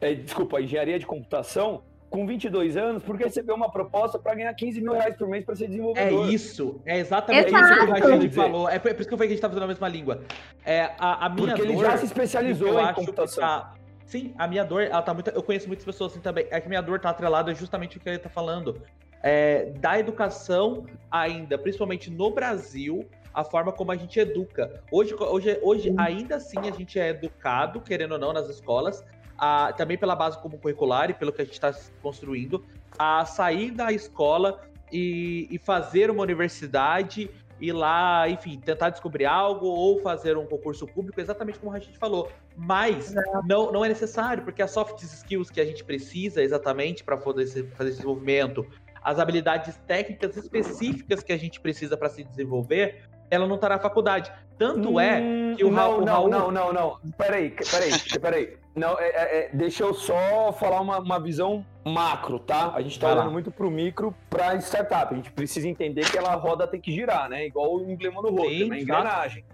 é, 0.00 0.14
desculpa, 0.14 0.60
engenharia 0.60 0.98
de 0.98 1.06
computação, 1.06 1.82
com 2.12 2.26
22 2.26 2.76
anos 2.76 3.02
porque 3.02 3.24
recebeu 3.24 3.56
uma 3.56 3.70
proposta 3.70 4.18
para 4.18 4.34
ganhar 4.34 4.54
15 4.54 4.80
mil 4.80 4.92
reais 4.92 5.16
por 5.16 5.26
mês 5.26 5.44
para 5.44 5.56
ser 5.56 5.66
desenvolvedor. 5.66 6.28
É 6.28 6.30
isso, 6.30 6.80
é 6.84 6.98
exatamente 6.98 7.48
Exato. 7.48 7.64
isso 7.64 7.74
que 7.74 7.84
o 7.84 7.90
Rachid 7.90 8.30
falou. 8.34 8.68
É 8.68 8.78
por 8.78 8.90
isso 8.92 9.08
que 9.08 9.14
eu 9.14 9.18
falei 9.18 9.28
que 9.28 9.32
a 9.32 9.36
gente 9.36 9.40
tá 9.40 9.48
fazendo 9.48 9.64
a 9.64 9.68
mesma 9.68 9.88
língua. 9.88 10.22
É, 10.64 10.90
a, 10.98 11.26
a 11.26 11.28
minha 11.28 11.48
porque 11.48 11.62
dor, 11.62 11.72
ele 11.72 11.78
já 11.78 11.96
se 11.96 12.04
especializou 12.04 12.78
em 12.80 12.94
computação. 12.94 13.42
Tá, 13.42 13.74
sim, 14.04 14.34
a 14.38 14.46
minha 14.46 14.64
dor, 14.64 14.82
ela 14.82 15.02
tá 15.02 15.14
muito. 15.14 15.30
Eu 15.30 15.42
conheço 15.42 15.66
muitas 15.66 15.84
pessoas 15.84 16.12
assim 16.12 16.20
também. 16.20 16.46
É 16.50 16.60
que 16.60 16.68
minha 16.68 16.82
dor 16.82 17.00
tá 17.00 17.10
atrelada 17.10 17.52
justamente 17.54 17.96
o 17.96 18.00
que 18.00 18.08
ele 18.08 18.18
tá 18.18 18.28
falando. 18.28 18.80
é, 19.22 19.66
da 19.78 19.98
educação 19.98 20.84
ainda, 21.10 21.56
principalmente 21.56 22.10
no 22.10 22.30
Brasil, 22.30 23.06
a 23.32 23.44
forma 23.44 23.72
como 23.72 23.92
a 23.92 23.96
gente 23.96 24.18
educa. 24.18 24.82
Hoje, 24.90 25.14
hoje, 25.14 25.58
hoje 25.62 25.94
ainda 25.96 26.36
assim, 26.36 26.58
a 26.58 26.72
gente 26.72 26.98
é 26.98 27.10
educado, 27.10 27.80
querendo 27.80 28.12
ou 28.12 28.18
não, 28.18 28.32
nas 28.32 28.48
escolas, 28.48 29.02
a, 29.42 29.72
também 29.72 29.98
pela 29.98 30.14
base 30.14 30.38
como 30.38 30.56
curricular 30.56 31.10
e 31.10 31.14
pelo 31.14 31.32
que 31.32 31.42
a 31.42 31.44
gente 31.44 31.54
está 31.54 31.74
construindo, 32.00 32.64
a 32.96 33.24
sair 33.24 33.72
da 33.72 33.90
escola 33.90 34.62
e, 34.92 35.48
e 35.50 35.58
fazer 35.58 36.12
uma 36.12 36.22
universidade 36.22 37.28
ir 37.60 37.72
lá, 37.72 38.28
enfim, 38.28 38.58
tentar 38.58 38.90
descobrir 38.90 39.24
algo 39.24 39.66
ou 39.66 40.00
fazer 40.00 40.36
um 40.36 40.46
concurso 40.46 40.86
público, 40.86 41.20
exatamente 41.20 41.58
como 41.58 41.72
a 41.72 41.78
gente 41.78 41.96
falou. 41.96 42.30
Mas 42.56 43.14
não, 43.44 43.70
não 43.72 43.84
é 43.84 43.88
necessário, 43.88 44.44
porque 44.44 44.62
as 44.62 44.70
soft 44.70 45.00
skills 45.02 45.50
que 45.50 45.60
a 45.60 45.64
gente 45.64 45.84
precisa 45.84 46.42
exatamente 46.42 47.04
para 47.04 47.16
fazer 47.18 47.42
esse 47.42 47.62
desenvolvimento, 47.62 48.66
as 49.02 49.18
habilidades 49.18 49.76
técnicas 49.86 50.36
específicas 50.36 51.22
que 51.22 51.32
a 51.32 51.36
gente 51.36 51.60
precisa 51.60 51.96
para 51.96 52.08
se 52.08 52.24
desenvolver, 52.24 53.08
ela 53.32 53.46
não 53.46 53.54
está 53.54 53.70
na 53.70 53.78
faculdade. 53.78 54.30
Tanto 54.58 55.00
é 55.00 55.18
hum, 55.18 55.54
que 55.56 55.64
o 55.64 55.70
não, 55.70 55.76
Raul. 55.76 56.04
Não, 56.04 56.28
não, 56.28 56.52
não, 56.52 56.72
não. 56.72 56.98
Peraí, 57.16 57.50
peraí, 57.50 57.92
peraí. 58.20 58.56
Não, 58.76 58.98
é, 58.98 59.08
é, 59.08 59.38
é, 59.38 59.50
deixa 59.54 59.82
eu 59.82 59.94
só 59.94 60.52
falar 60.52 60.82
uma, 60.82 60.98
uma 60.98 61.18
visão 61.18 61.64
macro, 61.82 62.38
tá? 62.38 62.72
A 62.74 62.82
gente 62.82 62.92
está 62.92 63.10
olhando 63.10 63.30
muito 63.30 63.50
pro 63.50 63.70
micro 63.70 64.14
para 64.28 64.54
startup. 64.56 65.14
A 65.14 65.16
gente 65.16 65.32
precisa 65.32 65.66
entender 65.66 66.10
que 66.10 66.18
ela 66.18 66.34
roda 66.34 66.66
tem 66.66 66.78
que 66.78 66.92
girar, 66.92 67.26
né? 67.30 67.46
Igual 67.46 67.76
o 67.76 67.90
emblema 67.90 68.20
no 68.20 68.28
rosto, 68.28 68.52
é 68.52 68.64
uma 68.64 68.78
engrenagem. 68.78 69.44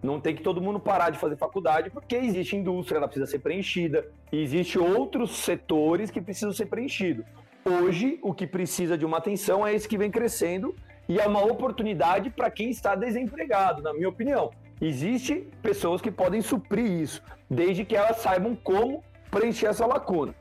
Não 0.00 0.20
tem 0.20 0.36
que 0.36 0.42
todo 0.42 0.60
mundo 0.60 0.78
parar 0.78 1.10
de 1.10 1.18
fazer 1.18 1.36
faculdade, 1.36 1.90
porque 1.90 2.14
existe 2.14 2.54
indústria, 2.54 2.98
ela 2.98 3.08
precisa 3.08 3.26
ser 3.26 3.40
preenchida. 3.40 4.06
E 4.30 4.40
existe 4.40 4.78
outros 4.78 5.38
setores 5.38 6.08
que 6.08 6.20
precisam 6.20 6.52
ser 6.52 6.66
preenchidos. 6.66 7.24
Hoje, 7.64 8.20
o 8.22 8.32
que 8.32 8.46
precisa 8.46 8.96
de 8.96 9.04
uma 9.04 9.18
atenção 9.18 9.66
é 9.66 9.74
esse 9.74 9.88
que 9.88 9.98
vem 9.98 10.10
crescendo 10.10 10.74
e 11.08 11.18
é 11.18 11.26
uma 11.26 11.44
oportunidade 11.44 12.30
para 12.30 12.50
quem 12.50 12.70
está 12.70 12.94
desempregado, 12.94 13.82
na 13.82 13.92
minha 13.92 14.08
opinião. 14.08 14.50
Existem 14.80 15.48
pessoas 15.62 16.00
que 16.00 16.10
podem 16.10 16.40
suprir 16.40 16.84
isso, 16.84 17.22
desde 17.48 17.84
que 17.84 17.96
elas 17.96 18.18
saibam 18.18 18.56
como 18.56 19.04
preencher 19.30 19.66
essa 19.66 19.86
lacuna. 19.86 20.34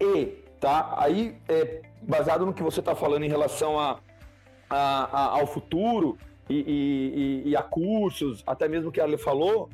E, 0.00 0.26
tá? 0.60 0.94
Aí, 0.96 1.36
é, 1.48 1.82
baseado 2.02 2.46
no 2.46 2.54
que 2.54 2.62
você 2.62 2.80
está 2.80 2.94
falando 2.94 3.24
em 3.24 3.28
relação 3.28 3.78
a, 3.78 4.00
a, 4.70 4.78
a 4.78 5.40
ao 5.40 5.46
futuro 5.46 6.16
e, 6.48 7.42
e, 7.44 7.50
e, 7.50 7.56
a 7.56 7.62
cursos, 7.62 8.42
até 8.46 8.68
mesmo 8.68 8.90
que 8.90 9.00
a 9.00 9.04
Ale 9.04 9.18
falou, 9.18 9.68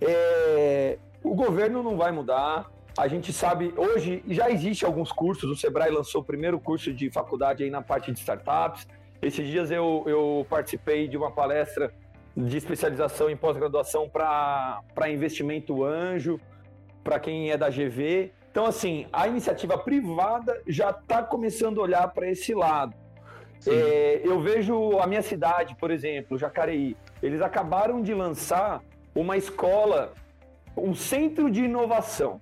é, 0.00 0.98
o 1.22 1.34
governo 1.34 1.82
não 1.82 1.96
vai 1.96 2.12
mudar. 2.12 2.70
A 2.96 3.08
gente 3.08 3.30
sabe, 3.30 3.74
hoje 3.76 4.22
já 4.26 4.50
existe 4.50 4.86
alguns 4.86 5.12
cursos, 5.12 5.50
o 5.50 5.56
Sebrae 5.56 5.90
lançou 5.90 6.22
o 6.22 6.24
primeiro 6.24 6.58
curso 6.58 6.94
de 6.94 7.10
faculdade 7.10 7.62
aí 7.62 7.68
na 7.68 7.82
parte 7.82 8.10
de 8.10 8.18
startups. 8.18 8.88
Esses 9.20 9.46
dias 9.46 9.70
eu, 9.70 10.04
eu 10.06 10.46
participei 10.48 11.08
de 11.08 11.16
uma 11.16 11.30
palestra 11.30 11.92
de 12.36 12.56
especialização 12.56 13.30
em 13.30 13.36
pós-graduação 13.36 14.08
para 14.08 14.82
investimento 15.08 15.84
anjo, 15.84 16.38
para 17.02 17.18
quem 17.18 17.50
é 17.50 17.56
da 17.56 17.70
GV. 17.70 18.32
Então, 18.50 18.66
assim, 18.66 19.06
a 19.12 19.26
iniciativa 19.26 19.78
privada 19.78 20.60
já 20.66 20.90
está 20.90 21.22
começando 21.22 21.80
a 21.80 21.84
olhar 21.84 22.08
para 22.08 22.28
esse 22.30 22.54
lado. 22.54 22.94
É, 23.66 24.20
eu 24.22 24.40
vejo 24.40 24.98
a 24.98 25.06
minha 25.06 25.22
cidade, 25.22 25.74
por 25.76 25.90
exemplo, 25.90 26.36
Jacareí, 26.36 26.96
eles 27.22 27.40
acabaram 27.40 28.02
de 28.02 28.12
lançar 28.12 28.82
uma 29.14 29.36
escola, 29.36 30.12
um 30.76 30.94
centro 30.94 31.50
de 31.50 31.64
inovação. 31.64 32.38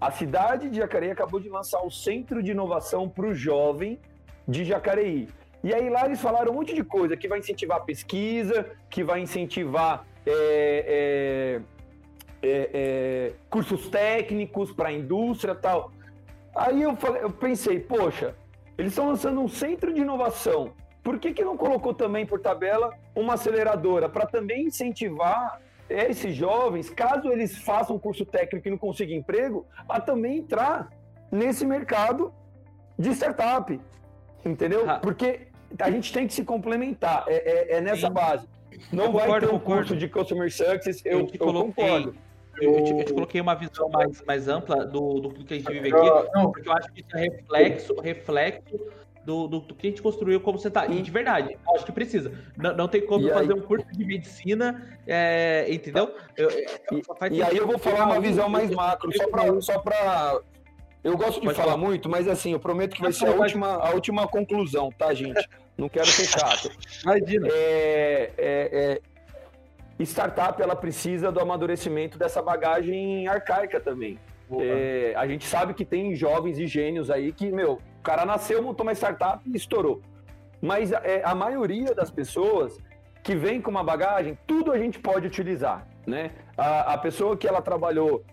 A 0.00 0.10
cidade 0.10 0.68
de 0.68 0.76
Jacareí 0.76 1.10
acabou 1.10 1.40
de 1.40 1.48
lançar 1.48 1.82
o 1.82 1.90
centro 1.90 2.42
de 2.42 2.50
inovação 2.50 3.08
para 3.08 3.26
o 3.26 3.34
jovem 3.34 3.98
de 4.46 4.64
Jacareí. 4.64 5.28
E 5.62 5.74
aí 5.74 5.90
lá 5.90 6.06
eles 6.06 6.20
falaram 6.20 6.52
um 6.52 6.54
monte 6.54 6.74
de 6.74 6.84
coisa 6.84 7.16
que 7.16 7.26
vai 7.26 7.38
incentivar 7.38 7.78
a 7.78 7.80
pesquisa, 7.80 8.70
que 8.88 9.02
vai 9.02 9.20
incentivar 9.20 10.06
é, 10.24 11.60
é, 12.42 12.48
é, 12.48 12.70
é 12.72 13.32
cursos 13.50 13.88
técnicos 13.88 14.72
para 14.72 14.88
a 14.88 14.92
indústria 14.92 15.54
tal. 15.54 15.90
Aí 16.54 16.82
eu, 16.82 16.96
falei, 16.96 17.22
eu 17.22 17.30
pensei, 17.30 17.80
poxa, 17.80 18.34
eles 18.76 18.92
estão 18.92 19.08
lançando 19.08 19.40
um 19.40 19.48
centro 19.48 19.92
de 19.92 20.00
inovação. 20.00 20.72
Por 21.02 21.18
que, 21.18 21.32
que 21.32 21.44
não 21.44 21.56
colocou 21.56 21.94
também 21.94 22.26
por 22.26 22.40
tabela 22.40 22.94
uma 23.14 23.34
aceleradora 23.34 24.08
para 24.08 24.26
também 24.26 24.66
incentivar 24.66 25.60
esses 25.88 26.34
jovens, 26.34 26.90
caso 26.90 27.32
eles 27.32 27.56
façam 27.58 27.96
um 27.96 27.98
curso 27.98 28.26
técnico 28.26 28.68
e 28.68 28.70
não 28.70 28.78
consigam 28.78 29.16
emprego, 29.16 29.66
a 29.88 30.00
também 30.00 30.38
entrar 30.38 30.90
nesse 31.32 31.64
mercado 31.64 32.32
de 32.98 33.10
startup? 33.10 33.80
Entendeu? 34.44 34.84
Porque 35.00 35.47
a 35.78 35.90
gente 35.90 36.12
tem 36.12 36.26
que 36.26 36.32
se 36.32 36.44
complementar. 36.44 37.24
É, 37.28 37.34
é, 37.34 37.76
é 37.76 37.80
nessa 37.80 38.06
Sim. 38.06 38.12
base. 38.12 38.46
Não 38.92 39.06
eu 39.06 39.12
vai 39.12 39.22
concordo, 39.22 39.46
ter 39.46 39.54
um 39.54 39.58
concordo. 39.58 39.80
curso 39.80 39.96
de 39.96 40.08
Customer 40.08 40.52
Success, 40.52 41.02
eu, 41.04 41.20
eu, 41.20 41.30
eu 41.32 41.52
concordo. 41.52 42.14
Eu, 42.60 42.74
eu, 42.74 42.84
te, 42.84 42.90
eu, 42.90 43.04
te, 43.04 43.12
coloquei 43.12 43.40
uma 43.40 43.54
visão 43.54 43.88
mais, 43.88 44.22
mais 44.22 44.48
ampla 44.48 44.84
do, 44.84 45.20
do 45.20 45.44
que 45.44 45.54
a 45.54 45.56
gente 45.58 45.72
vive 45.72 45.94
aqui, 45.94 46.34
não, 46.34 46.50
porque 46.50 46.68
eu 46.68 46.72
acho 46.72 46.92
que 46.92 47.00
isso 47.00 47.16
é 47.16 47.20
reflexo, 47.20 47.94
reflexo 48.00 48.80
do, 49.24 49.46
do, 49.46 49.60
do, 49.60 49.74
que 49.74 49.86
a 49.86 49.90
gente 49.90 50.02
construiu 50.02 50.40
como 50.40 50.58
você 50.58 50.70
tá. 50.70 50.86
E 50.86 51.02
de 51.02 51.10
verdade, 51.10 51.52
eu 51.52 51.74
acho 51.74 51.84
que 51.84 51.92
precisa. 51.92 52.32
Não, 52.56 52.74
não 52.74 52.88
tem 52.88 53.04
como 53.04 53.28
e 53.28 53.30
fazer 53.30 53.52
aí... 53.52 53.58
um 53.58 53.62
curso 53.62 53.86
de 53.92 54.04
medicina, 54.04 54.98
é, 55.06 55.66
entendeu? 55.68 56.14
Eu, 56.36 56.50
e, 56.50 57.36
e 57.36 57.42
aí 57.42 57.56
eu 57.56 57.66
vou 57.66 57.78
falar 57.78 58.06
uma 58.06 58.20
visão 58.20 58.48
mais 58.48 58.70
macro, 58.70 59.10
só 59.60 59.78
para 59.78 60.40
eu 61.02 61.16
gosto 61.16 61.40
de 61.40 61.46
Pode 61.46 61.56
falar, 61.56 61.72
falar, 61.72 61.76
muito, 61.76 62.08
mas 62.08 62.26
assim, 62.26 62.52
eu 62.52 62.60
prometo 62.60 62.94
que 62.94 63.02
vai 63.02 63.12
ser 63.12 63.28
a 63.28 63.32
última, 63.32 63.76
a 63.76 63.90
última 63.90 64.26
conclusão, 64.26 64.90
tá, 64.90 65.14
gente? 65.14 65.48
Não 65.76 65.88
quero 65.88 66.06
ser 66.06 66.26
chato. 66.26 66.70
Imagina. 67.04 67.48
É, 67.50 68.32
é, 68.36 69.00
é, 69.98 70.04
startup, 70.04 70.60
ela 70.60 70.74
precisa 70.74 71.30
do 71.30 71.40
amadurecimento 71.40 72.18
dessa 72.18 72.42
bagagem 72.42 73.28
arcaica 73.28 73.80
também. 73.80 74.18
É, 74.60 75.12
a 75.16 75.26
gente 75.26 75.46
sabe 75.46 75.74
que 75.74 75.84
tem 75.84 76.14
jovens 76.14 76.58
e 76.58 76.66
gênios 76.66 77.10
aí 77.10 77.32
que, 77.32 77.52
meu, 77.52 77.74
o 77.74 78.02
cara 78.02 78.24
nasceu, 78.24 78.62
montou 78.62 78.84
uma 78.84 78.92
startup 78.92 79.42
e 79.46 79.56
estourou. 79.56 80.00
Mas 80.60 80.90
é, 80.90 81.22
a 81.24 81.34
maioria 81.34 81.94
das 81.94 82.10
pessoas 82.10 82.78
que 83.22 83.36
vem 83.36 83.60
com 83.60 83.70
uma 83.70 83.84
bagagem, 83.84 84.38
tudo 84.46 84.72
a 84.72 84.78
gente 84.78 84.98
pode 84.98 85.26
utilizar, 85.26 85.86
né? 86.06 86.32
A, 86.56 86.94
a 86.94 86.98
pessoa 86.98 87.36
que 87.36 87.46
ela 87.46 87.60
trabalhou 87.60 88.24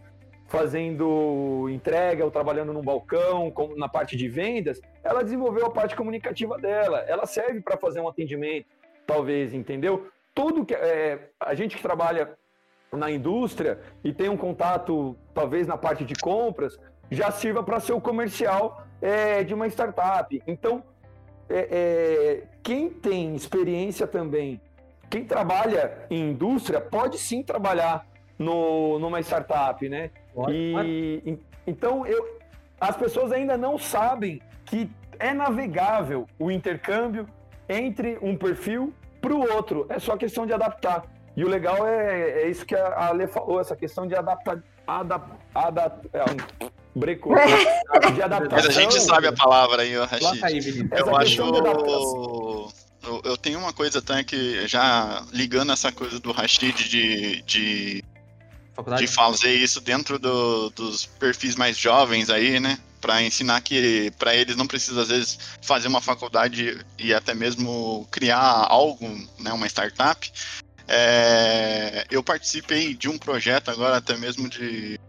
fazendo 0.47 1.67
entrega 1.69 2.23
ou 2.23 2.31
trabalhando 2.31 2.71
num 2.71 2.81
balcão, 2.81 3.51
na 3.75 3.89
parte 3.89 4.15
de 4.15 4.27
vendas, 4.29 4.79
ela 5.03 5.23
desenvolveu 5.23 5.65
a 5.65 5.71
parte 5.71 5.95
comunicativa 5.95 6.57
dela. 6.57 6.99
Ela 7.07 7.25
serve 7.25 7.61
para 7.61 7.77
fazer 7.77 7.99
um 7.99 8.07
atendimento, 8.07 8.67
talvez, 9.07 9.53
entendeu? 9.53 10.07
Tudo 10.33 10.65
que 10.65 10.75
é, 10.75 11.29
a 11.39 11.55
gente 11.55 11.75
que 11.75 11.81
trabalha 11.81 12.37
na 12.91 13.09
indústria 13.09 13.79
e 14.03 14.13
tem 14.13 14.29
um 14.29 14.37
contato, 14.37 15.15
talvez 15.33 15.67
na 15.67 15.77
parte 15.77 16.05
de 16.05 16.13
compras, 16.15 16.77
já 17.09 17.31
sirva 17.31 17.63
para 17.63 17.79
ser 17.79 17.93
o 17.93 18.01
comercial 18.01 18.85
é, 19.01 19.43
de 19.43 19.53
uma 19.53 19.67
startup. 19.67 20.41
Então, 20.47 20.83
é, 21.49 21.67
é, 21.71 22.43
quem 22.63 22.89
tem 22.89 23.35
experiência 23.35 24.07
também, 24.07 24.61
quem 25.09 25.23
trabalha 25.23 26.05
em 26.09 26.31
indústria, 26.31 26.81
pode 26.81 27.17
sim 27.17 27.43
trabalhar 27.43 28.07
no, 28.37 28.99
numa 28.99 29.19
startup, 29.21 29.87
né? 29.87 30.11
E, 30.49 31.37
então, 31.65 32.05
eu, 32.05 32.39
as 32.79 32.95
pessoas 32.95 33.31
ainda 33.31 33.57
não 33.57 33.77
sabem 33.77 34.41
que 34.65 34.89
é 35.19 35.33
navegável 35.33 36.27
o 36.37 36.51
intercâmbio 36.51 37.27
entre 37.69 38.17
um 38.21 38.35
perfil 38.35 38.93
para 39.21 39.33
o 39.33 39.53
outro. 39.53 39.85
É 39.89 39.99
só 39.99 40.17
questão 40.17 40.45
de 40.45 40.53
adaptar. 40.53 41.03
E 41.35 41.43
o 41.43 41.49
legal 41.49 41.85
é, 41.87 42.43
é 42.43 42.49
isso 42.49 42.65
que 42.65 42.75
a 42.75 43.07
Ale 43.07 43.27
falou, 43.27 43.59
essa 43.59 43.75
questão 43.75 44.07
de 44.07 44.15
adaptar. 44.15 44.63
Adap, 44.87 45.31
adap, 45.53 46.09
é, 46.13 46.23
um, 46.23 46.69
brecou, 46.95 47.33
né? 47.35 47.41
de 48.13 48.21
adaptação. 48.21 48.57
Mas 48.57 48.65
a 48.67 48.81
gente 48.81 49.01
sabe 49.01 49.27
a 49.27 49.33
palavra 49.33 49.81
aí, 49.81 49.97
Rashid. 49.97 50.43
Aí, 50.43 50.59
eu 50.91 51.15
acho. 51.15 51.41
Eu, 53.03 53.21
eu, 53.23 53.37
tenho 53.37 53.59
uma 53.59 53.71
coisa 53.71 53.99
até 53.99 54.23
que, 54.23 54.67
já 54.67 55.23
ligando 55.31 55.71
essa 55.71 55.91
coisa 55.91 56.19
do 56.19 56.31
Rashid 56.31 56.73
de, 56.89 57.41
de 57.43 58.03
Faculdade? 58.75 59.05
de 59.05 59.11
fazer 59.11 59.53
isso 59.53 59.79
dentro 59.79 60.19
do, 60.19 60.69
dos 60.71 61.05
perfis 61.05 61.55
mais 61.55 61.77
jovens 61.77 62.29
aí, 62.29 62.59
né? 62.59 62.77
Para 62.99 63.21
ensinar 63.21 63.61
que 63.61 64.11
para 64.19 64.35
eles 64.35 64.55
não 64.55 64.67
precisa 64.67 65.01
às 65.01 65.07
vezes 65.07 65.39
fazer 65.61 65.87
uma 65.87 66.01
faculdade 66.01 66.85
e 66.99 67.13
até 67.13 67.33
mesmo 67.33 68.05
criar 68.11 68.67
algo, 68.67 69.07
né? 69.39 69.53
Uma 69.53 69.67
startup. 69.67 70.29
É, 70.87 72.05
eu 72.11 72.21
participei 72.21 72.93
de 72.93 73.07
um 73.07 73.17
projeto 73.17 73.69
agora 73.71 73.97
até 73.97 74.17
mesmo 74.17 74.49
de 74.49 74.99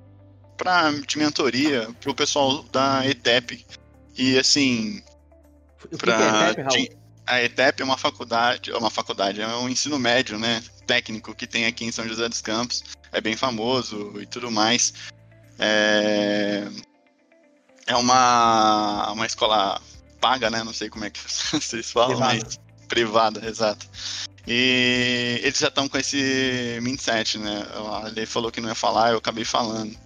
para 0.56 0.90
de 0.92 1.18
mentoria 1.18 1.88
para 2.00 2.10
o 2.10 2.14
pessoal 2.14 2.62
da 2.64 3.06
ETEP 3.06 3.66
e 4.16 4.38
assim 4.38 5.02
para 5.98 6.54
é 6.56 7.06
a 7.26 7.42
ETEP 7.42 7.82
é 7.82 7.84
uma 7.84 7.98
faculdade, 7.98 8.70
é 8.70 8.76
uma 8.76 8.90
faculdade, 8.90 9.40
é 9.42 9.46
um 9.48 9.68
ensino 9.68 9.98
médio, 9.98 10.38
né, 10.38 10.62
técnico 10.86 11.34
que 11.34 11.46
tem 11.46 11.66
aqui 11.66 11.84
em 11.84 11.92
São 11.92 12.06
José 12.06 12.28
dos 12.28 12.40
Campos 12.40 12.84
é 13.12 13.20
bem 13.20 13.36
famoso 13.36 14.12
e 14.20 14.26
tudo 14.26 14.50
mais. 14.50 14.92
É, 15.58 16.68
é 17.86 17.96
uma, 17.96 19.12
uma 19.12 19.26
escola 19.26 19.80
paga, 20.20 20.50
né? 20.50 20.62
Não 20.62 20.72
sei 20.72 20.88
como 20.88 21.04
é 21.04 21.10
que 21.10 21.20
vocês 21.26 21.90
falam, 21.90 22.16
Privada. 22.16 22.34
mas 22.44 22.66
privada, 22.88 23.48
exato. 23.48 23.86
E 24.46 25.40
eles 25.42 25.58
já 25.58 25.68
estão 25.68 25.88
com 25.88 25.98
esse 25.98 26.78
mindset, 26.80 27.38
né? 27.38 27.66
Ele 28.06 28.26
falou 28.26 28.52
que 28.52 28.60
não 28.60 28.68
ia 28.68 28.74
falar, 28.74 29.10
eu 29.10 29.18
acabei 29.18 29.44
falando. 29.44 29.96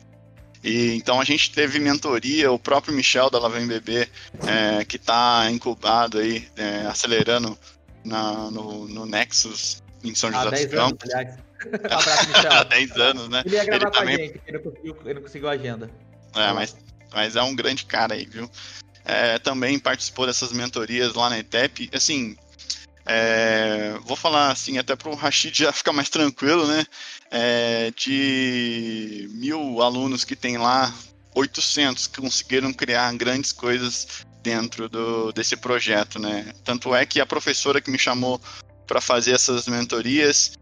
E 0.62 0.94
então 0.94 1.20
a 1.20 1.24
gente 1.24 1.50
teve 1.52 1.78
mentoria, 1.78 2.50
o 2.50 2.58
próprio 2.58 2.94
Michel 2.94 3.30
da 3.30 3.38
Lavem 3.38 3.66
Bebê, 3.66 4.08
é, 4.46 4.84
que 4.84 4.96
está 4.96 5.50
incubado 5.50 6.18
aí, 6.18 6.48
é, 6.56 6.86
acelerando 6.86 7.58
na, 8.04 8.50
no, 8.50 8.86
no 8.88 9.06
Nexus 9.06 9.82
em 10.04 10.14
São 10.14 10.32
José 10.32 10.50
10 10.50 10.66
dos 10.66 10.74
Campos. 10.74 11.10
anos, 11.10 11.14
aliás. 11.14 11.38
Um 11.66 11.96
abraço, 11.96 12.30
Há 12.32 12.36
Michel. 12.38 12.64
10 12.64 12.90
anos, 12.96 13.28
né? 13.28 13.42
Ele 13.44 13.54
ia 13.56 13.64
gravar 13.64 13.76
Ele 13.76 13.84
com 13.84 13.98
também- 13.98 14.14
a 14.14 14.18
gente, 14.18 14.40
ele 14.46 14.56
não 14.58 14.64
conseguiu, 14.64 14.96
ele 15.04 15.14
não 15.14 15.22
conseguiu 15.22 15.48
a 15.48 15.52
agenda. 15.52 15.90
É, 16.34 16.52
mas, 16.52 16.76
mas 17.12 17.36
é 17.36 17.42
um 17.42 17.54
grande 17.54 17.84
cara 17.84 18.14
aí, 18.14 18.24
viu? 18.24 18.50
É, 19.04 19.38
também 19.38 19.78
participou 19.78 20.26
dessas 20.26 20.52
mentorias 20.52 21.14
lá 21.14 21.28
na 21.30 21.38
ETEP. 21.38 21.90
Assim, 21.92 22.36
é, 23.06 23.94
vou 24.04 24.16
falar 24.16 24.50
assim, 24.52 24.78
até 24.78 24.94
para 24.94 25.08
o 25.10 25.14
Rashid 25.14 25.56
já 25.64 25.72
ficar 25.72 25.92
mais 25.92 26.08
tranquilo, 26.08 26.66
né? 26.66 26.84
É, 27.30 27.92
de 27.96 29.28
mil 29.32 29.82
alunos 29.82 30.24
que 30.24 30.36
tem 30.36 30.56
lá, 30.58 30.92
800 31.34 32.06
conseguiram 32.08 32.72
criar 32.72 33.12
grandes 33.14 33.52
coisas 33.52 34.24
dentro 34.42 34.88
do, 34.88 35.32
desse 35.32 35.56
projeto, 35.56 36.18
né? 36.18 36.52
Tanto 36.64 36.94
é 36.94 37.04
que 37.04 37.20
a 37.20 37.26
professora 37.26 37.80
que 37.80 37.90
me 37.90 37.98
chamou 37.98 38.40
para 38.90 39.00
fazer 39.00 39.30
essas 39.36 39.68
mentorias 39.68 40.58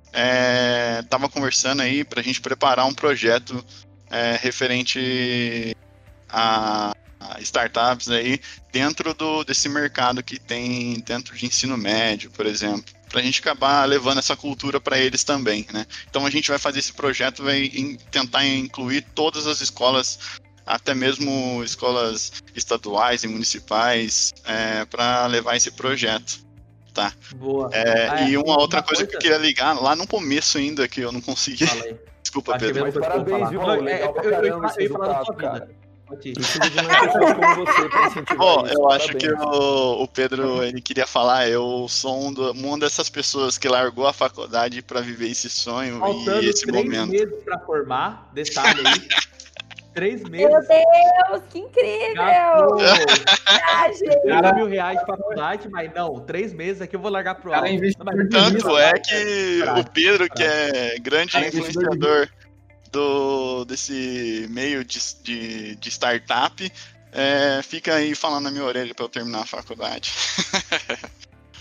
estava 1.02 1.30
conversando 1.30 1.80
aí 1.80 2.04
para 2.04 2.20
a 2.20 2.22
gente 2.22 2.42
preparar 2.42 2.84
um 2.84 2.92
projeto 2.92 3.64
é, 4.10 4.38
referente 4.38 5.74
a, 6.28 6.92
startups 7.40 8.10
aí 8.10 8.38
dentro 8.70 9.14
do, 9.14 9.44
desse 9.44 9.66
mercado 9.66 10.22
que 10.22 10.38
tem 10.38 11.00
dentro 11.00 11.34
de 11.34 11.46
ensino 11.46 11.78
médio, 11.78 12.30
por 12.30 12.44
exemplo, 12.44 12.84
para 13.08 13.20
a 13.20 13.22
gente 13.22 13.40
acabar 13.40 13.86
levando 13.86 14.18
essa 14.18 14.36
cultura 14.36 14.78
para 14.78 14.98
eles 14.98 15.24
também, 15.24 15.66
né? 15.72 15.86
Então 16.10 16.26
a 16.26 16.30
gente 16.30 16.50
vai 16.50 16.58
fazer 16.58 16.80
esse 16.80 16.92
projeto, 16.92 17.42
vai 17.42 17.64
in- 17.64 17.96
tentar 18.10 18.44
incluir 18.46 19.02
todas 19.14 19.46
as 19.46 19.62
escolas, 19.62 20.18
até 20.66 20.94
mesmo 20.94 21.62
escolas 21.64 22.32
estaduais 22.54 23.24
e 23.24 23.28
municipais, 23.28 24.32
para 24.90 25.26
levar 25.26 25.56
esse 25.56 25.70
projeto. 25.70 26.47
Boa. 27.36 27.68
É, 27.72 28.08
Ah, 28.08 28.20
é. 28.22 28.30
e 28.30 28.36
uma 28.36 28.58
outra 28.58 28.80
Uma 28.80 28.86
coisa, 28.86 29.06
que 29.06 29.14
eu 29.16 29.20
coisa- 29.20 29.36
queria 29.36 29.38
ligar 29.38 29.80
lá 29.80 29.94
no 29.94 30.06
começo 30.06 30.58
ainda 30.58 30.86
que 30.88 31.00
eu 31.00 31.12
não 31.12 31.20
consegui. 31.20 31.66
Fala 31.66 31.84
aí. 31.84 31.96
Desculpa, 32.22 32.56
Acho 32.56 32.64
Pedro. 32.66 32.86
eu 32.86 32.92
parabéns, 33.00 33.48
viu, 33.50 33.60
falar. 33.60 33.74
Raul? 33.74 33.88
É, 33.88 33.92
Legal 33.94 34.12
pra 34.12 34.24
eu- 34.24 34.30
eu- 34.30 34.30
eu 34.30 34.42
caramba 34.42 34.66
eu 34.66 34.70
você 37.66 37.88
pra 37.88 38.06
incentivar 38.06 38.40
Ó, 38.40 38.64
isso. 38.66 38.74
eu 38.74 38.90
acho 38.90 39.08
que 39.14 39.28
Parabéns. 39.30 39.56
o, 39.58 40.02
o 40.02 40.08
Pedro 40.08 40.62
ele 40.64 40.80
queria 40.80 41.06
falar, 41.06 41.48
eu 41.50 41.86
sou 41.88 42.26
um 42.28 42.32
do- 42.32 42.52
uma 42.52 42.78
dessas 42.78 43.10
pessoas 43.10 43.58
que 43.58 43.68
largou 43.68 44.06
a 44.06 44.12
faculdade 44.14 44.80
para 44.82 45.00
viver 45.02 45.28
esse 45.30 45.50
sonho 45.50 45.98
Faltando 45.98 46.42
e 46.44 46.48
esse 46.48 46.64
três 46.66 46.84
momento. 46.84 47.10
meses 47.10 47.42
pra 47.44 47.58
formar, 47.60 48.30
detalhe 48.32 48.80
aí. 48.86 49.08
três 49.98 50.22
Meu 50.22 50.30
meses. 50.30 50.68
Deus, 50.68 51.42
que 51.50 51.58
incrível! 51.58 52.76
3 54.22 54.54
mil 54.54 54.66
reais 54.66 55.00
de 55.00 55.06
faculdade, 55.06 55.68
mas 55.68 55.92
não, 55.92 56.20
três 56.20 56.52
meses 56.52 56.80
aqui 56.80 56.94
eu 56.94 57.00
vou 57.00 57.10
largar 57.10 57.34
pro 57.34 57.50
Cara, 57.50 57.68
alto. 57.68 58.30
Tanto 58.30 58.78
é 58.78 58.92
que 58.92 59.58
Caralho, 59.60 59.80
o 59.80 59.90
Pedro, 59.90 60.28
que 60.28 60.42
é 60.42 60.98
grande 61.00 61.32
Cara, 61.32 61.48
influenciador 61.48 62.28
do, 62.92 63.64
desse 63.64 64.46
meio 64.50 64.84
de, 64.84 64.98
de, 65.22 65.74
de 65.74 65.88
startup, 65.90 66.72
é, 67.12 67.60
fica 67.62 67.96
aí 67.96 68.14
falando 68.14 68.44
na 68.44 68.50
minha 68.52 68.64
orelha 68.64 68.94
para 68.94 69.04
eu 69.04 69.08
terminar 69.08 69.40
a 69.40 69.46
faculdade. 69.46 70.12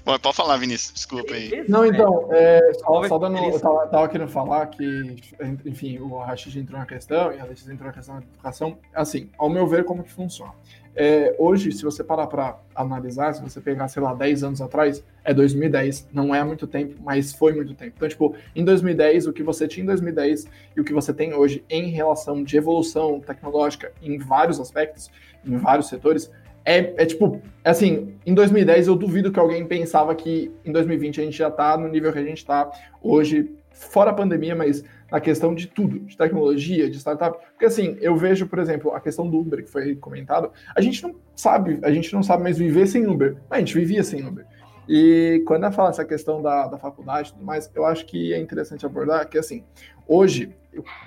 Bom, 0.07 0.17
pode 0.19 0.37
falar, 0.37 0.55
Vinícius, 0.55 0.93
desculpa 0.93 1.33
aí. 1.33 1.65
Não, 1.67 1.81
né? 1.81 1.89
então, 1.89 2.29
é, 2.31 2.71
só, 2.75 3.05
só 3.09 3.17
dando. 3.17 3.37
Eu 3.39 3.59
tava, 3.59 3.87
tava 3.87 4.07
querendo 4.07 4.29
falar 4.29 4.65
que, 4.67 5.17
enfim, 5.65 5.99
o 5.99 6.17
Rashid 6.19 6.57
entrou 6.57 6.79
na 6.79 6.85
questão 6.85 7.33
e 7.33 7.39
a 7.41 7.43
Letícia 7.43 7.73
entrou 7.73 7.87
na 7.87 7.93
questão 7.93 8.15
da 8.15 8.21
educação. 8.21 8.77
Assim, 8.93 9.29
ao 9.37 9.49
meu 9.49 9.67
ver, 9.67 9.83
como 9.83 10.03
que 10.03 10.09
funciona? 10.09 10.53
É, 10.95 11.35
hoje, 11.37 11.73
se 11.73 11.83
você 11.83 12.05
parar 12.05 12.27
para 12.27 12.57
analisar, 12.73 13.33
se 13.33 13.41
você 13.41 13.59
pegar, 13.59 13.89
sei 13.89 14.01
lá, 14.01 14.13
10 14.13 14.45
anos 14.45 14.61
atrás, 14.61 15.03
é 15.25 15.33
2010, 15.33 16.07
não 16.13 16.33
é 16.33 16.39
há 16.39 16.45
muito 16.45 16.67
tempo, 16.67 16.95
mas 17.03 17.33
foi 17.33 17.53
muito 17.53 17.73
tempo. 17.73 17.91
Então, 17.97 18.07
tipo, 18.07 18.33
em 18.55 18.63
2010, 18.63 19.27
o 19.27 19.33
que 19.33 19.43
você 19.43 19.67
tinha 19.67 19.83
em 19.83 19.87
2010 19.87 20.47
e 20.73 20.79
o 20.79 20.85
que 20.85 20.93
você 20.93 21.13
tem 21.13 21.33
hoje 21.33 21.65
em 21.69 21.89
relação 21.89 22.45
de 22.45 22.55
evolução 22.55 23.19
tecnológica 23.19 23.91
em 24.01 24.17
vários 24.17 24.57
aspectos, 24.57 25.11
em 25.45 25.57
vários 25.57 25.89
setores, 25.89 26.31
é, 26.67 26.93
é 26.97 27.05
tipo, 27.05 27.41
assim, 27.63 28.13
em 28.25 28.33
2010 28.33 28.87
eu 28.87 28.95
duvido 28.97 29.31
que 29.31 29.39
alguém 29.39 29.65
pensava 29.65 30.13
que 30.13 30.51
em 30.65 30.71
2020 30.73 31.21
a 31.21 31.23
gente 31.23 31.37
já 31.37 31.49
tá 31.49 31.77
no 31.77 31.87
nível 31.87 32.11
que 32.11 32.19
a 32.19 32.23
gente 32.23 32.45
tá 32.45 32.69
hoje, 33.01 33.49
fora 33.71 34.11
a 34.11 34.13
pandemia, 34.13 34.53
mas 34.53 34.83
na 35.09 35.21
questão 35.21 35.55
de 35.55 35.67
tudo, 35.67 35.99
de 35.99 36.17
tecnologia, 36.17 36.89
de 36.89 36.97
startup. 36.97 37.39
Porque 37.53 37.63
assim, 37.63 37.95
eu 38.01 38.17
vejo, 38.17 38.47
por 38.47 38.59
exemplo, 38.59 38.93
a 38.93 38.99
questão 38.99 39.29
do 39.29 39.39
Uber 39.39 39.63
que 39.63 39.71
foi 39.71 39.95
comentado, 39.95 40.51
a 40.75 40.81
gente 40.81 41.01
não 41.01 41.15
sabe, 41.33 41.79
a 41.83 41.89
gente 41.89 42.13
não 42.13 42.21
sabe 42.21 42.43
mais 42.43 42.57
viver 42.57 42.85
sem 42.85 43.07
Uber. 43.07 43.37
Mas 43.49 43.57
a 43.57 43.59
gente 43.59 43.73
vivia 43.73 44.03
sem 44.03 44.27
Uber. 44.27 44.45
E 44.87 45.43
quando 45.45 45.65
eu 45.65 45.71
falo 45.71 45.89
essa 45.89 46.05
questão 46.05 46.41
da, 46.41 46.67
da 46.67 46.77
faculdade 46.77 47.29
e 47.29 47.33
tudo 47.33 47.45
mais, 47.45 47.69
eu 47.75 47.85
acho 47.85 48.05
que 48.05 48.33
é 48.33 48.39
interessante 48.39 48.85
abordar 48.85 49.27
que, 49.27 49.37
assim, 49.37 49.63
hoje, 50.07 50.55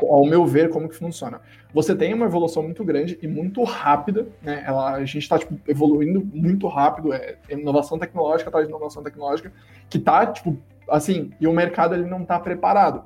ao 0.00 0.26
meu 0.26 0.44
ver, 0.44 0.68
como 0.70 0.88
que 0.88 0.94
funciona? 0.94 1.40
Você 1.72 1.94
tem 1.94 2.12
uma 2.12 2.26
evolução 2.26 2.62
muito 2.62 2.84
grande 2.84 3.18
e 3.22 3.28
muito 3.28 3.62
rápida, 3.62 4.26
né? 4.42 4.62
Ela, 4.66 4.94
a 4.94 5.04
gente 5.04 5.18
está 5.18 5.38
tipo, 5.38 5.58
evoluindo 5.66 6.20
muito 6.20 6.66
rápido, 6.66 7.12
é 7.12 7.38
inovação 7.48 7.98
tecnológica 7.98 8.50
atrás 8.50 8.66
de 8.66 8.72
inovação 8.72 9.02
tecnológica, 9.02 9.52
que 9.88 9.98
tá, 9.98 10.26
tipo, 10.26 10.58
assim, 10.88 11.32
e 11.40 11.46
o 11.46 11.52
mercado 11.52 11.94
ele 11.94 12.04
não 12.04 12.24
tá 12.24 12.38
preparado. 12.38 13.04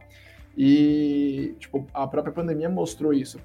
E, 0.57 1.55
tipo, 1.59 1.87
a 1.93 2.07
própria 2.07 2.33
pandemia 2.33 2.69
mostrou 2.69 3.13
isso. 3.13 3.39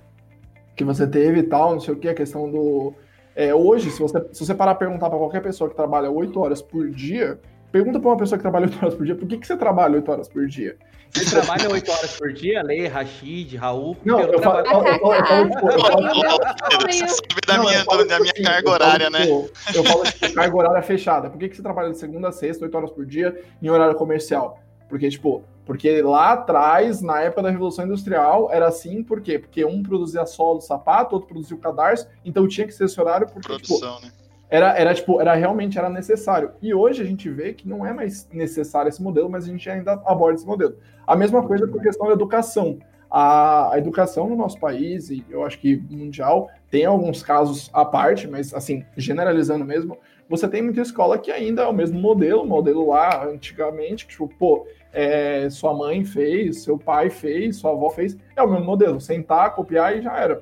Que 0.76 0.84
você 0.84 1.08
teve 1.08 1.44
tal, 1.44 1.74
não 1.74 1.80
sei 1.80 1.94
o 1.94 1.98
que, 1.98 2.08
a 2.08 2.14
questão 2.14 2.50
do. 2.50 2.94
É, 3.40 3.56
hoje, 3.56 3.90
se 3.90 4.02
você, 4.02 4.22
se 4.34 4.46
você 4.46 4.54
parar 4.54 4.72
a 4.72 4.76
perguntar 4.76 5.10
para 5.10 5.18
qualquer 5.18 5.42
pessoa 5.42 5.70
que 5.70 5.76
trabalha 5.76 6.12
8 6.12 6.38
horas 6.38 6.62
por 6.62 6.90
dia, 6.90 7.40
pergunta 7.72 7.98
para 7.98 8.10
uma 8.10 8.18
pessoa 8.18 8.38
que 8.38 8.42
trabalha 8.42 8.66
8 8.68 8.78
horas 8.82 8.96
por 8.96 9.06
dia, 9.06 9.16
por 9.16 9.26
que, 9.30 9.38
que 9.38 9.48
você 9.48 9.56
trabalha 9.56 9.96
8 9.96 10.12
horas 10.12 10.28
por 10.28 10.46
dia? 10.46 10.76
Você 11.10 11.30
trabalha 11.30 11.72
8 11.72 11.90
horas 11.90 12.18
por 12.18 12.34
dia, 12.34 12.62
Lê, 12.62 12.86
Rashid, 12.88 13.56
Raul. 13.56 13.96
Não, 14.04 14.20
eu 14.20 14.42
falo, 14.42 14.60
eu, 14.60 14.66
falo- 14.66 14.88
eu 14.88 15.00
falo, 15.00 15.50
tipo, 15.50 15.72
eu 15.72 15.80
falo- 15.80 16.92
você 16.92 17.08
sabe 17.08 17.42
da 17.48 17.58
minha, 17.60 17.78
eu 17.80 17.86
falo, 17.86 18.06
da 18.06 18.20
minha 18.20 18.34
tipo, 18.34 18.46
carga 18.46 18.60
eu 18.60 18.72
falo, 18.74 18.84
horária, 18.84 19.10
né? 19.10 19.26
Eu 19.74 19.84
falo, 19.86 20.04
tipo, 20.04 20.34
carga 20.34 20.58
horária 20.58 20.82
fechada. 20.82 21.30
Por 21.30 21.40
que, 21.40 21.48
que 21.48 21.56
você 21.56 21.64
trabalha 21.64 21.92
de 21.92 21.98
segunda 21.98 22.28
a 22.28 22.32
sexta, 22.34 22.66
8 22.66 22.76
horas 22.76 22.92
por 22.92 23.06
dia, 23.06 23.42
em 23.62 23.70
horário 23.70 23.96
comercial? 23.96 24.60
Porque, 24.90 25.10
tipo, 25.10 25.44
porque 25.70 26.02
lá 26.02 26.34
atrás, 26.34 27.00
na 27.00 27.22
época 27.22 27.44
da 27.44 27.52
Revolução 27.52 27.86
Industrial, 27.86 28.50
era 28.52 28.68
assim, 28.68 29.04
por 29.04 29.22
quê? 29.22 29.38
Porque 29.38 29.64
um 29.64 29.84
produzia 29.84 30.26
solo 30.26 30.58
do 30.58 30.64
sapato, 30.64 31.14
outro 31.14 31.30
produzia 31.30 31.56
o 31.56 31.60
cadarço, 31.60 32.08
então 32.26 32.48
tinha 32.48 32.66
que 32.66 32.74
ser 32.74 32.86
esse 32.86 33.00
horário, 33.00 33.28
porque, 33.28 33.56
tipo, 33.58 33.80
Produção, 33.80 34.02
né? 34.02 34.12
era, 34.50 34.76
era 34.76 34.96
tipo, 34.96 35.22
era 35.22 35.36
realmente 35.36 35.78
era 35.78 35.88
necessário. 35.88 36.54
E 36.60 36.74
hoje 36.74 37.04
a 37.04 37.06
gente 37.06 37.30
vê 37.30 37.54
que 37.54 37.70
não 37.70 37.86
é 37.86 37.94
mais 37.94 38.28
necessário 38.34 38.90
esse 38.90 39.00
modelo, 39.00 39.30
mas 39.30 39.44
a 39.44 39.48
gente 39.48 39.70
ainda 39.70 39.94
aborda 40.08 40.40
esse 40.40 40.48
modelo. 40.48 40.76
A 41.06 41.16
mesma 41.16 41.46
coisa 41.46 41.68
com 41.68 41.78
a 41.78 41.84
questão 41.84 42.08
da 42.08 42.14
educação. 42.14 42.80
A, 43.08 43.74
a 43.74 43.78
educação 43.78 44.28
no 44.28 44.36
nosso 44.36 44.60
país, 44.60 45.12
e 45.12 45.24
eu 45.30 45.46
acho 45.46 45.60
que 45.60 45.78
mundial, 45.88 46.50
tem 46.72 46.86
alguns 46.86 47.22
casos 47.22 47.70
à 47.72 47.86
parte, 47.86 48.28
mas 48.28 48.56
assim, 48.56 48.84
generalizando 48.98 49.64
mesmo, 49.64 50.00
você 50.30 50.48
tem 50.48 50.62
muita 50.62 50.82
escola 50.82 51.18
que 51.18 51.32
ainda 51.32 51.64
é 51.64 51.68
o 51.68 51.74
mesmo 51.74 52.00
modelo, 52.00 52.46
modelo 52.46 52.88
lá 52.88 53.26
antigamente, 53.26 54.06
que 54.06 54.12
tipo, 54.12 54.28
pô, 54.28 54.66
é, 54.94 55.50
sua 55.50 55.74
mãe 55.74 56.04
fez, 56.04 56.64
seu 56.64 56.78
pai 56.78 57.10
fez, 57.10 57.58
sua 57.58 57.72
avó 57.72 57.90
fez, 57.90 58.18
é 58.36 58.42
o 58.42 58.50
mesmo 58.50 58.66
modelo, 58.66 59.00
sentar, 59.00 59.54
copiar 59.56 59.98
e 59.98 60.02
já 60.02 60.18
era. 60.18 60.42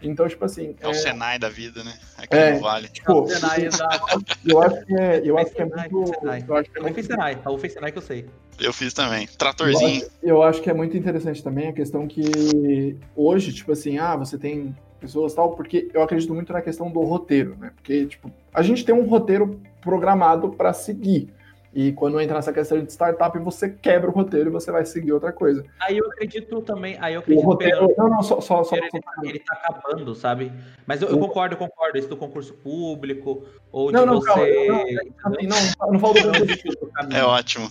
Então, 0.00 0.28
tipo 0.28 0.44
assim. 0.44 0.76
É 0.80 0.86
o 0.86 0.94
Senai 0.94 1.40
da 1.40 1.48
vida, 1.48 1.82
né? 1.82 1.92
Aqui 2.16 2.36
É. 2.36 2.52
no 2.54 2.60
Vale. 2.60 2.88
tipo, 2.88 3.26
Senai, 3.26 3.66
exato. 3.66 4.22
eu 4.46 4.62
acho 4.62 4.86
que 4.86 4.94
é, 4.94 5.22
eu 5.24 5.36
acho 5.36 5.50
que 5.50 5.60
é 5.62 5.68
Senai, 5.68 5.88
muito. 5.88 6.20
Senai. 6.20 6.44
Eu 6.46 6.56
acho 6.56 6.70
que 6.70 6.78
é 6.78 6.82
muito 6.82 6.94
fez 6.94 7.06
Senai, 7.06 7.38
Raul 7.44 7.58
fez 7.58 7.72
Senai 7.72 7.90
que 7.92 7.98
eu 7.98 8.02
sei. 8.02 8.26
Eu 8.60 8.72
fiz 8.72 8.92
também. 8.94 9.24
Eu 9.24 9.36
Tratorzinho. 9.36 10.02
acho, 10.02 10.10
eu 10.22 10.42
acho 10.42 10.62
que 10.62 10.70
é 10.70 10.74
muito 10.74 10.96
interessante 10.96 11.42
também 11.42 11.68
a 11.68 11.72
questão 11.72 12.06
que 12.06 12.96
hoje, 13.16 13.52
tipo 13.52 13.72
assim, 13.72 13.98
ah, 13.98 14.14
você 14.14 14.38
tem 14.38 14.74
pessoas 15.00 15.34
tal, 15.34 15.54
porque 15.56 15.88
eu 15.92 16.02
acredito 16.02 16.32
muito 16.32 16.52
na 16.52 16.60
questão 16.62 16.90
do 16.90 17.00
roteiro, 17.00 17.56
né? 17.58 17.72
Porque, 17.74 18.06
tipo, 18.06 18.30
a 18.54 18.62
gente 18.62 18.84
tem 18.84 18.94
um 18.94 19.04
roteiro 19.06 19.60
programado 19.80 20.50
para 20.50 20.72
seguir. 20.72 21.32
E 21.72 21.92
quando 21.92 22.20
entra 22.20 22.34
nessa 22.36 22.52
questão 22.52 22.82
de 22.82 22.90
startup, 22.90 23.38
você 23.38 23.68
quebra 23.68 24.10
o 24.10 24.12
roteiro 24.12 24.48
e 24.48 24.52
você 24.52 24.72
vai 24.72 24.84
seguir 24.86 25.12
outra 25.12 25.32
coisa. 25.32 25.64
Aí 25.80 25.98
eu 25.98 26.06
acredito 26.06 26.60
também, 26.62 26.96
aí 27.00 27.14
eu 27.14 27.20
O 27.20 27.22
acredito 27.22 27.44
roteiro. 27.44 27.94
Não, 27.96 28.08
não, 28.08 28.22
só. 28.22 28.40
só, 28.40 28.64
só, 28.64 28.76
ele, 28.76 28.88
tá, 28.90 29.12
ele 29.22 29.38
tá 29.38 29.54
acabando, 29.62 30.14
sabe? 30.14 30.52
Mas 30.86 31.02
eu, 31.02 31.08
eu 31.08 31.18
concordo, 31.18 31.54
eu 31.54 31.58
concordo. 31.58 31.98
Isso 31.98 32.08
do 32.08 32.16
concurso 32.16 32.54
público, 32.54 33.44
ou 33.70 33.92
Não, 33.92 34.00
de 34.00 34.06
não, 34.06 34.20
calma, 34.20 34.44
você. 34.44 34.66
não, 34.66 34.80
assim, 34.80 35.46
não, 35.46 35.92
não 35.92 36.00
falo 36.00 36.14
do 36.14 37.08
Não. 37.08 37.16
É 37.16 37.24
ótimo. 37.24 37.70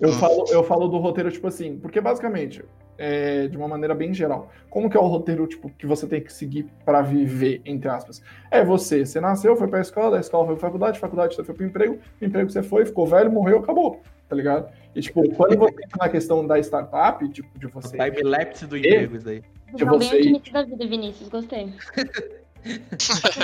Eu 0.00 0.12
falo, 0.12 0.44
eu 0.50 0.64
falo 0.64 0.88
do 0.88 0.98
roteiro, 0.98 1.30
tipo 1.30 1.46
assim, 1.46 1.78
porque 1.78 2.00
basicamente, 2.00 2.64
é, 3.00 3.48
de 3.48 3.56
uma 3.56 3.66
maneira 3.66 3.94
bem 3.94 4.12
geral. 4.12 4.50
Como 4.68 4.90
que 4.90 4.96
é 4.96 5.00
o 5.00 5.06
roteiro 5.06 5.46
tipo, 5.46 5.70
que 5.70 5.86
você 5.86 6.06
tem 6.06 6.20
que 6.20 6.30
seguir 6.32 6.66
para 6.84 7.00
viver, 7.00 7.62
entre 7.64 7.88
aspas? 7.88 8.22
É 8.50 8.62
você, 8.62 9.04
você 9.06 9.20
nasceu, 9.20 9.56
foi 9.56 9.66
para 9.66 9.78
a 9.78 9.82
escola, 9.82 10.10
da 10.12 10.20
escola 10.20 10.46
foi 10.46 10.54
para 10.56 10.66
faculdade, 10.68 10.98
faculdade 11.00 11.34
você 11.34 11.42
foi 11.42 11.54
para 11.54 11.64
o 11.64 11.66
emprego, 11.66 11.98
emprego 12.20 12.50
você 12.50 12.62
foi, 12.62 12.84
ficou 12.84 13.06
velho, 13.06 13.32
morreu, 13.32 13.58
acabou, 13.58 14.00
tá 14.28 14.36
ligado? 14.36 14.70
E 14.94 15.00
tipo, 15.00 15.28
quando 15.34 15.56
você 15.56 15.74
entra 15.82 15.98
na 15.98 16.08
questão 16.08 16.46
da 16.46 16.58
startup, 16.58 17.26
tipo, 17.30 17.58
de 17.58 17.66
você... 17.66 17.96
O 17.96 18.10
time-lapse 18.10 18.66
do 18.66 18.76
emprego, 18.76 19.16
isso 19.16 19.28
aí. 19.28 19.42
De 19.74 19.84
Não, 19.84 19.98
você- 19.98 20.20
bem 20.20 20.42
da 20.52 20.62
vida, 20.62 20.86
Vinícius, 20.86 21.28
gostei. 21.28 21.72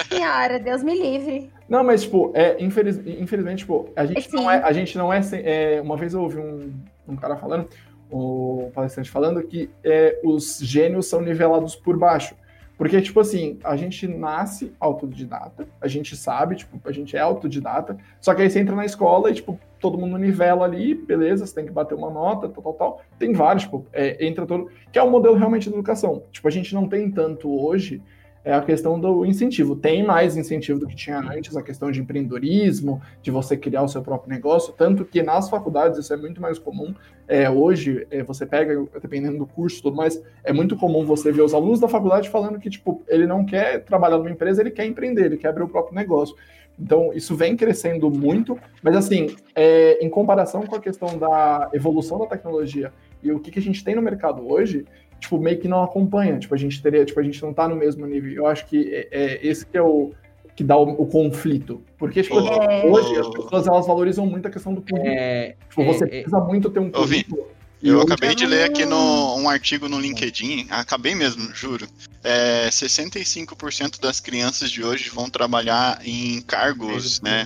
Senhora, 0.08 0.58
Deus 0.58 0.82
me 0.82 0.94
livre. 0.94 1.50
Não, 1.68 1.82
mas, 1.82 2.02
tipo, 2.02 2.30
é, 2.34 2.62
infeliz- 2.62 3.00
infelizmente, 3.06 3.60
tipo, 3.60 3.88
a 3.96 4.04
gente 4.04 4.30
Sim. 4.30 4.36
não 4.36 4.50
é. 4.50 4.62
A 4.62 4.72
gente 4.72 4.98
não 4.98 5.12
é, 5.12 5.20
é, 5.32 5.80
Uma 5.80 5.96
vez 5.96 6.12
eu 6.14 6.22
ouvi 6.22 6.38
um, 6.38 6.72
um 7.08 7.16
cara 7.16 7.36
falando, 7.36 7.68
o 8.10 8.70
palestrante 8.74 9.10
falando, 9.10 9.42
que 9.42 9.70
é, 9.82 10.20
os 10.24 10.58
gênios 10.58 11.06
são 11.06 11.20
nivelados 11.20 11.74
por 11.74 11.98
baixo. 11.98 12.34
Porque, 12.78 13.00
tipo 13.00 13.18
assim, 13.20 13.58
a 13.64 13.74
gente 13.74 14.06
nasce 14.06 14.72
autodidata, 14.78 15.66
a 15.80 15.88
gente 15.88 16.14
sabe, 16.14 16.56
tipo, 16.56 16.78
a 16.86 16.92
gente 16.92 17.16
é 17.16 17.20
autodidata, 17.20 17.96
só 18.20 18.34
que 18.34 18.42
aí 18.42 18.50
você 18.50 18.60
entra 18.60 18.76
na 18.76 18.84
escola 18.84 19.30
e, 19.30 19.34
tipo, 19.34 19.58
todo 19.80 19.96
mundo 19.96 20.18
nivela 20.18 20.66
ali, 20.66 20.94
beleza, 20.94 21.46
você 21.46 21.54
tem 21.54 21.64
que 21.64 21.72
bater 21.72 21.94
uma 21.94 22.10
nota, 22.10 22.48
tal, 22.48 22.62
tal, 22.62 22.72
tal. 22.74 23.02
Tem 23.18 23.32
vários, 23.32 23.64
tipo, 23.64 23.86
é, 23.92 24.24
entra 24.26 24.44
todo. 24.44 24.70
Que 24.92 24.98
é 24.98 25.02
o 25.02 25.10
modelo 25.10 25.36
realmente 25.36 25.70
de 25.70 25.74
educação. 25.74 26.22
Tipo, 26.30 26.48
a 26.48 26.50
gente 26.50 26.74
não 26.74 26.86
tem 26.86 27.10
tanto 27.10 27.50
hoje 27.50 28.02
é 28.46 28.54
a 28.54 28.62
questão 28.62 28.98
do 28.98 29.26
incentivo. 29.26 29.74
Tem 29.74 30.04
mais 30.04 30.36
incentivo 30.36 30.78
do 30.78 30.86
que 30.86 30.94
tinha 30.94 31.18
antes, 31.18 31.56
a 31.56 31.62
questão 31.62 31.90
de 31.90 32.00
empreendedorismo, 32.00 33.02
de 33.20 33.32
você 33.32 33.56
criar 33.56 33.82
o 33.82 33.88
seu 33.88 34.00
próprio 34.02 34.32
negócio, 34.32 34.72
tanto 34.72 35.04
que 35.04 35.20
nas 35.20 35.50
faculdades 35.50 35.98
isso 35.98 36.14
é 36.14 36.16
muito 36.16 36.40
mais 36.40 36.56
comum. 36.56 36.94
É, 37.26 37.50
hoje, 37.50 38.06
é, 38.08 38.22
você 38.22 38.46
pega, 38.46 38.86
dependendo 39.02 39.36
do 39.36 39.46
curso 39.46 39.80
e 39.80 39.82
tudo 39.82 39.96
mais, 39.96 40.22
é 40.44 40.52
muito 40.52 40.76
comum 40.76 41.04
você 41.04 41.32
ver 41.32 41.42
os 41.42 41.52
alunos 41.52 41.80
da 41.80 41.88
faculdade 41.88 42.30
falando 42.30 42.60
que, 42.60 42.70
tipo, 42.70 43.02
ele 43.08 43.26
não 43.26 43.44
quer 43.44 43.82
trabalhar 43.82 44.16
numa 44.16 44.30
empresa, 44.30 44.62
ele 44.62 44.70
quer 44.70 44.86
empreender, 44.86 45.24
ele 45.24 45.36
quer 45.36 45.48
abrir 45.48 45.64
o 45.64 45.68
próprio 45.68 45.96
negócio. 45.96 46.36
Então, 46.78 47.12
isso 47.12 47.34
vem 47.34 47.56
crescendo 47.56 48.08
muito, 48.12 48.56
mas 48.80 48.94
assim, 48.94 49.34
é, 49.56 49.98
em 50.04 50.08
comparação 50.08 50.62
com 50.62 50.76
a 50.76 50.80
questão 50.80 51.18
da 51.18 51.68
evolução 51.72 52.16
da 52.18 52.26
tecnologia 52.26 52.92
e 53.22 53.32
o 53.32 53.40
que, 53.40 53.50
que 53.50 53.58
a 53.58 53.62
gente 53.62 53.82
tem 53.82 53.96
no 53.96 54.02
mercado 54.02 54.48
hoje, 54.48 54.84
tipo, 55.20 55.38
meio 55.38 55.58
que 55.58 55.68
não 55.68 55.82
acompanha. 55.82 56.38
Tipo, 56.38 56.54
a 56.54 56.58
gente 56.58 56.80
teria, 56.82 57.04
tipo, 57.04 57.18
a 57.20 57.22
gente 57.22 57.42
não 57.42 57.52
tá 57.52 57.68
no 57.68 57.76
mesmo 57.76 58.06
nível. 58.06 58.32
Eu 58.32 58.46
acho 58.46 58.66
que 58.66 58.88
é, 58.94 59.08
é 59.10 59.46
esse 59.46 59.64
que 59.66 59.76
é 59.76 59.82
o 59.82 60.12
que 60.54 60.64
dá 60.64 60.76
o, 60.76 60.88
o 61.02 61.06
conflito. 61.06 61.82
Porque, 61.98 62.22
tipo, 62.22 62.38
É. 62.38 62.86
hoje 62.86 63.14
as 63.18 63.28
pessoas 63.28 63.66
elas 63.66 63.86
valorizam 63.86 64.26
muito 64.26 64.48
a 64.48 64.50
questão 64.50 64.72
do 64.72 64.80
currículo. 64.80 65.06
É, 65.06 65.54
tipo, 65.68 65.84
você 65.84 66.04
é, 66.04 66.06
é. 66.06 66.10
precisa 66.22 66.40
muito 66.40 66.70
ter 66.70 66.80
um 66.80 66.90
currículo. 66.90 67.46
E 67.82 67.90
Eu 67.90 68.00
acabei 68.00 68.34
de 68.34 68.46
ler 68.46 68.64
aqui 68.70 68.86
no, 68.86 69.36
um 69.36 69.50
artigo 69.50 69.86
no 69.86 70.00
LinkedIn, 70.00 70.66
acabei 70.70 71.14
mesmo, 71.14 71.54
juro. 71.54 71.86
É, 72.24 72.68
65% 72.70 74.00
das 74.00 74.18
crianças 74.18 74.70
de 74.70 74.82
hoje 74.82 75.10
vão 75.10 75.28
trabalhar 75.28 76.00
em 76.02 76.40
cargos 76.40 77.20
né, 77.20 77.44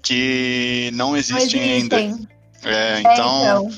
que 0.00 0.90
não 0.94 1.10
Não 1.10 1.16
existem 1.16 1.60
ainda. 1.60 2.00
existem. 2.00 2.28
É, 2.64 2.72
É, 2.72 3.00
então. 3.00 3.70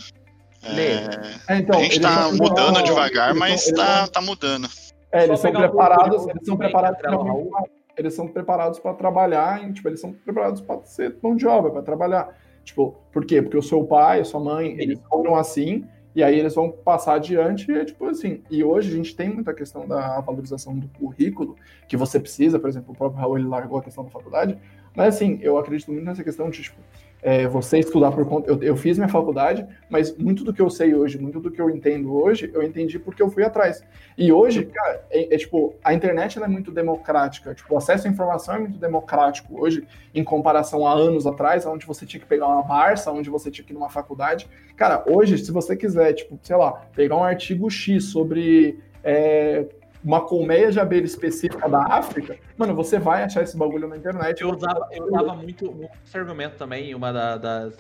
É, 0.66 1.54
É, 1.54 1.58
então, 1.58 1.78
a 1.78 1.82
gente 1.82 1.96
eles 1.96 2.00
tá 2.00 2.30
mudando 2.32 2.76
eles 2.78 2.88
devagar, 2.88 3.34
mas 3.34 3.66
eles 3.66 3.78
tá, 3.78 4.06
tá 4.08 4.20
mudando. 4.20 4.68
É, 5.12 5.24
eles 5.24 5.40
são 5.40 5.50
um 5.50 5.54
preparados, 5.54 6.26
eles 6.26 6.44
são 6.44 6.56
preparados 6.56 6.98
muito- 7.24 7.50
eles 7.96 8.14
são 8.14 8.26
preparados 8.26 8.78
para 8.80 8.92
trabalhar, 8.94 9.72
tipo, 9.72 9.88
eles 9.88 10.00
são 10.00 10.12
preparados 10.12 10.60
para 10.60 10.82
ser 10.84 11.16
mão 11.22 11.36
de 11.36 11.46
obra, 11.46 11.70
para 11.70 11.82
trabalhar. 11.82 12.36
Tipo, 12.64 12.96
por 13.12 13.24
quê? 13.24 13.40
Porque 13.40 13.56
o 13.56 13.62
seu 13.62 13.84
pai, 13.84 14.20
a 14.20 14.24
sua 14.24 14.40
mãe, 14.40 14.74
eles 14.78 14.98
foram 15.08 15.36
assim, 15.36 15.84
e 16.16 16.22
aí 16.22 16.38
eles 16.38 16.54
vão 16.54 16.70
passar 16.70 17.14
adiante, 17.14 17.70
e 17.70 17.76
é 17.76 17.84
tipo 17.84 18.06
assim. 18.06 18.42
E 18.50 18.64
hoje 18.64 18.92
a 18.92 18.96
gente 18.96 19.14
tem 19.14 19.28
muita 19.28 19.52
questão 19.54 19.86
da 19.86 20.20
valorização 20.20 20.76
do 20.76 20.88
currículo, 20.88 21.56
que 21.86 21.96
você 21.96 22.18
precisa, 22.18 22.58
por 22.58 22.68
exemplo, 22.68 22.92
o 22.92 22.96
próprio 22.96 23.20
Raul 23.20 23.38
ele 23.38 23.46
largou 23.46 23.78
a 23.78 23.82
questão 23.82 24.02
da 24.02 24.10
faculdade, 24.10 24.58
mas 24.96 25.14
assim, 25.14 25.38
eu 25.42 25.58
acredito 25.58 25.92
muito 25.92 26.04
nessa 26.04 26.24
questão 26.24 26.50
de, 26.50 26.62
tipo, 26.62 26.80
é, 27.24 27.48
você 27.48 27.78
estudar 27.78 28.12
por 28.12 28.28
conta. 28.28 28.50
Eu, 28.50 28.62
eu 28.62 28.76
fiz 28.76 28.98
minha 28.98 29.08
faculdade, 29.08 29.66
mas 29.88 30.14
muito 30.14 30.44
do 30.44 30.52
que 30.52 30.60
eu 30.60 30.68
sei 30.68 30.94
hoje, 30.94 31.18
muito 31.18 31.40
do 31.40 31.50
que 31.50 31.58
eu 31.60 31.70
entendo 31.70 32.14
hoje, 32.14 32.50
eu 32.52 32.62
entendi 32.62 32.98
porque 32.98 33.22
eu 33.22 33.30
fui 33.30 33.42
atrás. 33.42 33.82
E 34.16 34.30
hoje, 34.30 34.66
cara, 34.66 35.02
é, 35.10 35.34
é, 35.34 35.38
tipo, 35.38 35.74
a 35.82 35.94
internet 35.94 36.38
é 36.38 36.46
muito 36.46 36.70
democrática. 36.70 37.54
Tipo, 37.54 37.74
o 37.74 37.78
acesso 37.78 38.06
à 38.06 38.10
informação 38.10 38.56
é 38.56 38.58
muito 38.58 38.76
democrático 38.76 39.58
hoje, 39.58 39.88
em 40.14 40.22
comparação 40.22 40.86
a 40.86 40.92
anos 40.92 41.26
atrás, 41.26 41.64
onde 41.64 41.86
você 41.86 42.04
tinha 42.04 42.20
que 42.20 42.26
pegar 42.26 42.46
uma 42.46 42.62
Barça, 42.62 43.10
onde 43.10 43.30
você 43.30 43.50
tinha 43.50 43.64
que 43.64 43.72
ir 43.72 43.74
numa 43.74 43.88
faculdade. 43.88 44.46
Cara, 44.76 45.02
hoje, 45.08 45.38
se 45.38 45.50
você 45.50 45.74
quiser, 45.74 46.12
tipo, 46.12 46.38
sei 46.42 46.56
lá, 46.56 46.72
pegar 46.94 47.16
um 47.16 47.24
artigo 47.24 47.70
X 47.70 48.04
sobre. 48.04 48.78
é, 49.02 49.64
uma 50.04 50.20
colmeia 50.20 50.70
de 50.70 50.78
abelha 50.78 51.06
específica 51.06 51.66
da 51.68 51.82
África, 51.82 52.36
mano, 52.58 52.74
você 52.74 52.98
vai 52.98 53.22
achar 53.22 53.42
esse 53.42 53.56
bagulho 53.56 53.88
na 53.88 53.96
internet. 53.96 54.42
Eu 54.42 54.50
usava, 54.50 54.86
eu 54.92 55.06
usava 55.06 55.34
muito, 55.34 55.72
muito 55.72 55.90
esse 56.04 56.18
argumento 56.18 56.56
também, 56.56 56.94
uma 56.94 57.10
da, 57.10 57.38
da 57.38 57.70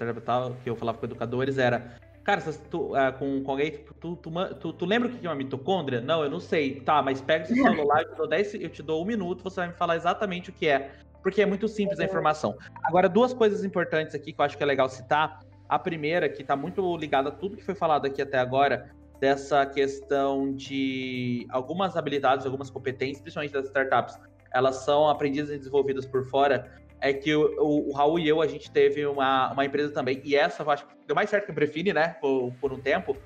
que 0.62 0.70
eu 0.70 0.74
falava 0.74 0.98
com 0.98 1.04
educadores 1.04 1.58
era, 1.58 1.96
cara, 2.24 2.40
tu, 2.70 2.94
ah, 2.94 3.12
com, 3.12 3.42
com 3.42 3.50
alguém, 3.50 3.72
tu, 4.00 4.16
tu, 4.16 4.30
ma- 4.30 4.48
tu, 4.48 4.72
tu 4.72 4.86
lembra 4.86 5.08
o 5.08 5.12
que 5.12 5.26
é 5.26 5.28
uma 5.28 5.36
mitocôndria? 5.36 6.00
Não, 6.00 6.24
eu 6.24 6.30
não 6.30 6.40
sei. 6.40 6.80
Tá, 6.80 7.02
mas 7.02 7.20
pega 7.20 7.44
esse 7.44 7.54
celular, 7.54 8.02
eu 8.02 8.10
te 8.10 8.16
dou 8.16 8.26
10, 8.28 8.54
eu 8.54 8.70
te 8.70 8.82
dou 8.82 9.02
um 9.02 9.06
minuto, 9.06 9.44
você 9.44 9.56
vai 9.56 9.68
me 9.68 9.74
falar 9.74 9.96
exatamente 9.96 10.48
o 10.48 10.52
que 10.52 10.66
é. 10.66 10.92
Porque 11.22 11.42
é 11.42 11.46
muito 11.46 11.68
simples 11.68 12.00
a 12.00 12.04
informação. 12.04 12.56
Agora, 12.82 13.08
duas 13.08 13.32
coisas 13.32 13.64
importantes 13.64 14.14
aqui 14.14 14.32
que 14.32 14.40
eu 14.40 14.44
acho 14.44 14.56
que 14.56 14.62
é 14.62 14.66
legal 14.66 14.88
citar. 14.88 15.40
A 15.66 15.78
primeira, 15.78 16.28
que 16.28 16.44
tá 16.44 16.54
muito 16.54 16.96
ligada 16.96 17.30
a 17.30 17.32
tudo 17.32 17.56
que 17.56 17.64
foi 17.64 17.74
falado 17.74 18.04
aqui 18.06 18.20
até 18.20 18.38
agora, 18.38 18.90
dessa 19.20 19.64
questão 19.64 20.52
de 20.54 21.46
algumas 21.50 21.96
habilidades, 21.96 22.44
algumas 22.44 22.70
competências, 22.70 23.20
principalmente 23.20 23.52
das 23.52 23.66
startups, 23.66 24.18
elas 24.52 24.76
são 24.84 25.08
aprendidas 25.08 25.50
e 25.50 25.58
desenvolvidas 25.58 26.04
por 26.06 26.24
fora, 26.24 26.70
é 27.00 27.12
que 27.12 27.34
o, 27.34 27.56
o- 27.60 27.88
o 27.90 27.92
Raul 27.92 28.18
e 28.18 28.28
eu, 28.28 28.40
a 28.40 28.46
gente 28.46 28.70
teve 28.70 29.04
uma, 29.06 29.52
uma 29.52 29.64
empresa 29.64 29.92
também, 29.92 30.20
e 30.24 30.34
essa 30.36 30.62
eu 30.62 30.70
acho 30.70 30.86
que 30.86 30.94
deu 31.06 31.14
mais 31.16 31.28
certo 31.30 31.46
que 31.46 31.50
a 31.52 31.54
Brefine, 31.54 31.92
né, 31.92 32.16
por, 32.20 32.52
por 32.60 32.72
um 32.72 32.78
tempo, 32.78 33.16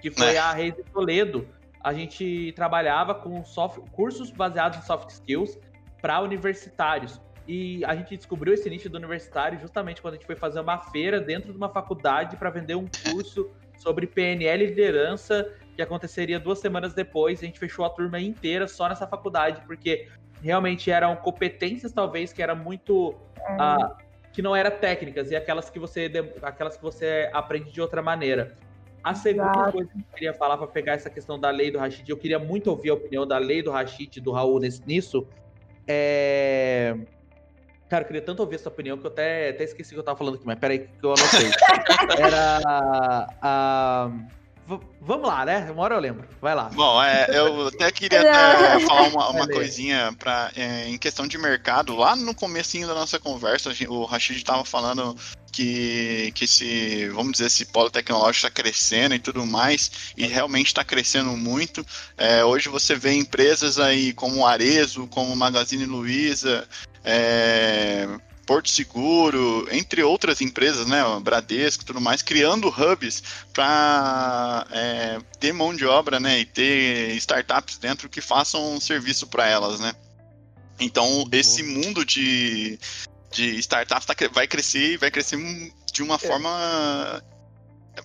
que 0.00 0.10
foi 0.10 0.34
É. 0.34 0.38
a 0.38 0.52
Reis 0.52 0.74
de 0.74 0.82
Toledo. 0.84 1.48
A 1.82 1.92
gente 1.92 2.52
trabalhava 2.56 3.14
com 3.14 3.44
soft- 3.44 3.78
cursos 3.92 4.30
baseados 4.30 4.78
em 4.78 4.82
soft 4.82 5.08
skills 5.10 5.58
para 6.02 6.20
universitários. 6.20 7.20
E 7.48 7.84
a 7.84 7.94
gente 7.94 8.16
descobriu 8.16 8.52
esse 8.52 8.68
nicho 8.68 8.88
do 8.90 8.96
universitário 8.98 9.58
justamente 9.60 10.02
quando 10.02 10.14
a 10.14 10.16
gente 10.16 10.26
foi 10.26 10.34
fazer 10.34 10.58
uma 10.60 10.78
feira 10.78 11.20
dentro 11.20 11.52
de 11.52 11.56
uma 11.56 11.68
faculdade 11.68 12.36
para 12.36 12.50
vender 12.50 12.74
um 12.74 12.86
curso 13.08 13.48
sobre 13.78 14.06
PNL 14.06 14.64
e 14.64 14.66
liderança 14.68 15.52
que 15.76 15.82
aconteceria 15.82 16.40
duas 16.40 16.58
semanas 16.58 16.94
depois. 16.94 17.40
A 17.42 17.46
gente 17.46 17.58
fechou 17.58 17.84
a 17.84 17.90
turma 17.90 18.18
inteira 18.18 18.66
só 18.66 18.88
nessa 18.88 19.06
faculdade, 19.06 19.62
porque 19.66 20.08
realmente 20.42 20.90
eram 20.90 21.14
competências, 21.16 21.92
talvez, 21.92 22.32
que 22.32 22.42
eram 22.42 22.56
muito. 22.56 23.14
ah, 23.58 23.96
que 24.32 24.42
não 24.42 24.54
eram 24.54 24.70
técnicas, 24.70 25.30
e 25.30 25.36
aquelas 25.36 25.70
que 25.70 25.78
você 25.78 26.10
aquelas 26.42 26.76
que 26.76 26.82
você 26.82 27.30
aprende 27.32 27.72
de 27.72 27.80
outra 27.80 28.02
maneira. 28.02 28.54
A 29.02 29.14
segunda 29.14 29.50
Exato. 29.50 29.72
coisa 29.72 29.90
que 29.90 29.98
eu 29.98 30.04
queria 30.12 30.34
falar 30.34 30.58
para 30.58 30.66
pegar 30.66 30.92
essa 30.92 31.08
questão 31.08 31.38
da 31.38 31.48
lei 31.48 31.70
do 31.70 31.78
Rashid, 31.78 32.10
eu 32.10 32.18
queria 32.18 32.38
muito 32.38 32.68
ouvir 32.68 32.90
a 32.90 32.94
opinião 32.94 33.26
da 33.26 33.38
lei 33.38 33.62
do 33.62 33.70
Rashid 33.70 34.20
do 34.20 34.32
Raul 34.32 34.60
nisso. 34.84 35.26
É. 35.88 36.94
Cara, 37.88 38.02
eu 38.02 38.06
queria 38.06 38.22
tanto 38.22 38.40
ouvir 38.40 38.56
essa 38.56 38.68
opinião 38.68 38.98
que 38.98 39.06
eu 39.06 39.10
até, 39.10 39.50
até 39.50 39.64
esqueci 39.64 39.92
o 39.92 39.94
que 39.94 40.00
eu 40.00 40.04
tava 40.04 40.18
falando 40.18 40.34
aqui, 40.34 40.46
mas 40.46 40.58
peraí 40.58 40.80
que 40.80 41.04
eu 41.04 41.14
anotei. 41.14 41.50
Era. 42.18 43.28
a- 43.40 44.10
v- 44.66 44.80
vamos 45.00 45.28
lá, 45.28 45.44
né? 45.44 45.70
Uma 45.70 45.82
hora 45.84 45.94
eu 45.94 46.00
lembro. 46.00 46.26
Vai 46.40 46.54
lá. 46.54 46.64
Bom, 46.74 47.00
é, 47.02 47.26
eu 47.32 47.68
até 47.68 47.90
queria 47.92 48.20
até 48.20 48.80
falar 48.86 49.02
uma, 49.08 49.28
uma 49.30 49.46
coisinha 49.48 50.12
pra, 50.18 50.50
é, 50.56 50.88
em 50.88 50.98
questão 50.98 51.26
de 51.28 51.38
mercado. 51.38 51.94
Lá 51.94 52.16
no 52.16 52.34
comecinho 52.34 52.88
da 52.88 52.94
nossa 52.94 53.18
conversa, 53.20 53.70
o 53.88 54.04
Rashid 54.04 54.36
estava 54.38 54.64
falando 54.64 55.16
que, 55.52 56.32
que 56.34 56.44
esse, 56.44 57.08
vamos 57.10 57.32
dizer, 57.32 57.46
esse 57.46 57.64
polo 57.66 57.88
tecnológico 57.88 58.46
está 58.46 58.50
crescendo 58.50 59.14
e 59.14 59.18
tudo 59.18 59.46
mais, 59.46 60.12
e 60.16 60.26
realmente 60.26 60.66
está 60.66 60.84
crescendo 60.84 61.30
muito. 61.36 61.86
É, 62.18 62.44
hoje 62.44 62.68
você 62.68 62.94
vê 62.96 63.14
empresas 63.14 63.78
aí 63.78 64.12
como 64.12 64.44
Arezo, 64.46 65.06
como 65.06 65.34
Magazine 65.34 65.86
Luiza, 65.86 66.68
é, 67.06 68.08
Porto 68.44 68.68
Seguro, 68.68 69.68
entre 69.70 70.02
outras 70.02 70.40
empresas, 70.40 70.86
né, 70.88 71.02
Bradesco 71.22 71.84
e 71.84 71.86
tudo 71.86 72.00
mais, 72.00 72.20
criando 72.20 72.68
hubs 72.68 73.22
para 73.54 74.66
ter 75.38 75.52
mão 75.52 75.74
de 75.74 75.86
obra, 75.86 76.18
né, 76.18 76.40
e 76.40 76.44
ter 76.44 77.14
startups 77.16 77.78
dentro 77.78 78.08
que 78.08 78.20
façam 78.20 78.74
um 78.74 78.80
serviço 78.80 79.28
para 79.28 79.46
elas, 79.46 79.78
né. 79.78 79.94
Então 80.80 81.26
esse 81.32 81.62
mundo 81.62 82.04
de, 82.04 82.78
de 83.30 83.56
startups 83.60 84.04
tá 84.04 84.14
vai 84.32 84.46
crescer, 84.46 84.94
e 84.94 84.96
vai 84.96 85.10
crescer 85.10 85.38
de 85.92 86.02
uma 86.02 86.18
forma. 86.18 87.22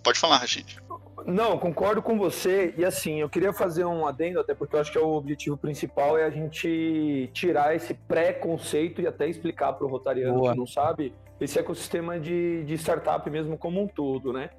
Pode 0.03 0.17
falar, 0.17 0.37
Rashid. 0.37 0.80
Não, 1.25 1.57
concordo 1.57 2.01
com 2.01 2.17
você. 2.17 2.73
E 2.77 2.85
assim, 2.85 3.19
eu 3.19 3.29
queria 3.29 3.53
fazer 3.53 3.85
um 3.85 4.05
adendo, 4.05 4.39
até 4.39 4.53
porque 4.53 4.75
eu 4.75 4.79
acho 4.79 4.91
que 4.91 4.97
é 4.97 5.01
o 5.01 5.13
objetivo 5.13 5.57
principal 5.57 6.17
é 6.17 6.23
a 6.23 6.29
gente 6.29 7.29
tirar 7.33 7.75
esse 7.75 7.93
pré-conceito 7.93 9.01
e 9.01 9.07
até 9.07 9.27
explicar 9.27 9.73
para 9.73 9.85
o 9.85 9.89
Rotariano 9.89 10.39
Boa. 10.39 10.51
que 10.51 10.57
não 10.57 10.67
sabe 10.67 11.13
esse 11.39 11.57
ecossistema 11.57 12.19
de, 12.19 12.63
de 12.65 12.73
startup 12.75 13.27
mesmo 13.29 13.57
como 13.57 13.81
um 13.81 13.87
todo, 13.87 14.31
né? 14.31 14.49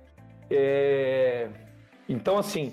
É, 0.51 1.49
Então, 2.09 2.37
assim, 2.37 2.73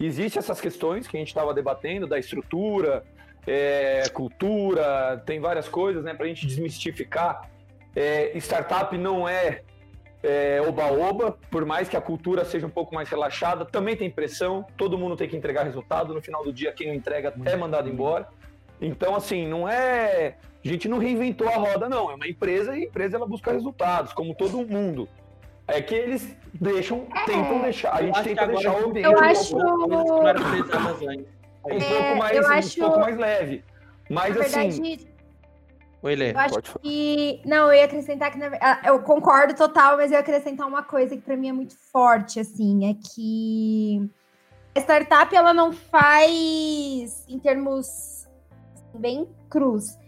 Existem 0.00 0.38
essas 0.38 0.60
questões 0.60 1.08
que 1.08 1.16
a 1.16 1.20
gente 1.20 1.28
estava 1.28 1.52
debatendo, 1.52 2.06
da 2.06 2.18
estrutura, 2.18 3.02
é, 3.46 4.08
cultura, 4.10 5.20
tem 5.26 5.40
várias 5.40 5.68
coisas, 5.68 6.04
né, 6.04 6.14
para 6.14 6.26
a 6.26 6.28
gente 6.28 6.46
desmistificar. 6.46 7.50
É, 7.96 8.36
startup 8.38 8.96
não 8.96 9.28
é 9.28 9.62
é, 10.22 10.60
oba-oba, 10.66 11.38
por 11.50 11.64
mais 11.64 11.88
que 11.88 11.96
a 11.96 12.00
cultura 12.00 12.44
seja 12.44 12.66
um 12.66 12.70
pouco 12.70 12.94
mais 12.94 13.08
relaxada, 13.08 13.64
também 13.64 13.96
tem 13.96 14.10
pressão, 14.10 14.64
todo 14.76 14.98
mundo 14.98 15.16
tem 15.16 15.28
que 15.28 15.36
entregar 15.36 15.62
resultado, 15.64 16.12
no 16.12 16.20
final 16.20 16.42
do 16.42 16.52
dia 16.52 16.72
quem 16.72 16.88
não 16.88 16.94
entrega 16.94 17.32
é 17.44 17.56
mandado 17.56 17.88
embora. 17.88 18.26
Então, 18.80 19.14
assim, 19.14 19.46
não 19.46 19.68
é. 19.68 20.36
A 20.64 20.68
gente 20.68 20.88
não 20.88 20.98
reinventou 20.98 21.48
a 21.48 21.56
roda, 21.56 21.88
não. 21.88 22.10
É 22.10 22.14
uma 22.14 22.26
empresa 22.26 22.76
e 22.76 22.82
a 22.82 22.84
empresa 22.84 23.16
ela 23.16 23.26
busca 23.26 23.52
resultados, 23.52 24.12
como 24.12 24.34
todo 24.34 24.66
mundo. 24.66 25.08
É 25.66 25.82
que 25.82 25.94
eles 25.94 26.36
deixam, 26.54 27.06
tentam 27.26 27.60
deixar. 27.60 27.94
A 27.94 28.02
gente 28.02 28.22
tenta 28.22 28.46
deixar 28.46 28.72
o 28.72 28.86
ambiente 28.86 29.06
eu 29.06 29.18
acho... 29.22 29.56
um, 29.56 29.60
pouco, 29.60 30.24
é, 30.26 30.34
pouco 31.78 32.16
mais, 32.16 32.38
um 32.38 32.52
acho... 32.52 32.78
pouco 32.80 33.00
mais 33.00 33.18
leve. 33.18 33.64
Mas 34.08 34.36
Na 34.36 34.42
assim. 34.42 34.98
Oi, 36.02 36.14
Lê. 36.14 36.32
Eu 36.32 36.38
acho 36.38 36.78
que. 36.80 37.40
Não, 37.44 37.66
eu 37.68 37.74
ia 37.74 37.84
acrescentar 37.84 38.30
que. 38.30 38.38
Na... 38.38 38.80
Eu 38.84 39.00
concordo 39.02 39.54
total, 39.54 39.96
mas 39.96 40.10
eu 40.10 40.14
ia 40.16 40.20
acrescentar 40.20 40.66
uma 40.66 40.82
coisa 40.82 41.16
que 41.16 41.22
para 41.22 41.36
mim 41.36 41.48
é 41.48 41.52
muito 41.52 41.74
forte, 41.92 42.38
assim, 42.38 42.88
é 42.88 42.94
que 42.94 44.08
a 44.76 44.80
startup 44.80 45.34
ela 45.34 45.52
não 45.52 45.72
faz 45.72 47.24
em 47.28 47.38
termos 47.38 48.26
assim, 48.86 48.98
bem 48.98 49.28
cruz. 49.50 49.98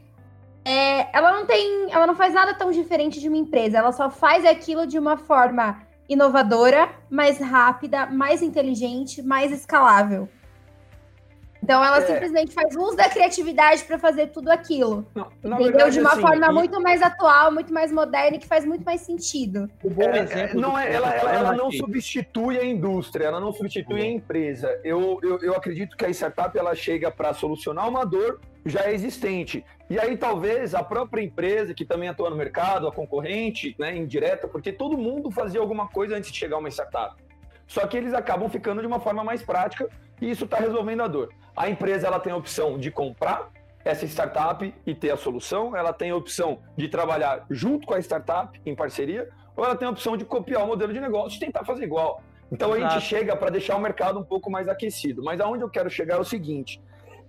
É, 0.64 1.16
ela 1.16 1.32
não 1.32 1.44
tem. 1.44 1.90
Ela 1.90 2.06
não 2.06 2.14
faz 2.14 2.34
nada 2.34 2.54
tão 2.54 2.70
diferente 2.70 3.18
de 3.18 3.28
uma 3.28 3.36
empresa. 3.36 3.78
Ela 3.78 3.92
só 3.92 4.10
faz 4.10 4.44
aquilo 4.44 4.86
de 4.86 4.98
uma 4.98 5.16
forma 5.16 5.82
inovadora, 6.08 6.90
mais 7.08 7.38
rápida, 7.38 8.06
mais 8.06 8.42
inteligente, 8.42 9.22
mais 9.22 9.50
escalável. 9.50 10.28
Então 11.70 11.84
ela 11.84 11.98
É. 11.98 12.00
simplesmente 12.00 12.52
faz 12.52 12.74
uso 12.74 12.96
da 12.96 13.08
criatividade 13.08 13.84
para 13.84 13.96
fazer 13.96 14.26
tudo 14.30 14.50
aquilo. 14.50 15.06
Não, 15.14 15.28
Entendeu? 15.38 15.58
verdade, 15.68 15.92
de 15.92 16.00
uma 16.00 16.10
assim, 16.10 16.20
forma 16.20 16.46
e- 16.48 16.52
muito 16.52 16.80
mais 16.82 17.00
atual, 17.00 17.52
muito 17.52 17.72
mais 17.72 17.92
moderna 17.92 18.36
e 18.36 18.40
que 18.40 18.46
faz 18.48 18.64
muito 18.64 18.84
mais 18.84 19.02
sentido. 19.02 19.70
O 19.84 19.88
bom 19.88 20.02
É, 20.10 20.18
exemplo 20.18 20.60
não 20.60 20.76
é, 20.76 20.88
que 20.88 20.96
ela, 20.96 21.14
ela, 21.14 21.32
ela 21.32 21.52
não 21.54 21.70
substitui 21.70 22.58
a 22.58 22.64
indústria, 22.64 23.26
ela 23.26 23.38
não 23.38 23.52
substitui 23.52 24.00
a 24.02 24.06
empresa. 24.06 24.80
Eu, 24.82 25.20
eu, 25.22 25.38
eu 25.42 25.54
acredito 25.54 25.96
que 25.96 26.04
a 26.04 26.08
startup 26.10 26.58
ela 26.58 26.74
chega 26.74 27.08
para 27.08 27.32
solucionar 27.34 27.88
uma 27.88 28.04
dor 28.04 28.40
já 28.66 28.90
existente. 28.90 29.64
E 29.88 29.96
aí 29.96 30.16
talvez 30.16 30.74
a 30.74 30.82
própria 30.82 31.22
empresa 31.22 31.72
que 31.72 31.84
também 31.84 32.08
atua 32.08 32.30
no 32.30 32.36
mercado, 32.36 32.88
a 32.88 32.92
concorrente, 32.92 33.76
né, 33.78 33.96
indireta, 33.96 34.48
porque 34.48 34.72
todo 34.72 34.98
mundo 34.98 35.30
fazia 35.30 35.60
alguma 35.60 35.86
coisa 35.86 36.16
antes 36.16 36.32
de 36.32 36.36
chegar 36.36 36.58
uma 36.58 36.68
startup. 36.68 37.14
Só 37.68 37.86
que 37.86 37.96
eles 37.96 38.12
acabam 38.12 38.48
ficando 38.50 38.80
de 38.80 38.86
uma 38.88 38.98
forma 38.98 39.22
mais 39.22 39.44
prática 39.44 39.88
e 40.20 40.30
isso 40.30 40.44
está 40.44 40.58
resolvendo 40.58 41.02
a 41.02 41.08
dor. 41.08 41.30
A 41.56 41.68
empresa 41.68 42.06
ela 42.06 42.20
tem 42.20 42.32
a 42.32 42.36
opção 42.36 42.78
de 42.78 42.90
comprar 42.90 43.50
essa 43.84 44.04
startup 44.04 44.74
e 44.86 44.94
ter 44.94 45.10
a 45.10 45.16
solução, 45.16 45.74
ela 45.74 45.92
tem 45.92 46.10
a 46.10 46.16
opção 46.16 46.60
de 46.76 46.88
trabalhar 46.88 47.46
junto 47.50 47.86
com 47.86 47.94
a 47.94 47.98
startup, 47.98 48.60
em 48.64 48.74
parceria, 48.74 49.28
ou 49.56 49.64
ela 49.64 49.74
tem 49.74 49.88
a 49.88 49.90
opção 49.90 50.16
de 50.16 50.24
copiar 50.24 50.64
o 50.64 50.66
modelo 50.66 50.92
de 50.92 51.00
negócio 51.00 51.36
e 51.36 51.40
tentar 51.40 51.64
fazer 51.64 51.84
igual. 51.84 52.22
Então 52.52 52.72
a 52.72 52.78
Exato. 52.78 52.94
gente 52.94 53.04
chega 53.04 53.36
para 53.36 53.50
deixar 53.50 53.76
o 53.76 53.80
mercado 53.80 54.18
um 54.18 54.24
pouco 54.24 54.50
mais 54.50 54.68
aquecido. 54.68 55.22
Mas 55.22 55.40
aonde 55.40 55.62
eu 55.62 55.70
quero 55.70 55.88
chegar 55.88 56.16
é 56.16 56.18
o 56.18 56.24
seguinte: 56.24 56.80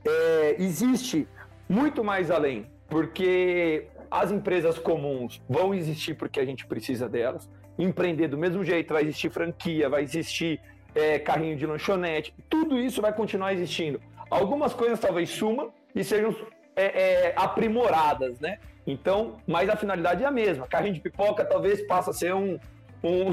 é, 0.05 0.55
existe 0.59 1.27
muito 1.69 2.03
mais 2.03 2.31
além, 2.31 2.69
porque 2.87 3.87
as 4.09 4.31
empresas 4.31 4.77
comuns 4.77 5.41
vão 5.47 5.73
existir 5.73 6.15
porque 6.15 6.39
a 6.39 6.45
gente 6.45 6.65
precisa 6.65 7.07
delas. 7.07 7.49
Empreender 7.79 8.27
do 8.27 8.37
mesmo 8.37 8.63
jeito, 8.63 8.93
vai 8.93 9.03
existir 9.03 9.29
franquia, 9.29 9.89
vai 9.89 10.03
existir 10.03 10.59
é, 10.95 11.19
carrinho 11.19 11.55
de 11.55 11.65
lanchonete, 11.65 12.33
tudo 12.49 12.77
isso 12.79 13.01
vai 13.01 13.13
continuar 13.13 13.53
existindo. 13.53 13.99
Algumas 14.29 14.73
coisas 14.73 14.99
talvez 14.99 15.29
sumam 15.29 15.71
e 15.93 16.03
sejam 16.03 16.35
é, 16.75 16.83
é, 16.85 17.33
aprimoradas, 17.35 18.39
né? 18.39 18.57
Então, 18.87 19.37
mas 19.45 19.69
a 19.69 19.75
finalidade 19.75 20.23
é 20.23 20.27
a 20.27 20.31
mesma. 20.31 20.67
Carrinho 20.67 20.93
de 20.93 20.99
pipoca 20.99 21.45
talvez 21.45 21.85
passe 21.85 22.09
a 22.09 22.13
ser 22.13 22.33
um, 22.33 22.57
um, 23.03 23.27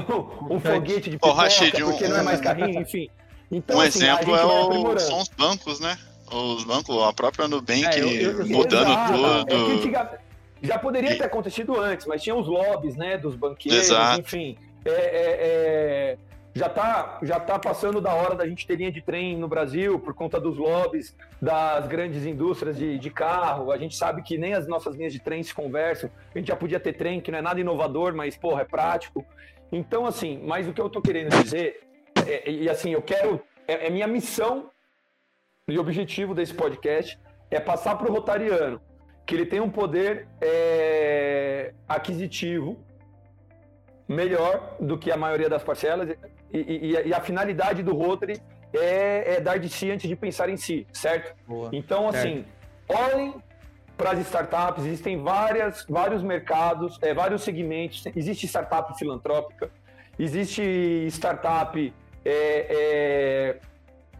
um 0.55 0.59
foguete 0.59 1.09
de 1.09 1.17
pipoca, 1.17 1.33
Rashid, 1.41 1.81
um- 1.83 1.89
porque 1.91 2.07
não 2.07 2.17
é 2.17 2.23
mais 2.23 2.39
carrinho, 2.41 2.81
enfim. 2.81 3.09
Então, 3.51 3.77
um 3.77 3.81
assim, 3.81 3.99
exemplo 4.03 4.35
é 4.35 4.45
o, 4.45 4.99
são 4.99 5.19
os 5.19 5.29
bancos, 5.29 5.79
né? 5.79 5.97
Os 6.31 6.63
bancos, 6.63 7.01
a 7.01 7.11
própria 7.11 7.47
Nubank 7.47 7.83
É, 7.85 7.99
eu- 7.99 8.07
eu- 8.09 8.39
eu- 8.41 8.47
mudando 8.47 8.89
Exato. 8.91 9.13
É 9.13 9.45
tudo. 9.45 9.71
antiga- 9.71 10.19
já 10.61 10.77
poderia 10.77 11.17
ter 11.17 11.23
acontecido 11.23 11.79
antes, 11.79 12.05
mas 12.05 12.21
tinha 12.21 12.35
os 12.35 12.45
lobbies, 12.47 12.95
né, 12.95 13.17
dos 13.17 13.33
banqueiros, 13.35 13.85
Exato. 13.85 14.19
enfim. 14.19 14.55
É, 14.85 14.89
é, 14.91 15.37
é, 15.41 16.17
já 16.59 16.67
tá, 16.67 17.19
já 17.23 17.39
tá 17.39 17.57
passando 17.57 18.01
da 18.01 18.13
hora 18.13 18.35
da 18.35 18.45
gente 18.45 18.67
ter 18.67 18.75
linha 18.75 18.91
de 18.91 19.01
trem 19.01 19.37
no 19.37 19.47
Brasil 19.47 19.97
por 19.97 20.13
conta 20.13 20.41
dos 20.41 20.57
lobbies 20.57 21.15
das 21.41 21.87
grandes 21.87 22.25
indústrias 22.25 22.77
de, 22.77 22.99
de 22.99 23.09
carro. 23.09 23.71
A 23.71 23.77
gente 23.77 23.95
sabe 23.95 24.21
que 24.21 24.37
nem 24.37 24.53
as 24.53 24.67
nossas 24.67 24.93
linhas 24.93 25.13
de 25.13 25.21
trem 25.21 25.41
se 25.41 25.53
conversam. 25.53 26.11
A 26.35 26.37
gente 26.37 26.49
já 26.49 26.57
podia 26.57 26.77
ter 26.77 26.93
trem 26.93 27.21
que 27.21 27.31
não 27.31 27.39
é 27.39 27.41
nada 27.41 27.61
inovador, 27.61 28.13
mas 28.13 28.35
porra, 28.35 28.63
é 28.63 28.65
prático. 28.65 29.25
Então, 29.71 30.05
assim, 30.05 30.41
mas 30.45 30.67
o 30.67 30.73
que 30.73 30.81
eu 30.81 30.89
tô 30.89 31.01
querendo 31.01 31.29
dizer, 31.41 31.81
é- 32.27 32.51
e 32.51 32.69
assim, 32.69 32.91
eu 32.91 33.01
quero, 33.01 33.41
é, 33.65 33.87
é 33.87 33.89
minha 33.89 34.07
missão 34.07 34.69
e 35.65 35.79
objetivo 35.79 36.35
desse 36.35 36.53
podcast 36.53 37.17
é 37.49 37.59
passar 37.59 37.95
para 37.97 38.11
o 38.11 38.13
Rotariano 38.13 38.81
que 39.25 39.33
ele 39.33 39.45
tem 39.45 39.61
um 39.61 39.69
poder 39.69 40.27
é, 40.41 41.73
aquisitivo 41.87 42.83
melhor 44.07 44.75
do 44.79 44.97
que 44.97 45.11
a 45.11 45.15
maioria 45.15 45.47
das 45.47 45.63
parcelas 45.63 46.09
e, 46.53 46.57
e- 46.59 47.07
e 47.07 47.13
a- 47.13 47.21
finalidade 47.21 47.81
do 47.83 47.93
Rotary 47.93 48.39
é, 48.73 49.35
é 49.35 49.41
dar 49.41 49.57
de 49.59 49.69
si 49.69 49.89
antes 49.91 50.07
de 50.07 50.15
pensar 50.15 50.49
em 50.49 50.57
si, 50.57 50.85
certo? 50.93 51.35
Boa. 51.47 51.69
Então, 51.73 52.07
assim, 52.09 52.45
olhem 52.87 53.33
para 53.97 54.11
as 54.11 54.19
startups, 54.19 54.85
existem 54.85 55.21
várias, 55.21 55.85
vários 55.89 56.21
mercados, 56.23 56.97
é, 57.01 57.13
vários 57.13 57.41
segmentos. 57.43 58.05
Existe 58.15 58.45
startup 58.47 58.97
filantrópica, 58.97 59.69
existe 60.17 60.61
startup 61.09 61.93
é, 62.25 62.31
é, 62.31 63.57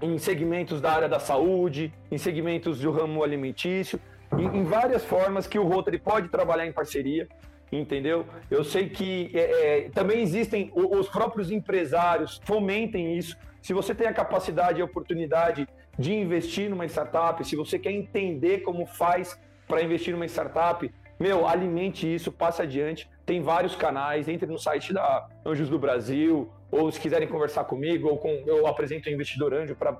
em 0.01 0.17
segmentos 0.17 0.81
da 0.81 0.91
área 0.91 1.09
da 1.09 1.19
saúde, 1.19 1.93
em 2.11 2.17
segmentos 2.17 2.79
do 2.79 2.91
ramo 2.91 3.23
alimentício, 3.23 3.99
em, 4.37 4.45
em 4.59 4.63
várias 4.63 5.03
formas 5.05 5.47
que 5.47 5.59
o 5.59 5.63
Rotary 5.63 5.97
pode 5.99 6.29
trabalhar 6.29 6.65
em 6.65 6.71
parceria, 6.71 7.27
entendeu? 7.71 8.25
Eu 8.49 8.63
sei 8.63 8.89
que 8.89 9.31
é, 9.33 9.39
é, 9.39 9.89
também 9.89 10.21
existem 10.21 10.71
os 10.73 11.07
próprios 11.07 11.51
empresários 11.51 12.39
fomentem 12.43 13.17
isso. 13.17 13.37
Se 13.61 13.73
você 13.73 13.93
tem 13.93 14.07
a 14.07 14.13
capacidade 14.13 14.79
e 14.79 14.81
a 14.81 14.85
oportunidade 14.85 15.67
de 15.97 16.13
investir 16.13 16.69
numa 16.69 16.85
startup, 16.85 17.45
se 17.45 17.55
você 17.55 17.77
quer 17.77 17.91
entender 17.91 18.59
como 18.59 18.85
faz 18.85 19.37
para 19.67 19.83
investir 19.83 20.13
numa 20.13 20.25
startup, 20.25 20.89
meu, 21.19 21.45
alimente 21.45 22.11
isso, 22.11 22.31
passe 22.31 22.61
adiante. 22.61 23.09
Tem 23.25 23.41
vários 23.41 23.75
canais, 23.75 24.29
entre 24.29 24.47
no 24.47 24.57
site 24.57 24.93
da 24.93 25.27
Anjos 25.45 25.69
do 25.69 25.77
Brasil, 25.77 26.49
ou 26.71 26.89
se 26.89 26.99
quiserem 26.99 27.27
conversar 27.27 27.65
comigo, 27.65 28.07
ou 28.07 28.17
com, 28.17 28.29
eu 28.45 28.65
apresento 28.65 29.09
o 29.09 29.11
Investidor 29.11 29.53
Anjo 29.53 29.75
para 29.75 29.97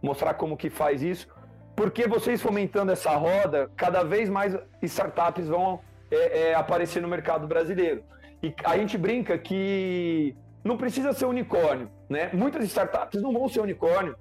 mostrar 0.00 0.34
como 0.34 0.56
que 0.56 0.70
faz 0.70 1.02
isso. 1.02 1.26
Porque 1.74 2.06
vocês 2.06 2.40
fomentando 2.40 2.92
essa 2.92 3.10
roda, 3.16 3.68
cada 3.76 4.04
vez 4.04 4.28
mais 4.28 4.56
startups 4.80 5.48
vão 5.48 5.80
é, 6.12 6.50
é, 6.50 6.54
aparecer 6.54 7.00
no 7.00 7.08
mercado 7.08 7.46
brasileiro. 7.46 8.04
E 8.42 8.54
a 8.64 8.76
gente 8.76 8.98
brinca 8.98 9.38
que 9.38 10.36
não 10.62 10.76
precisa 10.76 11.12
ser 11.12 11.24
unicórnio, 11.24 11.90
né? 12.08 12.30
Muitas 12.32 12.64
startups 12.64 13.22
não 13.22 13.32
vão 13.32 13.48
ser 13.48 13.60
unicórnio. 13.60 14.14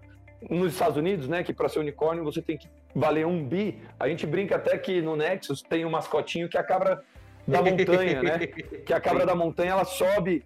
Nos 0.50 0.74
Estados 0.74 0.98
Unidos, 0.98 1.28
né, 1.28 1.44
que 1.44 1.54
para 1.54 1.70
ser 1.70 1.78
unicórnio 1.78 2.24
você 2.24 2.42
tem 2.42 2.58
que 2.58 2.68
valer 2.96 3.28
um 3.28 3.44
bi. 3.46 3.80
A 4.00 4.08
gente 4.08 4.26
brinca 4.26 4.56
até 4.56 4.76
que 4.78 5.00
no 5.02 5.16
Nexus 5.16 5.62
tem 5.62 5.86
um 5.86 5.90
mascotinho 5.90 6.50
que 6.50 6.58
é 6.58 6.62
a 6.62 6.64
cabra 6.64 7.04
da 7.48 7.62
montanha, 7.64 8.24
né? 8.24 8.48
Que 8.48 8.94
a 8.94 9.00
cabra 9.00 9.26
da 9.26 9.36
montanha 9.36 9.72
ela 9.72 9.86
sobe 9.86 10.44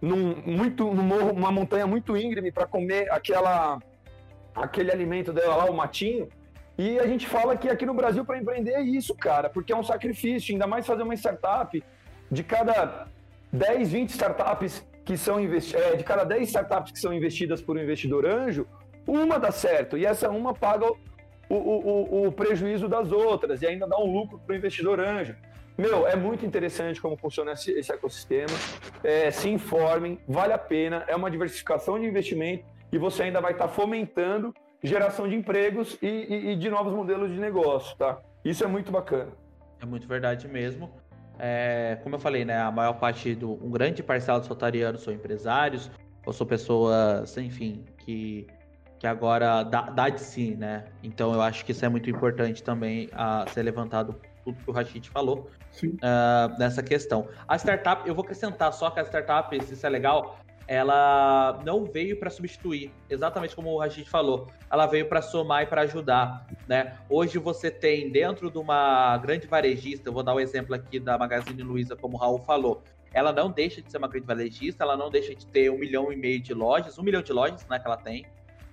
num 0.00 0.34
muito 0.44 0.92
num 0.92 1.02
morro, 1.02 1.30
uma 1.30 1.50
montanha 1.50 1.86
muito 1.86 2.16
íngreme 2.16 2.50
para 2.50 2.66
comer 2.66 3.10
aquela 3.10 3.78
aquele 4.54 4.90
alimento 4.90 5.32
dela 5.32 5.56
lá, 5.56 5.64
o 5.64 5.74
matinho. 5.74 6.28
E 6.78 6.98
a 6.98 7.06
gente 7.06 7.26
fala 7.26 7.56
que 7.56 7.68
aqui 7.68 7.84
no 7.84 7.94
Brasil 7.94 8.24
para 8.24 8.38
empreender 8.38 8.72
é 8.72 8.80
isso, 8.80 9.14
cara, 9.14 9.50
porque 9.50 9.72
é 9.72 9.76
um 9.76 9.82
sacrifício, 9.82 10.52
ainda 10.52 10.66
mais 10.66 10.86
fazer 10.86 11.02
uma 11.02 11.14
startup 11.14 11.82
de 12.30 12.42
cada 12.42 13.06
10, 13.52 13.92
20 13.92 14.08
startups 14.10 14.86
que 15.04 15.16
são 15.16 15.38
investi 15.40 15.76
é, 15.76 15.96
de 15.96 16.04
cada 16.04 16.24
10 16.24 16.48
startups 16.48 16.92
que 16.92 16.98
são 16.98 17.12
investidas 17.12 17.60
por 17.60 17.76
um 17.76 17.80
investidor 17.80 18.24
anjo, 18.24 18.66
uma 19.06 19.38
dá 19.38 19.50
certo 19.50 19.98
e 19.98 20.06
essa 20.06 20.30
uma 20.30 20.54
paga 20.54 20.86
o, 21.48 21.54
o, 21.54 22.24
o, 22.24 22.26
o 22.28 22.32
prejuízo 22.32 22.88
das 22.88 23.12
outras 23.12 23.60
e 23.60 23.66
ainda 23.66 23.86
dá 23.86 23.98
um 23.98 24.10
lucro 24.10 24.38
para 24.38 24.54
o 24.54 24.56
investidor 24.56 25.00
anjo. 25.00 25.36
Meu, 25.76 26.06
é 26.06 26.14
muito 26.14 26.44
interessante 26.46 27.00
como 27.00 27.16
funciona 27.16 27.52
esse, 27.52 27.92
ecossistema. 27.92 28.52
É, 29.02 29.30
se 29.30 29.48
informem, 29.48 30.18
vale 30.28 30.52
a 30.52 30.58
pena, 30.58 31.04
é 31.08 31.16
uma 31.16 31.30
diversificação 31.30 31.98
de 31.98 32.06
investimento 32.06 32.64
e 32.90 32.98
você 32.98 33.24
ainda 33.24 33.40
vai 33.40 33.52
estar 33.52 33.68
fomentando 33.68 34.54
geração 34.82 35.28
de 35.28 35.34
empregos 35.34 35.96
e, 36.02 36.06
e- 36.06 36.52
e 36.52 36.56
de 36.56 36.68
novos 36.68 36.92
modelos 36.92 37.30
de 37.30 37.38
negócio, 37.38 37.96
tá? 37.96 38.18
Isso 38.44 38.64
é 38.64 38.66
muito 38.66 38.90
bacana. 38.90 39.32
É 39.80 39.86
muito 39.86 40.06
verdade 40.08 40.48
mesmo. 40.48 40.90
É, 41.38 41.98
como 42.02 42.14
eu 42.16 42.18
falei, 42.18 42.44
né? 42.44 42.60
A 42.60 42.70
maior 42.70 42.94
parte 42.94 43.34
do. 43.34 43.52
Um 43.64 43.70
grande 43.70 44.02
parcela 44.02 44.38
dos 44.38 44.48
rotarianos 44.48 45.02
são 45.02 45.12
empresários, 45.12 45.90
ou 46.26 46.32
são 46.32 46.46
pessoas, 46.46 47.36
enfim, 47.36 47.84
que, 47.98 48.46
que 48.98 49.06
agora 49.06 49.62
dá, 49.62 49.82
dá 49.82 50.08
de 50.08 50.20
si, 50.20 50.54
né? 50.56 50.84
Então 51.02 51.32
eu 51.32 51.40
acho 51.40 51.64
que 51.64 51.72
isso 51.72 51.84
é 51.84 51.88
muito 51.88 52.10
importante 52.10 52.62
também 52.62 53.08
a 53.12 53.44
ser 53.48 53.62
levantado 53.62 54.20
tudo 54.44 54.56
que 54.62 54.70
o 54.70 54.72
Rashid 54.72 55.08
falou 55.08 55.48
uh, 55.84 56.58
nessa 56.58 56.82
questão. 56.82 57.28
A 57.46 57.56
startup, 57.56 58.06
eu 58.08 58.14
vou 58.14 58.24
acrescentar 58.24 58.72
só 58.72 58.90
que 58.90 59.00
a 59.00 59.04
startup, 59.04 59.56
isso 59.56 59.86
é 59.86 59.88
legal, 59.88 60.38
ela 60.72 61.60
não 61.66 61.84
veio 61.84 62.18
para 62.18 62.30
substituir, 62.30 62.90
exatamente 63.10 63.54
como 63.54 63.68
o 63.68 63.78
Rashid 63.78 64.08
falou, 64.08 64.48
ela 64.70 64.86
veio 64.86 65.06
para 65.06 65.20
somar 65.20 65.64
e 65.64 65.66
para 65.66 65.82
ajudar, 65.82 66.46
né? 66.66 66.96
Hoje 67.10 67.36
você 67.36 67.70
tem 67.70 68.08
dentro 68.08 68.50
de 68.50 68.56
uma 68.56 69.18
grande 69.18 69.46
varejista, 69.46 70.08
eu 70.08 70.14
vou 70.14 70.22
dar 70.22 70.32
o 70.32 70.36
um 70.36 70.40
exemplo 70.40 70.74
aqui 70.74 70.98
da 70.98 71.18
Magazine 71.18 71.62
Luiza, 71.62 71.94
como 71.94 72.16
o 72.16 72.18
Raul 72.18 72.38
falou, 72.38 72.82
ela 73.12 73.34
não 73.34 73.50
deixa 73.50 73.82
de 73.82 73.90
ser 73.90 73.98
uma 73.98 74.08
grande 74.08 74.26
varejista, 74.26 74.82
ela 74.82 74.96
não 74.96 75.10
deixa 75.10 75.34
de 75.34 75.44
ter 75.46 75.70
um 75.70 75.76
milhão 75.76 76.10
e 76.10 76.16
meio 76.16 76.40
de 76.40 76.54
lojas, 76.54 76.98
um 76.98 77.02
milhão 77.02 77.20
de 77.20 77.34
lojas, 77.34 77.66
né, 77.68 77.78
que 77.78 77.86
ela 77.86 77.98
tem, 77.98 78.24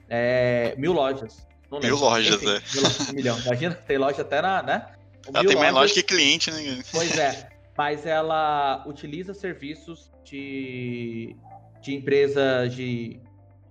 é, 0.08 0.76
mil 0.78 0.94
lojas. 0.94 1.46
mil 1.70 1.98
lojas, 1.98 2.36
Enfim, 2.36 2.48
é. 2.48 2.62
Mil, 2.76 3.10
um 3.10 3.14
milhão, 3.14 3.40
imagina, 3.40 3.76
tem 3.76 3.98
loja 3.98 4.22
até 4.22 4.42
na, 4.42 4.64
né? 4.64 4.86
Ela 5.28 5.44
tem 5.44 5.58
mais 5.58 5.74
loja 5.74 5.94
que 5.94 6.04
cliente, 6.04 6.50
né? 6.50 6.82
Pois 6.94 7.18
é, 7.18 7.50
mas 7.78 8.06
ela 8.06 8.86
utiliza 8.88 9.34
serviços 9.34 10.10
de 10.24 11.36
de 11.82 11.96
empresas 11.96 12.74
de 12.74 13.20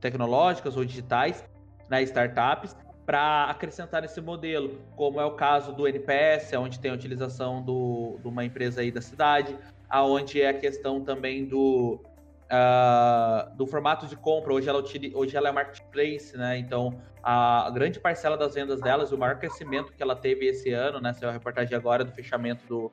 tecnológicas 0.01 0.77
ou 0.77 0.85
digitais, 0.85 1.45
né, 1.89 2.03
startups, 2.03 2.77
para 3.05 3.45
acrescentar 3.45 4.05
esse 4.05 4.21
modelo, 4.21 4.83
como 4.95 5.19
é 5.19 5.25
o 5.25 5.31
caso 5.31 5.73
do 5.73 5.89
NPS, 5.89 6.53
onde 6.55 6.79
tem 6.79 6.91
a 6.91 6.95
utilização 6.95 7.63
do, 7.63 8.19
de 8.21 8.29
uma 8.29 8.45
empresa 8.45 8.83
aí 8.83 8.91
da 8.91 9.01
cidade, 9.01 9.57
aonde 9.89 10.43
é 10.43 10.51
a 10.51 10.55
questão 10.55 11.03
também 11.03 11.47
do, 11.47 12.03
uh, 12.53 13.57
do 13.57 13.67
formato 13.67 14.07
de 14.07 14.15
compra. 14.15 14.53
Hoje 14.53 14.69
ela, 14.69 14.85
hoje 15.15 15.37
ela 15.37 15.49
é 15.49 15.53
marketplace, 15.53 16.37
né? 16.37 16.59
Então 16.59 17.01
a 17.23 17.71
grande 17.73 17.99
parcela 17.99 18.37
das 18.37 18.55
vendas 18.55 18.81
delas, 18.81 19.11
o 19.11 19.19
maior 19.19 19.39
crescimento 19.39 19.93
que 19.93 20.03
ela 20.03 20.15
teve 20.15 20.47
esse 20.47 20.71
ano, 20.73 21.01
né? 21.01 21.13
Saiu 21.15 21.31
a 21.31 21.33
reportagem 21.33 21.75
agora 21.75 22.05
do 22.05 22.13
fechamento 22.13 22.67
do, 22.67 22.91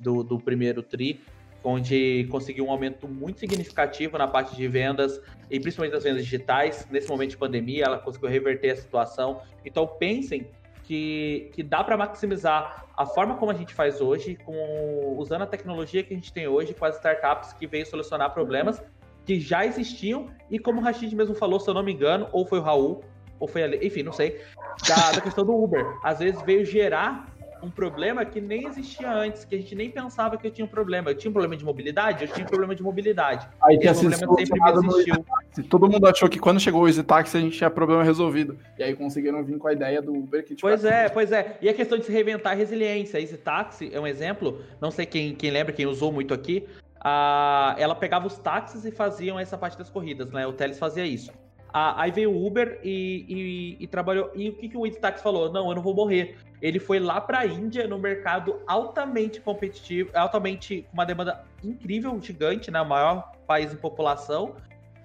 do, 0.00 0.22
do 0.22 0.38
primeiro 0.38 0.82
TRI, 0.82 1.20
onde 1.68 2.26
conseguiu 2.30 2.66
um 2.66 2.70
aumento 2.70 3.06
muito 3.06 3.40
significativo 3.40 4.16
na 4.16 4.26
parte 4.26 4.56
de 4.56 4.66
vendas 4.66 5.20
e 5.50 5.60
principalmente 5.60 5.92
das 5.92 6.04
vendas 6.04 6.24
digitais. 6.24 6.86
Nesse 6.90 7.08
momento 7.08 7.30
de 7.30 7.36
pandemia, 7.36 7.84
ela 7.84 7.98
conseguiu 7.98 8.30
reverter 8.30 8.70
a 8.70 8.76
situação. 8.76 9.42
Então, 9.64 9.86
pensem 9.86 10.48
que, 10.84 11.50
que 11.52 11.62
dá 11.62 11.84
para 11.84 11.96
maximizar 11.96 12.86
a 12.96 13.04
forma 13.04 13.36
como 13.36 13.50
a 13.50 13.54
gente 13.54 13.74
faz 13.74 14.00
hoje, 14.00 14.36
com, 14.36 15.16
usando 15.18 15.42
a 15.42 15.46
tecnologia 15.46 16.02
que 16.02 16.14
a 16.14 16.16
gente 16.16 16.32
tem 16.32 16.48
hoje, 16.48 16.72
com 16.72 16.86
as 16.86 16.96
startups 16.96 17.52
que 17.52 17.66
veio 17.66 17.84
solucionar 17.84 18.32
problemas 18.32 18.82
que 19.26 19.38
já 19.38 19.66
existiam 19.66 20.30
e, 20.50 20.58
como 20.58 20.80
o 20.80 20.82
Rashid 20.82 21.14
mesmo 21.14 21.34
falou, 21.34 21.60
se 21.60 21.68
eu 21.68 21.74
não 21.74 21.82
me 21.82 21.92
engano, 21.92 22.28
ou 22.32 22.46
foi 22.46 22.60
o 22.60 22.62
Raul, 22.62 23.04
ou 23.38 23.46
foi 23.46 23.62
ali, 23.62 23.86
enfim, 23.86 24.02
não 24.02 24.12
sei, 24.12 24.40
da, 24.88 25.12
da 25.12 25.20
questão 25.20 25.44
do 25.44 25.54
Uber. 25.54 25.84
Às 26.02 26.20
vezes 26.20 26.40
veio 26.42 26.64
gerar 26.64 27.27
um 27.62 27.70
problema 27.70 28.24
que 28.24 28.40
nem 28.40 28.66
existia 28.66 29.10
antes, 29.10 29.44
que 29.44 29.54
a 29.54 29.58
gente 29.58 29.74
nem 29.74 29.90
pensava 29.90 30.36
que 30.36 30.46
eu 30.46 30.50
tinha 30.50 30.64
um 30.64 30.68
problema. 30.68 31.10
Eu 31.10 31.14
tinha 31.14 31.30
um 31.30 31.32
problema 31.32 31.56
de 31.56 31.64
mobilidade? 31.64 32.24
Eu 32.24 32.32
tinha 32.32 32.44
um 32.44 32.48
problema 32.48 32.74
de 32.74 32.82
mobilidade. 32.82 33.48
Aí 33.62 33.76
Esse 33.76 34.08
problema 34.08 34.36
sempre 34.36 34.90
existiu. 34.90 35.24
Todo 35.68 35.88
mundo 35.88 36.06
achou 36.06 36.28
que 36.28 36.38
quando 36.38 36.60
chegou 36.60 36.82
o 36.82 36.88
Easy 36.88 37.02
Taxi 37.02 37.36
a 37.36 37.40
gente 37.40 37.56
tinha 37.56 37.70
problema 37.70 38.02
resolvido. 38.02 38.58
E 38.78 38.82
aí 38.82 38.94
conseguiram 38.94 39.42
vir 39.44 39.58
com 39.58 39.68
a 39.68 39.72
ideia 39.72 40.00
do 40.00 40.14
Uber 40.14 40.42
que 40.42 40.54
tipo, 40.54 40.68
Pois 40.68 40.84
é, 40.84 41.08
pois 41.08 41.32
é. 41.32 41.58
E 41.60 41.68
a 41.68 41.74
questão 41.74 41.98
de 41.98 42.04
se 42.04 42.12
reinventar 42.12 42.52
a 42.52 42.56
resiliência. 42.56 43.18
A 43.18 43.20
Easy 43.20 43.36
Taxi 43.36 43.90
é 43.92 44.00
um 44.00 44.06
exemplo, 44.06 44.62
não 44.80 44.90
sei 44.90 45.06
quem, 45.06 45.34
quem 45.34 45.50
lembra, 45.50 45.72
quem 45.72 45.86
usou 45.86 46.12
muito 46.12 46.34
aqui. 46.34 46.66
A, 47.00 47.76
ela 47.78 47.94
pegava 47.94 48.26
os 48.26 48.38
táxis 48.38 48.84
e 48.84 48.90
faziam 48.90 49.38
essa 49.38 49.56
parte 49.56 49.78
das 49.78 49.88
corridas, 49.88 50.30
né? 50.30 50.46
O 50.46 50.52
Teles 50.52 50.78
fazia 50.78 51.06
isso. 51.06 51.30
A, 51.72 52.02
aí 52.02 52.10
veio 52.10 52.32
o 52.32 52.46
Uber 52.46 52.80
e, 52.82 53.24
e, 53.28 53.84
e, 53.84 53.86
trabalhou. 53.86 54.30
E 54.34 54.48
o 54.48 54.54
que, 54.54 54.68
que 54.68 54.76
o 54.76 54.86
Easy 54.86 54.98
falou? 55.22 55.52
Não, 55.52 55.68
eu 55.68 55.74
não 55.74 55.82
vou 55.82 55.94
morrer. 55.94 56.36
Ele 56.60 56.78
foi 56.78 56.98
lá 56.98 57.20
para 57.20 57.40
a 57.40 57.46
Índia, 57.46 57.86
no 57.86 57.98
mercado 57.98 58.60
altamente 58.66 59.40
competitivo, 59.40 60.10
altamente 60.14 60.82
com 60.82 60.94
uma 60.94 61.06
demanda 61.06 61.44
incrível, 61.62 62.20
gigante, 62.20 62.70
né? 62.70 62.80
O 62.80 62.88
maior 62.88 63.32
país 63.46 63.72
em 63.72 63.76
população, 63.76 64.56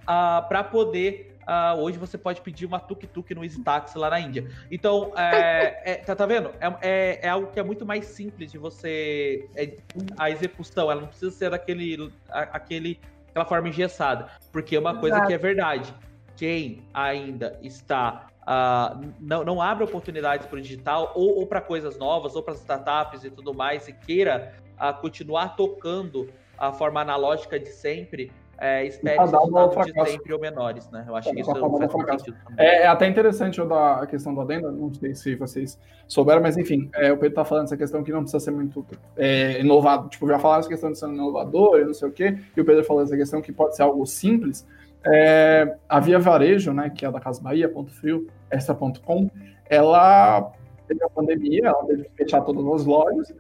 uh, 0.04 0.48
para 0.48 0.64
poder. 0.64 1.32
Uh, 1.44 1.78
hoje 1.82 1.98
você 1.98 2.18
pode 2.18 2.40
pedir 2.40 2.66
uma 2.66 2.80
tuk-tuk 2.80 3.36
no 3.36 3.44
Easy 3.44 3.62
Taxi 3.62 3.98
lá 3.98 4.10
na 4.10 4.20
Índia. 4.20 4.50
Então, 4.72 5.12
é, 5.18 5.92
é, 5.92 5.96
tá, 5.98 6.16
tá 6.16 6.26
vendo? 6.26 6.52
É, 6.62 6.78
é, 6.82 7.20
é, 7.24 7.30
algo 7.30 7.52
que 7.52 7.60
é 7.60 7.64
muito 7.64 7.86
mais 7.86 8.06
simples 8.06 8.50
de 8.50 8.58
você. 8.58 9.46
É, 9.56 9.76
a 10.18 10.32
execução, 10.32 10.90
ela 10.90 11.02
não 11.02 11.08
precisa 11.10 11.32
ser 11.32 11.50
daquele, 11.50 12.12
aquele, 12.30 12.98
aquela 13.30 13.46
forma 13.46 13.68
engessada. 13.68 14.30
Porque 14.54 14.76
é 14.76 14.80
uma 14.80 14.98
coisa 14.98 15.18
Exato. 15.18 15.28
que 15.28 15.34
é 15.34 15.38
verdade 15.38 15.94
quem 16.36 16.82
ainda 16.94 17.60
está 17.62 18.28
uh, 18.44 19.14
não, 19.20 19.44
não 19.44 19.62
abre 19.62 19.84
oportunidades 19.84 20.46
para 20.46 20.58
o 20.58 20.62
digital 20.62 21.12
ou, 21.16 21.40
ou 21.40 21.48
para 21.48 21.62
coisas 21.62 21.98
novas 21.98 22.36
ou 22.36 22.44
para 22.44 22.54
startups 22.54 23.24
e 23.24 23.30
tudo 23.30 23.54
mais 23.54 23.88
e 23.88 23.94
queira 23.94 24.54
uh, 24.78 25.00
continuar 25.02 25.56
tocando 25.56 26.30
a 26.58 26.72
forma 26.72 27.02
analógica 27.02 27.60
de 27.60 27.70
sempre, 27.70 28.32
é, 28.58 28.86
espere 28.86 29.20
resultados 29.20 29.86
de 29.86 30.12
sempre 30.12 30.34
ou 30.34 30.40
menores, 30.40 30.90
né? 30.92 31.04
Eu 31.08 31.16
acho 31.16 31.32
que 31.32 31.40
isso 31.42 31.52
faz 31.52 31.92
sentido 32.22 32.38
É, 32.58 32.84
é, 32.84 32.88
até 32.88 33.08
interessante 33.08 33.60
eu 33.60 33.68
dar 33.68 34.04
a 34.04 34.08
questão 34.08 34.34
do 34.34 34.42
adendo, 34.42 34.72
não 34.72 34.94
sei 34.94 35.16
se 35.16 35.36
vocês 35.36 35.80
souberam, 36.08 36.42
mas 36.42 36.56
enfim, 36.56 36.90
é, 36.94 37.12
o 37.12 37.16
Pedro 37.16 37.30
está 37.30 37.44
falando 37.44 37.66
essa 37.66 37.76
questão 37.76 38.04
que 38.04 38.12
não 38.12 38.22
precisa 38.22 38.40
ser 38.40 38.52
muito 38.52 38.86
é, 39.18 39.60
inovado, 39.60 40.08
tipo, 40.08 40.28
já 40.28 40.38
falaram 40.40 40.62
essa 40.62 40.70
questão 40.70 40.92
de 40.92 41.00
ser 41.00 41.08
inovador 41.08 41.80
e 41.80 41.86
não 41.86 41.94
sei 41.94 42.08
o 42.08 42.12
quê, 42.12 42.38
e 42.56 42.62
o 42.62 42.64
Pedro 42.64 42.84
falou 42.84 43.04
essa 43.04 43.18
questão 43.18 43.42
que 43.42 43.52
pode 43.52 43.76
ser 43.76 43.82
algo 43.82 44.06
simples, 44.06 44.66
é, 45.06 45.76
a 45.88 46.00
Via 46.00 46.20
Varejo, 46.20 46.74
né, 46.74 46.90
que 46.90 47.06
é 47.06 47.12
da 47.12 47.20
Casa 47.20 47.42
Bahia, 47.42 47.70
ponto 47.70 47.92
frio, 47.92 48.28
essa.com, 48.50 49.30
ela 49.70 50.52
teve 50.88 51.04
a 51.04 51.10
pandemia, 51.10 51.68
ela 51.68 51.86
teve 51.86 52.04
que 52.04 52.16
fechar 52.16 52.42
todas 52.42 52.66
as 52.82 52.86
lojas, 52.86 53.34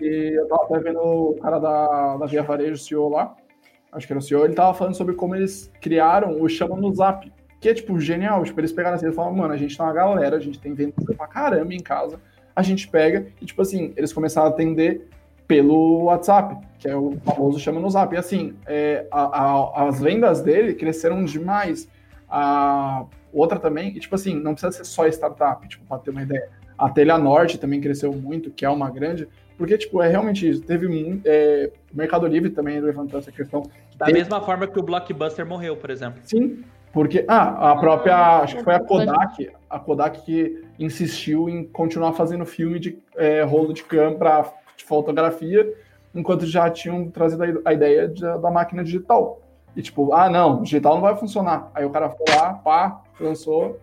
e 0.00 0.34
eu 0.36 0.48
tava 0.48 0.64
até 0.64 0.78
vendo 0.80 1.00
o 1.00 1.36
cara 1.40 1.58
da, 1.58 2.16
da 2.16 2.26
Via 2.26 2.42
Varejo, 2.42 2.74
o 2.74 2.78
CEO 2.78 3.08
lá, 3.08 3.34
acho 3.92 4.06
que 4.06 4.12
era 4.12 4.20
o 4.20 4.22
CEO, 4.22 4.44
ele 4.44 4.54
tava 4.54 4.74
falando 4.74 4.94
sobre 4.94 5.14
como 5.14 5.34
eles 5.34 5.70
criaram 5.80 6.40
o 6.40 6.48
Chama 6.48 6.76
no 6.76 6.92
Zap, 6.94 7.30
que 7.60 7.68
é, 7.68 7.74
tipo, 7.74 7.98
genial, 8.00 8.42
tipo, 8.42 8.58
eles 8.58 8.72
pegaram 8.72 8.96
assim, 8.96 9.06
eles 9.06 9.14
falaram, 9.14 9.36
mano, 9.36 9.54
a 9.54 9.56
gente 9.56 9.76
tá 9.76 9.84
uma 9.84 9.92
galera, 9.92 10.36
a 10.36 10.40
gente 10.40 10.58
tem 10.58 10.74
venda 10.74 10.94
pra 11.16 11.28
caramba 11.28 11.72
em 11.72 11.82
casa, 11.82 12.20
a 12.56 12.62
gente 12.62 12.88
pega, 12.88 13.26
e, 13.40 13.44
tipo 13.44 13.62
assim, 13.62 13.92
eles 13.96 14.12
começaram 14.12 14.48
a 14.48 14.50
atender 14.50 15.08
pelo 15.52 16.04
WhatsApp, 16.04 16.56
que 16.78 16.88
é 16.88 16.96
o 16.96 17.18
famoso 17.26 17.60
chama 17.60 17.78
no 17.78 17.90
Zap. 17.90 18.14
E 18.14 18.16
assim, 18.16 18.54
é, 18.66 19.06
a, 19.10 19.20
a, 19.20 19.86
as 19.86 20.00
vendas 20.00 20.40
dele 20.40 20.72
cresceram 20.72 21.22
demais. 21.24 21.86
A 22.26 23.04
outra 23.30 23.58
também, 23.58 23.94
e 23.94 24.00
tipo 24.00 24.14
assim, 24.14 24.34
não 24.34 24.54
precisa 24.54 24.72
ser 24.72 24.86
só 24.86 25.06
startup, 25.08 25.68
tipo, 25.68 25.84
para 25.84 25.98
ter 25.98 26.08
uma 26.10 26.22
ideia. 26.22 26.48
A 26.78 26.88
Telha 26.88 27.18
Norte 27.18 27.58
também 27.58 27.82
cresceu 27.82 28.14
muito, 28.14 28.50
que 28.50 28.64
é 28.64 28.70
uma 28.70 28.88
grande, 28.88 29.28
porque, 29.58 29.76
tipo, 29.76 30.00
é 30.00 30.08
realmente 30.08 30.48
isso. 30.48 30.62
Teve 30.62 30.88
muito. 30.88 31.20
É, 31.26 31.70
o 31.92 31.96
Mercado 31.98 32.26
Livre 32.26 32.48
também 32.48 32.80
levantou 32.80 33.20
essa 33.20 33.30
questão. 33.30 33.62
Da 33.98 34.06
teve... 34.06 34.20
mesma 34.20 34.40
forma 34.40 34.66
que 34.66 34.78
o 34.78 34.82
Blockbuster 34.82 35.44
morreu, 35.44 35.76
por 35.76 35.90
exemplo. 35.90 36.18
Sim, 36.24 36.64
porque. 36.94 37.26
Ah, 37.28 37.72
a 37.72 37.76
própria. 37.76 38.38
Acho 38.38 38.56
que 38.56 38.64
foi 38.64 38.74
a 38.74 38.80
Kodak, 38.80 39.50
a 39.68 39.78
Kodak 39.78 40.22
que 40.22 40.64
insistiu 40.78 41.46
em 41.46 41.64
continuar 41.64 42.14
fazendo 42.14 42.46
filme 42.46 42.78
de 42.78 42.98
é, 43.14 43.42
rolo 43.42 43.74
de 43.74 43.84
cam 43.84 44.14
para 44.14 44.50
de 44.82 44.88
fotografia, 44.88 45.72
enquanto 46.14 46.44
já 46.44 46.68
tinham 46.68 47.08
trazido 47.10 47.62
a 47.64 47.72
ideia 47.72 48.08
de, 48.08 48.20
da 48.20 48.50
máquina 48.50 48.84
digital. 48.84 49.40
E 49.74 49.80
tipo, 49.80 50.12
ah, 50.12 50.28
não, 50.28 50.62
digital 50.62 50.94
não 50.94 51.00
vai 51.00 51.16
funcionar. 51.16 51.70
Aí 51.74 51.84
o 51.84 51.90
cara 51.90 52.10
foi 52.10 52.26
lá, 52.34 52.54
pá, 52.54 53.00
lançou, 53.18 53.80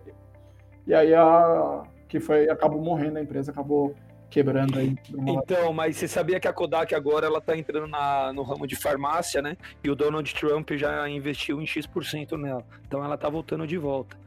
e 0.86 0.94
aí 0.94 1.14
a 1.14 1.84
que 2.08 2.20
foi 2.20 2.50
acabou 2.50 2.82
morrendo 2.82 3.20
a 3.20 3.22
empresa, 3.22 3.52
acabou 3.52 3.96
quebrando 4.30 4.78
aí. 4.78 4.96
Então, 5.28 5.74
mas 5.74 5.98
você 5.98 6.08
sabia 6.08 6.40
que 6.40 6.48
a 6.48 6.54
Kodak 6.54 6.94
agora 6.94 7.26
ela 7.26 7.42
tá 7.42 7.58
entrando 7.58 7.88
na, 7.88 8.32
no 8.34 8.44
ramo 8.44 8.68
de 8.68 8.76
farmácia, 8.76 9.42
né? 9.42 9.56
E 9.84 9.90
o 9.90 9.96
Donald 9.96 10.34
Trump 10.34 10.72
já 10.72 11.08
investiu 11.10 11.62
em 11.62 11.66
X% 11.66 12.38
nela. 12.38 12.64
Então 12.88 13.04
ela 13.04 13.18
tá 13.18 13.30
voltando 13.30 13.66
de 13.66 13.78
volta. 13.78 14.18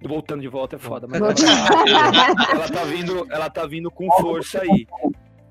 Voltando 0.00 0.40
de 0.40 0.48
volta 0.48 0.76
é 0.76 0.78
foda, 0.78 1.08
mas 1.08 1.20
ela 1.20 1.34
tá, 1.34 2.52
ela 2.52 2.68
tá 2.68 2.84
vindo, 2.84 3.26
ela 3.30 3.50
tá 3.50 3.66
vindo 3.66 3.90
com 3.90 4.08
força 4.20 4.62
aí. 4.62 4.86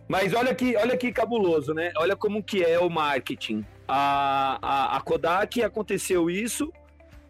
Mas 0.08 0.34
olha 0.34 0.56
que, 0.56 0.76
olha 0.78 0.96
que 0.98 1.12
cabuloso, 1.12 1.74
né? 1.74 1.92
Olha 1.98 2.16
como 2.16 2.42
que 2.42 2.64
é 2.64 2.80
o 2.80 2.90
marketing. 2.90 3.66
A, 3.88 4.58
a, 4.62 4.98
a 4.98 5.02
Kodak 5.02 5.62
aconteceu 5.62 6.30
isso, 6.30 6.72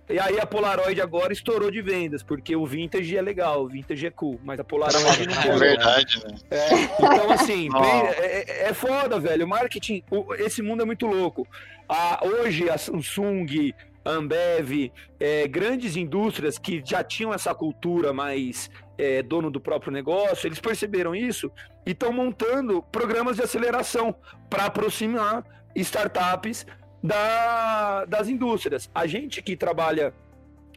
e 0.09 0.17
aí 0.19 0.39
a 0.39 0.45
Polaroid 0.45 1.01
agora 1.01 1.33
estourou 1.33 1.69
de 1.69 1.81
vendas, 1.81 2.23
porque 2.23 2.55
o 2.55 2.65
vintage 2.65 3.17
é 3.17 3.21
legal, 3.21 3.63
o 3.63 3.67
vintage 3.67 4.07
é 4.07 4.09
cool, 4.09 4.39
mas 4.41 4.57
a 4.57 4.63
Polaroid 4.63 5.27
não 5.27 5.41
é. 5.41 5.47
É 5.47 5.57
verdade, 5.57 6.23
né? 6.23 6.37
É, 6.49 6.73
então, 6.83 7.31
assim, 7.31 7.67
é, 7.83 8.65
é, 8.65 8.69
é, 8.69 8.73
foda, 8.73 9.19
velho. 9.19 9.45
O 9.45 9.49
marketing, 9.49 10.03
o, 10.09 10.33
esse 10.35 10.61
mundo 10.61 10.83
é 10.83 10.85
muito 10.85 11.05
louco. 11.05 11.45
A, 11.89 12.25
hoje 12.25 12.69
a 12.69 12.77
Samsung, 12.77 13.73
Ambev, 14.05 14.91
é, 15.19 15.45
grandes 15.47 15.97
indústrias 15.97 16.57
que 16.57 16.81
já 16.85 17.03
tinham 17.03 17.33
essa 17.33 17.53
cultura 17.53 18.13
mais 18.13 18.71
é, 18.97 19.21
dono 19.21 19.51
do 19.51 19.59
próprio 19.59 19.91
negócio, 19.91 20.47
eles 20.47 20.59
perceberam 20.59 21.15
isso 21.15 21.51
e 21.85 21.91
estão 21.91 22.11
montando 22.11 22.81
programas 22.91 23.35
de 23.35 23.43
aceleração 23.43 24.15
para 24.49 24.65
aproximar 24.65 25.43
startups 25.75 26.65
da, 27.03 28.05
das 28.05 28.27
indústrias. 28.27 28.89
A 28.93 29.05
gente 29.05 29.41
que 29.41 29.55
trabalha 29.55 30.13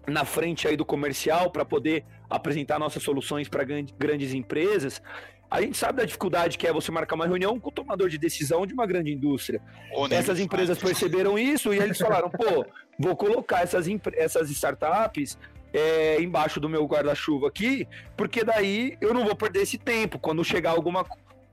na 0.06 0.24
frente 0.24 0.66
aí 0.66 0.76
do 0.76 0.84
comercial 0.84 1.50
para 1.50 1.64
poder 1.64 2.04
apresentar 2.28 2.78
nossas 2.78 3.02
soluções 3.02 3.48
para 3.48 3.64
grandes 3.64 4.34
empresas. 4.34 5.02
A 5.50 5.60
gente 5.60 5.76
sabe 5.76 5.98
da 5.98 6.04
dificuldade 6.04 6.56
que 6.56 6.66
é 6.66 6.72
você 6.72 6.92
marcar 6.92 7.16
uma 7.16 7.26
reunião 7.26 7.58
com 7.58 7.70
o 7.70 7.72
tomador 7.72 8.08
de 8.08 8.16
decisão 8.16 8.64
de 8.64 8.72
uma 8.72 8.86
grande 8.86 9.12
indústria. 9.12 9.60
Essas 10.10 10.38
empresas 10.38 10.78
perceberam 10.78 11.38
isso 11.38 11.74
e 11.74 11.78
eles 11.78 11.98
falaram: 11.98 12.30
pô, 12.30 12.64
vou 12.98 13.16
colocar 13.16 13.62
essas, 13.62 13.86
essas 14.14 14.48
startups 14.50 15.36
é, 15.72 16.20
embaixo 16.20 16.60
do 16.60 16.68
meu 16.68 16.84
guarda-chuva 16.86 17.48
aqui, 17.48 17.86
porque 18.16 18.44
daí 18.44 18.96
eu 19.00 19.14
não 19.14 19.24
vou 19.24 19.34
perder 19.34 19.62
esse 19.62 19.78
tempo. 19.78 20.18
Quando 20.18 20.44
chegar 20.44 20.70
alguma 20.70 21.04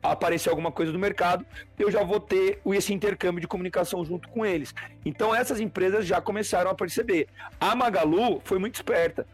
aparecer 0.01 0.49
alguma 0.49 0.71
coisa 0.71 0.91
do 0.91 0.99
mercado, 0.99 1.45
eu 1.77 1.91
já 1.91 2.03
vou 2.03 2.19
ter 2.19 2.61
esse 2.67 2.93
intercâmbio 2.93 3.41
de 3.41 3.47
comunicação 3.47 4.05
junto 4.05 4.29
com 4.29 4.45
eles. 4.45 4.73
Então 5.03 5.35
essas 5.35 5.59
empresas 5.59 6.05
já 6.05 6.21
começaram 6.21 6.71
a 6.71 6.75
perceber. 6.75 7.27
A 7.59 7.75
Magalu 7.75 8.41
foi 8.45 8.59
muito 8.59 8.75
esperta 8.75 9.25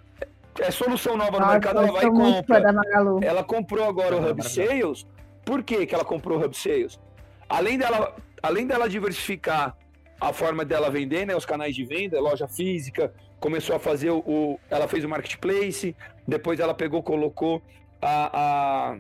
é 0.59 0.69
solução 0.69 1.17
nova 1.17 1.39
no 1.39 1.47
mercado, 1.47 1.79
ela 1.79 1.91
vai 1.91 2.05
e 2.05 2.09
compra. 2.09 2.61
Ela 3.21 3.43
comprou 3.43 3.87
agora 3.87 4.15
o 4.15 4.29
Hub 4.29 4.43
Sales. 4.43 5.05
Por 5.43 5.63
que, 5.63 5.85
que 5.85 5.95
ela 5.95 6.05
comprou 6.05 6.39
o 6.39 6.45
Hub 6.45 6.55
Sales? 6.55 6.99
Além 7.49 7.77
dela, 7.77 8.15
além 8.41 8.67
dela 8.67 8.87
diversificar 8.87 9.75
a 10.19 10.31
forma 10.31 10.63
dela 10.63 10.89
vender, 10.89 11.25
né, 11.25 11.35
os 11.35 11.45
canais 11.45 11.75
de 11.75 11.83
venda, 11.83 12.19
loja 12.21 12.47
física, 12.47 13.13
começou 13.43 13.75
a 13.75 13.79
fazer 13.79 14.09
o, 14.09 14.57
ela 14.69 14.87
fez 14.87 15.03
o 15.03 15.09
marketplace, 15.09 15.93
depois 16.25 16.61
ela 16.61 16.73
pegou, 16.73 17.03
colocou 17.03 17.61
a, 18.01 18.29
a, 18.41 18.97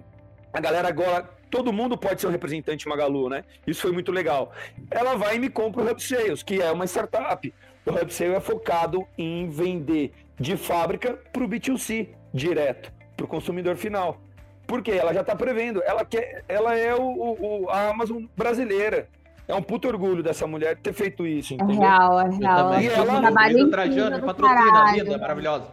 a 0.51 0.59
galera 0.59 0.89
agora, 0.89 1.29
todo 1.49 1.71
mundo 1.71 1.97
pode 1.97 2.19
ser 2.19 2.27
um 2.27 2.29
representante 2.29 2.85
Magalu, 2.85 3.29
né? 3.29 3.45
Isso 3.65 3.81
foi 3.83 3.93
muito 3.93 4.11
legal. 4.11 4.51
Ela 4.91 5.15
vai 5.15 5.37
e 5.37 5.39
me 5.39 5.49
compra 5.49 5.81
o 5.81 5.89
Hub 5.89 6.03
Sales, 6.03 6.43
que 6.43 6.61
é 6.61 6.69
uma 6.73 6.85
startup. 6.85 7.53
O 7.85 7.91
Hub 7.91 8.13
Sales 8.13 8.35
é 8.35 8.39
focado 8.41 9.07
em 9.17 9.47
vender 9.47 10.11
de 10.37 10.57
fábrica 10.57 11.17
para 11.31 11.45
o 11.45 11.47
B2C, 11.47 12.09
direto, 12.33 12.91
para 13.15 13.25
o 13.25 13.29
consumidor 13.29 13.77
final. 13.77 14.19
Porque 14.67 14.91
ela 14.91 15.13
já 15.13 15.21
está 15.21 15.37
prevendo, 15.37 15.81
ela, 15.85 16.03
quer, 16.03 16.43
ela 16.49 16.77
é 16.77 16.93
o, 16.93 17.01
o, 17.01 17.69
a 17.69 17.87
Amazon 17.91 18.25
brasileira. 18.35 19.07
É 19.45 19.53
um 19.53 19.61
puto 19.61 19.89
orgulho 19.89 20.23
dessa 20.23 20.47
mulher 20.47 20.77
ter 20.77 20.93
feito 20.93 21.27
isso, 21.27 21.53
é 21.53 21.55
entendeu? 21.55 21.83
É 21.83 21.85
real, 21.85 22.19
é 22.19 22.29
real. 22.29 22.81
E 22.81 22.87
ela, 22.87 23.19
trabalho 23.19 23.69
Trajano, 23.69 24.25
patrocina 24.25 24.83
a 24.83 24.91
vida, 24.93 25.17
maravilhosa. 25.17 25.67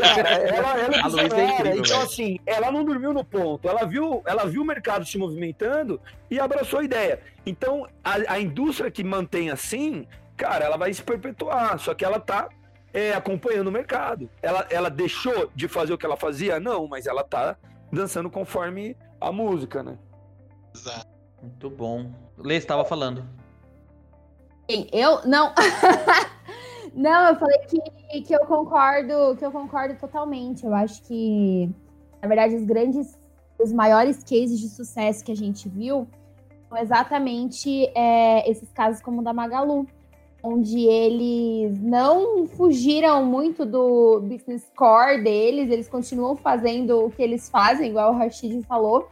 Cara, 0.00 0.28
ela, 0.30 0.78
ela, 0.78 1.02
a 1.02 1.08
Luísa 1.08 1.36
é 1.36 1.44
incrível, 1.50 1.80
Então, 1.80 2.02
assim, 2.02 2.38
ela 2.46 2.70
não 2.70 2.84
dormiu 2.84 3.12
no 3.12 3.24
ponto. 3.24 3.68
Ela 3.68 3.84
viu, 3.84 4.22
ela 4.24 4.44
viu 4.44 4.62
o 4.62 4.64
mercado 4.64 5.04
se 5.04 5.18
movimentando 5.18 6.00
e 6.30 6.38
abraçou 6.38 6.78
a 6.78 6.84
ideia. 6.84 7.20
Então, 7.44 7.88
a, 8.04 8.34
a 8.34 8.40
indústria 8.40 8.90
que 8.90 9.02
mantém 9.02 9.50
assim, 9.50 10.06
cara, 10.36 10.64
ela 10.64 10.76
vai 10.76 10.92
se 10.94 11.02
perpetuar. 11.02 11.76
Só 11.80 11.94
que 11.94 12.04
ela 12.04 12.20
tá 12.20 12.48
é, 12.94 13.12
acompanhando 13.14 13.66
o 13.66 13.72
mercado. 13.72 14.30
Ela, 14.40 14.64
ela 14.70 14.88
deixou 14.88 15.50
de 15.56 15.66
fazer 15.66 15.92
o 15.92 15.98
que 15.98 16.06
ela 16.06 16.16
fazia? 16.16 16.60
Não, 16.60 16.86
mas 16.86 17.06
ela 17.06 17.24
tá 17.24 17.56
dançando 17.90 18.30
conforme 18.30 18.96
a 19.20 19.32
música, 19.32 19.82
né? 19.82 19.98
Exato. 20.72 21.17
Muito 21.42 21.70
bom. 21.70 22.10
Lê, 22.36 22.56
estava 22.56 22.84
falando. 22.84 23.24
Eu 24.92 25.26
não. 25.26 25.52
não, 26.94 27.28
eu 27.28 27.36
falei 27.36 27.58
que, 27.60 28.22
que 28.22 28.32
eu 28.34 28.40
concordo, 28.40 29.36
que 29.36 29.44
eu 29.44 29.50
concordo 29.50 29.94
totalmente. 29.98 30.64
Eu 30.64 30.74
acho 30.74 31.02
que, 31.02 31.70
na 32.20 32.28
verdade, 32.28 32.56
os 32.56 32.64
grandes, 32.64 33.18
os 33.58 33.72
maiores 33.72 34.22
cases 34.22 34.58
de 34.58 34.68
sucesso 34.68 35.24
que 35.24 35.32
a 35.32 35.36
gente 35.36 35.68
viu 35.68 36.06
são 36.68 36.76
exatamente 36.76 37.86
é, 37.94 38.48
esses 38.50 38.70
casos 38.72 39.00
como 39.00 39.20
o 39.20 39.24
da 39.24 39.32
Magalu 39.32 39.86
onde 40.42 40.80
eles 40.86 41.80
não 41.80 42.46
fugiram 42.46 43.24
muito 43.24 43.66
do 43.66 44.20
business 44.20 44.70
core 44.76 45.22
deles, 45.22 45.70
eles 45.70 45.88
continuam 45.88 46.36
fazendo 46.36 47.06
o 47.06 47.10
que 47.10 47.22
eles 47.22 47.48
fazem, 47.48 47.90
igual 47.90 48.12
o 48.12 48.16
Rashid 48.16 48.62
falou, 48.62 49.08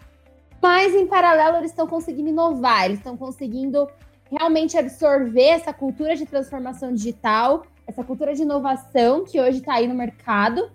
mas 0.62 0.94
em 0.94 1.06
paralelo 1.06 1.58
eles 1.58 1.70
estão 1.70 1.86
conseguindo 1.86 2.28
inovar, 2.28 2.86
eles 2.86 2.98
estão 2.98 3.16
conseguindo 3.16 3.88
realmente 4.30 4.76
absorver 4.76 5.48
essa 5.48 5.72
cultura 5.72 6.16
de 6.16 6.26
transformação 6.26 6.92
digital, 6.92 7.64
essa 7.86 8.02
cultura 8.02 8.34
de 8.34 8.42
inovação 8.42 9.24
que 9.24 9.40
hoje 9.40 9.58
está 9.58 9.74
aí 9.74 9.86
no 9.86 9.94
mercado. 9.94 10.68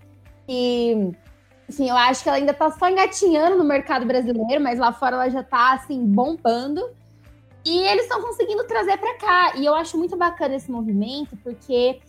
E, 0.48 1.12
enfim, 1.68 1.90
eu 1.90 1.98
acho 1.98 2.24
que 2.24 2.30
ela 2.30 2.38
ainda 2.38 2.52
está 2.52 2.72
só 2.72 2.90
engatinhando 2.90 3.58
no 3.58 3.64
mercado 3.64 4.06
brasileiro, 4.06 4.64
mas 4.64 4.80
lá 4.80 4.94
fora 4.94 5.16
ela 5.16 5.30
já 5.30 5.42
está 5.42 5.74
assim 5.74 6.06
bombando. 6.06 6.82
E 7.64 7.80
eles 7.80 8.04
estão 8.04 8.22
conseguindo 8.22 8.64
trazer 8.64 8.98
para 8.98 9.18
cá. 9.18 9.54
E 9.58 9.66
eu 9.66 9.76
acho 9.76 9.98
muito 9.98 10.18
bacana 10.18 10.56
esse 10.56 10.72
movimento, 10.72 11.38
porque 11.44 12.00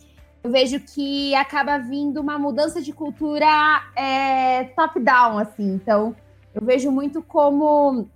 eu 0.43 0.49
vejo 0.49 0.79
que 0.79 1.35
acaba 1.35 1.77
vindo 1.77 2.19
uma 2.19 2.39
mudança 2.39 2.81
de 2.81 2.91
cultura 2.91 3.47
é, 3.95 4.65
top-down, 4.75 5.37
assim. 5.37 5.73
Então, 5.75 6.15
eu 6.53 6.63
vejo 6.63 6.91
muito 6.91 7.21
como 7.21 8.07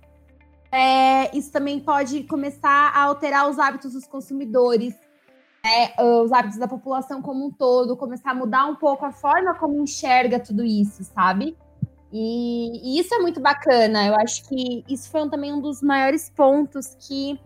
é, 0.70 1.36
isso 1.36 1.50
também 1.50 1.80
pode 1.80 2.24
começar 2.24 2.92
a 2.94 3.02
alterar 3.04 3.48
os 3.48 3.58
hábitos 3.58 3.94
dos 3.94 4.06
consumidores, 4.06 4.94
né, 5.64 5.92
os 6.22 6.32
hábitos 6.32 6.58
da 6.58 6.68
população 6.68 7.20
como 7.20 7.46
um 7.46 7.50
todo, 7.50 7.96
começar 7.96 8.30
a 8.30 8.34
mudar 8.34 8.66
um 8.66 8.76
pouco 8.76 9.04
a 9.04 9.12
forma 9.12 9.54
como 9.54 9.82
enxerga 9.82 10.38
tudo 10.38 10.64
isso, 10.64 11.02
sabe? 11.04 11.56
E, 12.12 12.96
e, 12.96 13.00
isso 13.00 13.14
é 13.14 13.18
muito 13.18 13.40
bacana. 13.40 14.06
Eu 14.06 14.14
acho 14.16 14.48
que 14.48 14.84
isso 14.88 15.10
foi 15.10 15.22
um, 15.22 15.28
também 15.28 15.52
um 15.52 15.60
dos 15.60 15.82
maiores 15.82 16.30
pontos 16.30 16.96
que 17.00 17.38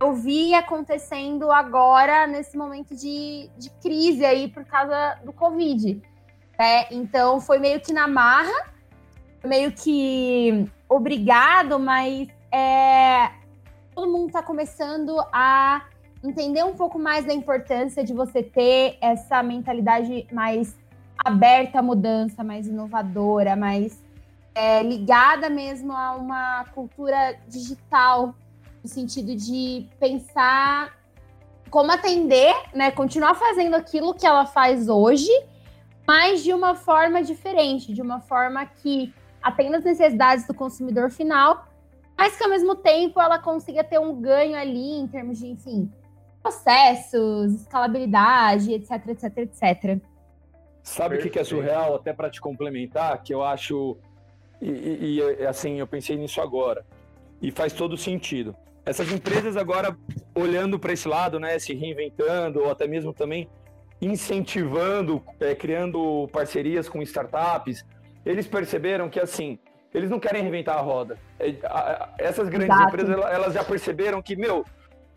eu 0.00 0.12
vi 0.12 0.54
acontecendo 0.54 1.50
agora, 1.50 2.26
nesse 2.26 2.56
momento 2.56 2.94
de, 2.94 3.50
de 3.56 3.70
crise 3.82 4.24
aí, 4.24 4.48
por 4.48 4.64
causa 4.64 5.18
do 5.24 5.32
Covid. 5.32 6.00
Né? 6.58 6.86
Então, 6.90 7.40
foi 7.40 7.58
meio 7.58 7.80
que 7.80 7.92
na 7.92 8.06
marra, 8.06 8.73
meio 9.46 9.72
que 9.72 10.66
obrigado, 10.88 11.78
mas 11.78 12.28
é, 12.50 13.30
todo 13.94 14.10
mundo 14.10 14.28
está 14.28 14.42
começando 14.42 15.20
a 15.32 15.84
entender 16.22 16.64
um 16.64 16.74
pouco 16.74 16.98
mais 16.98 17.24
da 17.26 17.34
importância 17.34 18.02
de 18.02 18.12
você 18.12 18.42
ter 18.42 18.96
essa 19.00 19.42
mentalidade 19.42 20.26
mais 20.32 20.76
aberta 21.22 21.78
à 21.78 21.82
mudança, 21.82 22.42
mais 22.42 22.66
inovadora, 22.66 23.54
mais 23.54 24.02
é, 24.54 24.82
ligada 24.82 25.50
mesmo 25.50 25.92
a 25.92 26.14
uma 26.14 26.64
cultura 26.74 27.36
digital, 27.48 28.34
no 28.82 28.88
sentido 28.88 29.34
de 29.34 29.86
pensar 29.98 30.96
como 31.70 31.90
atender, 31.90 32.54
né, 32.72 32.90
continuar 32.90 33.34
fazendo 33.34 33.74
aquilo 33.74 34.14
que 34.14 34.26
ela 34.26 34.46
faz 34.46 34.88
hoje, 34.88 35.30
mas 36.06 36.42
de 36.44 36.52
uma 36.52 36.74
forma 36.74 37.22
diferente, 37.22 37.92
de 37.92 38.00
uma 38.00 38.20
forma 38.20 38.64
que 38.64 39.12
atenda 39.44 39.78
as 39.78 39.84
necessidades 39.84 40.46
do 40.46 40.54
consumidor 40.54 41.10
final, 41.10 41.66
mas 42.16 42.36
que 42.36 42.42
ao 42.42 42.50
mesmo 42.50 42.74
tempo 42.74 43.20
ela 43.20 43.38
consiga 43.38 43.84
ter 43.84 43.98
um 43.98 44.20
ganho 44.20 44.56
ali 44.56 44.98
em 44.98 45.06
termos 45.06 45.38
de, 45.38 45.46
enfim, 45.48 45.92
processos, 46.42 47.52
escalabilidade, 47.62 48.72
etc, 48.72 49.08
etc, 49.08 49.38
etc. 49.38 50.00
Sabe 50.82 51.16
o 51.16 51.18
que, 51.18 51.30
que 51.30 51.38
é 51.38 51.44
surreal, 51.44 51.94
até 51.94 52.12
para 52.12 52.30
te 52.30 52.40
complementar, 52.40 53.22
que 53.22 53.32
eu 53.32 53.42
acho 53.42 53.96
e, 54.60 54.70
e, 54.70 55.20
e, 55.40 55.46
assim, 55.46 55.78
eu 55.78 55.86
pensei 55.86 56.16
nisso 56.16 56.40
agora. 56.40 56.84
E 57.40 57.50
faz 57.50 57.72
todo 57.72 57.96
sentido. 57.96 58.56
Essas 58.84 59.10
empresas 59.12 59.56
agora 59.56 59.96
olhando 60.34 60.78
para 60.78 60.92
esse 60.92 61.08
lado, 61.08 61.38
né, 61.38 61.58
se 61.58 61.74
reinventando, 61.74 62.60
ou 62.60 62.70
até 62.70 62.86
mesmo 62.86 63.12
também 63.12 63.48
incentivando, 64.00 65.22
é, 65.40 65.54
criando 65.54 66.28
parcerias 66.32 66.88
com 66.88 67.02
startups, 67.02 67.84
eles 68.24 68.46
perceberam 68.46 69.08
que 69.08 69.20
assim, 69.20 69.58
eles 69.92 70.10
não 70.10 70.18
querem 70.18 70.42
reinventar 70.42 70.76
a 70.76 70.80
roda. 70.80 71.18
É, 71.38 71.54
essas 72.18 72.48
grandes 72.48 72.74
Exato. 72.74 72.88
empresas, 72.88 73.24
elas 73.30 73.54
já 73.54 73.64
perceberam 73.64 74.20
que, 74.22 74.36
meu, 74.36 74.64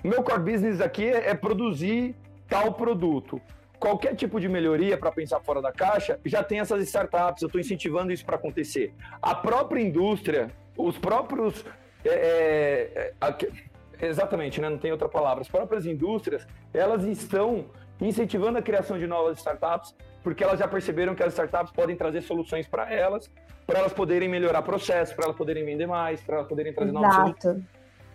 meu 0.04 0.24
core 0.24 0.52
business 0.52 0.82
aqui 0.82 1.06
é, 1.06 1.30
é 1.30 1.34
produzir 1.34 2.16
tal 2.48 2.74
produto 2.74 3.42
qualquer 3.80 4.16
tipo 4.16 4.40
de 4.40 4.50
melhoria 4.50 4.98
para 4.98 5.12
pensar 5.12 5.40
fora 5.40 5.62
da 5.62 5.72
caixa, 5.72 6.20
já 6.26 6.44
tem 6.44 6.60
essas 6.60 6.82
startups, 6.84 7.42
eu 7.42 7.48
estou 7.48 7.62
incentivando 7.62 8.12
isso 8.12 8.26
para 8.26 8.36
acontecer. 8.36 8.94
A 9.22 9.36
própria 9.36 9.82
indústria, 9.82 10.52
os 10.76 10.98
próprios. 10.98 11.66
É, 12.06 13.14
é, 13.22 14.06
exatamente, 14.06 14.62
né? 14.62 14.70
não 14.70 14.78
tem 14.78 14.92
outra 14.92 15.10
palavra. 15.10 15.42
As 15.42 15.48
próprias 15.48 15.86
indústrias, 15.86 16.48
elas 16.74 17.04
estão 17.04 17.66
incentivando 18.00 18.58
a 18.58 18.62
criação 18.62 18.98
de 18.98 19.08
novas 19.08 19.38
startups, 19.38 19.96
porque 20.24 20.44
elas 20.44 20.60
já 20.60 20.68
perceberam 20.68 21.16
que 21.16 21.24
as 21.24 21.34
startups 21.34 21.72
podem 21.72 21.96
trazer 21.96 22.22
soluções 22.22 22.68
para 22.68 22.94
elas, 22.94 23.32
para 23.66 23.80
elas 23.80 23.94
poderem 23.94 24.30
melhorar 24.30 24.62
processos, 24.62 25.16
para 25.16 25.26
elas 25.26 25.36
poderem 25.36 25.66
vender 25.66 25.88
mais, 25.88 26.22
para 26.22 26.38
elas 26.38 26.48
poderem 26.48 26.74
trazer 26.74 26.96
Exato. 26.96 27.48
novos 27.48 27.64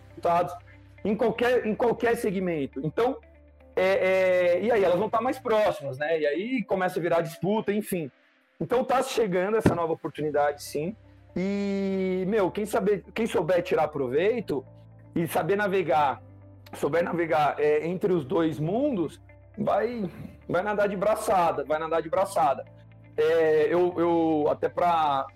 resultados 0.09 0.55
em 1.03 1.15
qualquer, 1.15 1.65
em 1.65 1.75
qualquer 1.75 2.15
segmento. 2.15 2.79
Então, 2.83 3.17
é, 3.75 4.55
é, 4.55 4.61
e 4.61 4.71
aí 4.71 4.83
elas 4.83 4.97
vão 4.97 5.07
estar 5.07 5.21
mais 5.21 5.39
próximas, 5.39 5.97
né? 5.97 6.19
E 6.19 6.25
aí 6.25 6.63
começa 6.63 6.99
a 6.99 7.01
virar 7.01 7.21
disputa, 7.21 7.73
enfim. 7.73 8.09
Então 8.59 8.81
está 8.81 9.01
chegando 9.01 9.57
essa 9.57 9.75
nova 9.75 9.93
oportunidade, 9.93 10.63
sim. 10.63 10.95
E, 11.35 12.23
meu, 12.27 12.51
quem, 12.51 12.65
saber, 12.65 13.03
quem 13.13 13.25
souber 13.25 13.63
tirar 13.63 13.87
proveito 13.87 14.63
e 15.15 15.27
saber 15.27 15.55
navegar, 15.55 16.21
souber 16.75 17.03
navegar 17.03 17.55
é, 17.59 17.85
entre 17.87 18.13
os 18.13 18.23
dois 18.23 18.59
mundos, 18.59 19.19
vai, 19.57 20.09
vai 20.47 20.63
nadar 20.63 20.89
de 20.89 20.95
braçada, 20.95 21.63
vai 21.63 21.79
nadar 21.79 22.01
de 22.01 22.09
braçada. 22.09 22.65
É, 23.15 23.67
eu, 23.69 23.93
eu, 23.97 24.47
até 24.49 24.67
para 24.67 25.27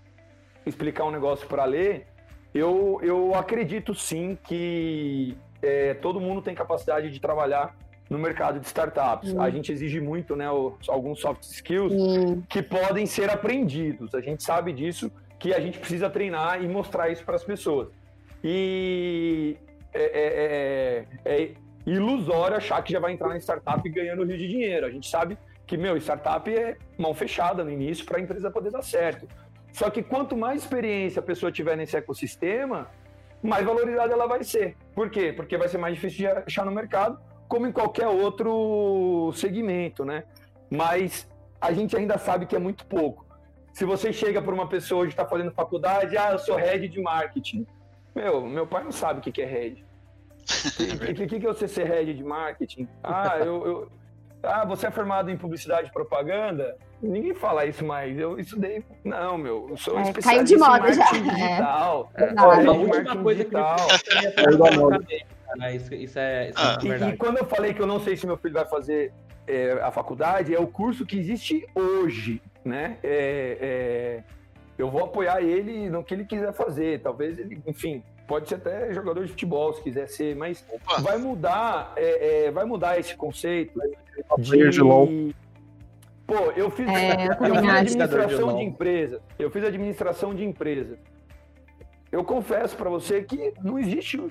explicar 0.66 1.06
um 1.06 1.12
negócio 1.12 1.48
para 1.48 1.64
ler, 1.66 2.08
eu, 2.54 3.00
eu 3.04 3.36
acredito 3.36 3.94
sim 3.94 4.38
que 4.44 5.38
é, 5.62 5.94
todo 5.96 6.20
mundo 6.20 6.42
tem 6.42 6.56
capacidade 6.56 7.12
de 7.12 7.20
trabalhar 7.20 7.76
no 8.10 8.18
mercado 8.18 8.60
de 8.60 8.66
startups. 8.66 9.34
Hum. 9.34 9.42
A 9.42 9.50
gente 9.50 9.72
exige 9.72 10.00
muito, 10.00 10.36
né, 10.36 10.46
alguns 10.88 11.20
soft 11.20 11.44
skills 11.44 11.94
hum. 11.94 12.42
que 12.50 12.62
podem 12.62 13.06
ser 13.06 13.30
aprendidos. 13.30 14.16
A 14.16 14.22
gente 14.22 14.44
sabe 14.44 14.72
disso, 14.74 15.12
que 15.38 15.54
a 15.54 15.60
gente 15.60 15.78
precisa 15.80 16.10
treinar 16.10 16.64
e 16.64 16.68
mostrar 16.68 17.10
isso 17.10 17.24
para 17.24 17.36
as 17.36 17.44
pessoas. 17.44 17.90
E 18.44 19.58
é, 19.94 20.04
é, 20.04 21.06
é, 21.26 21.44
é, 21.44 21.52
ilusório 21.92 22.58
achar 22.58 22.82
que 22.84 22.92
já 22.92 23.00
vai 23.00 23.14
entrar 23.14 23.30
na 23.30 23.38
startup 23.38 23.88
ganhando 23.90 24.26
rio 24.26 24.38
de 24.38 24.48
dinheiro. 24.48 24.86
A 24.86 24.92
gente 24.92 25.10
sabe 25.10 25.38
que, 25.66 25.78
meu, 25.78 25.98
startup 25.98 26.54
é 26.54 26.78
mão 26.98 27.14
fechada 27.14 27.64
no 27.64 27.72
início 27.72 28.06
para 28.06 28.18
a 28.18 28.22
empresa 28.22 28.52
poder 28.52 28.72
dar 28.72 28.82
certo. 28.82 29.28
Só 29.72 29.90
que 29.90 30.04
quanto 30.04 30.36
mais 30.36 30.64
experiência 30.64 31.20
a 31.20 31.24
pessoa 31.24 31.52
tiver 31.52 31.76
nesse 31.78 31.96
ecossistema, 31.96 32.90
mais 33.42 33.66
valorizada 33.66 34.12
ela 34.12 34.28
vai 34.28 34.44
ser. 34.44 34.76
Por 34.94 35.10
quê? 35.10 35.32
Porque 35.32 35.58
vai 35.58 35.68
ser 35.68 35.78
mais 35.78 35.96
difícil 35.96 36.18
de 36.18 36.28
achar 36.28 36.66
no 36.66 36.72
mercado, 36.72 37.20
como 37.48 37.68
em 37.68 37.72
qualquer 37.72 38.08
outro 38.08 39.32
segmento, 39.34 40.04
né? 40.04 40.24
Mas 40.70 41.30
a 41.62 41.72
gente 41.72 41.96
ainda 41.96 42.18
sabe 42.18 42.46
que 42.46 42.56
é 42.56 42.60
muito 42.60 42.86
pouco. 42.86 43.26
Se 43.72 43.86
você 43.86 44.12
chega 44.12 44.42
para 44.42 44.54
uma 44.54 44.68
pessoa 44.68 45.06
que 45.06 45.12
está 45.14 45.26
fazendo 45.26 45.52
faculdade, 45.52 46.18
ah, 46.18 46.32
eu 46.32 46.40
sou 46.40 46.56
head 46.56 46.88
de 46.90 47.00
marketing. 47.00 47.66
Meu, 48.16 48.46
meu 48.46 48.66
pai 48.66 48.84
não 48.84 48.92
sabe 48.92 49.20
o 49.20 49.22
que 49.22 49.42
é 49.42 49.46
head. 49.46 49.87
O 51.12 51.14
que, 51.14 51.28
que, 51.28 51.36
é 51.36 51.54
você 51.54 51.68
ser 51.68 51.86
head 51.86 52.14
de 52.14 52.24
marketing? 52.24 52.88
Ah, 53.04 53.38
eu, 53.40 53.66
eu, 53.66 53.92
ah, 54.44 54.66
você 54.66 54.88
é 54.88 54.92
formado 54.92 55.30
em 55.30 55.38
publicidade 55.38 55.90
e 55.90 55.92
propaganda? 55.92 56.78
Ninguém 57.02 57.34
fala 57.34 57.66
isso 57.66 57.86
mais. 57.86 58.18
Eu 58.18 58.40
estudei. 58.40 58.84
Não, 59.04 59.38
meu, 59.38 59.68
eu 59.70 59.78
sou 59.78 59.98
é, 60.00 60.04
especialista 60.04 60.30
caiu 60.30 60.44
de 60.44 60.58
moda 60.58 60.94
já. 60.94 61.12
digital. 61.12 62.12
É. 62.16 62.24
É. 62.24 62.34
a 62.38 62.72
última 62.72 63.24
coisa 63.24 63.44
digital. 63.44 63.76
que 63.76 64.16
me 64.16 65.76
isso, 65.76 65.94
isso 65.94 66.20
é, 66.20 66.50
isso 66.50 66.60
ah. 66.60 66.78
é 66.80 66.88
verdade. 66.88 67.14
E, 67.14 67.18
quando 67.18 67.38
eu 67.38 67.46
falei 67.46 67.74
que 67.74 67.82
eu 67.82 67.88
não 67.88 68.00
sei 68.00 68.16
se 68.16 68.26
meu 68.26 68.38
filho 68.38 68.54
vai 68.54 68.66
fazer 68.66 69.14
é, 69.48 69.74
a 69.82 69.92
faculdade, 69.92 70.54
é 70.54 70.60
o 70.60 70.68
curso 70.68 71.06
que 71.06 71.18
existe 71.18 71.66
hoje, 71.76 72.42
né? 72.66 72.98
É, 73.04 73.58
é, 73.62 74.24
eu 74.78 74.90
vou 74.90 75.04
apoiar 75.04 75.42
ele 75.42 75.90
no 75.90 76.04
que 76.04 76.14
ele 76.14 76.26
quiser 76.26 76.54
fazer. 76.54 77.02
Talvez 77.02 77.38
ele, 77.38 77.62
enfim, 77.66 78.04
pode 78.28 78.50
ser 78.50 78.56
até 78.56 78.94
jogador 78.94 79.24
de 79.24 79.32
futebol 79.32 79.74
se 79.74 79.82
quiser 79.82 80.08
ser, 80.08 80.36
mas 80.36 80.64
Opa. 80.70 81.02
vai 81.02 81.18
mudar, 81.18 81.94
é, 81.96 82.46
é, 82.46 82.52
vai 82.52 82.66
mudar 82.66 83.00
esse 83.00 83.16
conceito 83.16 83.80
de, 84.38 84.70
de 84.70 84.82
LOL. 84.82 85.08
Pô, 86.28 86.52
eu 86.58 86.70
fiz, 86.70 86.88
é, 86.90 87.28
eu, 87.28 87.56
fiz 87.56 87.70
administração 87.70 88.50
de, 88.50 88.58
de 88.58 88.64
empresa. 88.64 89.22
Eu 89.40 89.50
fiz 89.50 89.64
administração 89.64 90.36
de 90.36 90.44
empresa. 90.44 91.00
Eu 92.12 92.24
confesso 92.24 92.76
para 92.76 92.90
você 92.90 93.24
que 93.24 93.54
não 93.64 93.80
existe 93.80 94.22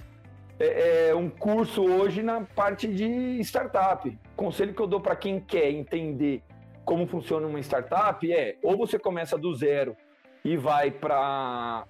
é, 0.58 1.08
é, 1.08 1.14
um 1.14 1.30
curso 1.30 1.82
hoje 1.82 2.22
na 2.22 2.42
parte 2.42 2.86
de 2.86 3.40
startup. 3.40 4.18
Conselho 4.36 4.74
que 4.74 4.80
eu 4.80 4.86
dou 4.86 5.00
para 5.00 5.16
quem 5.16 5.40
quer 5.40 5.70
entender 5.70 6.42
como 6.84 7.06
funciona 7.06 7.46
uma 7.46 7.60
startup 7.60 8.30
é 8.30 8.56
ou 8.62 8.76
você 8.76 8.98
começa 8.98 9.36
do 9.36 9.54
zero 9.54 9.96
e 10.44 10.56
vai 10.56 10.90
para 10.90 11.84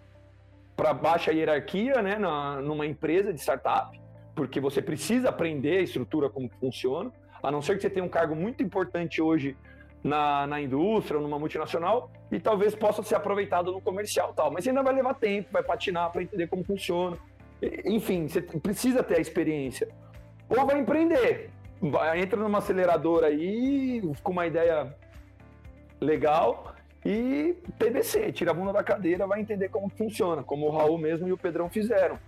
para 0.76 0.92
baixa 0.92 1.32
hierarquia, 1.32 2.02
né, 2.02 2.18
na, 2.18 2.60
numa 2.60 2.86
empresa 2.86 3.32
de 3.32 3.40
startup, 3.40 3.98
porque 4.34 4.60
você 4.60 4.82
precisa 4.82 5.30
aprender 5.30 5.78
a 5.78 5.82
estrutura 5.82 6.28
como 6.28 6.50
funciona, 6.60 7.10
a 7.42 7.50
não 7.50 7.62
ser 7.62 7.76
que 7.76 7.82
você 7.82 7.88
tenha 7.88 8.04
um 8.04 8.08
cargo 8.08 8.36
muito 8.36 8.62
importante 8.62 9.22
hoje 9.22 9.56
na, 10.04 10.46
na 10.46 10.60
indústria 10.60 11.16
ou 11.16 11.22
numa 11.22 11.38
multinacional 11.38 12.10
e 12.30 12.38
talvez 12.38 12.74
possa 12.74 13.02
ser 13.02 13.14
aproveitado 13.14 13.72
no 13.72 13.80
comercial 13.80 14.34
tal, 14.34 14.50
mas 14.50 14.68
ainda 14.68 14.82
vai 14.82 14.94
levar 14.94 15.14
tempo, 15.14 15.48
vai 15.50 15.62
patinar 15.62 16.12
para 16.12 16.22
entender 16.22 16.46
como 16.46 16.62
funciona. 16.62 17.16
Enfim, 17.84 18.28
você 18.28 18.42
precisa 18.42 19.02
ter 19.02 19.16
a 19.16 19.20
experiência. 19.20 19.88
Ou 20.48 20.66
vai 20.66 20.78
empreender, 20.78 21.50
vai, 21.80 22.20
entra 22.20 22.38
numa 22.38 22.58
aceleradora 22.58 23.28
aí 23.28 24.02
com 24.22 24.32
uma 24.32 24.46
ideia 24.46 24.94
legal 26.00 26.75
e 27.08 27.56
TBC, 27.78 28.32
tira 28.32 28.50
a 28.50 28.54
bunda 28.54 28.72
da 28.72 28.82
cadeira, 28.82 29.28
vai 29.28 29.40
entender 29.40 29.68
como 29.68 29.88
funciona, 29.88 30.42
como 30.42 30.66
o 30.66 30.70
Raul 30.70 30.98
mesmo 30.98 31.28
e 31.28 31.32
o 31.32 31.38
Pedrão 31.38 31.70
fizeram. 31.70 32.18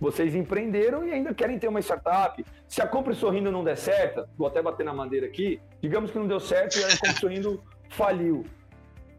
Vocês 0.00 0.32
empreenderam 0.32 1.04
e 1.04 1.10
ainda 1.10 1.34
querem 1.34 1.58
ter 1.58 1.66
uma 1.66 1.80
startup. 1.80 2.46
Se 2.68 2.80
a 2.80 2.86
Compre 2.86 3.16
Sorrindo 3.16 3.50
não 3.50 3.64
der 3.64 3.76
certo, 3.76 4.28
vou 4.38 4.46
até 4.46 4.62
bater 4.62 4.86
na 4.86 4.94
madeira 4.94 5.26
aqui, 5.26 5.60
digamos 5.82 6.12
que 6.12 6.18
não 6.20 6.28
deu 6.28 6.38
certo 6.38 6.78
e 6.78 6.84
a 6.84 6.88
Compre 6.98 7.18
Sorrindo 7.18 7.64
faliu. 7.90 8.44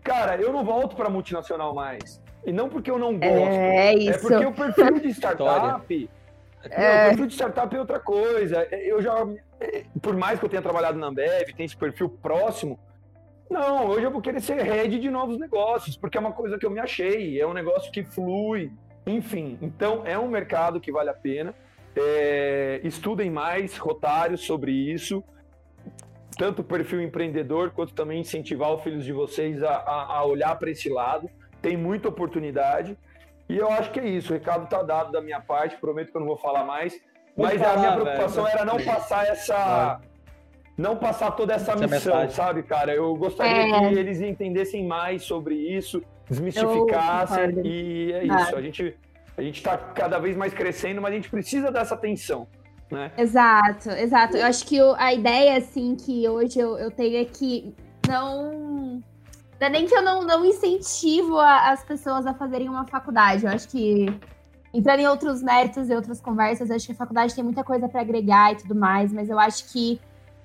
Cara, 0.01 0.37
eu 0.37 0.53
não 0.53 0.63
volto 0.63 0.95
para 0.95 1.09
multinacional 1.09 1.75
mais. 1.75 2.21
E 2.45 2.53
não 2.53 2.69
porque 2.69 2.89
eu 2.89 2.97
não 2.97 3.19
gosto. 3.19 3.35
É, 3.35 3.93
isso. 3.95 4.11
é 4.11 4.17
porque 4.19 4.45
o 4.45 4.53
perfil 4.53 4.99
de 5.01 5.09
startup. 5.11 6.09
é... 6.63 7.07
o 7.07 7.09
perfil 7.09 7.27
de 7.27 7.33
startup 7.33 7.75
é 7.75 7.79
outra 7.79 7.99
coisa. 7.99 8.63
Eu 8.71 9.01
já. 9.01 9.27
Por 10.01 10.15
mais 10.15 10.39
que 10.39 10.45
eu 10.45 10.49
tenha 10.49 10.61
trabalhado 10.61 10.97
na 10.97 11.07
Ambev, 11.07 11.53
tem 11.57 11.65
esse 11.65 11.75
perfil 11.75 12.07
próximo, 12.07 12.79
não, 13.49 13.87
hoje 13.87 14.05
eu 14.05 14.11
vou 14.11 14.21
querer 14.21 14.39
ser 14.41 14.61
head 14.61 14.99
de 14.99 15.09
novos 15.09 15.39
negócios, 15.39 15.97
porque 15.97 16.17
é 16.17 16.21
uma 16.21 16.31
coisa 16.31 16.57
que 16.57 16.65
eu 16.65 16.69
me 16.69 16.79
achei, 16.79 17.39
é 17.39 17.47
um 17.47 17.53
negócio 17.53 17.91
que 17.91 18.03
flui, 18.03 18.71
enfim. 19.05 19.57
Então, 19.61 20.03
é 20.05 20.17
um 20.17 20.27
mercado 20.27 20.79
que 20.79 20.91
vale 20.91 21.09
a 21.09 21.13
pena. 21.13 21.53
É, 21.95 22.79
estudem 22.83 23.31
mais 23.31 23.75
rotários 23.77 24.45
sobre 24.45 24.71
isso, 24.71 25.23
tanto 26.37 26.61
o 26.61 26.63
perfil 26.63 27.01
empreendedor, 27.01 27.71
quanto 27.71 27.93
também 27.93 28.21
incentivar 28.21 28.71
os 28.73 28.83
filhos 28.83 29.03
de 29.03 29.11
vocês 29.11 29.61
a, 29.63 29.71
a, 29.71 30.17
a 30.17 30.25
olhar 30.25 30.55
para 30.57 30.69
esse 30.69 30.87
lado. 30.87 31.29
Tem 31.61 31.75
muita 31.75 32.07
oportunidade. 32.07 32.97
E 33.49 33.57
eu 33.57 33.69
acho 33.69 33.91
que 33.91 33.99
é 33.99 34.07
isso. 34.07 34.31
O 34.31 34.33
recado 34.33 34.65
está 34.65 34.83
dado 34.83 35.11
da 35.11 35.21
minha 35.21 35.41
parte. 35.41 35.75
Prometo 35.77 36.11
que 36.11 36.17
eu 36.17 36.21
não 36.21 36.27
vou 36.27 36.37
falar 36.37 36.63
mais. 36.63 36.93
Mas 37.35 37.59
falar, 37.59 37.73
a 37.73 37.77
minha 37.77 37.91
preocupação 37.93 38.43
velho. 38.43 38.55
era 38.55 38.65
não 38.65 38.77
passar 38.83 39.27
essa 39.27 39.99
não 40.79 40.95
passar 40.95 41.31
toda 41.31 41.53
essa, 41.53 41.73
essa 41.73 41.87
missão, 41.87 42.13
mensagem. 42.15 42.29
sabe, 42.29 42.63
cara? 42.63 42.95
Eu 42.95 43.13
gostaria 43.15 43.75
é. 43.75 43.89
que 43.89 43.99
eles 43.99 44.21
entendessem 44.21 44.87
mais 44.87 45.23
sobre 45.23 45.55
isso, 45.55 46.01
desmistificassem 46.29 47.61
e 47.65 48.13
é 48.13 48.23
isso. 48.23 48.55
A 48.55 48.61
gente 48.61 48.95
a 49.37 49.41
gente 49.41 49.57
está 49.57 49.77
cada 49.77 50.19
vez 50.19 50.35
mais 50.35 50.53
crescendo, 50.53 51.01
mas 51.01 51.11
a 51.11 51.15
gente 51.15 51.29
precisa 51.29 51.71
dessa 51.71 51.95
atenção. 51.95 52.47
Né? 52.89 53.11
Exato, 53.17 53.89
exato. 53.89 54.37
Eu 54.37 54.45
acho 54.45 54.65
que 54.65 54.79
a 54.97 55.13
ideia, 55.13 55.57
assim, 55.57 55.95
que 55.95 56.27
hoje 56.27 56.59
eu, 56.59 56.77
eu 56.77 56.91
tenho 56.91 57.17
é 57.17 57.25
que 57.25 57.73
não. 58.07 59.03
Não 59.59 59.67
é 59.67 59.69
nem 59.69 59.85
que 59.85 59.93
eu 59.93 60.01
não, 60.01 60.23
não 60.23 60.45
incentivo 60.45 61.37
a, 61.37 61.71
as 61.71 61.83
pessoas 61.83 62.25
a 62.25 62.33
fazerem 62.33 62.69
uma 62.69 62.87
faculdade. 62.87 63.45
Eu 63.45 63.51
acho 63.51 63.67
que, 63.67 64.07
entrando 64.73 65.01
em 65.01 65.07
outros 65.07 65.43
méritos 65.43 65.89
e 65.89 65.93
outras 65.93 66.21
conversas, 66.21 66.69
eu 66.69 66.77
acho 66.77 66.85
que 66.85 66.93
a 66.93 66.95
faculdade 66.95 67.35
tem 67.35 67.43
muita 67.43 67.63
coisa 67.63 67.87
para 67.87 67.99
agregar 67.99 68.53
e 68.53 68.55
tudo 68.55 68.75
mais, 68.75 69.11
mas 69.11 69.29
eu 69.29 69.37
acho 69.37 69.71
que 69.71 69.99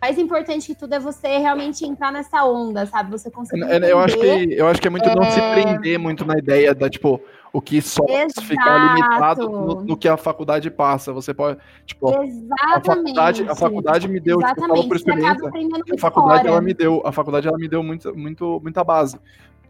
mais 0.04 0.18
importante 0.18 0.66
que 0.66 0.74
tudo 0.74 0.94
é 0.94 0.98
você 0.98 1.38
realmente 1.38 1.82
entrar 1.86 2.12
nessa 2.12 2.44
onda, 2.44 2.84
sabe? 2.84 3.10
Você 3.10 3.30
conseguir. 3.30 3.62
Eu, 3.62 3.82
eu 3.82 3.98
acho 3.98 4.18
que, 4.18 4.54
eu 4.54 4.68
acho 4.68 4.82
que 4.82 4.86
é 4.86 4.90
muito 4.90 5.08
é... 5.08 5.14
não 5.14 5.24
se 5.30 5.40
é. 5.40 5.54
prender 5.54 5.98
muito 5.98 6.26
na 6.26 6.38
ideia 6.38 6.74
da, 6.74 6.90
tipo, 6.90 7.18
o 7.50 7.60
que 7.60 7.80
só 7.80 8.04
Exato. 8.06 8.46
ficar 8.46 8.94
limitado 8.94 9.48
no, 9.48 9.82
no, 9.82 9.96
que 9.96 10.06
a 10.06 10.18
faculdade 10.18 10.70
passa. 10.70 11.10
Você 11.14 11.32
pode, 11.32 11.58
tipo, 11.86 12.10
Exatamente. 12.22 12.52
a 12.60 12.80
faculdade, 12.82 13.48
a 13.48 13.54
faculdade 13.54 14.08
me 14.08 14.20
deu, 14.20 14.38
tipo, 14.38 14.76
eu 14.76 14.86
por 14.86 14.96
experiência, 14.96 15.50
a 15.94 15.98
faculdade 15.98 16.48
ela 16.48 16.60
me 16.60 16.74
deu, 16.74 17.02
a 17.02 17.10
faculdade 17.10 17.48
ela 17.48 17.56
me 17.56 17.68
deu 17.68 17.82
muito, 17.82 18.14
muito, 18.14 18.60
muita 18.62 18.84
base, 18.84 19.18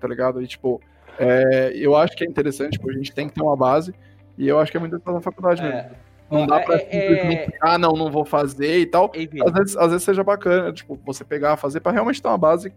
tá 0.01 0.09
ligado? 0.09 0.43
E 0.43 0.49
tipo, 0.49 0.81
é, 1.17 1.73
eu 1.77 1.95
acho 1.95 2.17
que 2.17 2.25
é 2.25 2.27
interessante, 2.27 2.73
tipo, 2.73 2.91
a 2.91 2.93
gente 2.93 3.15
tem 3.15 3.29
que 3.29 3.35
ter 3.35 3.43
uma 3.43 3.57
base, 3.57 3.95
e 4.37 4.49
eu 4.49 4.59
acho 4.59 4.73
que 4.73 4.77
é 4.77 4.81
muito 4.81 4.99
da 4.99 5.21
faculdade 5.21 5.63
é. 5.63 5.69
mesmo. 5.69 5.91
Não 6.35 6.47
dá 6.47 6.61
pra 6.61 6.77
é, 6.77 6.89
é, 6.91 7.01
simplesmente, 7.01 7.55
é... 7.55 7.59
ah, 7.61 7.79
não, 7.79 7.93
não 7.93 8.11
vou 8.11 8.25
fazer 8.25 8.81
e 8.81 8.87
tal. 8.87 9.11
Às 9.47 9.53
vezes, 9.53 9.77
às 9.77 9.91
vezes 9.91 10.03
seja 10.03 10.23
bacana, 10.23 10.73
tipo, 10.73 10.99
você 11.05 11.25
pegar, 11.25 11.57
fazer 11.57 11.81
pra 11.81 11.93
realmente 11.93 12.21
ter 12.21 12.29
uma 12.29 12.39
base 12.39 12.73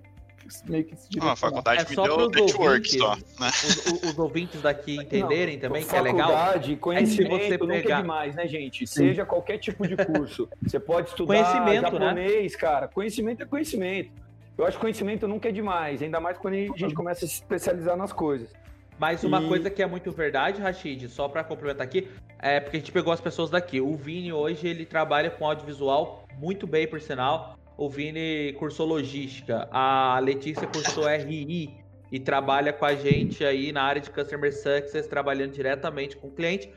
meio 0.67 0.85
que 0.85 0.95
se 0.95 1.09
ah, 1.19 1.33
a 1.33 1.35
faculdade 1.35 1.81
é 1.81 1.89
me 1.89 1.95
deu 1.95 2.29
network 2.29 2.97
só, 2.97 3.15
né? 3.15 3.21
Os, 3.39 4.03
os, 4.11 4.19
ouvintes 4.19 4.61
daqui 4.61 4.95
entenderem 4.95 5.55
não, 5.55 5.61
também 5.61 5.85
que 5.85 5.95
é 5.95 6.01
legal. 6.01 6.31
Faculdade, 6.31 6.75
conhecimento 6.77 7.35
é 7.35 7.39
você 7.39 7.57
pegar... 7.57 7.65
nunca 7.65 7.93
é 7.93 8.01
demais, 8.01 8.35
né, 8.35 8.47
gente? 8.47 8.87
Sim. 8.87 9.07
Seja 9.07 9.25
qualquer 9.25 9.57
tipo 9.57 9.85
de 9.87 9.97
curso. 9.97 10.47
Você 10.61 10.79
pode 10.79 11.09
estudar 11.09 11.43
conhecimento, 11.43 11.99
né? 11.99 11.99
japonês, 11.99 12.53
né? 12.53 12.59
cara. 12.59 12.87
Conhecimento 12.87 13.43
é 13.43 13.45
conhecimento. 13.45 14.11
Eu 14.57 14.65
acho 14.65 14.77
que 14.77 14.81
conhecimento 14.81 15.27
nunca 15.27 15.49
é 15.49 15.51
demais, 15.51 16.01
ainda 16.01 16.19
mais 16.19 16.37
quando 16.37 16.55
a 16.55 16.77
gente 16.77 16.95
começa 16.95 17.25
a 17.25 17.27
se 17.27 17.35
especializar 17.35 17.95
nas 17.95 18.11
coisas. 18.11 18.49
Mas 18.97 19.23
uma 19.23 19.41
e... 19.41 19.47
coisa 19.47 19.69
que 19.69 19.81
é 19.81 19.85
muito 19.85 20.11
verdade, 20.11 20.61
Rashid, 20.61 21.07
só 21.09 21.27
para 21.27 21.43
complementar 21.43 21.85
aqui, 21.85 22.09
é 22.39 22.59
porque 22.59 22.77
a 22.77 22.79
gente 22.79 22.91
pegou 22.91 23.13
as 23.13 23.21
pessoas 23.21 23.49
daqui. 23.49 23.79
O 23.79 23.95
Vini 23.95 24.33
hoje 24.33 24.67
ele 24.67 24.85
trabalha 24.85 25.29
com 25.29 25.45
audiovisual 25.45 26.25
muito 26.37 26.65
bem, 26.65 26.87
por 26.87 26.99
sinal. 26.99 27.57
O 27.77 27.89
Vini 27.89 28.53
cursou 28.53 28.87
logística, 28.87 29.67
a 29.71 30.19
Letícia 30.19 30.65
cursou 30.67 31.07
RI 31.07 31.75
e 32.11 32.19
trabalha 32.19 32.73
com 32.73 32.85
a 32.85 32.95
gente 32.95 33.45
aí 33.45 33.71
na 33.71 33.83
área 33.83 34.01
de 34.01 34.09
Customer 34.09 34.51
Success, 34.51 35.07
trabalhando 35.07 35.51
diretamente 35.51 36.17
com 36.17 36.27
o 36.27 36.31
cliente. 36.31 36.71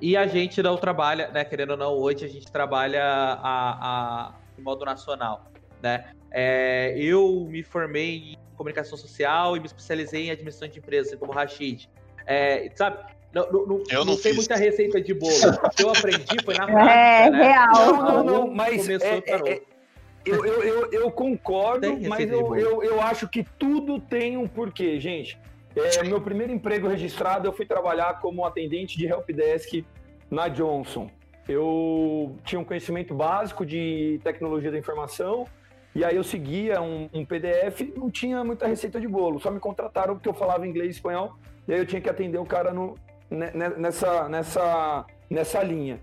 E 0.00 0.16
a 0.16 0.26
gente 0.26 0.62
não 0.62 0.76
trabalha, 0.76 1.28
né, 1.28 1.44
querendo 1.44 1.70
ou 1.70 1.76
não, 1.76 1.92
hoje 1.92 2.24
a 2.24 2.28
gente 2.28 2.50
trabalha 2.50 3.02
a, 3.02 4.28
a, 4.28 4.34
em 4.58 4.62
modo 4.62 4.84
nacional, 4.84 5.50
né? 5.82 6.10
É, 6.30 6.94
eu 6.98 7.46
me 7.48 7.62
formei 7.62 8.32
em 8.32 8.45
comunicação 8.56 8.96
social 8.98 9.56
e 9.56 9.60
me 9.60 9.66
especializei 9.66 10.26
em 10.26 10.30
administração 10.30 10.68
de 10.68 10.78
empresas, 10.78 11.08
assim 11.08 11.18
como 11.18 11.32
Rashid. 11.32 11.88
É, 12.26 12.70
sabe? 12.74 12.98
Não, 13.32 13.50
não, 13.52 13.66
não, 13.66 13.82
Eu 13.90 14.04
não 14.04 14.14
não 14.14 14.16
tem 14.20 14.32
muita 14.32 14.56
receita 14.56 15.00
de 15.00 15.12
bolo. 15.12 15.32
O 15.62 15.70
que 15.70 15.82
eu 15.82 15.90
aprendi 15.90 16.42
foi 16.44 16.54
na 16.54 16.66
prática, 16.66 16.90
É, 16.92 17.30
né? 17.30 17.42
real. 17.52 17.74
Não, 17.74 18.02
não, 18.02 18.24
não, 18.24 18.50
mas 18.50 18.82
Começou, 18.82 19.08
é- 19.08 19.20
parou. 19.20 19.48
é- 19.48 19.62
eu, 20.24 20.44
eu, 20.44 20.62
eu, 20.64 20.92
eu 20.92 21.10
concordo, 21.12 21.86
mas 22.08 22.28
eu, 22.28 22.56
eu, 22.56 22.82
eu 22.82 23.00
acho 23.00 23.28
que 23.28 23.44
tudo 23.56 24.00
tem 24.00 24.36
um 24.36 24.48
porquê, 24.48 24.98
gente. 24.98 25.38
É, 25.76 26.02
meu 26.02 26.20
primeiro 26.20 26.52
emprego 26.52 26.88
registrado, 26.88 27.46
eu 27.46 27.52
fui 27.52 27.64
trabalhar 27.64 28.18
como 28.20 28.44
atendente 28.44 28.98
de 28.98 29.06
helpdesk 29.06 29.84
na 30.28 30.48
Johnson. 30.48 31.08
Eu 31.48 32.34
tinha 32.44 32.58
um 32.60 32.64
conhecimento 32.64 33.14
básico 33.14 33.64
de 33.64 34.18
tecnologia 34.24 34.70
da 34.72 34.78
informação, 34.78 35.46
e 35.96 36.04
aí 36.04 36.14
eu 36.14 36.22
seguia 36.22 36.80
um, 36.82 37.08
um 37.12 37.24
PDF, 37.24 37.80
não 37.96 38.10
tinha 38.10 38.44
muita 38.44 38.66
receita 38.66 39.00
de 39.00 39.08
bolo, 39.08 39.40
só 39.40 39.50
me 39.50 39.58
contrataram 39.58 40.14
porque 40.14 40.28
eu 40.28 40.34
falava 40.34 40.66
inglês 40.66 40.88
e 40.88 40.90
espanhol, 40.98 41.34
e 41.66 41.72
aí 41.72 41.78
eu 41.78 41.86
tinha 41.86 42.02
que 42.02 42.10
atender 42.10 42.36
o 42.36 42.44
cara 42.44 42.70
no, 42.70 42.94
ne- 43.30 43.50
ne- 43.52 43.76
nessa, 43.76 44.28
nessa, 44.28 45.06
nessa 45.30 45.62
linha. 45.62 45.98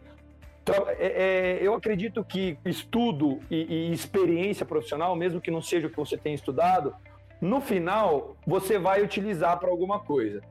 É- 0.97 1.13
é, 1.23 1.59
eu 1.61 1.75
acredito 1.75 2.23
que 2.23 2.57
estudo 2.65 3.39
e, 3.51 3.89
e 3.89 3.93
experiência 3.93 4.65
profissional, 4.65 5.15
mesmo 5.15 5.39
que 5.39 5.51
não 5.51 5.61
seja 5.61 5.85
o 5.85 5.89
que 5.91 5.97
você 5.97 6.17
tenha 6.17 6.33
estudado, 6.33 6.95
no 7.39 7.61
final 7.61 8.35
você 8.47 8.79
vai 8.79 9.03
utilizar 9.03 9.59
para 9.59 9.69
alguma 9.69 9.99
coisa. 9.99 10.41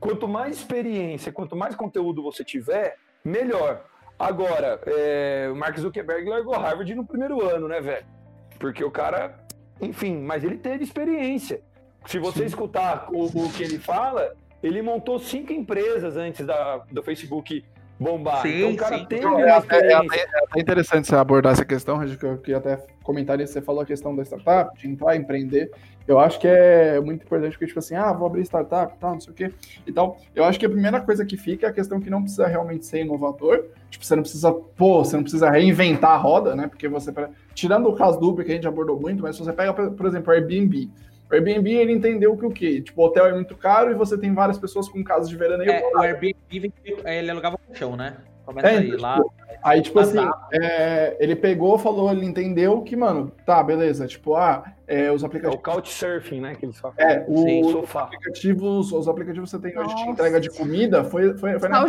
Quanto 0.00 0.26
mais 0.26 0.56
experiência, 0.56 1.30
quanto 1.30 1.54
mais 1.54 1.74
conteúdo 1.74 2.22
você 2.22 2.42
tiver, 2.42 2.96
melhor. 3.22 3.84
Agora, 4.18 4.80
é, 4.86 5.50
o 5.52 5.56
Mark 5.56 5.76
Zuckerberg 5.78 6.26
largou 6.30 6.54
Harvard 6.56 6.94
no 6.94 7.04
primeiro 7.04 7.46
ano, 7.46 7.68
né, 7.68 7.78
velho? 7.80 8.15
Porque 8.58 8.84
o 8.84 8.90
cara, 8.90 9.38
enfim, 9.80 10.18
mas 10.18 10.44
ele 10.44 10.56
teve 10.56 10.84
experiência. 10.84 11.60
Se 12.06 12.18
você 12.18 12.44
escutar 12.44 13.08
o, 13.10 13.24
o 13.24 13.52
que 13.52 13.62
ele 13.62 13.78
fala, 13.78 14.34
ele 14.62 14.80
montou 14.80 15.18
cinco 15.18 15.52
empresas 15.52 16.16
antes 16.16 16.46
da, 16.46 16.78
do 16.90 17.02
Facebook 17.02 17.64
bombar. 17.98 18.42
Sim, 18.42 18.58
então 18.58 18.72
o 18.72 18.76
cara 18.76 18.98
sim. 18.98 19.04
teve 19.06 19.26
É, 19.26 19.40
é, 19.40 19.50
é, 19.50 19.58
experiência. 19.58 20.20
é 20.20 20.44
até 20.44 20.60
interessante 20.60 21.06
você 21.06 21.16
abordar 21.16 21.52
essa 21.52 21.64
questão, 21.64 21.98
que 21.98 22.24
eu 22.24 22.38
queria 22.38 22.58
até 22.58 22.84
comentar 23.02 23.40
isso. 23.40 23.52
Você 23.52 23.62
falou 23.62 23.82
a 23.82 23.86
questão 23.86 24.14
da 24.14 24.22
startup, 24.22 24.78
de 24.78 24.88
entrar, 24.88 25.16
empreender. 25.16 25.70
Eu 26.06 26.20
acho 26.20 26.38
que 26.38 26.46
é 26.46 27.00
muito 27.00 27.24
importante, 27.24 27.52
porque, 27.52 27.66
tipo 27.66 27.80
assim, 27.80 27.96
ah, 27.96 28.12
vou 28.12 28.28
abrir 28.28 28.42
startup 28.42 28.94
e 28.94 28.98
tal, 28.98 29.14
não 29.14 29.20
sei 29.20 29.32
o 29.32 29.34
quê. 29.34 29.52
Então, 29.86 30.16
eu 30.34 30.44
acho 30.44 30.58
que 30.58 30.64
a 30.64 30.68
primeira 30.68 31.00
coisa 31.00 31.26
que 31.26 31.36
fica 31.36 31.66
é 31.66 31.70
a 31.70 31.72
questão 31.72 31.98
que 31.98 32.08
não 32.08 32.22
precisa 32.22 32.46
realmente 32.46 32.86
ser 32.86 33.00
inovador. 33.00 33.64
Tipo, 33.90 34.04
você 34.04 34.14
não 34.14 34.22
precisa, 34.22 34.52
pô, 34.52 35.04
você 35.04 35.16
não 35.16 35.24
precisa 35.24 35.50
reinventar 35.50 36.12
a 36.12 36.16
roda, 36.16 36.54
né? 36.54 36.68
Porque 36.68 36.86
você, 36.86 37.12
tirando 37.54 37.88
o 37.88 37.96
caso 37.96 38.20
do 38.20 38.28
Uber, 38.28 38.44
que 38.44 38.52
a 38.52 38.54
gente 38.54 38.68
abordou 38.68 39.00
muito, 39.00 39.22
mas 39.22 39.34
se 39.34 39.42
você 39.42 39.52
pega, 39.52 39.72
por 39.72 39.90
por 39.92 40.06
exemplo, 40.06 40.32
o 40.32 40.36
Airbnb. 40.36 40.90
O 41.30 41.34
Airbnb, 41.34 41.70
ele 41.72 41.92
entendeu 41.92 42.36
que 42.36 42.46
o 42.46 42.50
quê? 42.50 42.80
Tipo, 42.80 43.02
o 43.02 43.04
hotel 43.06 43.26
é 43.26 43.32
muito 43.32 43.56
caro 43.56 43.90
e 43.90 43.94
você 43.94 44.16
tem 44.16 44.32
várias 44.32 44.58
pessoas 44.58 44.88
com 44.88 45.02
casas 45.02 45.28
de 45.28 45.36
veraneio. 45.36 45.70
É, 45.70 45.82
o 45.92 45.98
Airbnb 45.98 46.72
ele 47.04 47.30
alugava 47.30 47.58
colchão, 47.58 47.96
né? 47.96 48.16
Começa 48.44 48.68
É, 48.68 48.76
aí, 48.78 48.88
então, 48.90 49.00
lá. 49.00 49.16
tipo, 49.16 49.32
Aí, 49.60 49.82
tipo 49.82 49.98
assim, 49.98 50.18
Azar. 50.18 50.48
é, 50.52 51.16
ele 51.18 51.34
pegou, 51.34 51.76
falou, 51.76 52.12
ele 52.12 52.24
entendeu 52.24 52.80
que, 52.82 52.94
mano, 52.94 53.32
tá, 53.44 53.60
beleza. 53.60 54.06
Tipo, 54.06 54.36
ah, 54.36 54.72
é, 54.86 55.10
os 55.10 55.22
É 55.22 55.24
o 55.24 55.26
aplicativos. 55.26 55.64
couchsurfing, 55.64 56.40
né? 56.40 56.54
Que 56.54 56.66
eles 56.66 56.78
falam. 56.78 56.94
É, 56.96 57.24
o- 57.26 57.38
Sim, 57.38 57.64
os 57.64 57.72
sofá. 57.72 58.02
aplicativos, 58.04 58.92
os 58.92 59.08
aplicativos 59.08 59.50
que 59.50 59.56
você 59.56 59.62
tem 59.68 59.76
hoje 59.76 59.88
de 59.88 59.94
Nossa. 59.94 60.10
entrega 60.12 60.38
de 60.40 60.50
comida 60.50 61.02
foi, 61.02 61.36
foi, 61.36 61.58
foi 61.58 61.68
na. 61.68 61.84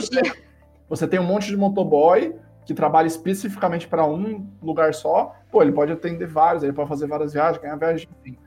Você 0.89 1.07
tem 1.07 1.19
um 1.19 1.23
monte 1.23 1.47
de 1.47 1.57
motoboy 1.57 2.33
que 2.65 2.73
trabalha 2.73 3.05
especificamente 3.07 3.87
para 3.87 4.03
um 4.05 4.47
lugar 4.61 4.95
só. 4.95 5.35
Pô, 5.51 5.61
ele 5.61 5.71
pode 5.73 5.91
atender 5.91 6.25
vários, 6.25 6.63
ele 6.63 6.73
pode 6.73 6.89
fazer 6.89 7.05
várias 7.05 7.33
viagens, 7.33 7.61
ganhar 7.61 7.75
viagem, 7.75 8.09
enfim. 8.19 8.37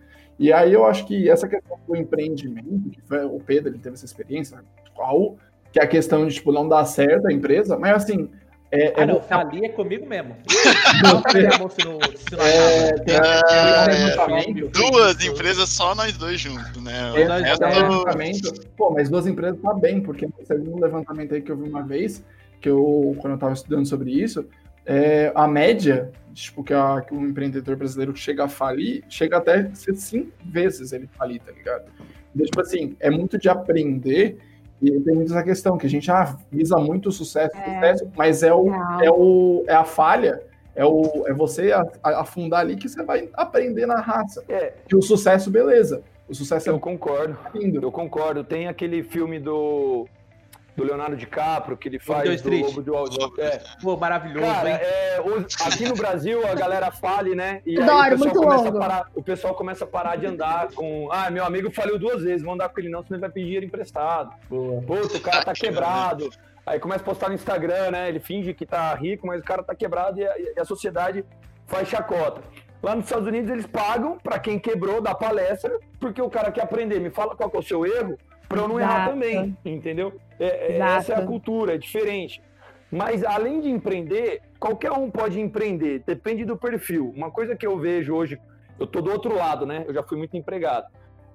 E 0.41 0.51
aí 0.55 0.73
eu 0.73 0.87
acho 0.87 1.07
que 1.07 1.29
essa 1.29 1.47
questão 1.47 1.79
do 1.87 1.95
empreendimento, 1.95 2.89
que 2.91 3.01
foi 3.03 3.23
o 3.27 3.39
Pedro, 3.39 3.69
ele 3.71 3.79
teve 3.79 3.95
essa 3.95 4.07
experiência, 4.07 4.59
qual, 4.95 5.37
que 5.71 5.79
é 5.79 5.83
a 5.85 5.87
questão 5.87 6.27
de, 6.27 6.33
tipo, 6.35 6.51
não 6.51 6.67
dar 6.67 6.83
certo 6.87 7.27
a 7.29 7.33
empresa, 7.33 7.79
mas 7.79 7.95
assim, 8.05 8.31
é, 8.73 8.95
Ah, 8.97 9.03
é 9.03 9.07
não, 9.07 9.17
você- 9.17 9.29
falir 9.29 9.65
é 9.65 9.69
comigo 9.69 10.07
mesmo. 10.07 10.35
Não 11.03 11.19
é, 11.19 11.33
tem, 11.33 11.47
É, 12.39 12.89
é, 13.19 14.69
Duas 14.71 15.23
empresas 15.25 15.69
só 15.69 15.95
nós 15.95 16.17
dois 16.17 16.41
juntos, 16.41 16.83
né? 16.83 17.11
O 17.13 17.29
nós 17.29 17.59
levantamento. 17.59 18.53
Pô, 18.77 18.91
mas 18.93 19.09
duas 19.11 19.27
empresas 19.27 19.61
tá 19.61 19.75
bem, 19.75 20.01
porque 20.01 20.27
teve 20.49 20.69
um 20.71 20.81
levantamento 20.81 21.35
aí 21.35 21.43
que 21.43 21.51
eu 21.51 21.57
vi 21.57 21.69
uma 21.69 21.83
vez, 21.83 22.25
que 22.61 22.69
eu, 22.69 23.15
quando 23.21 23.35
eu 23.35 23.39
tava 23.39 23.53
estudando 23.53 23.87
sobre 23.87 24.13
isso, 24.13 24.47
é, 24.93 25.31
a 25.35 25.47
média, 25.47 26.11
tipo, 26.35 26.65
que, 26.65 26.75
a, 26.75 27.01
que 27.07 27.15
o 27.15 27.21
empreendedor 27.21 27.77
brasileiro 27.77 28.15
chega 28.17 28.45
a 28.45 28.49
falir, 28.49 29.05
chega 29.09 29.37
até 29.37 29.71
ser 29.75 29.95
cinco 29.95 30.33
vezes 30.45 30.93
ele 30.93 31.07
falir, 31.07 31.41
tá 31.41 31.53
ligado? 31.53 31.85
Então, 32.35 32.45
tipo 32.47 32.61
assim, 32.61 32.97
é 32.99 33.09
muito 33.11 33.39
de 33.39 33.49
aprender 33.49 34.39
e 34.83 34.91
tem 35.01 35.15
muito 35.15 35.31
essa 35.33 35.43
questão, 35.43 35.77
que 35.79 35.87
a 35.87 35.91
gente 35.91 36.11
ah, 36.11 36.37
visa 36.51 36.77
muito 36.79 37.11
o 37.11 37.13
sucesso, 37.13 37.55
É. 37.57 37.75
sucesso, 37.75 38.11
mas 38.17 38.43
é, 38.43 38.53
o, 38.53 38.69
é, 39.03 39.11
o, 39.11 39.65
é 39.69 39.75
a 39.75 39.85
falha, 39.85 40.43
é, 40.75 40.85
o, 40.85 41.25
é 41.27 41.33
você 41.35 41.71
a- 41.73 41.87
a- 42.03 42.21
afundar 42.23 42.61
ali 42.61 42.77
que 42.77 42.89
você 42.89 43.03
vai 43.05 43.29
aprender 43.35 43.87
na 43.87 44.01
raça. 44.01 44.43
É, 44.49 44.73
Que 44.89 44.97
o 44.97 45.03
sucesso, 45.03 45.51
beleza. 45.51 46.03
O 46.29 46.35
sucesso 46.35 46.71
é 46.71 46.73
eu 46.73 46.81
concordo. 46.81 47.37
lindo. 47.55 47.81
Eu 47.85 47.93
concordo. 47.93 48.43
Tem 48.45 48.69
aquele 48.69 49.03
filme 49.03 49.39
do, 49.39 50.07
do 50.77 50.85
Leonardo 50.85 51.17
DiCaprio 51.17 51.77
que 51.77 51.89
ele 51.89 51.99
faz 51.99 52.43
de 52.43 52.49
do. 52.49 52.67
Lobo 52.67 52.83
de 52.83 52.91
Wall 52.91 53.09
Street. 53.09 53.39
É. 53.39 53.63
Pô, 53.83 53.97
maravilhoso, 53.97 54.47
Cara, 54.47 54.71
hein? 54.71 54.77
é, 54.81 55.23
aqui 55.67 55.89
no 55.89 55.95
Brasil 55.95 56.47
a 56.47 56.55
galera 56.55 56.91
fale, 56.91 57.35
né? 57.35 57.61
E 57.67 57.79
aí 57.79 57.83
Adoro, 57.83 57.99
o 57.99 58.11
pessoal 58.11 58.35
muito 58.35 58.41
começa 58.41 58.73
parar, 58.73 59.11
o 59.15 59.23
pessoal 59.23 59.55
começa 59.55 59.85
a 59.85 59.89
parar 59.89 60.17
de 60.17 60.27
andar 60.27 60.69
com. 60.73 61.09
Ah, 61.13 61.31
meu 61.31 61.45
amigo 61.45 61.71
faliu 61.71 61.99
duas 61.99 62.23
vezes, 62.23 62.43
vou 62.43 62.55
andar 62.55 62.69
com 62.69 62.81
ele 62.81 62.89
não, 62.89 63.03
senão 63.03 63.17
ele 63.17 63.21
vai 63.21 63.31
pedir 63.31 63.47
dinheiro 63.47 63.67
emprestado. 63.67 64.33
Puta, 64.49 65.17
o 65.17 65.21
cara 65.21 65.45
tá 65.45 65.53
quebrado. 65.53 66.31
Aí 66.67 66.79
começa 66.79 67.01
a 67.01 67.05
postar 67.05 67.29
no 67.29 67.35
Instagram, 67.35 67.91
né? 67.91 68.09
Ele 68.09 68.21
finge 68.21 68.55
que 68.55 68.65
tá 68.65 68.95
rico, 68.95 69.27
mas 69.27 69.41
o 69.41 69.45
cara 69.45 69.63
tá 69.63 69.75
quebrado 69.75 70.21
e 70.21 70.27
a, 70.27 70.39
e 70.39 70.61
a 70.61 70.65
sociedade 70.65 71.25
faz 71.67 71.89
chacota. 71.89 72.43
Lá 72.83 72.95
nos 72.95 73.05
Estados 73.05 73.27
Unidos 73.27 73.51
eles 73.51 73.67
pagam 73.67 74.17
pra 74.19 74.39
quem 74.39 74.59
quebrou 74.59 75.01
dar 75.01 75.15
palestra, 75.15 75.79
porque 75.99 76.21
o 76.23 76.31
cara 76.31 76.51
quer 76.51 76.63
aprender. 76.63 76.99
Me 77.01 77.11
fala 77.11 77.37
qual 77.37 77.51
que 77.51 77.57
é 77.57 77.61
o 77.61 77.63
seu 77.63 77.85
erro, 77.85 78.17
pra 78.49 78.61
eu 78.61 78.69
não 78.69 78.81
errar 78.81 79.03
Exato. 79.03 79.11
também, 79.11 79.57
entendeu? 79.65 80.15
É- 80.41 80.73
é- 80.73 80.79
essa 80.79 81.13
é 81.13 81.17
a 81.17 81.27
cultura, 81.27 81.75
é 81.75 81.79
diferente. 81.79 82.43
Mas 82.91 83.23
além 83.23 83.61
de 83.61 83.71
empreender, 83.71 84.41
qualquer 84.59 84.91
um 84.91 85.11
pode 85.11 85.39
empreender, 85.39 86.03
depende 86.05 86.45
do 86.45 86.57
perfil. 86.57 87.13
Uma 87.15 87.31
coisa 87.31 87.55
que 87.55 87.65
eu 87.67 87.79
vejo 87.79 88.15
hoje, 88.15 88.41
eu 88.79 88.87
tô 88.87 89.01
do 89.01 89.13
outro 89.13 89.37
lado, 89.37 89.65
né? 89.65 89.85
Eu 89.87 89.95
já 89.95 90.03
fui 90.03 90.19
muito 90.19 90.37
empregado. 90.37 90.87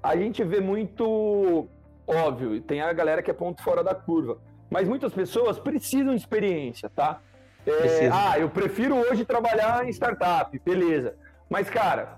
A 0.03 0.17
gente 0.17 0.43
vê 0.43 0.59
muito 0.59 1.67
óbvio, 2.07 2.59
tem 2.61 2.81
a 2.81 2.91
galera 2.91 3.23
que 3.23 3.31
é 3.31 3.33
ponto 3.33 3.63
fora 3.63 3.83
da 3.83 3.95
curva. 3.95 4.37
Mas 4.69 4.87
muitas 4.87 5.13
pessoas 5.13 5.57
precisam 5.59 6.13
de 6.13 6.19
experiência, 6.19 6.89
tá? 6.89 7.21
É, 7.65 7.71
Precisa. 7.71 8.11
ah, 8.13 8.39
eu 8.39 8.49
prefiro 8.49 8.95
hoje 8.95 9.23
trabalhar 9.23 9.85
em 9.85 9.89
startup, 9.89 10.59
beleza. 10.63 11.15
Mas, 11.49 11.69
cara, 11.69 12.17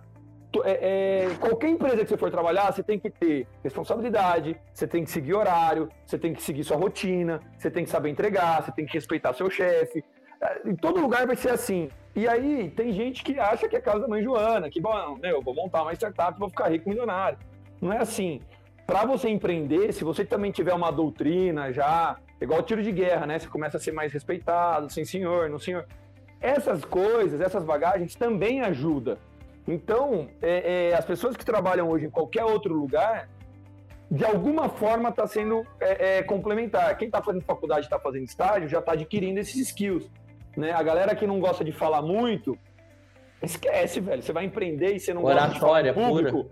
é- 0.66 1.26
é, 1.26 1.30
qualquer 1.40 1.70
empresa 1.70 2.04
que 2.04 2.10
você 2.10 2.18
for 2.18 2.30
trabalhar, 2.32 2.72
você 2.72 2.84
tem 2.84 3.00
que 3.00 3.10
ter 3.10 3.48
responsabilidade, 3.64 4.60
você 4.74 4.88
tem 4.88 5.04
que 5.04 5.12
seguir 5.12 5.34
horário, 5.34 5.90
você 6.06 6.18
tem 6.18 6.34
que 6.34 6.42
seguir 6.42 6.64
sua 6.64 6.78
rotina, 6.78 7.40
você 7.58 7.70
tem 7.72 7.84
que 7.84 7.90
saber 7.90 8.10
entregar, 8.10 8.64
você 8.64 8.72
tem 8.72 8.86
que 8.86 8.94
respeitar 8.94 9.34
seu 9.34 9.50
chefe. 9.50 10.04
É, 10.42 10.70
Em 10.70 10.76
todo 10.76 11.00
lugar 11.00 11.26
vai 11.26 11.36
ser 11.36 11.50
assim. 11.50 11.90
E 12.16 12.28
aí, 12.28 12.70
tem 12.76 12.92
gente 12.92 13.24
que 13.24 13.40
acha 13.40 13.68
que 13.68 13.76
é 13.76 13.82
casa 13.82 14.00
da 14.00 14.08
mãe 14.08 14.24
Joana, 14.24 14.70
que, 14.70 14.82
bom, 14.82 15.18
meu, 15.22 15.42
vou 15.42 15.54
montar 15.54 15.84
uma 15.84 15.94
startup, 15.94 16.38
vou 16.40 16.50
ficar 16.50 16.70
rico 16.70 16.90
milionário. 16.90 17.38
Não 17.82 17.94
é 17.94 18.00
assim. 18.00 18.42
Para 18.86 19.06
você 19.06 19.30
empreender, 19.30 19.92
se 19.92 20.04
você 20.04 20.24
também 20.26 20.52
tiver 20.52 20.74
uma 20.74 20.92
doutrina 20.92 21.72
já, 21.74 22.18
igual 22.40 22.64
tiro 22.64 22.82
de 22.82 22.92
guerra, 22.92 23.26
né? 23.28 23.38
Você 23.38 23.48
começa 23.48 23.78
a 23.78 23.80
ser 23.80 23.92
mais 23.92 24.12
respeitado, 24.14 24.90
sim 24.92 25.04
senhor, 25.06 25.50
não 25.50 25.60
senhor. 25.60 25.86
Essas 26.40 26.86
coisas, 26.86 27.42
essas 27.42 27.64
bagagens 27.64 28.16
também 28.16 28.62
ajudam. 28.62 29.18
Então, 29.68 30.30
é, 30.42 30.90
é, 30.90 30.96
as 30.96 31.04
pessoas 31.04 31.36
que 31.36 31.44
trabalham 31.44 31.90
hoje 31.90 32.06
em 32.06 32.10
qualquer 32.10 32.46
outro 32.46 32.74
lugar, 32.74 33.28
de 34.10 34.24
alguma 34.24 34.70
forma 34.70 35.10
está 35.10 35.28
sendo 35.28 35.66
é, 35.80 36.20
é, 36.20 36.24
complementar. 36.24 36.98
Quem 36.98 37.08
está 37.08 37.22
fazendo 37.22 37.44
faculdade, 37.44 37.82
está 37.82 38.00
fazendo 38.00 38.24
estágio, 38.24 38.70
já 38.70 38.80
está 38.80 38.94
adquirindo 38.94 39.40
esses 39.40 39.58
skills. 39.58 40.10
Né? 40.56 40.72
A 40.72 40.82
galera 40.82 41.14
que 41.14 41.28
não 41.28 41.40
gosta 41.40 41.64
de 41.64 41.74
falar 41.74 42.02
muito, 42.02 42.58
esquece, 43.44 44.00
velho. 44.00 44.24
Você 44.24 44.32
vai 44.32 44.46
empreender 44.46 44.96
e 44.96 45.00
você 45.00 45.14
não 45.14 45.22
gosta 45.22 45.50
de 45.50 45.60
falar 45.60 45.72
Oratória 45.80 45.94
público. 45.94 46.50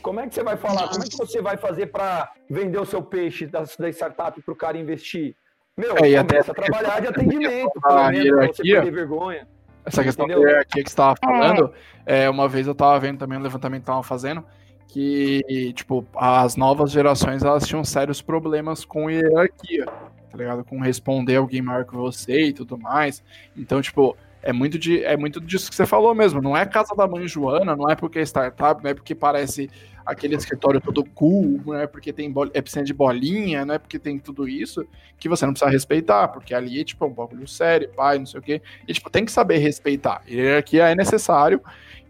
Como 0.00 0.20
é 0.20 0.26
que 0.26 0.34
você 0.34 0.42
vai 0.42 0.56
falar? 0.56 0.88
Como 0.88 1.02
é 1.02 1.06
que 1.06 1.16
você 1.16 1.42
vai 1.42 1.56
fazer 1.56 1.86
para 1.86 2.32
vender 2.48 2.78
o 2.78 2.86
seu 2.86 3.02
peixe 3.02 3.46
da, 3.46 3.64
da 3.78 3.88
startup 3.90 4.40
para 4.40 4.52
o 4.52 4.56
cara 4.56 4.78
investir? 4.78 5.36
Meu, 5.76 5.96
É, 5.96 6.10
e 6.10 6.16
até- 6.16 6.34
começa 6.34 6.52
a 6.52 6.54
trabalhar 6.54 7.00
de 7.00 7.08
atendimento, 7.08 7.72
A 7.82 7.88
pelo 7.88 8.10
menos, 8.10 8.30
pra 8.30 8.46
você 8.46 8.62
perder 8.62 8.90
vergonha. 8.92 9.48
Essa 9.84 10.02
questão 10.02 10.26
da 10.26 10.34
hierarquia 10.34 10.82
que 10.82 10.90
você 10.90 10.92
estava 10.92 11.16
falando, 11.16 11.72
é, 12.06 12.30
uma 12.30 12.48
vez 12.48 12.66
eu 12.66 12.72
estava 12.72 12.98
vendo 13.00 13.18
também 13.18 13.38
um 13.38 13.42
levantamento 13.42 13.80
que 13.80 13.84
estavam 13.84 14.02
fazendo, 14.02 14.44
que, 14.88 15.72
tipo, 15.74 16.06
as 16.14 16.56
novas 16.56 16.90
gerações, 16.90 17.42
elas 17.42 17.66
tinham 17.66 17.82
sérios 17.82 18.22
problemas 18.22 18.84
com 18.84 19.10
hierarquia, 19.10 19.86
tá 19.86 20.36
ligado? 20.36 20.64
Com 20.64 20.80
responder 20.80 21.36
alguém 21.36 21.62
maior 21.62 21.84
que 21.84 21.94
você 21.94 22.48
e 22.48 22.52
tudo 22.52 22.78
mais. 22.78 23.22
Então, 23.56 23.80
tipo, 23.80 24.16
é 24.42 24.52
muito, 24.52 24.78
de, 24.78 25.02
é 25.04 25.16
muito 25.16 25.40
disso 25.40 25.70
que 25.70 25.76
você 25.76 25.86
falou 25.86 26.14
mesmo. 26.14 26.42
Não 26.42 26.56
é 26.56 26.66
casa 26.66 26.94
da 26.94 27.06
mãe 27.06 27.26
Joana, 27.26 27.76
não 27.76 27.88
é 27.88 27.94
porque 27.94 28.18
é 28.18 28.22
startup, 28.22 28.82
não 28.82 28.90
é 28.90 28.94
porque 28.94 29.14
parece 29.14 29.70
aquele 30.04 30.36
escritório 30.36 30.80
todo 30.80 31.04
cool, 31.04 31.60
não 31.64 31.74
é 31.74 31.86
porque 31.86 32.12
tem 32.12 32.30
bol, 32.30 32.48
é 32.52 32.60
de 32.60 32.92
bolinha, 32.92 33.64
não 33.64 33.74
é 33.74 33.78
porque 33.78 33.98
tem 33.98 34.18
tudo 34.18 34.48
isso, 34.48 34.86
que 35.18 35.28
você 35.28 35.46
não 35.46 35.52
precisa 35.52 35.70
respeitar, 35.70 36.28
porque 36.28 36.54
ali, 36.54 36.84
tipo, 36.84 37.04
é 37.04 37.08
um 37.08 37.12
bagulho 37.12 37.46
sério, 37.46 37.88
pai, 37.94 38.18
não 38.18 38.26
sei 38.26 38.40
o 38.40 38.42
quê. 38.42 38.62
E, 38.86 38.92
tipo, 38.92 39.10
tem 39.10 39.24
que 39.24 39.32
saber 39.32 39.58
respeitar. 39.58 40.22
Hierarquia 40.28 40.88
é 40.88 40.94
necessário, 40.94 41.60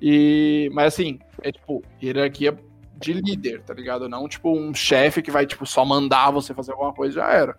e... 0.00 0.70
mas 0.72 0.94
assim, 0.94 1.18
é 1.42 1.52
tipo, 1.52 1.82
hierarquia 2.02 2.56
de 2.96 3.12
líder, 3.12 3.62
tá 3.62 3.74
ligado? 3.74 4.08
Não, 4.08 4.28
tipo, 4.28 4.56
um 4.56 4.72
chefe 4.72 5.22
que 5.22 5.30
vai, 5.30 5.46
tipo, 5.46 5.66
só 5.66 5.84
mandar 5.84 6.30
você 6.30 6.54
fazer 6.54 6.72
alguma 6.72 6.92
coisa 6.92 7.14
já 7.14 7.30
era. 7.30 7.56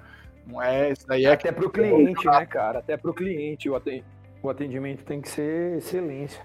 Não 0.48 0.62
é, 0.62 0.92
isso 0.92 1.08
daí 1.08 1.26
é... 1.26 1.34
Até 1.34 1.52
pro 1.52 1.70
cliente, 1.70 2.26
né, 2.26 2.46
cara? 2.46 2.80
Até 2.80 2.98
pro 2.98 3.14
cliente, 3.14 3.70
o 3.70 3.76
atendimento 3.76 4.24
o 4.44 4.50
atendimento 4.50 5.06
tem 5.06 5.22
que 5.22 5.30
ser 5.30 5.78
excelência. 5.78 6.42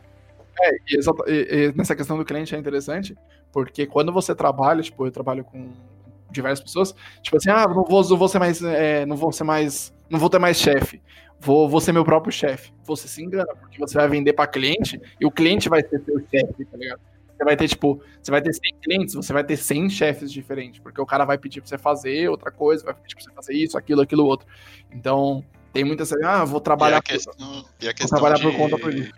É, 0.60 0.70
e 1.26 1.72
nessa 1.74 1.96
questão 1.96 2.16
do 2.16 2.24
cliente 2.24 2.54
é 2.54 2.58
interessante, 2.58 3.16
porque 3.52 3.86
quando 3.86 4.12
você 4.12 4.34
trabalha, 4.34 4.82
tipo, 4.82 5.06
eu 5.06 5.10
trabalho 5.10 5.44
com 5.44 5.70
diversas 6.30 6.62
pessoas, 6.62 6.94
tipo 7.22 7.36
assim, 7.36 7.50
ah, 7.50 7.66
não 7.66 7.84
vou, 7.84 8.02
não 8.08 8.16
vou 8.16 8.28
ser 8.28 8.38
mais, 8.38 8.62
é, 8.62 9.06
não 9.06 9.16
vou 9.16 9.32
ser 9.32 9.44
mais, 9.44 9.92
não 10.10 10.18
vou 10.18 10.28
ter 10.28 10.38
mais 10.38 10.58
chefe, 10.58 11.00
vou, 11.40 11.68
vou 11.68 11.80
ser 11.80 11.92
meu 11.92 12.04
próprio 12.04 12.32
chefe. 12.32 12.72
Você 12.84 13.08
se 13.08 13.22
engana, 13.22 13.54
porque 13.60 13.78
você 13.78 13.96
vai 13.96 14.08
vender 14.08 14.32
para 14.32 14.46
cliente 14.46 15.00
e 15.20 15.26
o 15.26 15.30
cliente 15.30 15.68
vai 15.68 15.82
ser 15.82 16.02
seu 16.04 16.18
chefe, 16.30 16.64
tá 16.64 16.76
ligado? 16.76 17.00
Você 17.38 17.44
vai 17.44 17.56
ter, 17.56 17.68
tipo, 17.68 18.02
você 18.20 18.32
vai 18.32 18.42
ter 18.42 18.52
100 18.52 18.62
clientes, 18.82 19.14
você 19.14 19.32
vai 19.32 19.44
ter 19.44 19.56
100 19.56 19.90
chefes 19.90 20.32
diferentes, 20.32 20.80
porque 20.80 21.00
o 21.00 21.06
cara 21.06 21.24
vai 21.24 21.38
pedir 21.38 21.60
pra 21.60 21.68
você 21.68 21.78
fazer 21.78 22.28
outra 22.28 22.50
coisa, 22.50 22.84
vai 22.84 22.94
pedir 22.94 23.14
pra 23.14 23.24
você 23.24 23.30
fazer 23.32 23.54
isso, 23.54 23.78
aquilo, 23.78 24.02
aquilo, 24.02 24.24
outro. 24.24 24.44
Então, 24.90 25.44
tem 25.72 25.84
muitas, 25.84 26.12
ah, 26.12 26.44
vou 26.44 26.60
trabalhar, 26.60 26.96
e 26.96 26.98
a 26.98 27.02
questão, 27.02 27.34
por, 27.34 27.70
e 27.80 27.88
a 27.88 27.94
questão 27.94 28.18
vou 28.18 28.28
trabalhar 28.28 28.44
de, 28.44 28.50
por 28.50 28.56
conta 28.58 28.76
por 28.76 28.92
isso. 28.92 29.12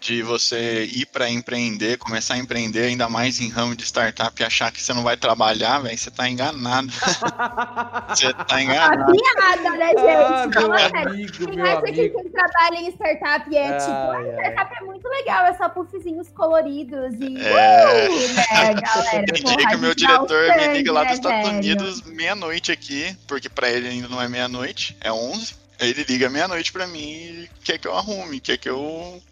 De 0.00 0.22
você 0.22 0.84
ir 0.84 1.06
para 1.06 1.28
empreender, 1.28 1.98
começar 1.98 2.34
a 2.34 2.38
empreender, 2.38 2.86
ainda 2.86 3.08
mais 3.08 3.38
em 3.38 3.50
ramo 3.50 3.76
de 3.76 3.84
startup 3.84 4.40
e 4.40 4.44
achar 4.44 4.72
que 4.72 4.82
você 4.82 4.94
não 4.94 5.02
vai 5.02 5.16
trabalhar, 5.16 5.78
velho, 5.80 5.96
você 5.96 6.10
tá 6.10 6.28
enganado. 6.28 6.88
você 8.08 8.32
tá 8.32 8.62
enganado. 8.62 9.12
Piada, 9.12 9.70
né, 9.76 9.88
gente? 9.88 10.00
Ah, 10.00 10.48
Fala 10.52 11.10
amigo, 11.10 11.46
Quem 11.46 11.60
acha 11.60 11.82
que 11.82 12.08
quem 12.08 12.30
trabalha 12.30 12.76
em 12.76 12.88
startup 12.92 13.56
é 13.56 13.78
tipo, 13.78 13.90
ah, 13.90 14.22
startup 14.38 14.74
é 14.80 14.84
muito 14.86 15.08
legal, 15.08 15.46
é 15.46 15.54
só 15.54 15.68
puffzinhos 15.68 16.28
coloridos 16.28 17.14
e. 17.20 17.38
É, 17.38 18.08
uh, 18.08 18.34
né, 18.34 18.74
galera? 18.80 19.24
Eu 19.28 19.34
diria 19.34 19.68
que 19.68 19.76
o 19.76 19.78
meu 19.80 19.94
diretor 19.94 20.56
me 20.56 20.72
liga 20.78 20.92
lá 20.92 21.04
dos 21.04 21.10
né, 21.10 21.14
Estados 21.14 21.48
Unidos 21.50 22.02
meia-noite 22.02 22.72
aqui, 22.72 23.16
porque 23.26 23.48
para 23.48 23.68
ele 23.70 23.88
ainda 23.88 24.08
não 24.08 24.20
é 24.20 24.28
meia-noite, 24.28 24.96
é 25.00 25.12
11. 25.12 25.54
Ele 25.78 26.04
liga 26.04 26.28
meia-noite 26.28 26.72
pra 26.72 26.86
mim 26.86 27.00
e 27.00 27.50
quer 27.64 27.78
que 27.78 27.88
eu 27.88 27.96
arrume, 27.96 28.38
quer 28.38 28.58
que 28.58 28.68
eu. 28.68 29.22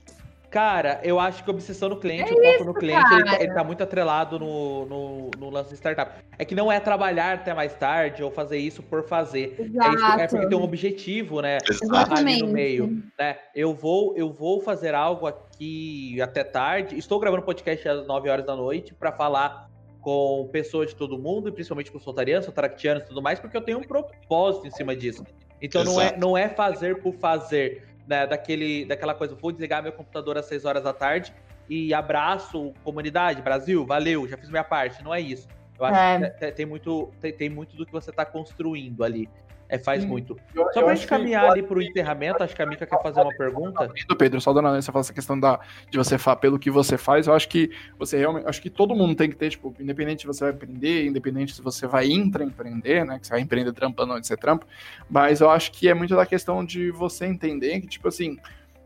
Cara, 0.51 0.99
eu 1.03 1.21
acho 1.21 1.45
que 1.45 1.51
a 1.51 1.53
obsessão 1.53 1.91
no 1.91 1.97
cliente, 1.97 2.33
é 2.33 2.35
o 2.35 2.53
foco 2.53 2.65
no 2.65 2.75
cliente, 2.75 3.13
ele 3.13 3.25
tá, 3.25 3.43
ele 3.43 3.53
tá, 3.53 3.63
muito 3.63 3.83
atrelado 3.83 4.39
no, 4.39 4.87
no, 4.87 5.31
no, 5.39 5.51
lance 5.51 5.69
de 5.71 5.77
startup. 5.77 6.25
É 6.39 6.45
que 6.45 6.55
não 6.55 6.73
é 6.73 6.81
trabalhar 6.81 7.35
até 7.35 7.53
mais 7.53 7.75
tarde 7.75 8.23
ou 8.23 8.31
fazer 8.31 8.57
isso 8.57 8.83
por 8.83 9.07
fazer. 9.07 9.57
É, 9.59 9.95
isso, 9.95 10.05
é, 10.21 10.27
porque 10.27 10.49
tem 10.49 10.59
um 10.59 10.63
objetivo, 10.63 11.43
né? 11.43 11.59
Exatamente. 11.69 12.41
Ali 12.41 12.47
no 12.47 12.49
meio. 12.49 13.03
Né? 13.19 13.37
Eu, 13.55 13.75
vou, 13.75 14.17
eu 14.17 14.33
vou 14.33 14.61
fazer 14.63 14.95
algo 14.95 15.27
aqui 15.27 16.21
até 16.23 16.43
tarde. 16.43 16.97
Estou 16.97 17.21
gravando 17.21 17.43
podcast 17.43 17.87
às 17.87 18.07
9 18.07 18.31
horas 18.31 18.47
da 18.47 18.57
noite 18.57 18.95
para 18.95 19.13
falar 19.13 19.69
com 20.01 20.49
pessoas 20.51 20.89
de 20.89 20.97
todo 20.97 21.19
mundo, 21.19 21.51
e 21.51 21.53
principalmente 21.53 21.93
com 21.93 21.99
soltarianos, 21.99 22.47
sotaractianos 22.47 23.03
e 23.03 23.07
tudo 23.09 23.21
mais, 23.21 23.39
porque 23.39 23.57
eu 23.57 23.61
tenho 23.61 23.79
um 23.79 23.83
propósito 23.83 24.67
em 24.67 24.71
cima 24.71 24.97
disso. 24.97 25.23
Então 25.61 25.85
não 25.85 26.01
é, 26.01 26.17
não 26.17 26.39
é 26.39 26.49
fazer 26.49 27.03
por 27.03 27.13
fazer, 27.15 27.88
né? 28.09 28.27
Daquele, 28.27 28.87
daquela 28.87 29.15
coisa, 29.15 29.35
vou 29.35 29.53
desligar 29.53 29.83
meu 29.83 29.93
computador 29.93 30.39
às 30.39 30.47
6 30.47 30.65
horas 30.65 30.83
da 30.83 30.93
tarde 30.93 31.33
e 31.69 31.93
abraço 31.93 32.73
comunidade, 32.83 33.43
Brasil, 33.43 33.85
valeu, 33.85 34.27
já 34.27 34.39
fiz 34.39 34.49
minha 34.49 34.65
parte. 34.65 35.05
Não 35.05 35.15
é 35.15 35.21
isso. 35.21 35.47
Eu 35.79 35.85
acho 35.85 36.25
é. 36.25 36.31
que 36.31 36.53
tem 36.53 36.67
muito, 36.67 37.13
tem, 37.21 37.33
tem 37.33 37.51
muito 37.51 37.77
do 37.77 37.85
que 37.85 37.93
você 37.93 38.11
está 38.11 38.25
construindo 38.25 39.05
ali. 39.05 39.29
É, 39.69 39.79
faz 39.79 40.03
Sim. 40.03 40.09
muito. 40.09 40.37
Eu, 40.55 40.67
só 40.73 40.83
pra 40.83 40.95
gente 40.95 41.07
caminhar 41.07 41.45
que... 41.45 41.51
ali 41.51 41.63
pro 41.63 41.83
encerramento, 41.83 42.43
acho 42.43 42.57
que 42.57 42.63
a 42.63 42.67
Mika 42.67 42.87
quer 42.87 43.03
fazer 43.03 43.21
uma 43.21 43.37
pergunta. 43.37 43.93
Pedro, 44.19 44.41
só 44.41 44.53
dando 44.53 44.71
você 44.71 44.91
fala 44.91 45.03
essa 45.03 45.13
questão 45.13 45.39
da, 45.39 45.61
de 45.91 45.99
você 45.99 46.17
pelo 46.41 46.59
que 46.59 46.71
você 46.71 46.97
faz, 46.97 47.27
eu 47.27 47.35
acho 47.35 47.49
que 47.49 47.71
você 47.99 48.17
realmente. 48.17 48.49
Acho 48.49 48.63
que 48.63 48.71
todo 48.71 48.95
mundo 48.95 49.15
tem 49.15 49.29
que 49.29 49.37
ter, 49.37 49.51
tipo, 49.51 49.75
independente 49.79 50.23
se 50.23 50.27
você 50.27 50.45
vai 50.45 50.55
empreender, 50.55 51.07
independente 51.07 51.55
se 51.55 51.61
você 51.61 51.87
vai 51.87 52.07
intraempreender, 52.07 53.05
né? 53.05 53.19
Que 53.19 53.27
você 53.27 53.33
vai 53.33 53.41
empreender 53.41 53.73
trampando 53.73 54.15
onde 54.15 54.27
você 54.27 54.37
trampa. 54.37 54.67
Mas 55.09 55.41
eu 55.41 55.51
acho 55.51 55.71
que 55.71 55.89
é 55.89 55.95
muito 55.95 56.17
da 56.17 56.25
questão 56.25 56.65
de 56.65 56.91
você 56.91 57.27
entender 57.27 57.81
que, 57.81 57.87
tipo 57.87 58.09
assim, 58.09 58.39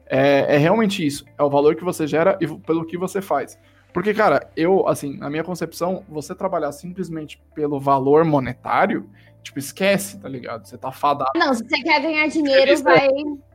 é, 0.06 0.56
é 0.56 0.58
realmente 0.58 1.06
isso. 1.06 1.24
É 1.38 1.42
o 1.42 1.50
valor 1.50 1.76
que 1.76 1.84
você 1.84 2.06
gera 2.08 2.36
e 2.40 2.46
pelo 2.46 2.84
que 2.84 2.98
você 2.98 3.22
faz. 3.22 3.56
Porque, 3.92 4.14
cara, 4.14 4.50
eu, 4.56 4.88
assim, 4.88 5.18
na 5.18 5.28
minha 5.28 5.44
concepção, 5.44 6.02
você 6.08 6.34
trabalhar 6.34 6.72
simplesmente 6.72 7.40
pelo 7.54 7.78
valor 7.78 8.24
monetário 8.24 9.08
Tipo, 9.42 9.58
esquece, 9.58 10.18
tá 10.18 10.28
ligado? 10.28 10.66
Você 10.66 10.78
tá 10.78 10.92
fadado. 10.92 11.32
Não, 11.34 11.52
se 11.52 11.64
você 11.64 11.82
quer 11.82 12.00
ganhar 12.00 12.28
dinheiro, 12.28 12.82
vai. 12.82 13.08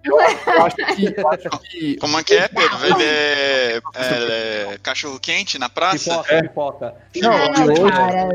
Eu, 0.03 0.13
eu, 0.13 0.65
acho 0.65 0.75
que, 0.75 1.13
eu 1.17 1.29
acho 1.29 1.49
que. 1.61 1.95
Como 2.01 2.19
é 2.19 2.23
que 2.23 2.33
é, 2.33 2.47
Pedro? 2.49 2.77
Vender 2.77 3.81
é, 3.95 4.73
é, 4.73 4.77
cachorro 4.83 5.19
quente 5.19 5.57
na 5.57 5.69
praça? 5.69 6.23
Pipoca, 6.23 6.35
é. 6.35 6.41
pipoca. 6.41 6.95
Não, 7.15 7.65
não 7.65 7.73
hoje. 7.73 7.91
Cara. 7.91 8.29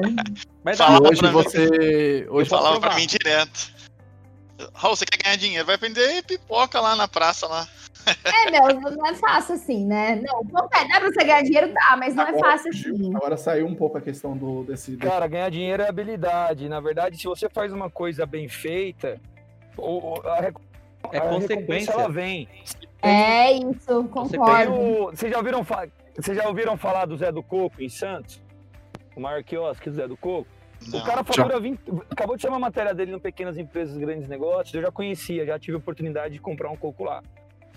Mas 0.65 0.79
falava 0.79 1.09
hoje 1.09 1.21
você. 1.27 2.27
Hoje 2.31 2.49
falava 2.49 2.81
pra 2.81 2.95
mim 2.95 3.07
direto. 3.07 3.73
Raul, 4.75 4.97
você 4.97 5.05
quer 5.05 5.23
ganhar 5.23 5.37
dinheiro? 5.37 5.67
Vai 5.67 5.77
vender 5.77 6.23
pipoca 6.25 6.81
lá 6.81 6.97
na 6.97 7.07
praça 7.07 7.47
lá. 7.47 7.69
É, 8.25 8.51
meu, 8.51 8.81
não 8.93 9.07
é 9.07 9.15
fácil 9.15 9.55
assim, 9.55 9.87
né? 9.87 10.17
Não, 10.17 10.45
dá 10.45 10.63
pra 10.67 11.01
você 11.01 11.25
ganhar 11.25 11.43
dinheiro, 11.43 11.73
dá, 11.73 11.97
mas 11.97 12.15
não 12.15 12.25
é 12.25 12.29
agora, 12.29 12.47
é 12.47 12.51
fácil 12.51 12.71
assim. 12.71 13.15
Agora 13.15 13.37
saiu 13.37 13.67
um 13.67 13.75
pouco 13.75 13.99
a 13.99 14.01
questão 14.01 14.37
do 14.37 14.65
desse. 14.65 14.97
Cara, 14.97 15.27
ganhar 15.27 15.51
dinheiro 15.51 15.83
é 15.83 15.89
habilidade. 15.89 16.69
Na 16.69 16.81
verdade, 16.81 17.17
se 17.17 17.25
você 17.25 17.49
faz 17.49 17.73
uma 17.73 17.91
coisa 17.91 18.27
bem 18.27 18.49
feita, 18.49 19.21
a, 20.25 20.53
é 21.13 21.19
a 21.19 21.21
consequência. 21.23 21.93
ela 21.93 22.09
vem. 22.09 22.49
É 23.01 23.53
isso, 23.53 24.05
concordo. 24.05 24.73
O, 24.73 25.11
vocês, 25.11 25.31
já 25.31 25.39
ouviram 25.39 25.65
vocês 26.17 26.37
já 26.37 26.49
ouviram 26.49 26.77
falar 26.77 27.07
do 27.07 27.17
Zé 27.17 27.33
do 27.33 27.43
Coco 27.43 27.83
em 27.83 27.89
Santos? 27.89 28.41
O 29.17 29.21
maior 29.21 29.43
quiosque 29.43 29.91
do 29.91 29.97
Zé 29.97 30.07
do 30.07 30.17
Coco? 30.17 30.49
Não. 30.89 30.99
O 30.99 31.05
cara 31.05 31.23
fatura 31.23 31.61
20. 31.61 31.81
Acabou 32.11 32.37
de 32.37 32.43
chamar 32.43 32.57
a 32.57 32.61
matéria 32.61 32.95
dele 32.95 33.13
no 33.13 33.21
Pequenas 33.21 33.57
Empresas 33.57 33.97
Grandes 33.97 34.29
Negócios. 34.29 34.75
Eu 34.75 34.83
já 34.83 34.91
conhecia, 34.91 35.47
já 35.47 35.59
tive 35.59 35.77
a 35.77 35.79
oportunidade 35.79 36.35
de 36.35 36.41
comprar 36.41 36.71
um 36.71 36.77
coco 36.77 37.05
lá. 37.05 37.23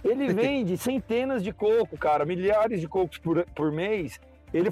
Ele 0.05 0.31
vende 0.33 0.77
centenas 0.77 1.43
de 1.43 1.51
coco, 1.51 1.97
cara, 1.97 2.23
milhares 2.23 2.79
de 2.79 2.87
cocos 2.87 3.17
por, 3.17 3.43
por 3.55 3.71
mês. 3.71 4.19
Ele 4.53 4.69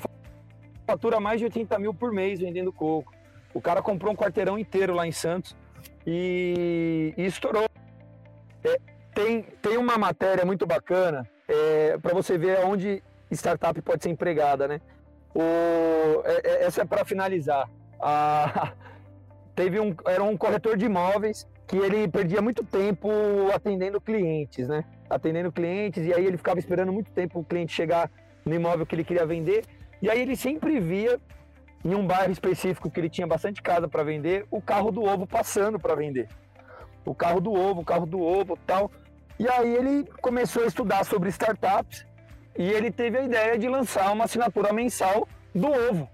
fatura 0.85 1.19
mais 1.19 1.39
de 1.39 1.45
80 1.45 1.79
mil 1.79 1.93
por 1.93 2.13
mês 2.13 2.39
vendendo 2.39 2.71
coco. 2.71 3.11
O 3.53 3.59
cara 3.59 3.81
comprou 3.81 4.13
um 4.13 4.15
quarteirão 4.15 4.57
inteiro 4.57 4.93
lá 4.93 5.07
em 5.07 5.11
Santos 5.11 5.55
e, 6.05 7.13
e 7.17 7.25
estourou. 7.25 7.67
É, 8.63 8.77
tem, 9.13 9.41
tem 9.61 9.77
uma 9.77 9.97
matéria 9.97 10.45
muito 10.45 10.65
bacana 10.65 11.27
é, 11.47 11.97
para 11.97 12.13
você 12.13 12.37
ver 12.37 12.59
onde 12.65 13.03
startup 13.31 13.79
pode 13.81 14.03
ser 14.03 14.09
empregada, 14.09 14.67
né? 14.67 14.79
O, 15.33 15.41
é, 16.25 16.41
é 16.43 16.65
essa 16.65 16.81
é 16.81 16.85
para 16.85 17.03
finalizar. 17.03 17.69
Ah, 17.99 18.73
teve 19.55 19.79
um, 19.79 19.95
era 20.05 20.23
um 20.23 20.37
corretor 20.37 20.77
de 20.77 20.85
imóveis 20.85 21.47
que 21.67 21.77
ele 21.77 22.07
perdia 22.07 22.41
muito 22.41 22.63
tempo 22.63 23.09
atendendo 23.53 23.99
clientes, 23.99 24.67
né? 24.67 24.83
Atendendo 25.09 25.51
clientes, 25.51 26.05
e 26.05 26.13
aí 26.13 26.25
ele 26.25 26.37
ficava 26.37 26.59
esperando 26.59 26.91
muito 26.91 27.11
tempo 27.11 27.39
o 27.39 27.43
cliente 27.43 27.73
chegar 27.73 28.09
no 28.45 28.53
imóvel 28.53 28.85
que 28.85 28.95
ele 28.95 29.03
queria 29.03 29.25
vender. 29.25 29.63
E 30.01 30.09
aí 30.09 30.21
ele 30.21 30.35
sempre 30.35 30.79
via, 30.79 31.19
em 31.83 31.95
um 31.95 32.05
bairro 32.05 32.31
específico 32.31 32.89
que 32.89 32.99
ele 32.99 33.09
tinha 33.09 33.27
bastante 33.27 33.61
casa 33.61 33.87
para 33.87 34.03
vender, 34.03 34.45
o 34.51 34.61
carro 34.61 34.91
do 34.91 35.03
ovo 35.03 35.25
passando 35.25 35.79
para 35.79 35.95
vender. 35.95 36.27
O 37.05 37.13
carro 37.15 37.39
do 37.39 37.53
ovo, 37.53 37.81
o 37.81 37.85
carro 37.85 38.05
do 38.05 38.21
ovo 38.21 38.57
tal. 38.65 38.91
E 39.39 39.47
aí 39.47 39.75
ele 39.75 40.05
começou 40.21 40.63
a 40.63 40.67
estudar 40.67 41.03
sobre 41.03 41.29
startups 41.29 42.05
e 42.57 42.69
ele 42.69 42.91
teve 42.91 43.17
a 43.17 43.23
ideia 43.23 43.57
de 43.57 43.67
lançar 43.67 44.11
uma 44.11 44.25
assinatura 44.25 44.71
mensal 44.71 45.27
do 45.53 45.67
ovo 45.67 46.07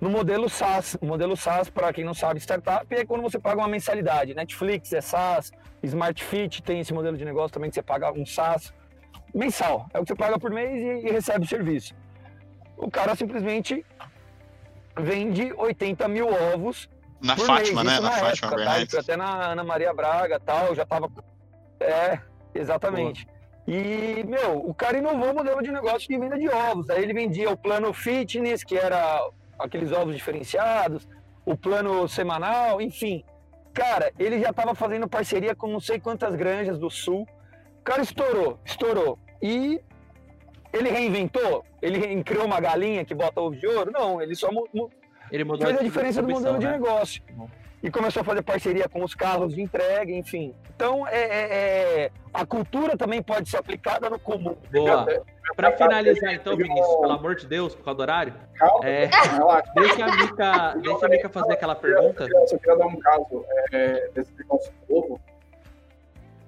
no 0.00 0.10
modelo 0.10 0.48
SaaS. 0.48 0.96
O 1.00 1.06
modelo 1.06 1.36
SaaS, 1.36 1.68
para 1.70 1.92
quem 1.92 2.04
não 2.04 2.14
sabe, 2.14 2.40
startup 2.40 2.86
é 2.94 3.04
quando 3.04 3.22
você 3.22 3.38
paga 3.38 3.60
uma 3.60 3.68
mensalidade. 3.68 4.34
Netflix 4.34 4.92
é 4.92 5.00
SaaS, 5.00 5.50
Smart 5.82 6.22
Fit 6.22 6.62
tem 6.62 6.80
esse 6.80 6.92
modelo 6.92 7.16
de 7.16 7.24
negócio 7.24 7.50
também 7.50 7.70
que 7.70 7.74
você 7.74 7.82
paga 7.82 8.12
um 8.12 8.24
SaaS 8.24 8.72
mensal. 9.34 9.86
É 9.92 9.98
o 9.98 10.02
que 10.02 10.08
você 10.08 10.14
paga 10.16 10.38
por 10.38 10.50
mês 10.50 10.80
e, 10.80 11.08
e 11.08 11.10
recebe 11.10 11.44
o 11.44 11.48
serviço. 11.48 11.94
O 12.76 12.90
cara 12.90 13.14
simplesmente 13.16 13.84
vende 14.96 15.52
80 15.52 16.06
mil 16.08 16.28
ovos. 16.54 16.88
Na 17.20 17.36
Fátima, 17.36 17.82
mês. 17.82 17.96
né? 17.96 18.00
Na, 18.00 18.10
na 18.10 18.16
Fátima, 18.16 18.48
época, 18.48 18.64
tá? 18.64 19.00
Até 19.00 19.16
na 19.16 19.50
Ana 19.52 19.64
Maria 19.64 19.92
Braga 19.92 20.38
tal, 20.38 20.74
já 20.74 20.86
tava. 20.86 21.10
É, 21.80 22.20
exatamente. 22.54 23.26
Boa. 23.26 23.38
E, 23.66 24.24
meu, 24.24 24.66
o 24.66 24.72
cara 24.72 24.96
inovou 24.96 25.32
o 25.32 25.34
modelo 25.34 25.62
de 25.62 25.70
negócio 25.70 26.08
de 26.08 26.18
venda 26.18 26.38
de 26.38 26.48
ovos. 26.48 26.88
Aí 26.88 27.02
ele 27.02 27.12
vendia 27.12 27.50
o 27.50 27.56
plano 27.56 27.92
fitness, 27.92 28.64
que 28.64 28.78
era 28.78 29.20
aqueles 29.58 29.92
ovos 29.92 30.14
diferenciados, 30.14 31.08
o 31.44 31.56
plano 31.56 32.06
semanal, 32.08 32.80
enfim. 32.80 33.24
Cara, 33.72 34.12
ele 34.18 34.40
já 34.40 34.50
estava 34.50 34.74
fazendo 34.74 35.08
parceria 35.08 35.54
com 35.54 35.66
não 35.66 35.80
sei 35.80 35.98
quantas 36.00 36.34
granjas 36.34 36.78
do 36.78 36.90
sul. 36.90 37.26
cara 37.84 38.02
estourou, 38.02 38.58
estourou. 38.64 39.18
E 39.40 39.80
ele 40.72 40.90
reinventou? 40.90 41.64
Ele 41.80 42.22
criou 42.22 42.44
uma 42.44 42.60
galinha 42.60 43.04
que 43.04 43.14
bota 43.14 43.40
ovo 43.40 43.56
de 43.56 43.66
ouro? 43.66 43.90
Não, 43.92 44.20
ele 44.20 44.34
só 44.34 44.48
ele 45.30 45.44
fez 45.44 45.78
a 45.78 45.82
diferença 45.82 46.22
do 46.22 46.28
modelo 46.28 46.54
né? 46.54 46.58
de 46.58 46.66
negócio. 46.66 47.22
E 47.82 47.90
começou 47.90 48.22
a 48.22 48.24
fazer 48.24 48.42
parceria 48.42 48.88
com 48.88 49.04
os 49.04 49.14
carros 49.14 49.54
de 49.54 49.62
entrega, 49.62 50.10
enfim. 50.10 50.54
Então, 50.74 51.06
é, 51.06 51.20
é, 51.20 52.04
é 52.04 52.10
a 52.34 52.44
cultura 52.44 52.96
também 52.96 53.22
pode 53.22 53.48
ser 53.48 53.58
aplicada 53.58 54.10
no 54.10 54.18
comum. 54.18 54.56
Boa. 54.72 55.06
Para 55.56 55.72
finalizar, 55.72 56.34
então, 56.34 56.56
Vinícius, 56.56 56.96
pelo 57.00 57.12
amor 57.12 57.36
de 57.36 57.46
Deus, 57.46 57.74
por 57.74 57.84
causa 57.84 57.96
do 57.96 58.02
horário, 58.02 58.34
é, 58.82 59.08
deixa, 59.74 60.04
a 60.04 60.16
Mica, 60.16 60.74
deixa 60.82 61.06
a 61.06 61.08
Mica 61.08 61.28
fazer 61.28 61.52
aquela 61.52 61.74
pergunta. 61.74 62.26
Eu 62.28 62.48
só 62.48 62.58
queria 62.58 62.76
dar 62.76 62.86
um 62.86 62.98
caso 62.98 63.44
é, 63.72 64.10
desse 64.14 64.36
negócio 64.36 64.72
novo. 64.88 65.20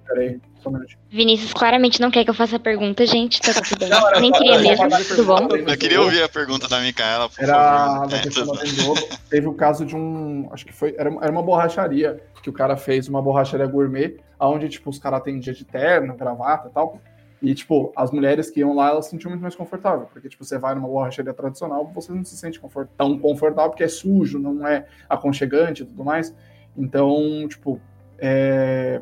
Peraí, 0.05 0.39
só 0.61 0.69
um 0.69 0.73
minutinho. 0.73 0.99
Vinícius 1.09 1.53
claramente 1.53 1.99
não 1.99 2.11
quer 2.11 2.23
que 2.23 2.29
eu 2.29 2.33
faça 2.33 2.55
a 2.55 2.59
pergunta, 2.59 3.05
gente. 3.05 3.41
Tá 3.41 3.53
tudo 3.61 3.79
bem. 3.79 4.21
Nem 4.21 4.31
queria 4.31 4.59
mesmo, 4.59 4.89
tudo 5.07 5.25
bom? 5.25 5.47
Eu 5.55 5.77
queria 5.77 6.01
ouvir 6.01 6.23
a 6.23 6.29
pergunta 6.29 6.67
da 6.67 6.79
Micaela, 6.79 7.29
por 7.29 7.43
Era 7.43 8.07
favor. 8.07 8.57
Vendovo. 8.59 9.07
Teve 9.29 9.47
o 9.47 9.53
caso 9.53 9.85
de 9.85 9.95
um. 9.95 10.49
Acho 10.51 10.65
que 10.65 10.73
foi. 10.73 10.95
Era, 10.97 11.09
era 11.21 11.31
uma 11.31 11.43
borracharia. 11.43 12.21
Que 12.41 12.49
o 12.49 12.53
cara 12.53 12.75
fez 12.75 13.07
uma 13.07 13.21
borracharia 13.21 13.67
gourmet, 13.67 14.17
onde, 14.39 14.67
tipo, 14.67 14.89
os 14.89 14.97
caras 14.97 15.19
atendiam 15.19 15.53
de 15.53 15.63
terno, 15.63 16.15
gravata 16.15 16.69
e 16.69 16.71
tal. 16.71 16.99
E, 17.39 17.53
tipo, 17.53 17.91
as 17.95 18.11
mulheres 18.11 18.49
que 18.49 18.59
iam 18.59 18.75
lá, 18.75 18.89
elas 18.89 19.05
se 19.05 19.11
sentiam 19.11 19.29
muito 19.29 19.41
mais 19.41 19.55
confortáveis. 19.55 20.09
Porque, 20.11 20.27
tipo, 20.27 20.43
você 20.43 20.57
vai 20.57 20.73
numa 20.73 20.87
borracharia 20.87 21.33
tradicional, 21.33 21.91
você 21.93 22.11
não 22.11 22.23
se 22.23 22.35
sente 22.35 22.59
confort 22.59 22.89
tão 22.97 23.17
confortável, 23.17 23.69
porque 23.69 23.83
é 23.83 23.87
sujo, 23.87 24.39
não 24.39 24.65
é 24.65 24.87
aconchegante 25.07 25.83
e 25.83 25.85
tudo 25.85 26.03
mais. 26.03 26.35
Então, 26.75 27.47
tipo, 27.47 27.79
é, 28.17 29.01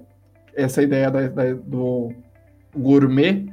essa 0.55 0.81
ideia 0.81 1.09
da, 1.09 1.27
da, 1.27 1.53
do 1.53 2.13
gourmet 2.75 3.45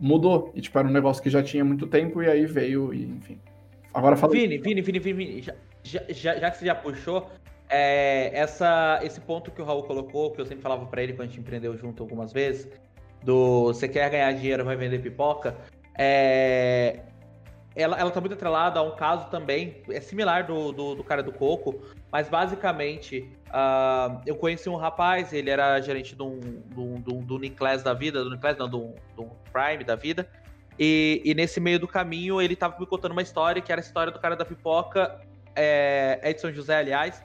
mudou. 0.00 0.52
E, 0.54 0.60
tipo, 0.60 0.78
era 0.78 0.88
um 0.88 0.92
negócio 0.92 1.22
que 1.22 1.30
já 1.30 1.42
tinha 1.42 1.64
muito 1.64 1.86
tempo 1.86 2.22
e 2.22 2.28
aí 2.28 2.46
veio 2.46 2.92
e, 2.92 3.04
enfim. 3.04 3.38
Agora 3.92 4.16
fala. 4.16 4.32
Vini, 4.32 4.58
Vini, 4.58 4.80
Vini, 4.80 4.98
Vini. 4.98 5.42
Já, 5.42 5.54
já, 6.08 6.36
já 6.36 6.50
que 6.50 6.58
você 6.58 6.66
já 6.66 6.74
puxou, 6.74 7.30
é, 7.68 8.30
essa, 8.32 9.00
esse 9.02 9.20
ponto 9.20 9.50
que 9.50 9.60
o 9.60 9.64
Raul 9.64 9.82
colocou, 9.82 10.30
que 10.30 10.40
eu 10.40 10.46
sempre 10.46 10.62
falava 10.62 10.86
para 10.86 11.02
ele 11.02 11.12
quando 11.12 11.22
a 11.22 11.26
gente 11.26 11.40
empreendeu 11.40 11.76
junto 11.76 12.02
algumas 12.02 12.32
vezes, 12.32 12.68
do 13.22 13.64
você 13.64 13.88
quer 13.88 14.10
ganhar 14.10 14.32
dinheiro, 14.32 14.64
vai 14.64 14.76
vender 14.76 15.00
pipoca, 15.00 15.56
é, 15.96 17.00
ela, 17.78 17.96
ela 17.96 18.10
tá 18.10 18.20
muito 18.20 18.32
atrelada 18.32 18.80
a 18.80 18.82
um 18.82 18.96
caso 18.96 19.28
também, 19.28 19.82
é 19.88 20.00
similar 20.00 20.44
do, 20.44 20.72
do, 20.72 20.94
do 20.96 21.04
cara 21.04 21.22
do 21.22 21.32
Coco, 21.32 21.80
mas 22.10 22.28
basicamente 22.28 23.30
uh, 23.46 24.20
eu 24.26 24.34
conheci 24.34 24.68
um 24.68 24.74
rapaz, 24.74 25.32
ele 25.32 25.48
era 25.48 25.80
gerente 25.80 26.16
do, 26.16 26.40
do, 26.40 26.98
do, 26.98 27.12
do 27.22 27.38
Niclass 27.38 27.84
da 27.84 27.94
vida, 27.94 28.24
do 28.24 28.30
Niclass 28.30 28.58
não, 28.58 28.68
do, 28.68 28.94
Prime 29.52 29.84
da 29.84 29.94
vida, 29.94 30.28
e, 30.76 31.22
e, 31.24 31.34
nesse 31.34 31.60
meio 31.60 31.78
do 31.78 31.86
caminho 31.86 32.42
ele 32.42 32.56
tava 32.56 32.78
me 32.78 32.86
contando 32.86 33.12
uma 33.12 33.22
história, 33.22 33.62
que 33.62 33.70
era 33.70 33.80
a 33.80 33.84
história 33.84 34.12
do 34.12 34.18
cara 34.18 34.34
da 34.34 34.44
pipoca, 34.44 35.20
é, 35.54 36.20
Edson 36.24 36.52
José, 36.52 36.78
aliás, 36.78 37.22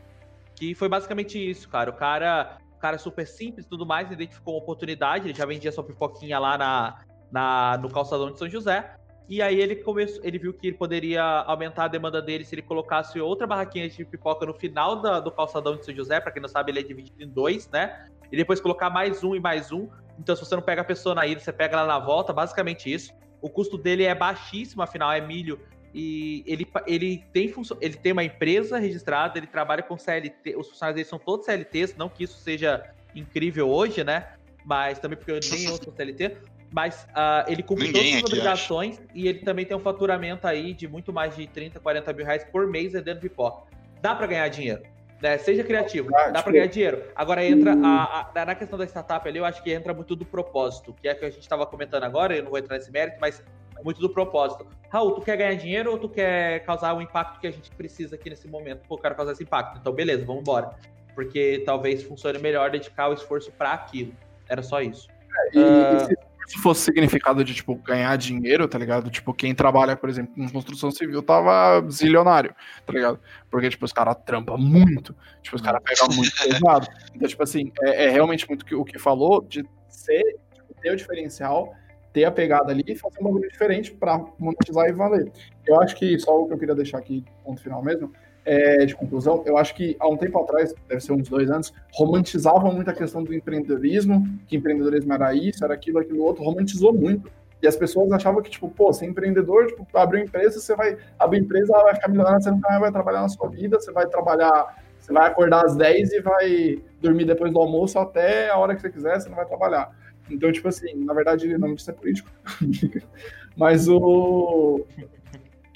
que 0.55 0.75
foi 0.75 0.87
basicamente 0.87 1.37
isso, 1.37 1.67
cara. 1.67 1.89
O 1.89 1.93
cara, 1.93 2.57
o 2.75 2.79
cara 2.79 2.97
super 2.99 3.25
simples 3.27 3.65
e 3.65 3.69
tudo 3.69 3.85
mais, 3.85 4.11
identificou 4.11 4.53
uma 4.55 4.61
oportunidade, 4.61 5.27
ele 5.27 5.37
já 5.37 5.45
vendia 5.45 5.71
sua 5.71 5.83
pipoquinha 5.83 6.37
lá 6.39 6.57
na, 6.57 6.99
na, 7.31 7.77
no 7.77 7.89
calçadão 7.89 8.31
de 8.31 8.37
São 8.37 8.47
José. 8.47 8.95
E 9.29 9.41
aí 9.41 9.59
ele 9.59 9.77
começou, 9.77 10.21
ele 10.23 10.37
viu 10.37 10.53
que 10.53 10.67
ele 10.67 10.77
poderia 10.77 11.23
aumentar 11.23 11.85
a 11.85 11.87
demanda 11.87 12.21
dele 12.21 12.43
se 12.43 12.55
ele 12.55 12.61
colocasse 12.61 13.19
outra 13.19 13.47
barraquinha 13.47 13.87
de 13.89 14.03
pipoca 14.03 14.45
no 14.45 14.53
final 14.53 15.01
da, 15.01 15.19
do 15.19 15.31
calçadão 15.31 15.77
de 15.77 15.85
São 15.85 15.95
José, 15.95 16.19
para 16.19 16.31
quem 16.31 16.41
não 16.41 16.49
sabe, 16.49 16.71
ele 16.71 16.79
é 16.79 16.83
dividido 16.83 17.23
em 17.23 17.27
dois, 17.27 17.69
né? 17.69 18.07
E 18.31 18.35
depois 18.35 18.59
colocar 18.59 18.89
mais 18.89 19.23
um 19.23 19.35
e 19.35 19.39
mais 19.39 19.71
um. 19.71 19.87
Então, 20.19 20.35
se 20.35 20.45
você 20.45 20.55
não 20.55 20.61
pega 20.61 20.81
a 20.81 20.85
pessoa 20.85 21.15
na 21.15 21.25
ida, 21.25 21.39
você 21.39 21.53
pega 21.53 21.77
ela 21.77 21.87
na 21.87 21.99
volta, 21.99 22.33
basicamente 22.33 22.91
isso. 22.91 23.13
O 23.41 23.49
custo 23.49 23.77
dele 23.77 24.03
é 24.03 24.13
baixíssimo, 24.13 24.81
afinal 24.81 25.11
é 25.11 25.21
milho 25.21 25.59
e 25.93 26.43
ele, 26.47 26.67
ele, 26.87 27.23
tem 27.31 27.53
ele 27.79 27.93
tem 27.95 28.11
uma 28.11 28.23
empresa 28.23 28.79
registrada, 28.79 29.37
ele 29.37 29.45
trabalha 29.45 29.83
com 29.83 29.95
CLT, 29.95 30.55
os 30.57 30.69
funcionários 30.69 30.95
dele 30.95 31.07
são 31.07 31.19
todos 31.19 31.45
CLTs, 31.45 31.95
não 31.95 32.09
que 32.09 32.23
isso 32.23 32.39
seja 32.39 32.83
incrível 33.13 33.69
hoje, 33.69 34.03
né? 34.03 34.33
Mas 34.65 34.97
também 34.97 35.17
porque 35.17 35.31
eu 35.31 35.35
nem 35.35 35.67
sou 35.67 35.93
CLT, 35.95 36.37
mas 36.73 37.07
uh, 37.11 37.47
ele 37.47 37.61
cumpre 37.61 37.85
Ninguém 37.85 38.15
todas 38.15 38.23
as 38.23 38.23
obrigações 38.23 38.95
acha. 38.97 39.07
e 39.13 39.27
ele 39.27 39.39
também 39.39 39.63
tem 39.63 39.77
um 39.77 39.79
faturamento 39.79 40.47
aí 40.47 40.73
de 40.73 40.87
muito 40.87 41.13
mais 41.13 41.35
de 41.35 41.45
30, 41.45 41.79
40 41.79 42.11
mil 42.13 42.25
reais 42.25 42.43
por 42.43 42.65
mês 42.65 42.93
vendendo 42.93 43.19
pipoca. 43.19 43.71
Dá 44.01 44.15
para 44.15 44.25
ganhar 44.25 44.47
dinheiro. 44.47 44.81
Né? 45.21 45.37
Seja 45.37 45.63
criativo, 45.63 46.09
ah, 46.15 46.31
dá 46.31 46.41
para 46.41 46.51
ganhar 46.51 46.65
dinheiro. 46.65 47.03
Agora 47.15 47.45
entra 47.45 47.73
a, 47.75 48.31
a, 48.33 48.45
na 48.45 48.55
questão 48.55 48.77
da 48.77 48.85
startup 48.85 49.25
ali, 49.29 49.37
eu 49.37 49.45
acho 49.45 49.61
que 49.63 49.71
entra 49.71 49.93
muito 49.93 50.15
do 50.15 50.25
propósito, 50.25 50.95
que 50.99 51.07
é 51.07 51.13
que 51.13 51.23
a 51.23 51.29
gente 51.29 51.43
estava 51.43 51.63
comentando 51.65 52.03
agora, 52.03 52.35
eu 52.35 52.43
não 52.43 52.49
vou 52.49 52.59
entrar 52.59 52.75
nesse 52.75 52.91
mérito, 52.91 53.17
mas 53.21 53.41
muito 53.83 54.01
do 54.01 54.09
propósito. 54.09 54.65
Raul, 54.89 55.11
tu 55.11 55.21
quer 55.21 55.37
ganhar 55.37 55.53
dinheiro 55.55 55.91
ou 55.91 55.99
tu 55.99 56.09
quer 56.09 56.65
causar 56.65 56.93
o 56.95 57.01
impacto 57.01 57.39
que 57.39 57.47
a 57.47 57.51
gente 57.51 57.69
precisa 57.71 58.15
aqui 58.15 58.31
nesse 58.31 58.47
momento? 58.47 58.81
Pô, 58.87 58.95
eu 58.95 58.99
quero 58.99 59.15
causar 59.15 59.33
esse 59.33 59.43
impacto. 59.43 59.77
Então, 59.79 59.93
beleza, 59.93 60.25
vamos 60.25 60.41
embora. 60.41 60.71
Porque 61.13 61.61
talvez 61.65 62.01
funcione 62.03 62.39
melhor 62.39 62.71
dedicar 62.71 63.09
o 63.09 63.13
esforço 63.13 63.51
para 63.51 63.73
aquilo. 63.73 64.13
Era 64.49 64.63
só 64.63 64.81
isso. 64.81 65.07
É, 65.53 65.57
e, 65.57 65.59
uh... 65.59 66.32
se 66.47 66.61
fosse 66.61 66.81
significado 66.81 67.43
de, 67.43 67.53
tipo, 67.53 67.75
ganhar 67.75 68.15
dinheiro, 68.17 68.67
tá 68.67 68.77
ligado? 68.77 69.09
Tipo, 69.09 69.33
quem 69.33 69.53
trabalha, 69.53 69.95
por 69.95 70.09
exemplo, 70.09 70.33
em 70.37 70.49
construção 70.49 70.91
civil 70.91 71.21
tava 71.21 71.85
zilionário, 71.89 72.53
tá 72.85 72.93
ligado? 72.93 73.19
Porque, 73.49 73.69
tipo, 73.69 73.85
os 73.85 73.93
caras 73.93 74.15
trampam 74.25 74.57
muito. 74.57 75.15
Tipo, 75.41 75.55
os 75.55 75.61
caras 75.61 75.81
pegam 75.83 76.07
muito 76.15 76.31
pesado. 76.41 76.87
Então, 77.13 77.27
tipo 77.27 77.43
assim, 77.43 77.71
é, 77.81 78.05
é 78.05 78.09
realmente 78.09 78.47
muito 78.47 78.65
o 78.79 78.85
que 78.85 78.99
falou 78.99 79.41
de 79.41 79.65
ser, 79.87 80.23
tipo, 80.53 80.73
ter 80.81 80.91
o 80.91 80.95
diferencial 80.95 81.73
ter 82.13 82.25
a 82.25 82.31
pegada 82.31 82.71
ali 82.71 82.83
e 82.87 82.95
fazer 82.95 83.19
um 83.19 83.23
bagulho 83.23 83.49
diferente 83.49 83.91
para 83.91 84.23
monetizar 84.37 84.87
e 84.87 84.93
valer. 84.93 85.31
Eu 85.65 85.81
acho 85.81 85.95
que 85.95 86.17
só 86.19 86.39
o 86.39 86.47
que 86.47 86.53
eu 86.53 86.59
queria 86.59 86.75
deixar 86.75 86.99
aqui, 86.99 87.25
ponto 87.43 87.59
final 87.59 87.83
mesmo, 87.83 88.13
é, 88.45 88.85
de 88.85 88.95
conclusão, 88.95 89.43
eu 89.45 89.57
acho 89.57 89.73
que 89.73 89.95
há 89.99 90.07
um 90.07 90.17
tempo 90.17 90.39
atrás, 90.39 90.73
deve 90.87 91.01
ser 91.01 91.13
uns 91.13 91.29
dois 91.29 91.49
anos, 91.49 91.73
romantizavam 91.93 92.73
muito 92.73 92.89
a 92.89 92.93
questão 92.93 93.23
do 93.23 93.33
empreendedorismo, 93.33 94.27
que 94.47 94.57
empreendedorismo 94.57 95.13
era 95.13 95.33
isso, 95.33 95.63
era 95.63 95.73
aquilo, 95.73 95.99
aquilo 95.99 96.23
outro, 96.23 96.43
romantizou 96.43 96.93
muito. 96.93 97.31
E 97.61 97.67
as 97.67 97.77
pessoas 97.77 98.11
achavam 98.11 98.41
que, 98.41 98.49
tipo, 98.49 98.69
pô, 98.69 98.91
ser 98.91 99.05
empreendedor, 99.05 99.67
tipo, 99.67 99.87
abrir 99.93 100.19
uma 100.19 100.25
empresa, 100.25 100.59
você 100.59 100.75
vai 100.75 100.97
abrir 101.17 101.39
empresa, 101.39 101.73
ela 101.73 101.83
vai 101.83 101.95
ficar 101.95 102.09
milionária, 102.09 102.41
você 102.41 102.51
nunca 102.51 102.77
vai 102.77 102.91
trabalhar 102.91 103.21
na 103.21 103.29
sua 103.29 103.47
vida, 103.47 103.79
você 103.79 103.91
vai 103.93 104.05
trabalhar, 104.05 104.83
você 104.99 105.13
vai 105.13 105.27
acordar 105.27 105.65
às 105.65 105.75
10 105.77 106.11
e 106.11 106.19
vai 106.19 106.83
dormir 107.01 107.23
depois 107.23 107.53
do 107.53 107.59
almoço 107.59 107.97
até 107.97 108.49
a 108.49 108.57
hora 108.57 108.75
que 108.75 108.81
você 108.81 108.89
quiser, 108.89 109.21
você 109.21 109.29
não 109.29 109.37
vai 109.37 109.45
trabalhar. 109.45 109.95
Então, 110.29 110.51
tipo 110.51 110.67
assim, 110.67 110.93
na 111.05 111.13
verdade, 111.13 111.57
não 111.57 111.69
é 111.69 111.91
político. 111.93 112.29
mas 113.55 113.87
o. 113.87 114.85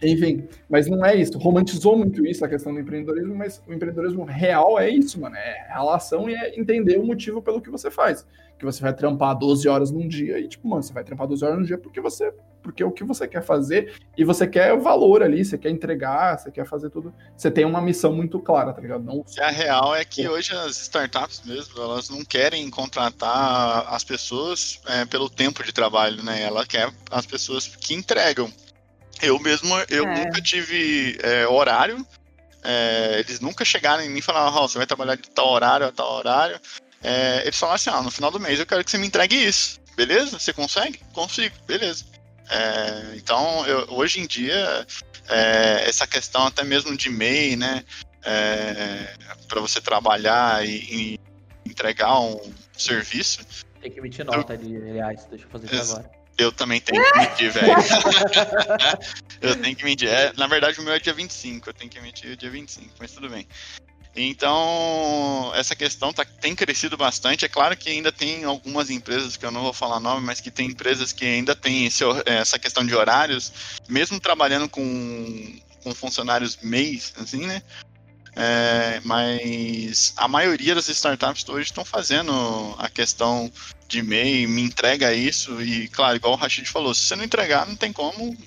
Enfim, 0.02 0.48
mas 0.69 0.88
não 0.88 1.03
é 1.03 1.15
isso. 1.15 1.38
Romantizou 1.38 1.98
muito 1.98 2.26
isso, 2.26 2.45
a 2.45 2.48
questão 2.48 2.74
do 2.74 2.80
empreendedorismo, 2.80 3.36
mas 3.36 3.61
o 3.68 3.74
empreendedorismo 3.74 4.24
real 4.24 4.80
é 4.80 4.90
isso, 4.90 5.19
mano. 5.19 5.36
É 5.36 5.68
relação 5.69 6.30
e 6.30 6.36
é 6.36 6.60
entender 6.60 6.98
o 6.98 7.06
motivo 7.06 7.41
pelo 7.41 7.61
que 7.61 7.69
você 7.69 7.90
faz. 7.90 8.26
Que 8.60 8.65
você 8.65 8.82
vai 8.82 8.94
trampar 8.94 9.38
12 9.38 9.68
horas 9.68 9.91
num 9.91 10.07
dia 10.07 10.40
e, 10.40 10.48
tipo, 10.48 10.68
mano, 10.68 10.82
você 10.82 10.91
vai 10.94 11.03
trampar 11.03 11.28
12 11.28 11.45
horas 11.45 11.57
num 11.60 11.65
dia 11.65 11.78
porque 11.78 12.02
você. 12.02 12.34
Porque 12.61 12.84
é 12.84 12.86
o 12.86 12.91
que 12.91 13.03
você 13.03 13.28
quer 13.28 13.41
fazer 13.41 13.94
e 14.18 14.26
você 14.26 14.45
quer 14.45 14.74
o 14.74 14.82
valor 14.82 15.24
ali, 15.24 15.45
você 15.45 15.57
quer 15.57 15.69
entregar, 15.69 16.38
você 16.38 16.52
quer 16.52 16.65
fazer 16.65 16.90
tudo. 16.90 17.14
Você 17.36 17.49
tem 17.49 17.64
uma 17.64 17.80
missão 17.80 18.11
muito 18.11 18.40
clara, 18.40 18.74
tá 18.74 18.82
ligado? 18.82 19.03
Não... 19.03 19.24
E 19.38 19.40
a 19.40 19.49
real 19.49 19.95
é 19.95 20.03
que 20.03 20.28
hoje 20.28 20.53
as 20.53 20.76
startups 20.82 21.44
mesmo, 21.45 21.82
elas 21.82 22.10
não 22.10 22.26
querem 22.26 22.69
contratar 22.69 23.86
as 23.94 24.03
pessoas 24.03 24.82
é, 24.86 25.06
pelo 25.06 25.30
tempo 25.30 25.64
de 25.64 25.72
trabalho, 25.72 26.22
né? 26.24 26.41
Ela 26.41 26.65
quer 26.65 26.91
as 27.10 27.26
pessoas 27.26 27.68
que 27.68 27.94
entregam. 27.94 28.52
Eu 29.22 29.39
mesmo, 29.39 29.73
eu 29.89 30.03
é. 30.03 30.26
nunca 30.26 30.41
tive 30.41 31.18
é, 31.22 31.48
horário. 31.48 32.06
É, 32.64 33.19
eles 33.19 33.39
nunca 33.39 33.64
chegaram 33.64 34.03
em 34.03 34.10
mim 34.10 34.19
e 34.19 34.22
falaram, 34.22 34.56
oh, 34.56 34.68
você 34.68 34.77
vai 34.77 34.88
trabalhar 34.88 35.15
de 35.15 35.30
tal 35.30 35.49
horário 35.49 35.88
a 35.88 35.91
tal 35.91 36.11
horário. 36.14 36.60
É, 37.02 37.41
eles 37.44 37.57
falaram 37.57 37.76
assim, 37.76 37.89
ah, 37.89 38.02
no 38.02 38.11
final 38.11 38.31
do 38.31 38.39
mês 38.39 38.60
eu 38.60 38.65
quero 38.65 38.84
que 38.84 38.91
você 38.91 38.98
me 38.98 39.07
entregue 39.07 39.35
isso. 39.35 39.80
Beleza? 39.95 40.38
Você 40.38 40.53
consegue? 40.53 40.99
Consigo, 41.14 41.56
beleza. 41.65 42.06
É, 42.49 43.15
então, 43.15 43.65
eu, 43.65 43.88
hoje 43.89 44.19
em 44.19 44.27
dia, 44.27 44.85
é, 45.27 45.84
essa 45.88 46.06
questão 46.06 46.48
até 46.48 46.64
mesmo 46.64 46.95
de 46.95 47.10
MEI, 47.10 47.56
né? 47.56 47.84
para 49.48 49.61
você 49.61 49.80
trabalhar 49.80 50.65
e, 50.65 51.15
e, 51.15 51.19
entregar 51.65 52.19
um 52.19 52.41
serviço. 52.77 53.39
Tem 53.81 53.89
que 53.89 53.99
emitir 53.99 54.26
nota 54.26 54.53
eu, 54.53 54.60
ali, 54.60 54.76
aliás, 54.76 55.26
deixa 55.26 55.45
eu 55.45 55.49
fazer 55.49 55.73
isso 55.73 55.94
agora. 55.94 56.16
Eu 56.38 56.52
também 56.52 56.80
tenho 56.80 57.04
que 57.04 57.18
medir, 57.18 57.52
velho. 57.52 57.74
eu 59.42 59.56
tenho 59.60 59.76
que 59.76 59.84
medir. 59.84 60.08
É, 60.08 60.32
na 60.38 60.46
verdade, 60.46 60.80
o 60.80 60.84
meu 60.84 60.94
é 60.94 61.00
dia 61.00 61.14
25. 61.14 61.70
Eu 61.70 61.74
tenho 61.74 61.90
que 61.90 61.98
emitir 61.98 62.36
dia 62.36 62.50
25, 62.50 62.94
mas 63.00 63.12
tudo 63.12 63.28
bem. 63.28 63.48
Então, 64.16 65.52
essa 65.54 65.76
questão 65.76 66.12
tá, 66.12 66.26
tem 66.26 66.56
crescido 66.56 66.98
bastante. 66.98 67.46
É 67.46 67.48
claro 67.48 67.78
que 67.78 67.90
ainda 67.90 68.12
tem 68.12 68.44
algumas 68.44 68.90
empresas, 68.90 69.38
que 69.38 69.46
eu 69.46 69.52
não 69.52 69.62
vou 69.62 69.74
falar 69.74 70.00
nome, 70.00 70.26
mas 70.26 70.42
que 70.42 70.50
tem 70.50 70.68
empresas 70.68 71.14
que 71.14 71.24
ainda 71.24 71.56
têm 71.56 71.86
esse, 71.86 72.04
essa 72.26 72.58
questão 72.58 72.86
de 72.86 72.96
horários, 72.96 73.78
mesmo 73.88 74.20
trabalhando 74.20 74.68
com, 74.68 75.60
com 75.84 75.94
funcionários 75.94 76.58
mês, 76.64 77.14
assim, 77.18 77.46
né? 77.46 77.62
É, 78.40 79.02
mas 79.04 80.14
a 80.16 80.28
maioria 80.28 80.76
das 80.76 80.88
startups 80.90 81.50
hoje 81.50 81.64
estão 81.64 81.84
fazendo 81.84 82.32
a 82.78 82.88
questão 82.88 83.52
de 83.88 84.00
e-mail, 84.00 84.48
me 84.48 84.62
entrega 84.62 85.12
isso, 85.12 85.60
e 85.60 85.88
claro, 85.88 86.18
igual 86.18 86.34
o 86.34 86.36
Rashid 86.36 86.70
falou, 86.70 86.94
se 86.94 87.02
você 87.02 87.16
não 87.16 87.24
entregar, 87.24 87.66
não 87.66 87.76
tem 87.76 87.92
como, 87.92 88.38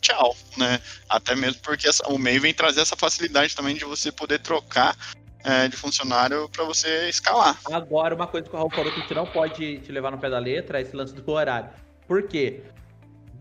tchau, 0.00 0.34
né? 0.56 0.80
Até 1.10 1.36
mesmo 1.36 1.60
porque 1.62 1.86
essa, 1.86 2.08
o 2.08 2.18
MEI 2.18 2.38
vem 2.38 2.54
trazer 2.54 2.80
essa 2.80 2.96
facilidade 2.96 3.54
também 3.54 3.76
de 3.76 3.84
você 3.84 4.10
poder 4.10 4.38
trocar 4.38 4.96
é, 5.44 5.68
de 5.68 5.76
funcionário 5.76 6.48
para 6.48 6.64
você 6.64 7.10
escalar. 7.10 7.58
Agora, 7.70 8.14
uma 8.14 8.26
coisa 8.26 8.48
que 8.48 8.54
o 8.54 8.58
Raul 8.58 8.70
falou 8.70 8.90
que 8.90 8.98
a 8.98 9.02
gente 9.02 9.14
não 9.14 9.26
pode 9.26 9.80
te 9.80 9.92
levar 9.92 10.10
no 10.10 10.18
pé 10.18 10.30
da 10.30 10.38
letra 10.38 10.78
é 10.78 10.82
esse 10.82 10.96
lance 10.96 11.14
do 11.14 11.30
horário. 11.30 11.68
Por 12.08 12.22
quê? 12.28 12.62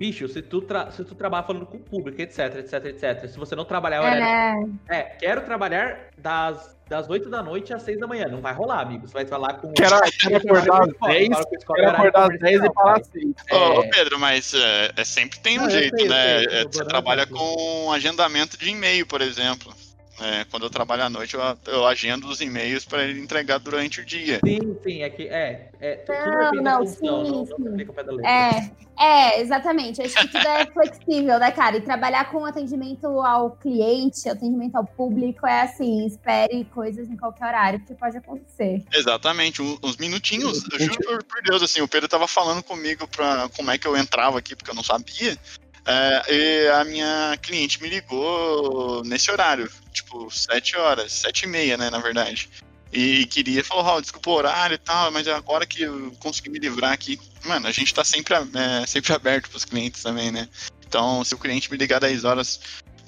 Bicho, 0.04 0.28
se 0.28 0.42
tu, 0.42 0.62
se 0.92 1.06
tu 1.06 1.16
trabalha 1.16 1.48
falando 1.48 1.66
com 1.66 1.78
o 1.78 1.80
público, 1.80 2.22
etc, 2.22 2.58
etc, 2.58 2.86
etc. 2.88 3.26
Se 3.26 3.40
você 3.40 3.56
não 3.56 3.64
trabalhar 3.64 4.02
horário. 4.02 4.78
É, 4.90 4.98
é 4.98 5.04
quero 5.04 5.46
trabalhar 5.46 6.10
das, 6.18 6.76
das 6.90 7.10
8 7.10 7.30
da 7.30 7.42
noite 7.42 7.74
às 7.74 7.84
6 7.84 8.02
da 8.02 8.06
manhã. 8.06 8.28
Não 8.28 8.42
vai 8.42 8.54
rolar, 8.54 8.82
amigo. 8.82 9.08
Você 9.08 9.14
vai 9.14 9.26
falar 9.26 9.54
com. 9.54 9.72
Quero, 9.72 9.96
quero 10.20 10.58
acordar 10.58 10.82
às 10.82 11.08
10, 11.08 11.30
quero 11.74 11.90
acordar 11.90 12.34
às 12.34 12.38
10 12.38 12.64
e 12.66 12.74
parar 12.74 13.00
às 13.00 13.08
6. 13.08 13.26
Ô, 13.50 13.90
Pedro, 13.92 14.20
mas 14.20 14.54
é, 14.54 14.92
é, 14.98 15.06
sempre 15.06 15.40
tem 15.40 15.58
um 15.58 15.64
não, 15.64 15.70
jeito, 15.70 15.98
sei, 15.98 16.10
né? 16.10 16.40
Sei, 16.40 16.48
é, 16.60 16.64
você 16.66 16.84
trabalha 16.84 17.26
com 17.26 17.90
agendamento 17.94 18.58
de 18.58 18.72
e-mail, 18.72 19.08
por 19.08 19.22
exemplo. 19.22 19.74
É, 20.22 20.46
quando 20.46 20.64
eu 20.64 20.70
trabalho 20.70 21.04
à 21.04 21.10
noite, 21.10 21.34
eu, 21.34 21.42
eu 21.68 21.88
agendo 21.88 22.28
os 22.28 22.40
e-mails 22.40 22.86
para 22.86 23.04
ele 23.04 23.20
entregar 23.20 23.58
durante 23.58 24.02
o 24.02 24.06
dia. 24.06 24.40
Sim, 24.46 24.78
sim, 24.84 25.02
é 25.02 25.10
que 25.10 25.24
é. 25.24 25.70
é 25.80 26.06
não, 26.08 26.62
não, 26.62 26.86
função, 26.86 27.26
sim, 27.26 27.32
não, 27.32 27.46
sim. 27.46 27.54
Não 27.58 28.30
é, 28.30 28.72
é, 28.98 29.42
exatamente. 29.42 30.02
Acho 30.02 30.16
que 30.16 30.28
tudo 30.28 30.48
é 30.48 30.66
flexível, 30.72 31.40
né, 31.40 31.52
cara? 31.52 31.78
E 31.78 31.82
trabalhar 31.82 32.30
com 32.30 32.46
atendimento 32.46 33.08
ao 33.22 33.52
cliente, 33.52 34.30
atendimento 34.30 34.76
ao 34.76 34.86
público, 34.86 35.48
é 35.48 35.64
assim, 35.64 36.06
espere 36.06 36.64
coisas 36.66 37.10
em 37.10 37.18
qualquer 37.18 37.48
horário, 37.48 37.80
porque 37.80 37.96
pode 37.96 38.18
acontecer. 38.18 38.84
Exatamente, 38.94 39.62
uns 39.62 39.98
minutinhos, 39.98 40.64
eu 40.72 40.80
juro 40.80 41.00
por, 41.04 41.24
por 41.24 41.42
Deus, 41.42 41.64
assim, 41.64 41.82
o 41.82 41.88
Pedro 41.88 42.08
tava 42.08 42.28
falando 42.28 42.62
comigo 42.62 43.08
pra 43.08 43.50
como 43.56 43.72
é 43.72 43.78
que 43.78 43.88
eu 43.88 43.98
entrava 43.98 44.38
aqui, 44.38 44.56
porque 44.56 44.70
eu 44.70 44.76
não 44.76 44.84
sabia. 44.84 45.38
É, 45.86 46.34
e 46.34 46.68
a 46.70 46.84
minha 46.86 47.38
cliente 47.42 47.82
me 47.82 47.90
ligou 47.90 49.04
nesse 49.04 49.30
horário, 49.30 49.70
tipo, 49.92 50.30
sete 50.32 50.78
horas, 50.78 51.12
sete 51.12 51.44
e 51.44 51.48
meia, 51.48 51.78
né, 51.78 51.90
na 51.90 52.00
verdade. 52.00 52.50
E 52.92 53.26
queria, 53.26 53.64
falou, 53.64 53.84
Raul, 53.84 54.02
desculpa 54.02 54.30
o 54.30 54.34
horário 54.34 54.76
e 54.76 54.78
tal, 54.78 55.12
mas 55.12 55.28
agora 55.28 55.66
que 55.66 55.82
eu 55.82 56.14
consegui 56.20 56.50
me 56.50 56.60
livrar 56.60 56.94
aqui, 56.94 57.20
mano, 57.44 57.68
a 57.68 57.72
gente 57.72 57.94
tá 57.94 58.04
sempre, 58.04 58.36
é, 58.36 58.86
sempre 58.86 59.12
aberto 59.14 59.50
pros 59.50 59.66
clientes 59.66 60.02
também, 60.02 60.32
né? 60.32 60.48
Então, 60.88 61.24
se 61.24 61.34
o 61.34 61.40
cliente 61.40 61.72
me 61.72 61.78
ligar 61.78 62.00
10 62.00 62.24
horas 62.24 62.60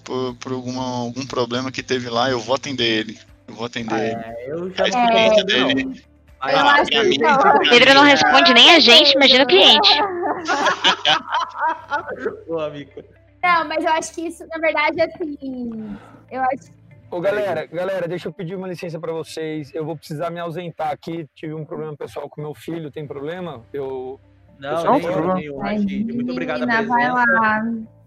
por, 0.04 0.36
por 0.36 0.52
alguma, 0.52 0.84
algum 0.84 1.26
problema 1.26 1.72
que 1.72 1.84
teve 1.84 2.10
lá, 2.10 2.30
eu 2.30 2.40
vou 2.40 2.56
atender 2.56 2.86
ele. 2.86 3.20
Eu 3.48 3.54
vou 3.54 3.66
atender 3.68 3.94
ah, 3.94 4.04
ele. 4.04 4.16
É, 4.16 4.52
eu 4.52 4.74
já 4.74 4.86
a 4.86 4.88
experiência 4.88 5.42
é, 5.42 5.44
dele. 5.44 6.04
Ah, 6.54 6.84
mim, 7.04 7.18
o 7.18 7.70
Pedro 7.70 7.94
não 7.94 8.04
responde 8.04 8.54
nem 8.54 8.76
a 8.76 8.80
gente, 8.80 9.16
imagina 9.16 9.44
o 9.44 9.48
cliente. 9.48 10.00
Amigo. 12.66 13.04
Não, 13.44 13.68
mas 13.68 13.84
eu 13.84 13.92
acho 13.92 14.14
que 14.14 14.28
isso, 14.28 14.48
na 14.48 14.58
verdade, 14.58 15.02
assim. 15.02 15.98
Eu 16.32 16.42
acho. 16.42 16.74
Ô, 17.12 17.22
galera, 17.22 17.68
galera, 17.68 18.08
deixa 18.08 18.28
eu 18.28 18.34
pedir 18.34 18.56
uma 18.56 18.68
licença 18.68 19.00
para 19.00 19.14
vocês. 19.14 19.72
Eu 19.74 19.86
vou 19.86 19.96
precisar 19.96 20.32
me 20.32 20.40
ausentar 20.40 20.90
aqui. 20.90 21.28
Tive 21.36 21.54
um 21.54 21.64
problema 21.64 21.96
pessoal 21.96 22.28
com 22.28 22.42
meu 22.42 22.56
filho. 22.56 22.92
Tem 22.92 23.06
problema? 23.06 23.64
Eu. 23.72 24.20
Não, 24.58 24.84
não, 24.84 25.00
não 25.00 25.36
nenhum, 25.36 25.62
Muito 26.14 26.32
obrigado 26.32 26.64
a 26.64 26.68
presença. 26.68 26.88
Vai 26.88 27.12
lá. 27.12 27.62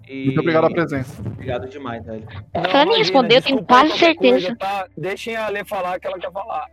E... 0.08 0.24
Muito 0.26 0.40
obrigado 0.40 0.64
a 0.66 0.70
presença. 0.70 1.20
Obrigado 1.20 1.68
demais, 1.68 2.04
velho. 2.04 2.26
Se 2.30 2.76
ela 2.76 2.86
me 2.86 2.96
respondeu, 2.96 3.38
eu 3.38 3.42
tenho 3.42 3.62
quase 3.64 3.98
certeza. 3.98 4.46
Coisa, 4.46 4.56
tá? 4.56 4.86
Deixem 4.96 5.36
a 5.36 5.48
Lê 5.48 5.64
falar 5.64 6.00
que 6.00 6.06
ela 6.06 6.18
quer 6.18 6.32
falar. 6.32 6.66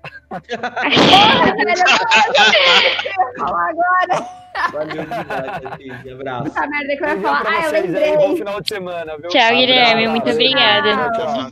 falar 3.38 3.70
agora. 3.70 4.26
Valeu 4.72 5.03
demais, 5.03 6.14
abraço. 6.14 6.48
Essa 6.48 6.68
merda 6.68 6.95
que 6.95 7.03
eu 7.03 7.07
ia 7.10 7.22
falar. 7.22 7.44
Ah, 7.45 7.66
eu 7.66 7.72
lembrei. 7.72 8.03
Aí, 8.03 8.18
bom 8.18 8.38
final 8.38 8.62
de 8.62 8.70
semana, 8.70 9.18
viu? 9.18 9.28
Tchau, 9.30 9.49
Guilherme. 9.52 10.07
Muito 10.07 10.30
obrigada. 10.30 10.94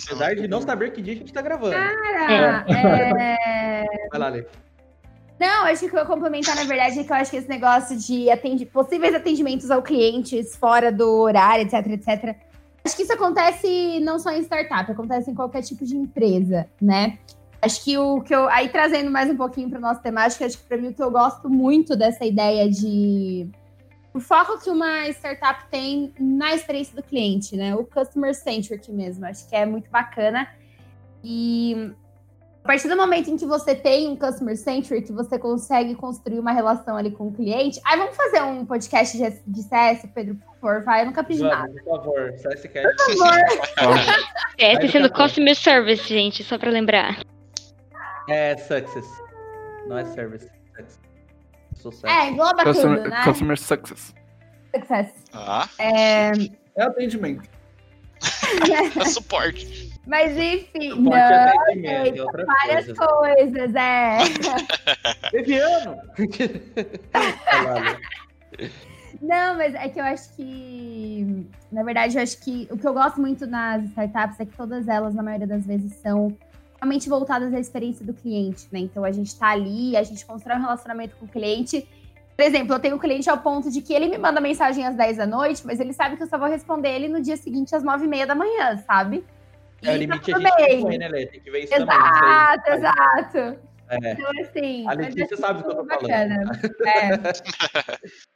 Apesar 0.02 0.36
de 0.36 0.48
não 0.48 0.62
saber 0.62 0.92
que 0.92 1.02
dia 1.02 1.14
a 1.14 1.18
gente 1.18 1.34
tá 1.34 1.42
gravando. 1.42 1.76
Cara, 1.76 2.66
é... 2.70 3.84
Vai 4.10 4.20
lá, 4.20 4.30
Lê. 4.30 4.46
Não, 5.40 5.66
acho 5.66 5.88
que 5.88 5.96
eu 5.96 6.00
ia 6.00 6.06
complementar, 6.06 6.56
na 6.56 6.64
verdade, 6.64 7.00
é 7.00 7.04
que 7.04 7.12
eu 7.12 7.16
acho 7.16 7.32
que 7.32 7.38
esse 7.38 7.50
negócio 7.50 7.98
de 7.98 8.30
atendi 8.30 8.66
possíveis 8.66 9.14
atendimentos 9.14 9.70
ao 9.72 9.82
clientes 9.82 10.56
fora 10.56 10.92
do 10.92 11.10
horário, 11.22 11.66
etc, 11.66 11.88
etc. 11.88 12.36
Acho 12.86 12.96
que 12.96 13.04
isso 13.04 13.14
acontece 13.14 14.00
não 14.02 14.20
só 14.20 14.32
em 14.32 14.42
startup, 14.42 14.92
acontece 14.92 15.32
em 15.32 15.36
qualquer 15.36 15.62
tipo 15.64 15.86
de 15.86 15.96
empresa, 15.96 16.68
né? 16.82 17.18
Acho 17.62 17.82
que 17.82 17.98
o 17.98 18.22
que 18.22 18.36
eu. 18.36 18.50
Aí 18.50 18.68
trazendo 18.68 19.10
mais 19.10 19.30
um 19.30 19.38
pouquinho 19.38 19.70
para 19.70 19.80
o 19.80 19.82
nosso 19.82 20.02
temática, 20.02 20.46
acho 20.46 20.58
que 20.58 20.66
para 20.66 20.78
mim 20.78 20.90
o 20.90 20.94
que 20.94 21.02
eu 21.02 21.10
gosto 21.10 21.50
muito 21.50 21.96
dessa 21.96 22.26
ideia 22.26 22.70
de. 22.70 23.50
O 24.14 24.20
foco 24.20 24.62
que 24.62 24.70
uma 24.70 25.08
startup 25.10 25.66
tem 25.72 26.14
na 26.20 26.54
experiência 26.54 26.94
do 26.94 27.02
cliente, 27.02 27.56
né? 27.56 27.74
O 27.74 27.86
customer 27.86 28.36
centric 28.36 28.92
mesmo. 28.92 29.26
Acho 29.26 29.48
que 29.48 29.56
é 29.56 29.66
muito 29.66 29.90
bacana. 29.90 30.48
E 31.24 31.94
a 32.64 32.68
partir 32.68 32.88
do 32.88 32.96
momento 32.96 33.30
em 33.30 33.36
que 33.36 33.46
você 33.46 33.76
tem 33.76 34.08
um 34.08 34.16
customer 34.16 34.56
centric, 34.56 35.12
você 35.12 35.38
consegue 35.38 35.96
construir 35.96 36.40
uma 36.40 36.54
relação 36.54 36.96
ali 36.96 37.12
com 37.12 37.28
o 37.28 37.34
cliente. 37.34 37.80
Aí 37.84 37.98
vamos 37.98 38.16
fazer 38.16 38.42
um 38.42 38.66
podcast 38.66 39.18
de, 39.18 39.30
de 39.46 39.64
CS, 39.64 40.08
Pedro, 40.16 40.36
por 40.36 40.56
favor, 40.62 40.84
vai, 40.86 41.02
eu 41.02 41.08
nunca 41.08 41.26
pedi 41.26 41.44
nada. 41.44 41.74
Por 41.84 41.98
favor, 41.98 42.32
CS 42.38 42.62
Por 42.62 43.18
favor. 43.18 44.00
CS 44.58 44.92
sendo 44.92 45.12
customer 45.12 45.56
service, 45.56 46.08
gente, 46.08 46.42
só 46.42 46.58
pra 46.58 46.72
lembrar. 46.72 47.22
É 48.30 48.56
success. 48.56 49.08
Não 49.88 49.98
é 49.98 50.06
service. 50.06 50.50
Success. 51.76 52.04
É, 52.06 52.30
engloba 52.30 52.64
customer, 52.64 52.98
tudo, 53.00 53.10
né? 53.10 53.24
Customer 53.26 53.58
success. 53.58 54.16
Success. 54.74 55.14
Ah. 55.34 55.68
É, 55.78 56.32
é 56.78 56.84
atendimento. 56.84 57.50
é 58.98 59.04
suporte. 59.04 59.93
Mas 60.06 60.38
enfim, 60.38 61.00
não, 61.00 61.14
é 61.14 62.12
várias 62.46 62.92
coisa. 62.92 63.06
coisas, 63.06 63.76
é. 63.76 64.18
Eviano! 65.32 65.98
não, 69.22 69.56
mas 69.56 69.74
é 69.76 69.88
que 69.88 70.00
eu 70.00 70.04
acho 70.04 70.36
que, 70.36 71.48
na 71.72 71.84
verdade, 71.84 72.18
eu 72.18 72.24
acho 72.24 72.38
que 72.42 72.68
o 72.70 72.78
que 72.78 72.86
eu 72.86 72.94
gosto 72.94 73.22
muito 73.22 73.48
nas 73.48 73.86
startups 73.86 74.40
é 74.42 74.46
que 74.46 74.58
todas 74.58 74.90
elas, 74.90 75.16
na 75.16 75.24
maioria 75.24 75.48
das 75.48 75.66
vezes, 75.66 75.94
são 75.94 76.36
realmente 76.82 77.08
voltadas 77.08 77.54
à 77.54 77.60
experiência 77.60 78.06
do 78.06 78.14
cliente, 78.14 78.68
né? 78.74 78.80
Então 78.80 79.06
a 79.06 79.12
gente 79.12 79.34
tá 79.34 79.52
ali, 79.52 79.96
a 79.96 80.04
gente 80.04 80.26
constrói 80.26 80.58
um 80.58 80.62
relacionamento 80.62 81.16
com 81.16 81.26
o 81.26 81.30
cliente. 81.30 81.88
Por 82.36 82.44
exemplo, 82.44 82.76
eu 82.76 82.80
tenho 82.80 82.96
um 82.98 83.00
cliente 83.00 83.30
ao 83.30 83.38
ponto 83.38 83.72
de 83.72 83.82
que 83.82 83.94
ele 83.94 84.10
me 84.10 84.18
manda 84.18 84.42
mensagem 84.42 84.86
às 84.86 84.96
10 84.96 85.18
da 85.18 85.26
noite, 85.26 85.62
mas 85.64 85.80
ele 85.80 85.94
sabe 85.94 86.18
que 86.18 86.24
eu 86.24 86.28
só 86.28 86.38
vou 86.38 86.50
responder 86.50 86.90
ele 86.90 87.08
no 87.08 87.22
dia 87.22 87.38
seguinte 87.38 87.74
às 87.74 87.84
9 87.84 88.04
e 88.04 88.08
meia 88.08 88.28
da 88.28 88.36
manhã, 88.36 88.76
sabe? 88.86 89.24
É 89.84 89.94
o 89.94 89.98
limite 89.98 90.34
a 90.34 90.40
gente 90.40 90.56
tem 90.56 90.86
que 90.90 90.98
né, 90.98 91.08
Lê? 91.08 91.26
Tem 91.28 91.40
que 91.42 91.52
ver 91.52 91.64
isso 91.64 91.74
exato, 91.74 91.90
também. 91.90 92.10
Exato, 92.30 92.70
exato. 92.72 93.74
É. 93.90 94.12
Então, 94.12 94.32
assim. 94.42 94.88
A 94.88 94.94
Letícia 94.94 95.38
sabe 95.38 95.60
o 95.60 95.64
que 95.64 95.70
eu 95.70 95.76
tô 95.76 95.84
bacana. 95.84 96.36
falando. 96.46 96.76
É. 96.88 98.04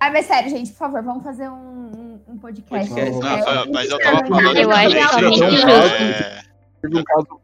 Ah, 0.00 0.10
mas 0.12 0.26
sério, 0.26 0.48
gente, 0.48 0.70
por 0.70 0.78
favor, 0.78 1.02
vamos 1.02 1.24
fazer 1.24 1.48
um, 1.48 2.20
um 2.28 2.38
podcast. 2.38 2.88
podcast. 2.88 3.18
Não, 3.18 3.72
mas 3.72 3.90
eu 3.90 3.98
tava 3.98 4.24
falando. 4.26 4.56
Eu 4.56 4.70
acho 4.70 5.12
somente 5.12 5.38
justo. 5.38 6.46
Teve 6.80 6.98
um 6.98 7.02
caso. 7.02 7.40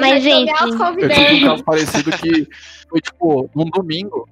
Mas, 0.00 0.22
gente. 0.22 0.50
Eu 0.50 0.56
tive 0.56 1.44
um 1.44 1.50
caso 1.50 1.64
parecido 1.64 2.10
que 2.12 2.48
foi, 2.88 3.00
tipo, 3.02 3.50
num 3.54 3.66
domingo. 3.66 4.26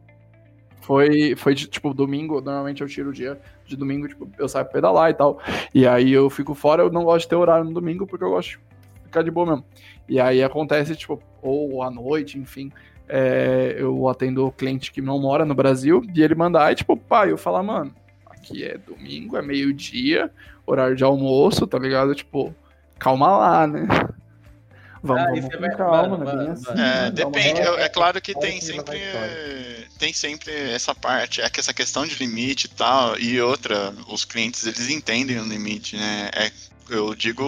Foi, 0.84 1.34
foi 1.34 1.54
tipo, 1.54 1.94
domingo, 1.94 2.42
normalmente 2.42 2.82
eu 2.82 2.88
tiro 2.88 3.08
o 3.08 3.12
dia 3.12 3.40
de 3.66 3.74
domingo, 3.74 4.06
tipo, 4.06 4.28
eu 4.38 4.46
saio 4.46 4.66
pra 4.66 4.74
pedalar 4.74 5.10
e 5.10 5.14
tal. 5.14 5.40
E 5.74 5.86
aí 5.86 6.12
eu 6.12 6.28
fico 6.28 6.54
fora, 6.54 6.82
eu 6.82 6.92
não 6.92 7.04
gosto 7.04 7.22
de 7.22 7.28
ter 7.30 7.36
horário 7.36 7.64
no 7.64 7.72
domingo, 7.72 8.06
porque 8.06 8.22
eu 8.22 8.28
gosto 8.28 8.50
de 8.50 8.58
ficar 9.04 9.22
de 9.22 9.30
boa 9.30 9.46
mesmo. 9.46 9.64
E 10.06 10.20
aí 10.20 10.42
acontece, 10.42 10.94
tipo, 10.94 11.22
ou 11.40 11.82
à 11.82 11.90
noite, 11.90 12.38
enfim, 12.38 12.70
é, 13.08 13.76
eu 13.78 14.06
atendo 14.10 14.52
cliente 14.52 14.92
que 14.92 15.00
não 15.00 15.18
mora 15.18 15.46
no 15.46 15.54
Brasil, 15.54 16.02
e 16.14 16.22
ele 16.22 16.34
mandar, 16.34 16.70
e 16.70 16.74
tipo, 16.74 16.98
pai, 16.98 17.32
eu 17.32 17.38
falar, 17.38 17.62
mano, 17.62 17.90
aqui 18.26 18.62
é 18.62 18.76
domingo, 18.76 19.38
é 19.38 19.42
meio-dia, 19.42 20.30
horário 20.66 20.94
de 20.94 21.02
almoço, 21.02 21.66
tá 21.66 21.78
ligado? 21.78 22.14
Tipo, 22.14 22.54
calma 22.98 23.38
lá, 23.38 23.66
né? 23.66 23.86
Vamos, 25.04 25.22
ah, 25.22 25.26
vamos 25.26 25.56
com 25.56 25.64
é 25.66 25.76
calma, 25.76 26.16
né? 26.16 26.52
Assim, 26.52 26.80
é, 26.80 27.10
depende. 27.10 27.60
É, 27.60 27.82
é, 27.82 27.88
claro 27.90 28.22
que 28.22 28.32
tem 28.34 28.58
sempre, 28.58 28.98
tem 29.98 30.14
sempre 30.14 30.50
essa 30.70 30.94
parte, 30.94 31.42
é 31.42 31.50
que 31.50 31.60
essa 31.60 31.74
questão 31.74 32.06
de 32.06 32.14
limite 32.14 32.64
e 32.64 32.70
tal, 32.70 33.18
e 33.18 33.38
outra, 33.38 33.92
os 34.08 34.24
clientes 34.24 34.66
eles 34.66 34.88
entendem 34.88 35.38
o 35.38 35.44
limite, 35.44 35.98
né? 35.98 36.30
É, 36.34 36.50
eu 36.88 37.14
digo, 37.14 37.44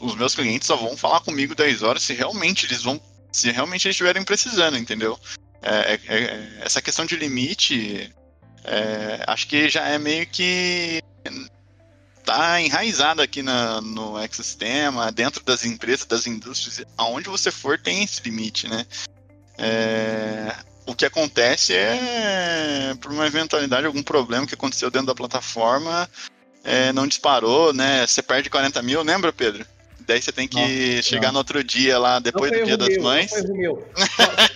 os 0.00 0.16
meus 0.16 0.34
clientes 0.34 0.66
só 0.66 0.74
vão 0.74 0.96
falar 0.96 1.20
comigo 1.20 1.54
10 1.54 1.84
horas 1.84 2.02
se 2.02 2.14
realmente 2.14 2.66
eles 2.66 2.82
vão, 2.82 3.00
se 3.30 3.52
realmente 3.52 3.86
eles 3.86 3.94
estiverem 3.94 4.24
precisando, 4.24 4.76
entendeu? 4.76 5.16
É, 5.62 5.92
é, 5.92 6.00
é 6.08 6.48
essa 6.62 6.82
questão 6.82 7.06
de 7.06 7.14
limite, 7.14 8.12
acho 9.24 9.46
que 9.46 9.68
já 9.68 9.86
é 9.86 9.98
meio 10.00 10.26
que 10.26 11.00
tá 12.30 12.60
enraizado 12.60 13.20
aqui 13.20 13.42
na, 13.42 13.80
no 13.80 14.16
ecossistema, 14.16 15.10
dentro 15.10 15.44
das 15.44 15.64
empresas, 15.64 16.06
das 16.06 16.28
indústrias, 16.28 16.86
aonde 16.96 17.28
você 17.28 17.50
for 17.50 17.76
tem 17.76 18.04
esse 18.04 18.22
limite, 18.22 18.68
né? 18.68 18.86
É, 19.58 20.54
o 20.86 20.94
que 20.94 21.04
acontece 21.04 21.74
é, 21.74 22.94
por 23.00 23.10
uma 23.10 23.26
eventualidade, 23.26 23.84
algum 23.84 24.02
problema 24.02 24.46
que 24.46 24.54
aconteceu 24.54 24.90
dentro 24.92 25.08
da 25.08 25.14
plataforma, 25.14 26.08
é, 26.62 26.92
não 26.92 27.08
disparou, 27.08 27.72
né? 27.72 28.06
Você 28.06 28.22
perde 28.22 28.48
40 28.48 28.80
mil, 28.80 29.02
lembra, 29.02 29.32
Pedro? 29.32 29.66
Daí 30.06 30.22
você 30.22 30.30
tem 30.30 30.46
que 30.46 30.56
Nossa, 30.56 31.02
chegar 31.02 31.26
não. 31.28 31.34
no 31.34 31.38
outro 31.38 31.64
dia 31.64 31.98
lá, 31.98 32.20
depois 32.20 32.52
do 32.52 32.64
dia 32.64 32.76
das 32.76 32.88
meu, 32.90 33.02
mães. 33.02 33.30
Não 33.34 33.46
foi 33.46 33.56
meu. 33.56 33.88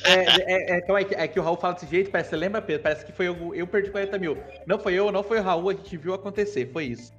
é, 0.04 0.74
é, 0.74 0.78
é, 0.78 1.24
é 1.24 1.28
que 1.28 1.38
o 1.38 1.42
Raul 1.42 1.56
fala 1.56 1.74
desse 1.74 1.86
jeito, 1.86 2.10
parece, 2.10 2.30
você 2.30 2.36
lembra, 2.36 2.62
Pedro? 2.62 2.82
Parece 2.82 3.04
que 3.04 3.12
foi 3.12 3.28
eu, 3.28 3.54
eu 3.54 3.66
perdi 3.66 3.90
40 3.90 4.18
mil. 4.18 4.38
Não 4.66 4.78
foi 4.78 4.94
eu, 4.94 5.12
não 5.12 5.22
foi 5.22 5.38
o 5.38 5.42
Raul, 5.42 5.70
a 5.70 5.74
gente 5.74 5.96
viu 5.96 6.14
acontecer, 6.14 6.70
foi 6.72 6.86
isso. 6.86 7.12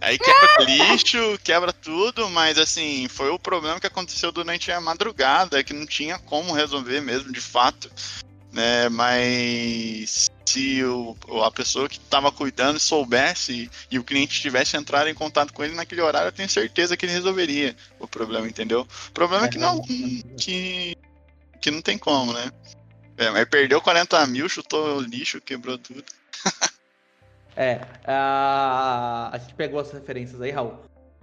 Aí 0.00 0.18
quebra 0.18 0.64
lixo, 0.64 1.38
quebra 1.42 1.72
tudo, 1.72 2.28
mas 2.28 2.58
assim, 2.58 3.08
foi 3.08 3.30
o 3.30 3.38
problema 3.38 3.80
que 3.80 3.86
aconteceu 3.86 4.30
durante 4.30 4.70
a 4.70 4.80
madrugada, 4.80 5.64
que 5.64 5.72
não 5.72 5.86
tinha 5.86 6.18
como 6.18 6.52
resolver 6.52 7.00
mesmo, 7.00 7.32
de 7.32 7.40
fato. 7.40 7.90
Né? 8.52 8.88
Mas 8.90 10.30
se 10.46 10.84
o, 10.84 11.16
a 11.42 11.50
pessoa 11.50 11.88
que 11.88 11.96
estava 11.96 12.30
cuidando 12.30 12.78
soubesse 12.78 13.70
e 13.90 13.98
o 13.98 14.04
cliente 14.04 14.40
tivesse 14.40 14.76
entrado 14.76 15.08
em 15.08 15.14
contato 15.14 15.52
com 15.52 15.64
ele 15.64 15.74
naquele 15.74 16.02
horário, 16.02 16.28
eu 16.28 16.32
tenho 16.32 16.48
certeza 16.48 16.96
que 16.96 17.06
ele 17.06 17.12
resolveria 17.12 17.74
o 17.98 18.06
problema, 18.06 18.46
entendeu? 18.46 18.86
O 19.08 19.12
problema 19.12 19.46
é 19.46 19.48
que 19.48 19.58
não, 19.58 19.80
que, 19.82 20.96
que 21.60 21.70
não 21.70 21.80
tem 21.80 21.98
como, 21.98 22.32
né? 22.32 22.52
É, 23.16 23.30
mas 23.30 23.48
perdeu 23.48 23.80
40 23.80 24.26
mil, 24.26 24.48
chutou 24.48 25.00
lixo, 25.00 25.40
quebrou 25.40 25.78
tudo. 25.78 26.04
É, 27.56 27.80
a, 28.06 29.30
a 29.32 29.38
gente 29.38 29.54
pegou 29.54 29.80
as 29.80 29.92
referências 29.92 30.40
aí, 30.40 30.50
Raul. 30.50 30.74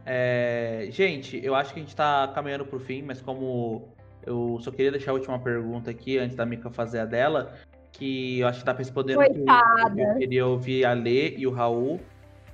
É, 0.06 0.88
gente, 0.90 1.40
eu 1.44 1.54
acho 1.54 1.74
que 1.74 1.80
a 1.80 1.84
gente 1.84 1.96
tá 1.96 2.32
caminhando 2.34 2.66
pro 2.66 2.80
fim, 2.80 3.02
mas 3.02 3.22
como 3.22 3.90
eu 4.26 4.58
só 4.62 4.72
queria 4.72 4.92
deixar 4.92 5.12
a 5.12 5.14
última 5.14 5.40
pergunta 5.40 5.92
aqui, 5.92 6.18
antes 6.18 6.36
da 6.36 6.46
Mika 6.46 6.70
fazer 6.70 7.00
a 7.00 7.06
dela, 7.06 7.54
que 7.92 8.40
eu 8.40 8.48
acho 8.48 8.60
que 8.60 8.66
dá 8.66 8.74
pra 8.74 8.80
responder 8.80 9.16
Coitada. 9.16 10.02
Eu 10.02 10.18
queria 10.18 10.46
ouvir 10.46 10.86
a 10.86 10.94
Lê 10.94 11.36
e 11.38 11.46
o 11.46 11.52
Raul 11.52 12.00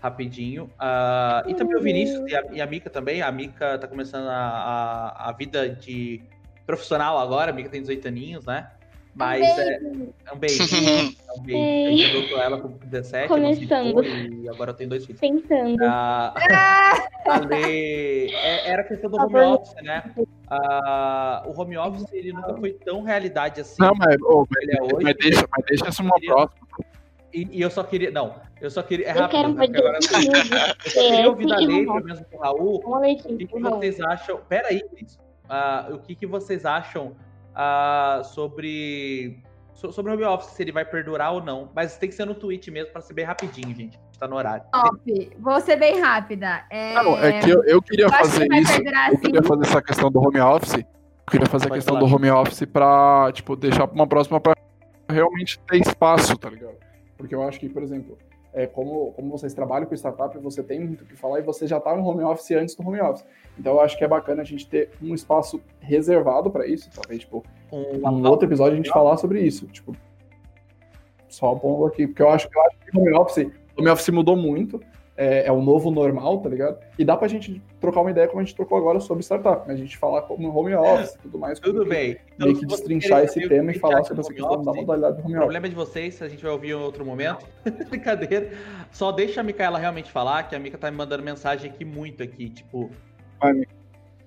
rapidinho. 0.01 0.69
Ah, 0.77 1.43
e 1.47 1.53
também 1.53 1.75
o 1.75 1.81
Vinícius 1.81 2.29
e 2.29 2.35
a, 2.35 2.43
e 2.51 2.61
a 2.61 2.65
Mika 2.65 2.89
também. 2.89 3.21
A 3.21 3.31
Mika 3.31 3.77
tá 3.77 3.87
começando 3.87 4.27
a, 4.27 4.35
a, 4.35 5.29
a 5.29 5.31
vida 5.31 5.69
de 5.69 6.21
profissional 6.65 7.17
agora, 7.17 7.51
a 7.51 7.53
Mika 7.53 7.69
tem 7.69 7.81
18 7.81 8.07
aninhos, 8.07 8.45
né? 8.45 8.69
Mas 9.17 9.41
é, 9.41 9.79
é 10.27 10.33
um 10.33 10.37
beijo. 10.37 10.63
É 10.63 11.33
um 11.37 11.41
beijo. 11.41 11.87
A 11.87 11.91
gente 11.91 12.17
adotou 12.17 12.41
ela 12.41 12.61
com 12.61 12.67
17, 12.69 13.27
Começando. 13.27 14.03
e 14.43 14.49
agora 14.49 14.71
eu 14.71 14.75
tenho 14.75 14.89
dois 14.91 15.05
filhos. 15.05 15.19
Pensando. 15.19 15.83
Ah, 15.83 16.33
a 17.27 17.39
Lê- 17.39 18.27
é- 18.31 18.69
era 18.69 18.81
a 18.83 18.85
questão 18.85 19.09
do 19.09 19.17
home 19.17 19.33
Tá 19.33 19.39
bom. 19.39 19.53
office, 19.55 19.75
né? 19.83 20.03
Ah, 20.49 21.43
o 21.47 21.59
home 21.59 21.77
office 21.77 22.05
ele 22.13 22.31
nunca 22.31 22.55
foi 22.57 22.73
tão 22.73 23.01
realidade 23.01 23.61
assim. 23.61 23.75
Não, 23.79 23.93
mas, 23.95 24.15
ô, 24.21 24.45
mas, 24.49 24.63
ele 24.63 24.77
é 24.77 24.81
hoje. 24.83 25.03
mas 25.03 25.15
deixa, 25.15 25.47
mas 25.49 25.65
deixa 25.65 25.89
isso 25.89 26.01
uma 26.03 26.13
Queria- 26.15 26.33
próxima. 26.35 26.67
E, 27.33 27.47
e 27.57 27.61
eu 27.61 27.69
só 27.69 27.83
queria. 27.83 28.09
Não, 28.09 28.35
eu 28.61 28.69
só 28.71 28.81
queria. 28.81 29.07
É 29.07 29.11
Eu 29.11 29.15
rápido, 29.21 29.31
quero 29.37 29.49
um 29.49 29.53
né? 29.53 29.65
Porque 29.65 29.77
agora 29.79 29.99
podcast 29.99 30.27
eu 30.85 30.91
só 30.91 31.01
queria 31.01 31.29
ouvir 31.29 31.47
da 31.47 31.57
Lei, 31.57 31.65
home 31.67 31.85
pelo 31.85 32.03
menos 32.05 32.21
com 32.31 32.37
o 32.37 32.39
Raul. 32.39 32.83
O 32.85 33.01
que, 33.37 33.45
que 33.47 33.59
vocês 33.59 33.99
acham? 33.99 34.37
Pera 34.47 34.67
aí, 34.69 34.81
Cris. 34.89 35.19
Ah, 35.49 35.87
o 35.91 35.99
que, 35.99 36.15
que 36.15 36.25
vocês 36.25 36.65
acham 36.65 37.15
ah, 37.57 38.21
sobre. 38.23 39.39
so- 39.73 39.91
Sobre 39.91 40.11
o 40.11 40.15
home 40.15 40.23
office, 40.23 40.51
se 40.51 40.61
ele 40.63 40.71
vai 40.71 40.85
perdurar 40.85 41.33
ou 41.33 41.41
não. 41.43 41.69
Mas 41.75 41.97
tem 41.97 42.07
que 42.09 42.15
ser 42.15 42.25
no 42.25 42.33
tweet 42.35 42.69
mesmo, 42.71 42.91
pra 42.91 43.01
ser 43.01 43.13
bem 43.13 43.25
rapidinho, 43.25 43.69
gente. 43.75 43.97
A 43.97 44.01
gente 44.05 44.19
tá 44.19 44.27
no 44.27 44.35
horário. 44.35 44.63
Top. 44.71 45.31
Vou 45.39 45.59
ser 45.61 45.75
bem 45.75 45.99
rápida. 45.99 46.63
É, 46.69 46.93
Não, 46.95 47.17
é 47.17 47.39
que 47.39 47.49
eu, 47.49 47.63
eu 47.63 47.81
queria 47.81 48.05
eu 48.05 48.09
fazer 48.11 48.47
que 48.47 48.55
isso. 48.57 48.73
perdurar 48.75 49.07
Eu 49.09 49.13
assim. 49.15 49.21
queria 49.25 49.43
fazer 49.43 49.61
essa 49.65 49.81
questão 49.81 50.11
do 50.11 50.19
home 50.19 50.39
office. 50.39 50.73
Eu 50.75 50.85
queria 51.31 51.45
fazer 51.47 51.65
a 51.65 51.69
Pode 51.69 51.77
questão 51.79 51.95
falar. 51.95 52.07
do 52.07 52.15
home 52.15 52.29
office 52.31 52.65
pra, 52.65 53.29
tipo, 53.33 53.55
deixar 53.55 53.85
pra 53.87 53.95
uma 53.95 54.07
próxima 54.07 54.39
pra 54.39 54.53
realmente 55.09 55.59
ter 55.59 55.81
espaço, 55.81 56.37
tá 56.37 56.49
ligado? 56.49 56.75
Porque 57.17 57.33
eu 57.35 57.43
acho 57.47 57.59
que, 57.59 57.67
por 57.69 57.83
exemplo, 57.83 58.17
é, 58.53 58.65
como, 58.65 59.11
como 59.13 59.29
vocês 59.29 59.53
trabalham 59.53 59.85
com 59.85 59.95
startup, 59.95 60.37
você 60.39 60.63
tem 60.63 60.79
muito 60.79 61.03
o 61.03 61.07
que 61.07 61.15
falar 61.15 61.39
e 61.39 61.43
você 61.43 61.67
já 61.67 61.79
tá 61.79 61.95
no 61.95 62.05
home 62.07 62.23
office 62.23 62.51
antes 62.51 62.75
do 62.75 62.87
home 62.87 62.99
office. 63.01 63.25
Então 63.57 63.73
eu 63.73 63.81
acho 63.81 63.97
que 63.97 64.03
é 64.03 64.07
bacana 64.07 64.41
a 64.41 64.45
gente 64.45 64.67
ter 64.67 64.91
um 65.01 65.13
espaço 65.13 65.61
reservado 65.79 66.49
pra 66.49 66.65
isso, 66.65 66.89
talvez, 66.93 67.21
tipo, 67.21 67.43
Um, 67.71 68.07
um 68.07 68.27
outro 68.27 68.47
episódio 68.47 68.73
a 68.73 68.77
gente 68.77 68.89
falar 68.89 69.17
sobre 69.17 69.41
isso. 69.41 69.67
Tipo, 69.67 69.95
só 71.27 71.53
pongo 71.55 71.85
aqui, 71.85 72.07
porque 72.07 72.21
eu 72.21 72.29
acho, 72.29 72.47
eu 72.53 72.61
acho 72.63 72.77
que 72.79 72.97
o 72.97 73.01
home 73.01 73.13
office, 73.13 73.51
o 73.75 73.81
home 73.81 73.89
office 73.89 74.09
mudou 74.09 74.35
muito. 74.35 74.81
É, 75.17 75.47
é 75.47 75.51
o 75.51 75.61
novo 75.61 75.89
normal, 75.89 76.39
tá 76.41 76.47
ligado? 76.47 76.77
E 76.97 77.03
dá 77.03 77.17
pra 77.17 77.27
gente 77.27 77.59
trocar 77.81 78.01
uma 78.01 78.11
ideia 78.11 78.27
como 78.27 78.39
a 78.39 78.43
gente 78.43 78.55
trocou 78.55 78.77
agora 78.77 78.99
sobre 78.99 79.23
startup, 79.23 79.67
né? 79.67 79.73
A 79.73 79.77
gente 79.77 79.97
falar 79.97 80.21
como 80.21 80.55
home 80.55 80.75
office 80.75 81.15
e 81.15 81.17
tudo 81.17 81.39
mais. 81.39 81.59
Tudo 81.59 81.83
bem. 81.85 82.17
Então, 82.35 82.47
meio 82.47 82.59
que 82.59 82.67
destrinchar 82.67 83.23
esse 83.23 83.43
o 83.43 83.49
tema 83.49 83.71
e 83.71 83.79
falar 83.79 84.03
sobre 84.03 84.21
essa 84.21 84.31
questão 84.31 84.61
da 84.61 84.73
modalidade 84.73 85.17
do 85.17 85.23
home 85.25 85.33
O 85.33 85.37
office. 85.37 85.39
problema 85.39 85.65
é 85.65 85.69
de 85.69 85.75
vocês, 85.75 86.21
a 86.21 86.29
gente 86.29 86.43
vai 86.43 86.51
ouvir 86.51 86.69
em 86.69 86.73
outro 86.73 87.03
momento. 87.03 87.47
Brincadeira. 87.89 88.51
Só 88.91 89.11
deixa 89.11 89.41
a 89.41 89.43
Micaela 89.43 89.79
realmente 89.79 90.11
falar, 90.11 90.43
que 90.43 90.55
a 90.55 90.59
Mica 90.59 90.77
tá 90.77 90.91
me 90.91 90.97
mandando 90.97 91.23
mensagem 91.23 91.71
aqui 91.71 91.83
muito 91.83 92.21
aqui, 92.21 92.49
tipo. 92.51 92.91
Vai, 93.39 93.53
Mica. 93.53 93.75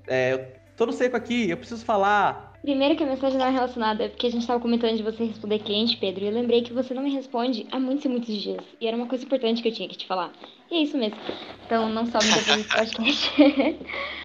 É, 0.08 0.32
eu 0.32 0.46
tô 0.76 0.86
no 0.86 0.92
seco 0.92 1.16
aqui, 1.16 1.48
eu 1.48 1.56
preciso 1.56 1.84
falar. 1.84 2.49
Primeiro 2.62 2.94
que 2.94 3.02
a 3.02 3.06
mensagem 3.06 3.38
não 3.38 3.46
é 3.46 3.50
relacionada, 3.50 4.04
é 4.04 4.08
porque 4.08 4.26
a 4.26 4.30
gente 4.30 4.46
tava 4.46 4.60
comentando 4.60 4.94
de 4.94 5.02
você 5.02 5.24
responder 5.24 5.60
cliente, 5.60 5.96
Pedro, 5.96 6.24
e 6.24 6.26
eu 6.26 6.32
lembrei 6.32 6.60
que 6.60 6.74
você 6.74 6.92
não 6.92 7.02
me 7.02 7.10
responde 7.10 7.66
há 7.72 7.80
muitos 7.80 8.04
e 8.04 8.08
muitos 8.08 8.34
dias. 8.36 8.62
E 8.78 8.86
era 8.86 8.96
uma 8.96 9.06
coisa 9.06 9.24
importante 9.24 9.62
que 9.62 9.68
eu 9.68 9.72
tinha 9.72 9.88
que 9.88 9.96
te 9.96 10.06
falar. 10.06 10.30
E 10.70 10.76
é 10.76 10.82
isso 10.82 10.98
mesmo. 10.98 11.18
Então 11.64 11.88
não 11.88 12.04
sobe 12.04 12.26
depois 12.26 12.56
desse 12.56 12.68
podcast. 12.68 13.30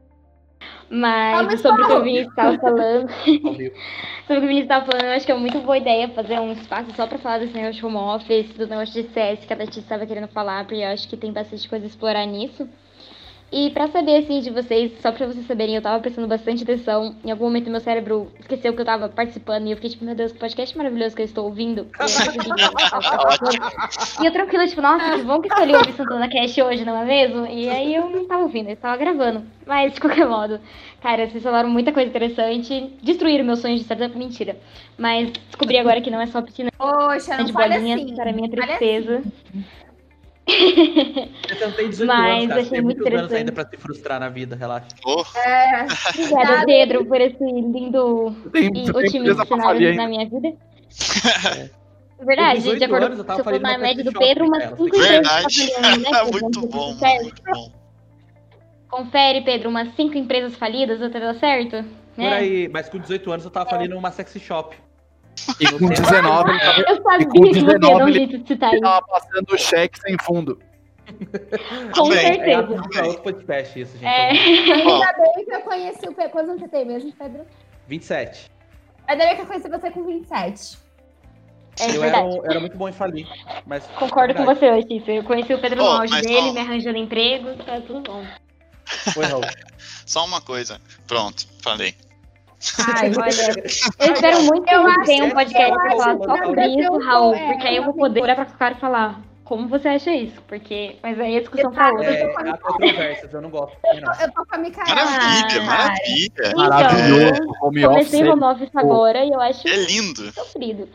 Mas 0.87 1.47
mas 1.47 1.61
sobre 1.61 1.81
o 1.81 1.87
que 1.87 1.93
o. 1.93 2.03
Vinícius 2.03 2.35
tava 2.35 2.59
falando, 2.59 3.09
sobre 3.17 3.67
o 3.67 3.71
que 4.27 4.33
o 4.33 4.41
Vinícius 4.41 4.67
tava 4.67 4.85
falando, 4.85 5.05
eu 5.05 5.11
acho 5.13 5.25
que 5.25 5.31
é 5.31 5.35
muito 5.35 5.59
boa 5.61 5.77
ideia 5.77 6.07
fazer 6.09 6.39
um 6.39 6.51
espaço 6.51 6.91
só 6.95 7.07
pra 7.07 7.17
falar 7.17 7.39
desse 7.39 7.53
negócio 7.53 7.79
de 7.79 7.85
home 7.85 7.97
office, 7.97 8.53
do 8.53 8.67
negócio 8.67 9.01
de 9.01 9.09
CS 9.09 9.45
que 9.45 9.53
a 9.53 9.57
Tati 9.57 9.79
estava 9.79 10.05
querendo 10.05 10.27
falar, 10.27 10.63
porque 10.65 10.83
eu 10.83 10.89
acho 10.89 11.07
que 11.07 11.17
tem 11.17 11.31
bastante 11.31 11.67
coisa 11.67 11.85
a 11.85 11.87
explorar 11.87 12.25
nisso. 12.27 12.69
E 13.51 13.69
pra 13.69 13.87
saber, 13.87 14.17
assim, 14.17 14.39
de 14.39 14.49
vocês, 14.49 14.91
só 14.99 15.11
pra 15.11 15.27
vocês 15.27 15.45
saberem, 15.45 15.75
eu 15.75 15.81
tava 15.81 15.99
prestando 16.01 16.27
bastante 16.27 16.63
atenção. 16.63 17.15
Em 17.23 17.31
algum 17.31 17.45
momento 17.45 17.69
meu 17.69 17.79
cérebro 17.79 18.31
esqueceu 18.39 18.73
que 18.73 18.81
eu 18.81 18.85
tava 18.85 19.07
participando 19.07 19.67
e 19.67 19.71
eu 19.71 19.77
fiquei 19.77 19.91
tipo, 19.91 20.03
meu 20.03 20.15
Deus, 20.15 20.31
que 20.31 20.39
podcast 20.39 20.75
maravilhoso 20.75 21.15
que 21.15 21.21
eu 21.21 21.25
estou 21.25 21.45
ouvindo. 21.45 21.87
E 21.99 22.01
eu, 22.61 22.71
tava 22.89 23.01
participando. 23.01 24.23
E 24.23 24.25
eu 24.25 24.31
tranquila, 24.33 24.67
tipo, 24.67 24.81
nossa, 24.81 25.17
que 25.17 25.23
bom 25.23 25.41
que 25.41 25.47
escolhi 25.47 25.75
ouvir 25.75 25.93
Santana 25.93 26.27
Cast 26.27 26.61
hoje, 26.61 26.83
não 26.83 27.01
é 27.01 27.05
mesmo? 27.05 27.45
E 27.45 27.69
aí 27.69 27.95
eu 27.95 28.09
não 28.09 28.25
tava 28.25 28.43
ouvindo, 28.43 28.69
eu 28.69 28.75
tava 28.75 28.97
gravando. 28.97 29.43
Mas, 29.65 29.93
de 29.93 30.01
qualquer 30.01 30.27
modo, 30.27 30.59
cara, 31.01 31.27
vocês 31.27 31.43
falaram 31.43 31.69
muita 31.69 31.93
coisa 31.93 32.09
interessante. 32.09 32.93
Destruíram 33.01 33.45
meus 33.45 33.59
sonhos 33.59 33.79
de 33.79 33.85
startup, 33.85 34.17
mentira. 34.17 34.57
Mas 34.97 35.31
descobri 35.31 35.77
agora 35.77 36.01
que 36.01 36.11
não 36.11 36.19
é 36.19 36.25
só 36.27 36.41
piscina 36.41 36.71
Poxa, 36.77 37.37
não 37.37 37.45
de 37.45 37.53
bolinhas 37.53 38.01
assim. 38.01 38.15
para 38.15 38.33
minha 38.33 38.49
Fale 38.49 38.61
tristeza. 38.61 39.23
Você 40.47 41.65
não 41.65 41.71
tem 41.71 41.89
18 41.89 42.07
Mas 42.07 42.19
anos, 42.43 42.47
cara. 42.47 42.53
Você 42.53 42.59
achei 42.59 42.69
tem 42.71 42.81
muito 42.81 42.97
muitos 42.99 43.05
anos 43.07 43.25
interessante. 43.25 43.35
ainda 43.37 43.51
pra 43.51 43.65
se 43.67 43.77
frustrar 43.77 44.19
na 44.19 44.29
vida, 44.29 44.55
relaxa. 44.55 44.87
Pô, 45.01 45.25
É, 45.35 45.85
Obrigada, 46.09 46.65
Pedro, 46.65 47.05
por 47.05 47.19
esse 47.21 47.43
lindo 47.43 48.35
Tem, 48.51 48.65
e 48.85 48.91
otimista 48.91 49.45
na 49.95 50.07
minha 50.07 50.29
vida. 50.29 50.53
É 52.17 52.23
verdade, 52.25 52.55
Com 52.55 52.61
18 52.61 52.77
de 52.79 52.85
acordo 52.85 53.05
anos, 53.07 53.17
eu 53.17 53.23
se 53.23 53.27
tava 53.27 53.39
eu 53.39 53.43
for 53.43 53.59
na 53.59 53.77
média 53.77 54.03
do 54.03 54.13
Pedro, 54.13 54.45
umas 54.45 54.59
Micaela, 54.71 54.77
5 54.77 54.95
você 54.97 55.07
tem 55.07 55.17
empresas 55.17 55.55
verdade. 55.55 55.71
falhando, 55.73 55.99
né? 56.01 56.09
Pedro? 56.23 56.31
muito 56.41 56.67
bom, 56.67 56.93
muito 56.95 57.41
bom. 57.51 57.71
Confere, 58.89 59.41
Pedro, 59.41 59.69
umas 59.69 59.93
5 59.95 60.17
empresas 60.17 60.55
falidas, 60.55 61.01
outra 61.01 61.19
deu 61.19 61.33
certo? 61.39 61.83
Por 62.15 62.21
Né? 62.21 62.33
aí, 62.33 62.69
mas 62.69 62.87
com 62.87 62.97
18 62.97 63.31
anos 63.31 63.43
eu 63.45 63.51
tava 63.51 63.69
falindo 63.69 63.97
uma 63.97 64.11
sexy 64.11 64.39
shop. 64.39 64.77
E 65.59 65.67
com 65.71 65.87
19 65.87 66.49
ele 66.51 66.59
tava, 66.59 66.79
Eu 66.87 67.03
sabia 67.03 67.25
com 67.27 67.31
que 67.33 67.39
você 67.39 67.59
ia 67.59 67.65
19 67.65 67.79
dar 67.79 67.95
um 68.05 68.07
ele- 68.07 68.81
tava 68.81 69.01
passando 69.07 69.57
cheque 69.57 69.99
sem 69.99 70.17
fundo. 70.21 70.59
Com 71.93 72.03
Também. 72.09 72.17
É 72.17 72.33
certeza. 72.33 72.63
pra 72.91 73.05
outro 73.07 73.21
podcast 73.23 73.79
isso, 73.79 73.91
gente. 73.93 74.05
É. 74.05 74.29
ainda 74.31 75.13
bem 75.13 75.45
que 75.45 75.51
eu 75.53 75.61
conheci 75.61 76.07
o 76.07 76.13
Pedro. 76.13 76.31
Quantos 76.31 76.49
anos 76.49 76.61
você 76.61 76.67
tem 76.67 76.85
mesmo, 76.85 77.11
Pedro? 77.13 77.45
27. 77.87 78.51
Ainda 79.07 79.25
bem 79.25 79.35
que 79.35 79.41
eu 79.41 79.45
conheci 79.45 79.69
você 79.69 79.91
com 79.91 80.03
27. 80.03 80.77
É 81.79 81.95
eu, 81.95 82.03
era, 82.03 82.23
um- 82.23 82.45
era 82.45 82.59
muito 82.59 82.77
bom 82.77 82.87
em 82.89 82.93
falir. 82.93 83.27
Mas 83.67 83.85
Concordo 83.99 84.33
com 84.33 84.45
verdade. 84.45 84.59
você 84.59 84.71
hoje, 84.71 84.87
Cícero. 84.99 85.17
Eu 85.17 85.23
conheci 85.23 85.53
o 85.53 85.59
Pedro 85.59 85.77
no 85.83 85.83
Oh, 85.85 85.91
auge 86.01 86.11
mas 86.13 86.25
dele, 86.25 86.41
não. 86.47 86.53
me 86.53 86.59
arranjando 86.61 86.97
emprego, 86.97 87.53
tá 87.63 87.81
tudo 87.81 88.01
bom. 88.01 88.25
Oi, 89.17 89.25
Raul. 89.25 89.43
Só 90.07 90.23
uma 90.25 90.39
coisa. 90.41 90.79
Pronto, 91.07 91.45
falei. 91.61 91.93
Ai, 92.95 93.11
olha. 93.17 93.63
Eu 93.99 94.13
espero 94.13 94.43
muito 94.43 94.65
que 94.65 94.73
Eu 94.75 95.03
tenha 95.03 95.25
um 95.25 95.31
podcast 95.31 95.73
pra 95.73 95.91
falar 95.91 96.17
só 96.17 96.45
sobre 96.45 96.67
isso, 96.67 96.91
um 96.93 96.97
Raul, 97.03 97.35
é, 97.35 97.51
porque 97.53 97.67
aí 97.67 97.75
eu 97.77 97.83
vou 97.83 97.93
poder 97.93 98.21
olhar 98.21 98.35
pra 98.35 98.45
cara 98.45 98.75
e 98.75 98.79
falar 98.79 99.21
como 99.43 99.67
você 99.67 99.87
acha 99.89 100.11
isso, 100.11 100.41
porque... 100.47 100.95
Mas 101.03 101.19
aí 101.19 101.37
a 101.37 101.39
discussão 101.39 101.71
Exato. 101.71 101.95
outra. 101.97 102.11
É, 102.11 102.23
há 102.49 102.57
controvérsias, 102.57 103.33
eu 103.33 103.41
não 103.41 103.49
gosto. 103.51 103.77
não. 104.01 104.13
Eu 104.19 104.31
tô 104.31 104.45
com 104.45 104.55
a 104.55 104.57
Micaela. 104.57 104.95
Maravilha, 104.95 105.61
Ah, 105.61 105.65
maravilha. 105.65 106.31
Então, 106.33 106.57
Maravilhoso. 106.57 107.41
Home 107.61 107.85
office. 107.85 108.09
comecei 108.09 108.23
home 108.27 108.43
office 108.43 108.69
agora 108.75 109.23
e 109.23 109.29
eu 109.29 109.39
acho 109.39 109.67
É 109.67 109.75
lindo. 109.75 110.31
sofrido. 110.31 110.89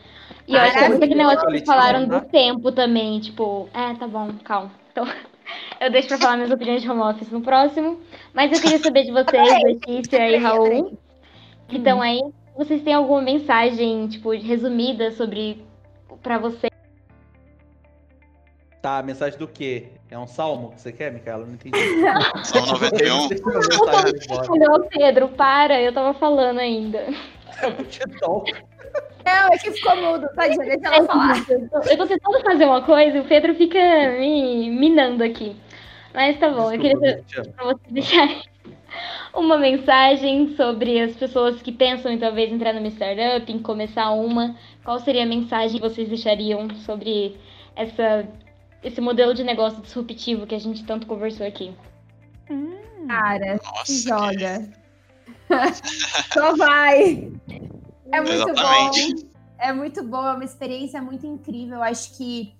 E 0.47 0.53
eu 0.53 0.59
acho 0.59 0.73
que 0.77 0.83
é 0.83 0.89
muito 0.89 1.03
aquele 1.03 1.15
negócio 1.19 1.39
que 1.39 1.45
vocês 1.51 1.63
falaram 1.65 2.05
do 2.05 2.19
tempo 2.21 2.71
também, 2.73 3.21
tipo, 3.21 3.69
é, 3.73 3.93
tá 3.93 4.05
bom, 4.07 4.31
calma. 4.43 4.71
Então, 4.91 5.07
Eu 5.79 5.91
deixo 5.91 6.07
pra 6.09 6.17
falar 6.17 6.35
minhas 6.37 6.51
opiniões 6.51 6.81
de 6.81 6.89
home 6.89 7.01
office 7.01 7.29
no 7.29 7.41
próximo. 7.41 7.99
Mas 8.33 8.51
eu 8.51 8.61
queria 8.61 8.79
saber 8.79 9.03
de 9.03 9.11
vocês, 9.11 9.63
Letícia 9.63 10.29
e 10.29 10.37
Raul, 10.37 10.97
que 11.71 11.77
estão 11.77 12.01
aí. 12.01 12.21
Vocês 12.55 12.83
têm 12.83 12.93
alguma 12.93 13.21
mensagem, 13.21 14.07
tipo, 14.07 14.31
resumida 14.31 15.11
sobre 15.11 15.65
pra 16.21 16.37
vocês? 16.37 16.71
Tá, 18.81 19.01
mensagem 19.01 19.39
do 19.39 19.47
quê? 19.47 19.89
É 20.09 20.17
um 20.17 20.27
salmo 20.27 20.71
que 20.71 20.81
você 20.81 20.91
quer, 20.91 21.11
Micaela? 21.13 21.45
Não 21.45 21.53
entendi. 21.53 21.77
São 22.43 22.65
91. 22.65 23.27
Deixa 23.27 23.43
eu 23.43 23.53
mensagem 23.53 24.19
embora. 24.25 24.59
Não, 24.59 24.87
Pedro, 24.87 25.27
para, 25.29 25.81
eu 25.81 25.93
tava 25.93 26.13
falando 26.13 26.59
ainda. 26.59 27.07
Eu 27.61 27.71
vou 27.71 27.85
te 27.85 27.99
dar. 27.99 28.27
Não, 29.23 29.53
é 29.53 29.57
que 29.57 29.71
ficou 29.71 29.95
mudo, 29.95 30.27
tadinha, 30.35 30.65
deixa 30.65 30.87
ela 30.87 31.05
falar. 31.05 31.37
Eu 31.49 31.97
tô 31.97 32.07
tentando 32.07 32.41
fazer 32.43 32.65
uma 32.65 32.81
coisa 32.81 33.17
e 33.17 33.19
o 33.21 33.25
Pedro 33.25 33.55
fica 33.55 33.79
me 34.19 34.69
minando 34.69 35.23
aqui. 35.23 35.55
Mas 36.13 36.39
tá 36.39 36.49
bom, 36.49 36.73
eu 36.73 36.79
queria 36.79 37.21
Desculpa, 37.21 37.51
pra 37.51 37.65
vocês 37.65 37.91
deixarem 37.91 38.41
uma 39.33 39.57
mensagem 39.57 40.55
sobre 40.55 40.99
as 40.99 41.15
pessoas 41.15 41.61
que 41.61 41.71
pensam 41.71 42.11
em 42.11 42.17
talvez 42.17 42.51
entrar 42.51 42.73
numa 42.73 42.87
startup, 42.87 43.51
em 43.51 43.59
começar 43.59 44.11
uma. 44.11 44.55
Qual 44.83 44.99
seria 44.99 45.23
a 45.23 45.27
mensagem 45.27 45.79
que 45.79 45.87
vocês 45.89 46.09
deixariam 46.09 46.69
sobre 46.85 47.37
essa, 47.75 48.27
esse 48.83 48.99
modelo 48.99 49.33
de 49.33 49.43
negócio 49.43 49.81
disruptivo 49.81 50.45
que 50.47 50.55
a 50.55 50.59
gente 50.59 50.83
tanto 50.83 51.07
conversou 51.07 51.45
aqui? 51.47 51.73
Cara, 53.07 53.59
Nossa, 53.63 53.85
se 53.85 54.03
que- 54.03 54.09
joga. 54.09 54.69
Só 56.33 56.55
vai. 56.55 57.31
É 58.11 58.21
muito 58.21 58.33
Exatamente. 58.49 59.15
bom. 59.15 59.31
É 59.59 59.73
muito 59.73 60.03
bom, 60.03 60.27
é 60.27 60.33
uma 60.33 60.43
experiência 60.43 61.01
muito 61.01 61.25
incrível. 61.25 61.83
Acho 61.83 62.17
que 62.17 62.53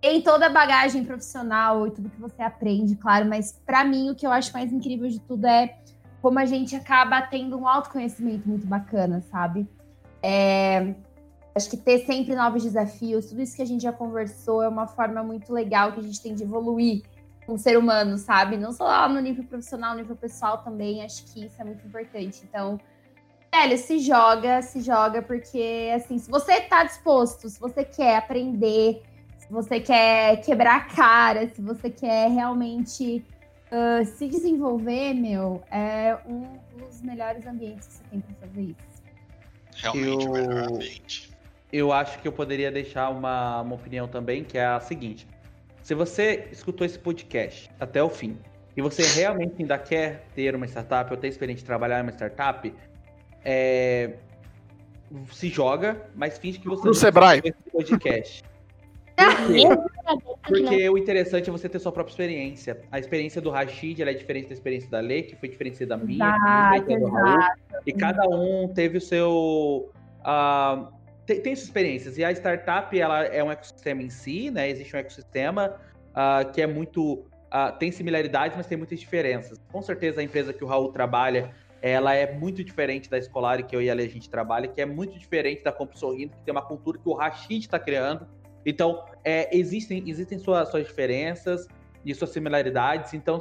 tem 0.00 0.22
toda 0.22 0.46
a 0.46 0.50
bagagem 0.50 1.04
profissional 1.04 1.86
e 1.86 1.90
tudo 1.90 2.10
que 2.10 2.20
você 2.20 2.42
aprende, 2.42 2.94
claro, 2.96 3.26
mas 3.26 3.52
pra 3.64 3.84
mim 3.84 4.10
o 4.10 4.14
que 4.14 4.26
eu 4.26 4.30
acho 4.30 4.52
mais 4.52 4.72
incrível 4.72 5.08
de 5.08 5.20
tudo 5.20 5.46
é 5.46 5.78
como 6.22 6.38
a 6.38 6.44
gente 6.44 6.74
acaba 6.74 7.22
tendo 7.22 7.58
um 7.58 7.66
autoconhecimento 7.66 8.48
muito 8.48 8.66
bacana, 8.66 9.22
sabe? 9.30 9.68
É, 10.22 10.94
acho 11.54 11.70
que 11.70 11.76
ter 11.76 12.04
sempre 12.04 12.34
novos 12.34 12.62
desafios, 12.62 13.26
tudo 13.26 13.42
isso 13.42 13.56
que 13.56 13.62
a 13.62 13.66
gente 13.66 13.82
já 13.82 13.92
conversou 13.92 14.62
é 14.62 14.68
uma 14.68 14.86
forma 14.86 15.22
muito 15.22 15.52
legal 15.52 15.92
que 15.92 16.00
a 16.00 16.02
gente 16.02 16.20
tem 16.20 16.34
de 16.34 16.42
evoluir 16.42 17.02
como 17.46 17.56
ser 17.56 17.78
humano, 17.78 18.18
sabe? 18.18 18.56
Não 18.56 18.72
só 18.72 19.08
no 19.08 19.20
nível 19.20 19.44
profissional, 19.44 19.92
no 19.94 20.00
nível 20.00 20.16
pessoal 20.16 20.58
também. 20.58 21.04
Acho 21.04 21.24
que 21.32 21.46
isso 21.46 21.54
é 21.62 21.64
muito 21.64 21.86
importante. 21.86 22.42
Então, 22.42 22.78
velho, 23.54 23.78
se 23.78 24.00
joga, 24.00 24.60
se 24.60 24.80
joga, 24.80 25.22
porque 25.22 25.92
assim, 25.94 26.18
se 26.18 26.28
você 26.28 26.60
tá 26.62 26.82
disposto, 26.82 27.48
se 27.48 27.60
você 27.60 27.84
quer 27.84 28.16
aprender, 28.16 29.02
se 29.46 29.52
você 29.52 29.80
quer 29.80 30.40
quebrar 30.42 30.76
a 30.76 30.80
cara, 30.80 31.48
se 31.54 31.60
você 31.60 31.88
quer 31.90 32.30
realmente 32.30 33.24
ah, 33.70 34.04
se 34.04 34.28
desenvolver, 34.28 35.14
meu, 35.14 35.62
é 35.70 36.16
um 36.26 36.58
dos 36.78 37.00
melhores 37.02 37.46
ambientes 37.46 37.86
que 37.88 37.94
você 37.94 38.04
tem 38.10 38.20
pra 38.20 38.34
fazer 38.48 38.60
isso. 38.62 39.02
Realmente 39.76 40.24
Eu- 40.24 40.30
o 40.30 40.32
melhor 40.32 40.72
ambiente. 40.72 41.30
Eu 41.72 41.92
acho 41.92 42.18
que 42.20 42.28
eu 42.28 42.32
poderia 42.32 42.70
deixar 42.70 43.10
uma, 43.10 43.60
uma 43.60 43.74
opinião 43.74 44.06
também, 44.08 44.44
que 44.44 44.56
é 44.56 44.64
a 44.64 44.78
seguinte. 44.80 45.26
Se 45.82 45.94
você 45.94 46.48
escutou 46.52 46.86
esse 46.86 46.98
podcast 46.98 47.68
até 47.78 48.02
o 48.02 48.08
fim, 48.08 48.38
e 48.76 48.80
você 48.82 49.02
realmente 49.20 49.54
ainda 49.60 49.76
quer 49.78 50.26
ter 50.34 50.54
uma 50.54 50.66
startup, 50.66 51.10
ou 51.10 51.16
ter 51.16 51.28
experiência 51.28 51.62
de 51.62 51.66
trabalhar 51.66 51.98
em 51.98 52.02
uma 52.02 52.12
startup, 52.12 52.72
é, 53.44 54.14
se 55.32 55.48
joga, 55.48 56.08
mas 56.14 56.38
finge 56.38 56.58
que 56.58 56.68
você 56.68 56.80
No 56.82 56.86
não 56.86 56.94
Sebrae. 56.94 57.40
esse 57.44 57.70
podcast. 57.72 58.44
Porque 60.46 60.88
o 60.88 60.96
interessante 60.96 61.48
é 61.48 61.52
você 61.52 61.68
ter 61.68 61.78
sua 61.78 61.90
própria 61.90 62.12
experiência. 62.12 62.80
A 62.92 62.98
experiência 62.98 63.40
do 63.40 63.50
Rashid 63.50 64.00
ela 64.00 64.10
é 64.10 64.14
diferente 64.14 64.48
da 64.48 64.54
experiência 64.54 64.88
da 64.90 65.00
Lê, 65.00 65.22
que 65.22 65.34
foi 65.36 65.48
diferente 65.48 65.84
da 65.84 65.96
minha, 65.96 66.72
diferente 66.74 67.00
da 67.00 67.06
do 67.06 67.12
Raul. 67.12 67.38
E 67.86 67.92
cada 67.92 68.28
um 68.28 68.72
teve 68.72 68.98
o 68.98 69.00
seu. 69.00 69.90
ah, 70.24 70.88
tem, 71.26 71.40
tem 71.40 71.54
suas 71.56 71.66
experiências. 71.66 72.18
E 72.18 72.24
a 72.24 72.30
startup 72.30 72.98
ela 72.98 73.24
é 73.24 73.42
um 73.42 73.50
ecossistema 73.50 74.02
em 74.02 74.10
si, 74.10 74.50
né? 74.50 74.70
Existe 74.70 74.94
um 74.94 74.98
ecossistema 74.98 75.74
ah, 76.14 76.44
que 76.44 76.62
é 76.62 76.66
muito. 76.66 77.26
ah, 77.50 77.72
tem 77.72 77.90
similaridades, 77.90 78.56
mas 78.56 78.66
tem 78.66 78.78
muitas 78.78 79.00
diferenças. 79.00 79.58
Com 79.72 79.82
certeza 79.82 80.20
a 80.20 80.24
empresa 80.24 80.52
que 80.52 80.62
o 80.62 80.66
Raul 80.66 80.92
trabalha. 80.92 81.50
Ela 81.82 82.14
é 82.14 82.32
muito 82.32 82.64
diferente 82.64 83.08
da 83.08 83.18
Escolar 83.18 83.62
que 83.62 83.76
eu 83.76 83.82
e 83.82 83.90
a 83.90 83.94
Lê 83.94 84.04
a 84.04 84.08
gente 84.08 84.30
trabalha, 84.30 84.66
que 84.66 84.80
é 84.80 84.86
muito 84.86 85.18
diferente 85.18 85.62
da 85.62 85.70
Compro 85.70 85.96
Sorrindo, 85.96 86.34
que 86.34 86.42
tem 86.42 86.50
uma 86.50 86.62
cultura 86.62 86.98
que 86.98 87.08
o 87.08 87.12
Rashid 87.12 87.60
está 87.60 87.78
criando. 87.78 88.26
Então, 88.66 89.04
é, 89.24 89.56
existem, 89.56 90.02
existem 90.10 90.38
suas, 90.40 90.68
suas 90.68 90.84
diferenças 90.86 91.68
e 92.04 92.12
suas 92.12 92.30
similaridades. 92.30 93.14
Então, 93.14 93.38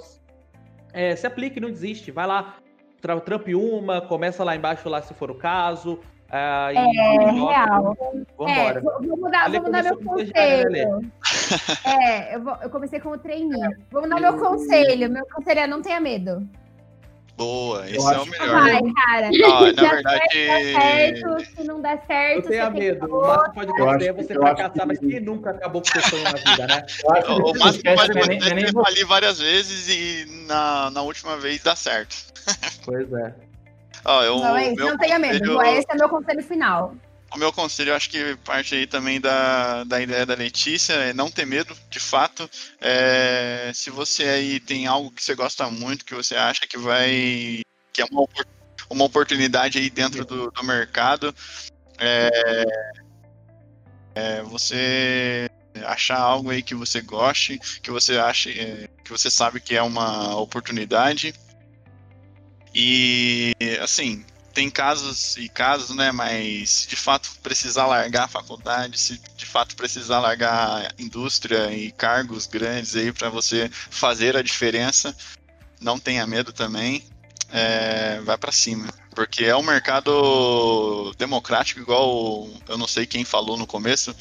é, 0.94 1.16
se 1.16 1.26
aplique, 1.26 1.60
não 1.60 1.70
desiste. 1.72 2.12
Vai 2.12 2.28
lá, 2.28 2.58
tra- 3.02 3.20
trampe 3.20 3.56
uma, 3.56 4.02
começa 4.02 4.44
lá 4.44 4.56
embaixo, 4.56 4.88
lá 4.88 5.02
se 5.02 5.14
for 5.16 5.32
o 5.32 5.36
caso. 5.36 6.00
ah, 6.30 6.70
É, 6.72 6.80
e 6.80 7.32
real. 7.32 7.98
Vambora. 8.38 8.80
É, 8.80 8.82
vou, 8.82 9.02
vou 9.02 9.18
mudar, 9.18 9.50
vou 9.52 9.62
mudar 9.64 9.84
meu 9.84 9.96
né, 10.00 10.04
conselho. 10.06 11.12
É, 11.86 12.36
eu, 12.36 12.44
vou- 12.44 12.58
eu 12.62 12.70
comecei 12.70 13.00
como 13.00 13.18
trainee. 13.18 13.60
Vou 13.92 14.04
mudar 14.04 14.20
meu 14.22 14.38
conselho. 14.38 15.10
Meu 15.10 15.26
conselho 15.34 15.60
é 15.60 15.68
não 15.68 15.82
tenha 15.82 16.00
medo. 16.00 16.48
Boa, 17.38 17.80
Eu 17.90 17.96
esse 17.98 18.14
é 18.14 18.18
o 18.18 18.26
melhor. 18.26 18.62
Vai, 18.62 18.82
cara. 19.06 19.30
Se 19.32 19.38
na 19.40 19.72
der 19.72 19.90
verdade, 19.96 20.30
certo, 20.72 21.46
se 21.46 21.64
não 21.66 21.82
der 21.82 22.02
certo, 22.08 22.46
Eu 22.46 22.50
tenho 22.50 22.72
medo. 22.72 23.06
O 23.14 23.22
máximo 23.28 23.54
que 23.54 23.54
pode 23.54 23.82
acontecer 23.82 24.10
é 24.10 24.14
você 24.14 24.34
fracassar, 24.34 24.88
mas 24.88 25.00
que- 25.00 25.08
quem 25.10 25.20
nunca 25.20 25.50
acabou 25.52 25.82
com 25.82 25.88
seu 25.90 26.02
sonho 26.04 26.24
na 26.24 26.32
vida, 26.32 26.68
né? 26.68 26.86
O 27.04 27.60
máximo 27.60 27.84
pode 27.84 28.18
é 28.18 28.22
acontecer 28.22 28.54
é 28.58 28.64
é 28.64 28.72
falir 28.72 29.06
várias 29.06 29.40
vezes 29.40 29.90
e 29.90 30.46
na, 30.48 30.90
na 30.92 31.02
última 31.02 31.36
vez 31.36 31.62
dá 31.62 31.76
certo. 31.76 32.16
Pois 32.86 33.12
é. 33.12 33.34
Eu, 34.06 34.40
Não, 34.40 34.56
é 34.56 34.68
o 34.68 34.68
isso, 34.68 34.76
meu 34.76 34.88
não 34.92 34.98
tenha 34.98 35.20
medo. 35.20 35.40
conselho- 35.56 35.78
Esse 35.78 35.88
é 35.92 35.96
meu 35.96 36.10
conselho 36.10 36.44
final. 36.44 36.96
O 37.36 37.38
meu 37.38 37.52
conselho, 37.52 37.90
eu 37.90 37.96
acho 37.96 38.10
que 38.10 38.38
parte 38.46 38.74
aí 38.74 38.88
também 38.88 39.20
da, 39.20 39.84
da 39.84 40.02
ideia 40.02 40.26
da 40.26 40.36
Letícia, 40.36 40.94
é 40.94 41.14
não 41.14 41.30
ter 41.30 41.46
medo, 41.46 41.76
de 41.90 42.00
fato. 42.00 42.50
É, 42.80 43.74
se 43.76 43.90
você 43.90 44.24
aí 44.24 44.58
tem 44.58 44.88
algo 44.88 45.12
que 45.12 45.22
você 45.22 45.36
gosta 45.36 45.70
muito, 45.70 46.06
que 46.06 46.16
você 46.16 46.34
acha 46.34 46.66
que 46.66 46.78
vai. 46.78 47.62
que 47.92 48.02
é 48.02 48.06
uma, 48.10 48.26
uma 48.90 49.04
oportunidade 49.04 49.78
aí 49.78 49.90
dentro 49.90 50.24
do, 50.24 50.50
do 50.50 50.64
mercado, 50.64 51.36
é, 52.00 52.64
é, 54.16 54.42
você 54.44 55.50
achar 55.84 56.18
algo 56.18 56.52
aí 56.52 56.64
que 56.64 56.74
você 56.74 57.02
goste, 57.02 57.60
que 57.84 57.92
você 57.92 58.18
ache, 58.18 58.58
é, 58.58 58.88
que 59.04 59.12
você 59.12 59.30
sabe 59.30 59.60
que 59.60 59.76
é 59.76 59.82
uma 59.82 60.38
oportunidade. 60.38 61.34
E 62.74 63.52
assim, 63.82 64.24
tem 64.56 64.70
casos 64.70 65.36
e 65.36 65.50
casos, 65.50 65.94
né? 65.94 66.14
Mas 66.14 66.70
se 66.70 66.88
de 66.88 66.96
fato 66.96 67.30
precisar 67.44 67.86
largar 67.86 68.24
a 68.24 68.30
faculdade, 68.30 68.98
se 68.98 69.22
de 69.36 69.46
fato 69.46 69.76
precisar 69.76 70.20
largar 70.20 70.94
indústria 70.98 71.72
e 71.74 71.92
cargos 71.92 72.48
grandes 72.48 72.96
aí 72.96 73.12
para 73.12 73.30
você 73.30 73.70
fazer 73.70 74.38
a 74.38 74.42
diferença, 74.42 75.16
não 75.80 76.00
tenha 76.00 76.26
medo 76.26 76.54
também. 76.54 77.04
É, 77.52 78.20
vai 78.22 78.38
para 78.38 78.52
cima, 78.52 78.88
porque 79.14 79.46
é 79.46 79.56
um 79.56 79.62
mercado 79.62 81.14
democrático, 81.18 81.80
igual 81.80 82.50
eu 82.68 82.78
não 82.78 82.88
sei 82.88 83.06
quem 83.06 83.24
falou 83.24 83.56
no 83.56 83.68
começo, 83.68 84.16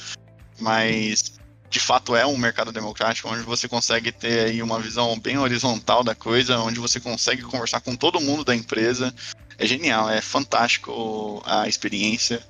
mas 0.61 1.33
de 1.71 1.81
fato 1.81 2.15
é 2.15 2.25
um 2.25 2.37
mercado 2.37 2.71
democrático 2.71 3.29
onde 3.29 3.43
você 3.43 3.67
consegue 3.67 4.13
ter 4.13 4.47
aí 4.47 4.63
uma 4.63 4.79
visão 4.79 5.19
bem 5.19 5.39
horizontal 5.39 6.05
da 6.05 6.15
coisa, 6.15 6.61
onde 6.61 6.79
você 6.79 7.01
consegue 7.01 7.43
conversar 7.43 7.81
com 7.81 7.97
todo 7.97 8.21
mundo 8.21 8.45
da 8.45 8.55
empresa, 8.55 9.13
é 9.59 9.67
genial, 9.67 10.09
é 10.11 10.21
fantástico 10.21 11.43
a 11.45 11.69
experiência. 11.69 12.43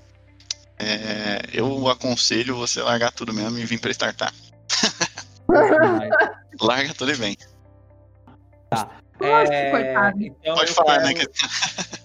É, 0.79 1.41
eu 1.53 1.89
aconselho 1.89 2.57
você 2.57 2.83
largar 2.83 3.13
tudo 3.13 3.33
mesmo 3.33 3.59
e 3.59 3.65
vir 3.65 3.81
para 3.81 3.91
startup. 3.93 4.33
Larga 6.61 6.95
tudo 6.95 7.11
e 7.11 7.15
vem. 7.15 7.37
Lógico, 9.21 9.53
É, 9.55 10.11
então 10.19 10.55
Pode 10.55 10.73
falar, 10.73 11.03
quero- 11.03 11.07
né? 11.07 11.15
que- 11.15 12.05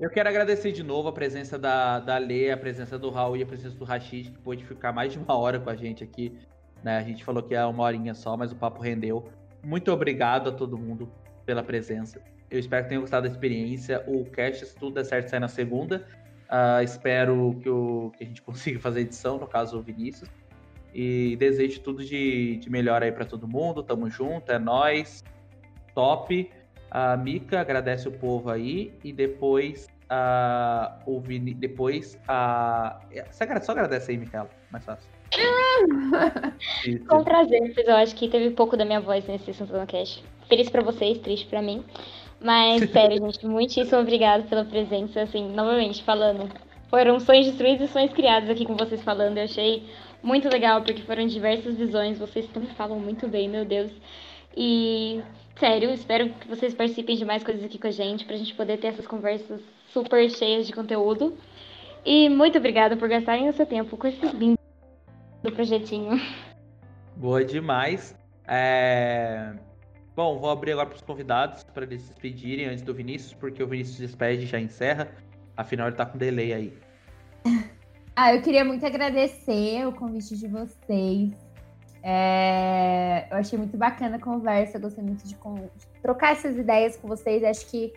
Eu 0.00 0.08
quero 0.08 0.30
agradecer 0.30 0.72
de 0.72 0.82
novo 0.82 1.08
a 1.08 1.12
presença 1.12 1.58
da, 1.58 2.00
da 2.00 2.16
Lê, 2.16 2.50
a 2.50 2.56
presença 2.56 2.98
do 2.98 3.10
Raul 3.10 3.36
e 3.36 3.42
a 3.42 3.46
presença 3.46 3.76
do 3.76 3.84
Rashid, 3.84 4.30
que 4.30 4.38
pôde 4.38 4.64
ficar 4.64 4.92
mais 4.92 5.12
de 5.12 5.18
uma 5.18 5.36
hora 5.36 5.60
com 5.60 5.68
a 5.68 5.76
gente 5.76 6.02
aqui. 6.02 6.38
Né? 6.82 6.96
A 6.96 7.02
gente 7.02 7.22
falou 7.22 7.42
que 7.42 7.54
é 7.54 7.62
uma 7.66 7.82
horinha 7.84 8.14
só, 8.14 8.34
mas 8.34 8.50
o 8.50 8.56
papo 8.56 8.80
rendeu. 8.80 9.30
Muito 9.62 9.92
obrigado 9.92 10.48
a 10.48 10.52
todo 10.52 10.78
mundo 10.78 11.12
pela 11.44 11.62
presença. 11.62 12.18
Eu 12.50 12.58
espero 12.58 12.82
que 12.82 12.88
tenham 12.88 13.02
gostado 13.02 13.26
da 13.26 13.32
experiência. 13.32 14.02
O 14.06 14.24
cast, 14.24 14.66
se 14.66 14.74
tudo 14.76 14.94
der 14.94 15.04
certo, 15.04 15.28
sai 15.28 15.38
na 15.38 15.48
segunda. 15.48 16.04
Ah, 16.48 16.82
espero 16.82 17.56
que, 17.62 17.68
o- 17.70 18.10
que 18.16 18.24
a 18.24 18.26
gente 18.26 18.42
consiga 18.42 18.80
fazer 18.80 19.00
edição, 19.02 19.38
no 19.38 19.46
caso 19.46 19.78
o 19.78 19.82
Vinícius. 19.82 20.28
E 20.92 21.36
desejo 21.36 21.80
tudo 21.80 22.04
de, 22.04 22.56
de 22.56 22.68
melhor 22.68 23.02
aí 23.02 23.12
pra 23.12 23.24
todo 23.24 23.46
mundo. 23.46 23.82
Tamo 23.82 24.10
junto, 24.10 24.50
é 24.50 24.58
nóis. 24.58 25.22
Top. 25.94 26.50
A 26.90 27.16
Mika 27.16 27.60
agradece 27.60 28.08
o 28.08 28.10
povo 28.10 28.50
aí 28.50 28.92
e 29.04 29.12
depois 29.12 29.86
uh, 30.10 30.98
o 31.06 31.20
Vini, 31.20 31.54
depois 31.54 32.18
a. 32.26 33.00
Você 33.30 33.60
só 33.60 33.70
agradece 33.72 34.10
aí, 34.10 34.16
Micaela, 34.18 34.50
mais 34.72 34.84
fácil. 34.84 35.08
Com 37.08 37.22
prazer, 37.22 37.72
eu 37.76 37.94
acho 37.94 38.16
que 38.16 38.28
teve 38.28 38.50
pouco 38.50 38.76
da 38.76 38.84
minha 38.84 39.00
voz 39.00 39.24
nesse 39.28 39.54
Santana 39.54 39.86
Cash. 39.86 40.22
Feliz 40.48 40.68
pra 40.68 40.82
vocês, 40.82 41.18
triste 41.18 41.46
pra 41.46 41.62
mim. 41.62 41.84
Mas, 42.40 42.88
sério, 42.90 43.18
gente, 43.18 43.46
muitíssimo 43.46 44.00
obrigado 44.00 44.48
pela 44.48 44.64
presença, 44.64 45.22
assim, 45.22 45.48
novamente, 45.52 46.02
falando. 46.02 46.48
Foram 46.88 47.20
sonhos 47.20 47.46
destruídos 47.46 47.88
e 47.88 47.92
sonhos 47.92 48.12
criados 48.12 48.50
aqui 48.50 48.64
com 48.64 48.76
vocês 48.76 49.02
falando. 49.02 49.38
Eu 49.38 49.44
achei 49.44 49.84
muito 50.22 50.48
legal, 50.48 50.82
porque 50.82 51.02
foram 51.02 51.26
diversas 51.26 51.76
visões. 51.76 52.18
Vocês 52.18 52.46
também 52.48 52.70
falam 52.70 52.98
muito 52.98 53.28
bem, 53.28 53.48
meu 53.48 53.64
Deus. 53.64 53.92
E, 54.56 55.22
sério, 55.56 55.90
espero 55.90 56.30
que 56.30 56.48
vocês 56.48 56.74
participem 56.74 57.16
de 57.16 57.24
mais 57.24 57.44
coisas 57.44 57.62
aqui 57.62 57.78
com 57.78 57.86
a 57.86 57.92
gente, 57.92 58.24
pra 58.24 58.36
gente 58.36 58.54
poder 58.54 58.78
ter 58.78 58.88
essas 58.88 59.06
conversas 59.06 59.60
super 59.92 60.28
cheias 60.30 60.66
de 60.66 60.72
conteúdo. 60.72 61.36
E 62.04 62.28
muito 62.28 62.58
obrigada 62.58 62.96
por 62.96 63.08
gastarem 63.08 63.48
o 63.48 63.52
seu 63.52 63.66
tempo 63.66 63.96
com 63.96 64.06
esse 64.06 64.26
lindo 64.26 64.58
projetinho. 65.54 66.20
Boa 67.16 67.44
demais. 67.44 68.16
É... 68.48 69.52
Bom, 70.14 70.38
vou 70.38 70.50
abrir 70.50 70.72
agora 70.72 70.88
para 70.88 70.96
os 70.96 71.02
convidados 71.02 71.62
para 71.62 71.84
eles 71.84 72.02
se 72.02 72.08
despedirem 72.08 72.66
antes 72.66 72.82
do 72.82 72.92
Vinícius, 72.92 73.32
porque 73.34 73.62
o 73.62 73.66
Vinícius 73.66 73.98
despede 73.98 74.44
e 74.44 74.46
já 74.46 74.60
encerra. 74.60 75.08
Afinal, 75.56 75.86
ele 75.86 75.94
está 75.94 76.06
com 76.06 76.18
delay 76.18 76.52
aí. 76.52 76.78
Ah, 78.22 78.34
eu 78.34 78.42
queria 78.42 78.62
muito 78.64 78.84
agradecer 78.84 79.86
o 79.86 79.92
convite 79.92 80.36
de 80.36 80.46
vocês. 80.46 81.32
É... 82.02 83.26
Eu 83.30 83.38
achei 83.38 83.58
muito 83.58 83.78
bacana 83.78 84.16
a 84.16 84.20
conversa, 84.20 84.78
gostei 84.78 85.02
muito 85.02 85.26
de, 85.26 85.34
de 85.34 85.86
trocar 86.02 86.32
essas 86.32 86.54
ideias 86.58 86.98
com 86.98 87.08
vocês. 87.08 87.42
Acho 87.42 87.64
que 87.70 87.94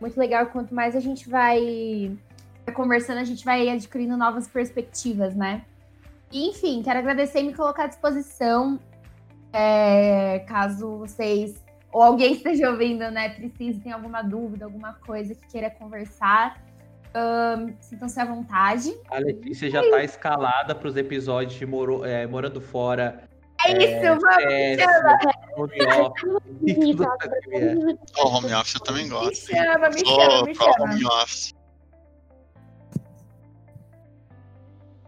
muito 0.00 0.18
legal. 0.18 0.46
Quanto 0.46 0.74
mais 0.74 0.96
a 0.96 1.00
gente 1.00 1.28
vai 1.28 2.16
conversando, 2.74 3.18
a 3.18 3.24
gente 3.24 3.44
vai 3.44 3.68
adquirindo 3.68 4.16
novas 4.16 4.48
perspectivas, 4.48 5.34
né? 5.34 5.62
Enfim, 6.32 6.82
quero 6.82 6.98
agradecer 6.98 7.40
e 7.40 7.44
me 7.44 7.54
colocar 7.54 7.84
à 7.84 7.86
disposição. 7.88 8.78
É, 9.52 10.40
caso 10.40 10.98
vocês 10.98 11.62
ou 11.92 12.02
alguém 12.02 12.32
esteja 12.34 12.70
ouvindo, 12.70 13.10
né, 13.10 13.30
precise, 13.30 13.80
tem 13.80 13.92
alguma 13.92 14.22
dúvida, 14.22 14.64
alguma 14.64 14.94
coisa 14.94 15.34
que 15.34 15.46
queira 15.48 15.70
conversar, 15.70 16.62
um, 17.14 17.74
sintam-se 17.80 18.20
à 18.20 18.24
vontade. 18.24 18.94
A 19.10 19.18
Letícia 19.18 19.70
já 19.70 19.82
está 19.82 20.04
escalada 20.04 20.74
para 20.74 20.88
os 20.88 20.96
episódios 20.96 21.58
de 21.58 21.66
Moro, 21.66 22.04
é, 22.04 22.26
Morando 22.26 22.60
Fora. 22.60 23.28
É, 23.64 23.72
é 23.72 23.78
isso, 23.78 24.20
vamos! 24.20 25.38
Home 25.56 25.86
office. 26.00 26.38
Oh, 28.18 28.28
home 28.28 28.52
office 28.52 28.74
eu 28.74 28.80
também 28.80 29.08
gosto. 29.08 29.52
Me 29.52 29.58
chama, 29.58 29.88
me 29.88 30.04
chama, 30.04 30.44
me 30.44 30.54
chama. 30.54 30.84
Home 30.84 31.06
office. 31.06 31.54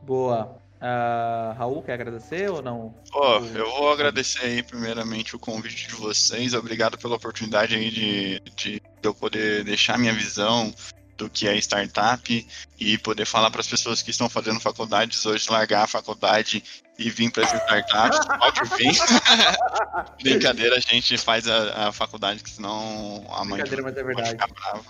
Boa. 0.02 0.59
Uh, 0.81 1.52
Raul, 1.59 1.82
quer 1.82 1.93
agradecer 1.93 2.51
ou 2.51 2.62
não? 2.62 2.94
Pô, 3.11 3.36
eu 3.55 3.70
vou 3.70 3.93
agradecer 3.93 4.47
aí 4.47 4.62
primeiramente 4.62 5.36
o 5.36 5.39
convite 5.39 5.89
de 5.89 5.94
vocês. 5.94 6.55
Obrigado 6.55 6.97
pela 6.97 7.16
oportunidade 7.16 7.74
aí 7.74 7.90
de, 7.90 8.43
de 8.57 8.82
eu 9.02 9.15
poder 9.15 9.62
deixar 9.62 9.98
minha 9.98 10.15
visão 10.15 10.73
do 11.19 11.28
que 11.28 11.47
é 11.47 11.55
startup 11.59 12.47
e 12.78 12.97
poder 12.97 13.27
falar 13.27 13.51
para 13.51 13.61
as 13.61 13.69
pessoas 13.69 14.01
que 14.01 14.11
estão 14.11 14.31
fazendo 14.31 14.59
faculdades 14.59 15.27
hoje 15.27 15.51
largar 15.51 15.85
a 15.85 15.86
faculdade 15.86 16.65
e 16.98 17.11
vir 17.11 17.31
para 17.31 17.44
as 17.44 17.52
startups. 17.52 18.19
Pode 18.39 18.61
vir. 18.78 18.93
Brincadeira, 20.23 20.77
a 20.77 20.81
gente 20.81 21.19
faz 21.19 21.47
a, 21.47 21.89
a 21.89 21.93
faculdade, 21.93 22.43
que 22.43 22.48
senão 22.48 23.27
a 23.31 23.44
mãe 23.44 23.61
Brincadeira, 23.61 23.82
mas 23.82 23.97
é 23.98 24.02
verdade. 24.02 24.31
ficar 24.31 24.48
brava. 24.48 24.85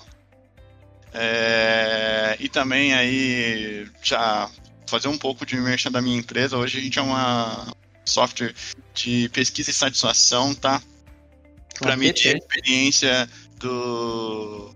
É, 1.13 2.37
e 2.39 2.49
também 2.49 2.95
aí 2.95 3.91
já 4.01 4.49
fazer 4.91 5.09
um 5.09 5.17
pouco 5.17 5.47
de 5.47 5.57
merchan 5.57 5.91
da 5.91 6.03
minha 6.03 6.19
empresa. 6.19 6.59
Hoje 6.59 6.79
a 6.79 6.83
gente 6.83 6.99
é 6.99 7.03
uma 7.03 7.73
software 8.05 8.55
de 8.93 9.29
pesquisa 9.31 9.71
e 9.71 9.75
satisfação, 9.75 10.55
tá? 10.55 10.83
Para 11.79 11.97
medir 11.97 12.35
a 12.35 12.39
experiência 12.39 13.31
dos 13.57 14.75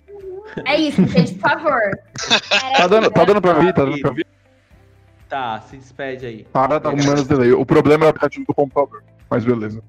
É 0.65 0.77
isso, 0.77 1.05
gente, 1.07 1.35
por 1.35 1.51
favor. 1.51 1.81
tá, 2.77 2.87
dando, 2.87 3.11
tá 3.11 3.25
dando 3.25 3.41
pra 3.41 3.55
ouvir? 3.55 3.75
Tá 3.75 3.85
dando 3.85 4.01
pra 4.01 4.11
ouvir? 4.11 4.27
Tá, 5.29 5.61
se 5.61 5.77
despede 5.77 6.25
aí. 6.25 6.45
Para, 6.53 6.81
tá 6.81 6.91
com 6.91 6.97
menos 6.97 7.27
delay. 7.27 7.53
O 7.53 7.67
problema 7.67 8.05
é 8.05 8.07
o 8.07 8.11
aplicativo 8.11 8.47
do 8.47 8.55
computador, 8.55 9.05
mas 9.29 9.45
beleza. 9.45 9.83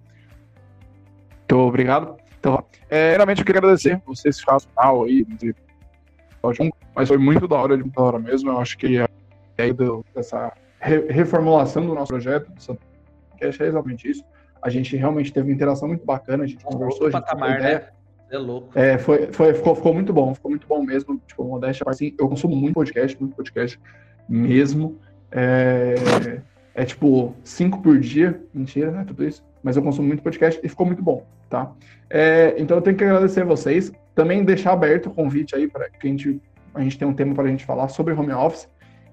Então, 1.46 1.60
obrigado. 1.60 2.18
Então, 2.40 2.64
é, 2.90 3.16
realmente 3.16 3.40
eu 3.40 3.46
queria 3.46 3.60
agradecer 3.60 4.02
vocês 4.06 4.36
que 4.36 4.42
ficaram 4.42 4.60
mal 4.76 5.04
aí, 5.04 5.26
mas 6.96 7.08
foi 7.08 7.18
muito 7.18 7.48
da 7.48 7.56
hora, 7.56 7.78
muito 7.78 7.96
da 7.96 8.02
hora 8.02 8.20
mesmo. 8.20 8.50
Eu 8.50 8.60
acho 8.60 8.78
que 8.78 8.98
a 8.98 9.08
ideia 9.66 9.74
dessa 10.14 10.52
reformulação 10.80 11.86
do 11.86 11.94
nosso 11.94 12.08
projeto, 12.08 12.52
que 13.38 13.46
é 13.46 13.48
exatamente 13.48 14.10
isso 14.10 14.24
a 14.62 14.70
gente 14.70 14.96
realmente 14.96 15.32
teve 15.32 15.48
uma 15.48 15.54
interação 15.54 15.88
muito 15.88 16.06
bacana, 16.06 16.44
a 16.44 16.48
gente 16.48 16.64
conversou, 16.64 17.08
a 17.08 17.12
gente 17.12 17.22
patamar, 17.22 17.60
ideia. 17.60 17.80
Né? 17.80 17.86
É 18.32 18.38
louco. 18.38 18.78
É, 18.78 18.98
foi, 18.98 19.32
foi, 19.32 19.54
ficou, 19.54 19.76
ficou 19.76 19.94
muito 19.94 20.14
bom, 20.14 20.34
ficou 20.36 20.52
muito 20.52 20.68
bom 20.68 20.84
mesmo. 20.84 21.20
Tipo, 21.26 21.44
modéstia, 21.44 21.84
assim, 21.88 22.14
eu 22.20 22.30
consumo 22.30 22.56
muito 22.56 22.76
podcast, 22.76 23.20
muito 23.20 23.36
podcast 23.36 23.80
mesmo. 24.28 24.98
É, 25.32 25.96
é 26.76 26.86
tipo 26.86 27.36
cinco 27.44 27.82
por 27.82 28.00
dia, 28.00 28.40
mentira, 28.54 28.92
né? 28.92 29.04
Tudo 29.06 29.26
isso. 29.26 29.44
Mas 29.64 29.76
eu 29.76 29.84
consumo 29.84 30.08
muito 30.08 30.22
podcast 30.22 30.60
e 30.64 30.70
ficou 30.70 30.86
muito 30.86 31.02
bom, 31.02 31.26
tá? 31.50 31.72
É, 32.10 32.56
então 32.58 32.78
eu 32.78 32.82
tenho 32.82 32.96
que 32.96 33.04
agradecer 33.04 33.42
a 33.42 33.46
vocês. 33.46 33.92
Também 34.14 34.44
deixar 34.44 34.74
aberto 34.74 35.08
o 35.08 35.12
convite 35.12 35.56
aí 35.56 35.68
para 35.68 35.90
que 35.90 36.08
a 36.08 36.10
gente, 36.10 36.42
a 36.74 36.82
gente 36.82 36.98
tenha 36.98 37.10
um 37.10 37.14
tema 37.14 37.34
para 37.34 37.46
a 37.46 37.48
gente 37.48 37.66
falar 37.66 37.88
sobre 37.88 38.14
home 38.14 38.32
office. 38.32 38.70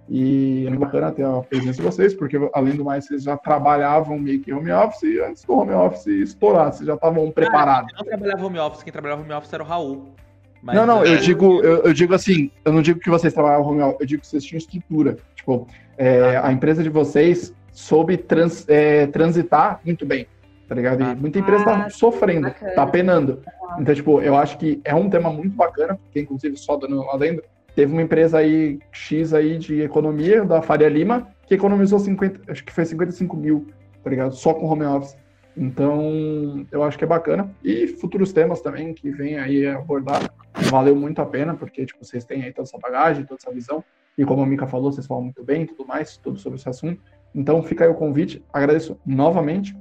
E 0.09 0.65
é 0.67 0.71
muito 0.71 0.81
bacana 0.81 1.11
ter 1.11 1.25
a 1.25 1.43
presença 1.43 1.79
de 1.79 1.83
vocês, 1.83 2.15
porque 2.15 2.39
além 2.55 2.77
do 2.77 2.85
mais, 2.85 3.07
vocês 3.07 3.25
já 3.25 3.37
trabalhavam 3.37 4.19
meio 4.19 4.41
que 4.41 4.53
home 4.53 4.71
office 4.71 5.03
e 5.03 5.21
antes 5.21 5.45
do 5.45 5.53
home 5.53 5.73
office 5.73 6.07
estourar, 6.07 6.73
vocês 6.73 6.87
já 6.87 6.95
estavam 6.95 7.31
preparados. 7.33 7.93
Ah, 7.95 7.99
não 7.99 8.05
trabalhava 8.05 8.47
home 8.47 8.59
office, 8.59 8.83
quem 8.85 8.93
trabalhava 8.93 9.23
home 9.23 9.33
office 9.33 9.53
era 9.53 9.63
o 9.63 9.67
Raul. 9.67 10.15
Mas, 10.63 10.77
não, 10.77 10.87
não, 10.87 11.05
eu, 11.05 11.15
é... 11.15 11.17
digo, 11.19 11.61
eu, 11.63 11.83
eu, 11.83 11.93
digo 11.93 12.15
assim, 12.15 12.51
eu 12.65 12.73
não 12.73 12.83
digo 12.83 13.01
que 13.01 13.11
vocês 13.11 13.33
trabalhavam 13.33 13.69
home 13.69 13.83
office, 13.83 14.01
eu 14.01 14.07
digo 14.07 14.23
que 14.23 14.29
vocês 14.29 14.45
tinham 14.45 14.59
estrutura. 14.59 15.17
Tipo, 15.35 15.67
é, 15.99 16.37
ah. 16.37 16.49
a 16.49 16.53
empresa 16.53 16.83
de 16.83 16.89
vocês 16.89 17.53
soube 17.73 18.17
trans, 18.17 18.65
é, 18.69 19.09
transitar 19.09 19.81
muito 19.85 20.07
bem, 20.07 20.27
tá 20.69 20.75
ligado? 20.75 21.01
E 21.01 21.05
ah. 21.05 21.17
muita 21.17 21.41
empresa 21.41 21.65
tá 21.65 21.85
ah, 21.87 21.91
sofrendo, 21.91 22.49
bacana. 22.49 22.73
tá 22.73 22.87
penando. 22.87 23.43
Então, 23.81 23.95
tipo, 23.95 24.21
eu 24.21 24.37
acho 24.37 24.57
que 24.57 24.81
é 24.85 24.95
um 24.95 25.11
tema 25.11 25.31
muito 25.31 25.55
bacana, 25.57 25.97
porque 25.97 26.21
inclusive 26.21 26.57
só 26.57 26.77
dando 26.77 27.05
lá 27.05 27.17
dentro, 27.17 27.45
Teve 27.77 27.93
uma 27.93 28.01
empresa 28.01 28.39
aí, 28.39 28.79
X 28.91 29.35
aí 29.35 29.59
de 29.59 29.83
economia, 29.83 30.43
da 30.47 30.63
Faria 30.63 30.89
Lima, 30.89 31.29
que 31.47 31.55
economizou 31.55 31.99
50, 31.99 32.51
acho 32.51 32.65
que 32.65 32.73
foi 32.73 32.87
55 32.87 33.37
mil, 33.37 33.67
tá 34.03 34.09
ligado? 34.09 34.35
Só 34.35 34.55
com 34.55 34.65
home 34.65 34.87
office. 34.87 35.15
Então, 35.55 36.67
eu 36.73 36.83
acho 36.83 36.97
que 36.97 37.05
é 37.05 37.07
bacana. 37.07 37.55
E 37.63 37.87
futuros 37.87 38.33
temas 38.33 38.63
também 38.63 38.95
que 38.95 39.11
vem 39.11 39.39
aí 39.39 39.67
abordar, 39.67 40.23
valeu 40.55 40.97
muito 40.97 41.21
a 41.21 41.27
pena, 41.27 41.55
porque, 41.55 41.85
tipo, 41.85 42.03
vocês 42.03 42.25
têm 42.25 42.45
aí 42.45 42.53
toda 42.53 42.67
essa 42.67 42.79
bagagem, 42.79 43.27
toda 43.27 43.41
essa 43.43 43.53
visão. 43.53 43.85
E 44.17 44.25
como 44.25 44.43
a 44.43 44.47
Mika 44.47 44.67
falou, 44.67 44.91
vocês 44.91 45.07
falam 45.07 45.25
muito 45.25 45.45
bem 45.45 45.65
e 45.65 45.67
tudo 45.67 45.87
mais, 45.87 46.17
tudo 46.17 46.39
sobre 46.39 46.59
esse 46.59 46.69
assunto. 46.71 46.99
Então, 47.35 47.63
fica 47.63 47.85
aí 47.85 47.91
o 47.91 47.95
convite. 47.95 48.43
Agradeço 48.55 48.99
novamente. 49.05 49.77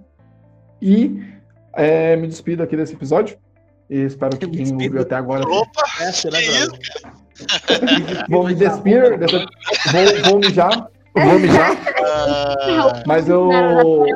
E 0.82 1.24
é, 1.72 2.18
me 2.18 2.28
despido 2.28 2.62
aqui 2.62 2.76
desse 2.76 2.94
episódio. 2.94 3.38
E 3.90 4.02
espero 4.02 4.38
que 4.38 4.48
quem 4.48 4.74
ouviu 4.74 5.00
até 5.00 5.16
agora. 5.16 5.48
Opa! 5.48 5.84
É, 6.02 6.12
será 6.12 6.40
que 6.40 6.50
isso, 6.50 6.72
cara? 7.02 7.25
Vou 8.30 8.46
me 8.46 8.56
despir, 8.56 9.18
dessa... 9.18 9.40
vou, 9.40 10.32
vou 10.32 10.40
mijar, 10.40 10.90
vou 11.14 11.40
mijar. 11.40 11.74
Uh... 11.74 13.04
Mas 13.06 13.30
eu, 13.30 13.50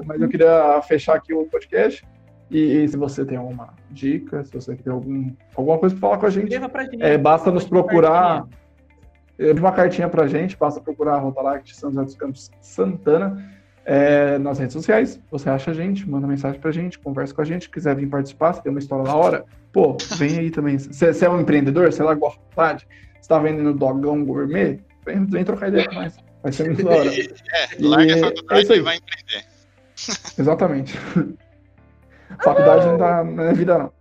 mas 0.05 0.21
eu 0.21 0.27
queria 0.27 0.81
fechar 0.87 1.15
aqui 1.15 1.33
o 1.33 1.45
podcast 1.45 2.05
E, 2.49 2.83
e 2.83 2.87
se 2.87 2.97
você 2.97 3.23
tem 3.23 3.37
alguma 3.37 3.73
dica, 3.91 4.43
se 4.43 4.53
você 4.53 4.75
tem 4.75 4.91
algum, 4.91 5.31
alguma 5.55 5.77
coisa 5.77 5.95
para 5.95 6.01
falar 6.01 6.17
com 6.17 6.25
a 6.25 6.29
gente, 6.29 6.51
gente. 6.51 6.61
é, 7.01 7.17
basta 7.17 7.51
nos 7.51 7.65
procurar. 7.65 8.45
cartinha. 9.37 9.59
Uma 9.59 9.71
cartinha 9.71 10.09
pra 10.09 10.27
gente, 10.27 10.57
basta 10.57 10.81
procurar 10.81 11.13
a 11.15 11.19
Rotaract 11.19 11.73
São 11.75 11.89
José 11.89 12.03
dos 12.03 12.15
Campos 12.15 12.51
Santana 12.59 13.41
é, 13.85 14.37
nas 14.37 14.59
redes 14.59 14.73
sociais. 14.73 15.19
Você 15.31 15.49
acha 15.49 15.71
a 15.71 15.73
gente, 15.73 16.09
manda 16.09 16.27
mensagem 16.27 16.59
pra 16.59 16.71
gente, 16.71 16.99
conversa 16.99 17.33
com 17.33 17.41
a 17.41 17.45
gente. 17.45 17.69
Quiser 17.69 17.95
vir 17.95 18.07
participar, 18.07 18.53
se 18.53 18.61
tem 18.61 18.69
uma 18.69 18.79
história 18.79 19.05
da 19.05 19.15
hora, 19.15 19.45
pô, 19.71 19.95
vem 20.17 20.39
aí 20.39 20.51
também. 20.51 20.77
Você 20.77 21.25
é 21.25 21.29
um 21.29 21.39
empreendedor, 21.39 21.91
você 21.91 22.03
largou 22.03 22.27
a 22.27 22.31
faculdade, 22.31 22.85
você 22.85 23.08
tá 23.29 23.39
vendendo 23.39 23.73
dogão 23.73 24.25
gourmet, 24.25 24.81
vem, 25.05 25.25
vem 25.25 25.43
trocar 25.45 25.69
ideia 25.69 25.87
com 25.87 25.95
nós. 25.95 26.17
Vai 26.43 26.51
ser 26.51 26.65
muito 26.65 26.83
da 26.83 26.91
hora. 26.91 27.09
É, 27.53 27.67
larga 27.79 28.11
E 28.11 28.13
a 28.13 28.17
é 28.17 28.19
faculdade 28.21 28.71
aí. 28.73 28.79
e 28.79 28.81
vai 28.81 28.97
empreender. 28.97 29.45
Exatamente. 30.39 30.97
Faculdade 32.43 32.85
não, 32.85 32.97
dá, 32.97 33.23
não 33.23 33.43
é 33.43 33.53
vida, 33.53 33.77
não. 33.77 33.91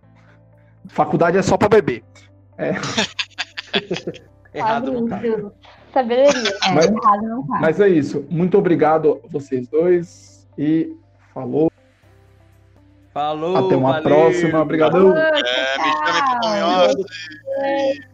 Faculdade 0.87 1.37
é 1.37 1.41
só 1.41 1.57
pra 1.57 1.67
beber. 1.67 2.03
Errado 4.53 4.91
não 4.91 5.07
tá. 5.07 5.19
Sabedoria. 5.93 6.49
É, 6.63 6.71
Mas- 6.73 6.85
errado 6.85 7.21
não 7.23 7.47
tá. 7.47 7.59
Mas 7.59 7.79
é 7.79 7.87
isso. 7.89 8.25
Muito 8.29 8.57
obrigado 8.57 9.19
a 9.23 9.27
vocês 9.27 9.67
dois. 9.67 10.47
E 10.57 10.95
falou. 11.33 11.71
Falou, 13.13 13.65
Até 13.65 13.75
uma 13.75 13.93
valeu. 13.93 14.03
próxima. 14.03 14.61
Obrigadão. 14.61 15.17
É, 15.17 15.31
me 15.31 15.91
chame 16.05 16.95
pro. 16.95 18.09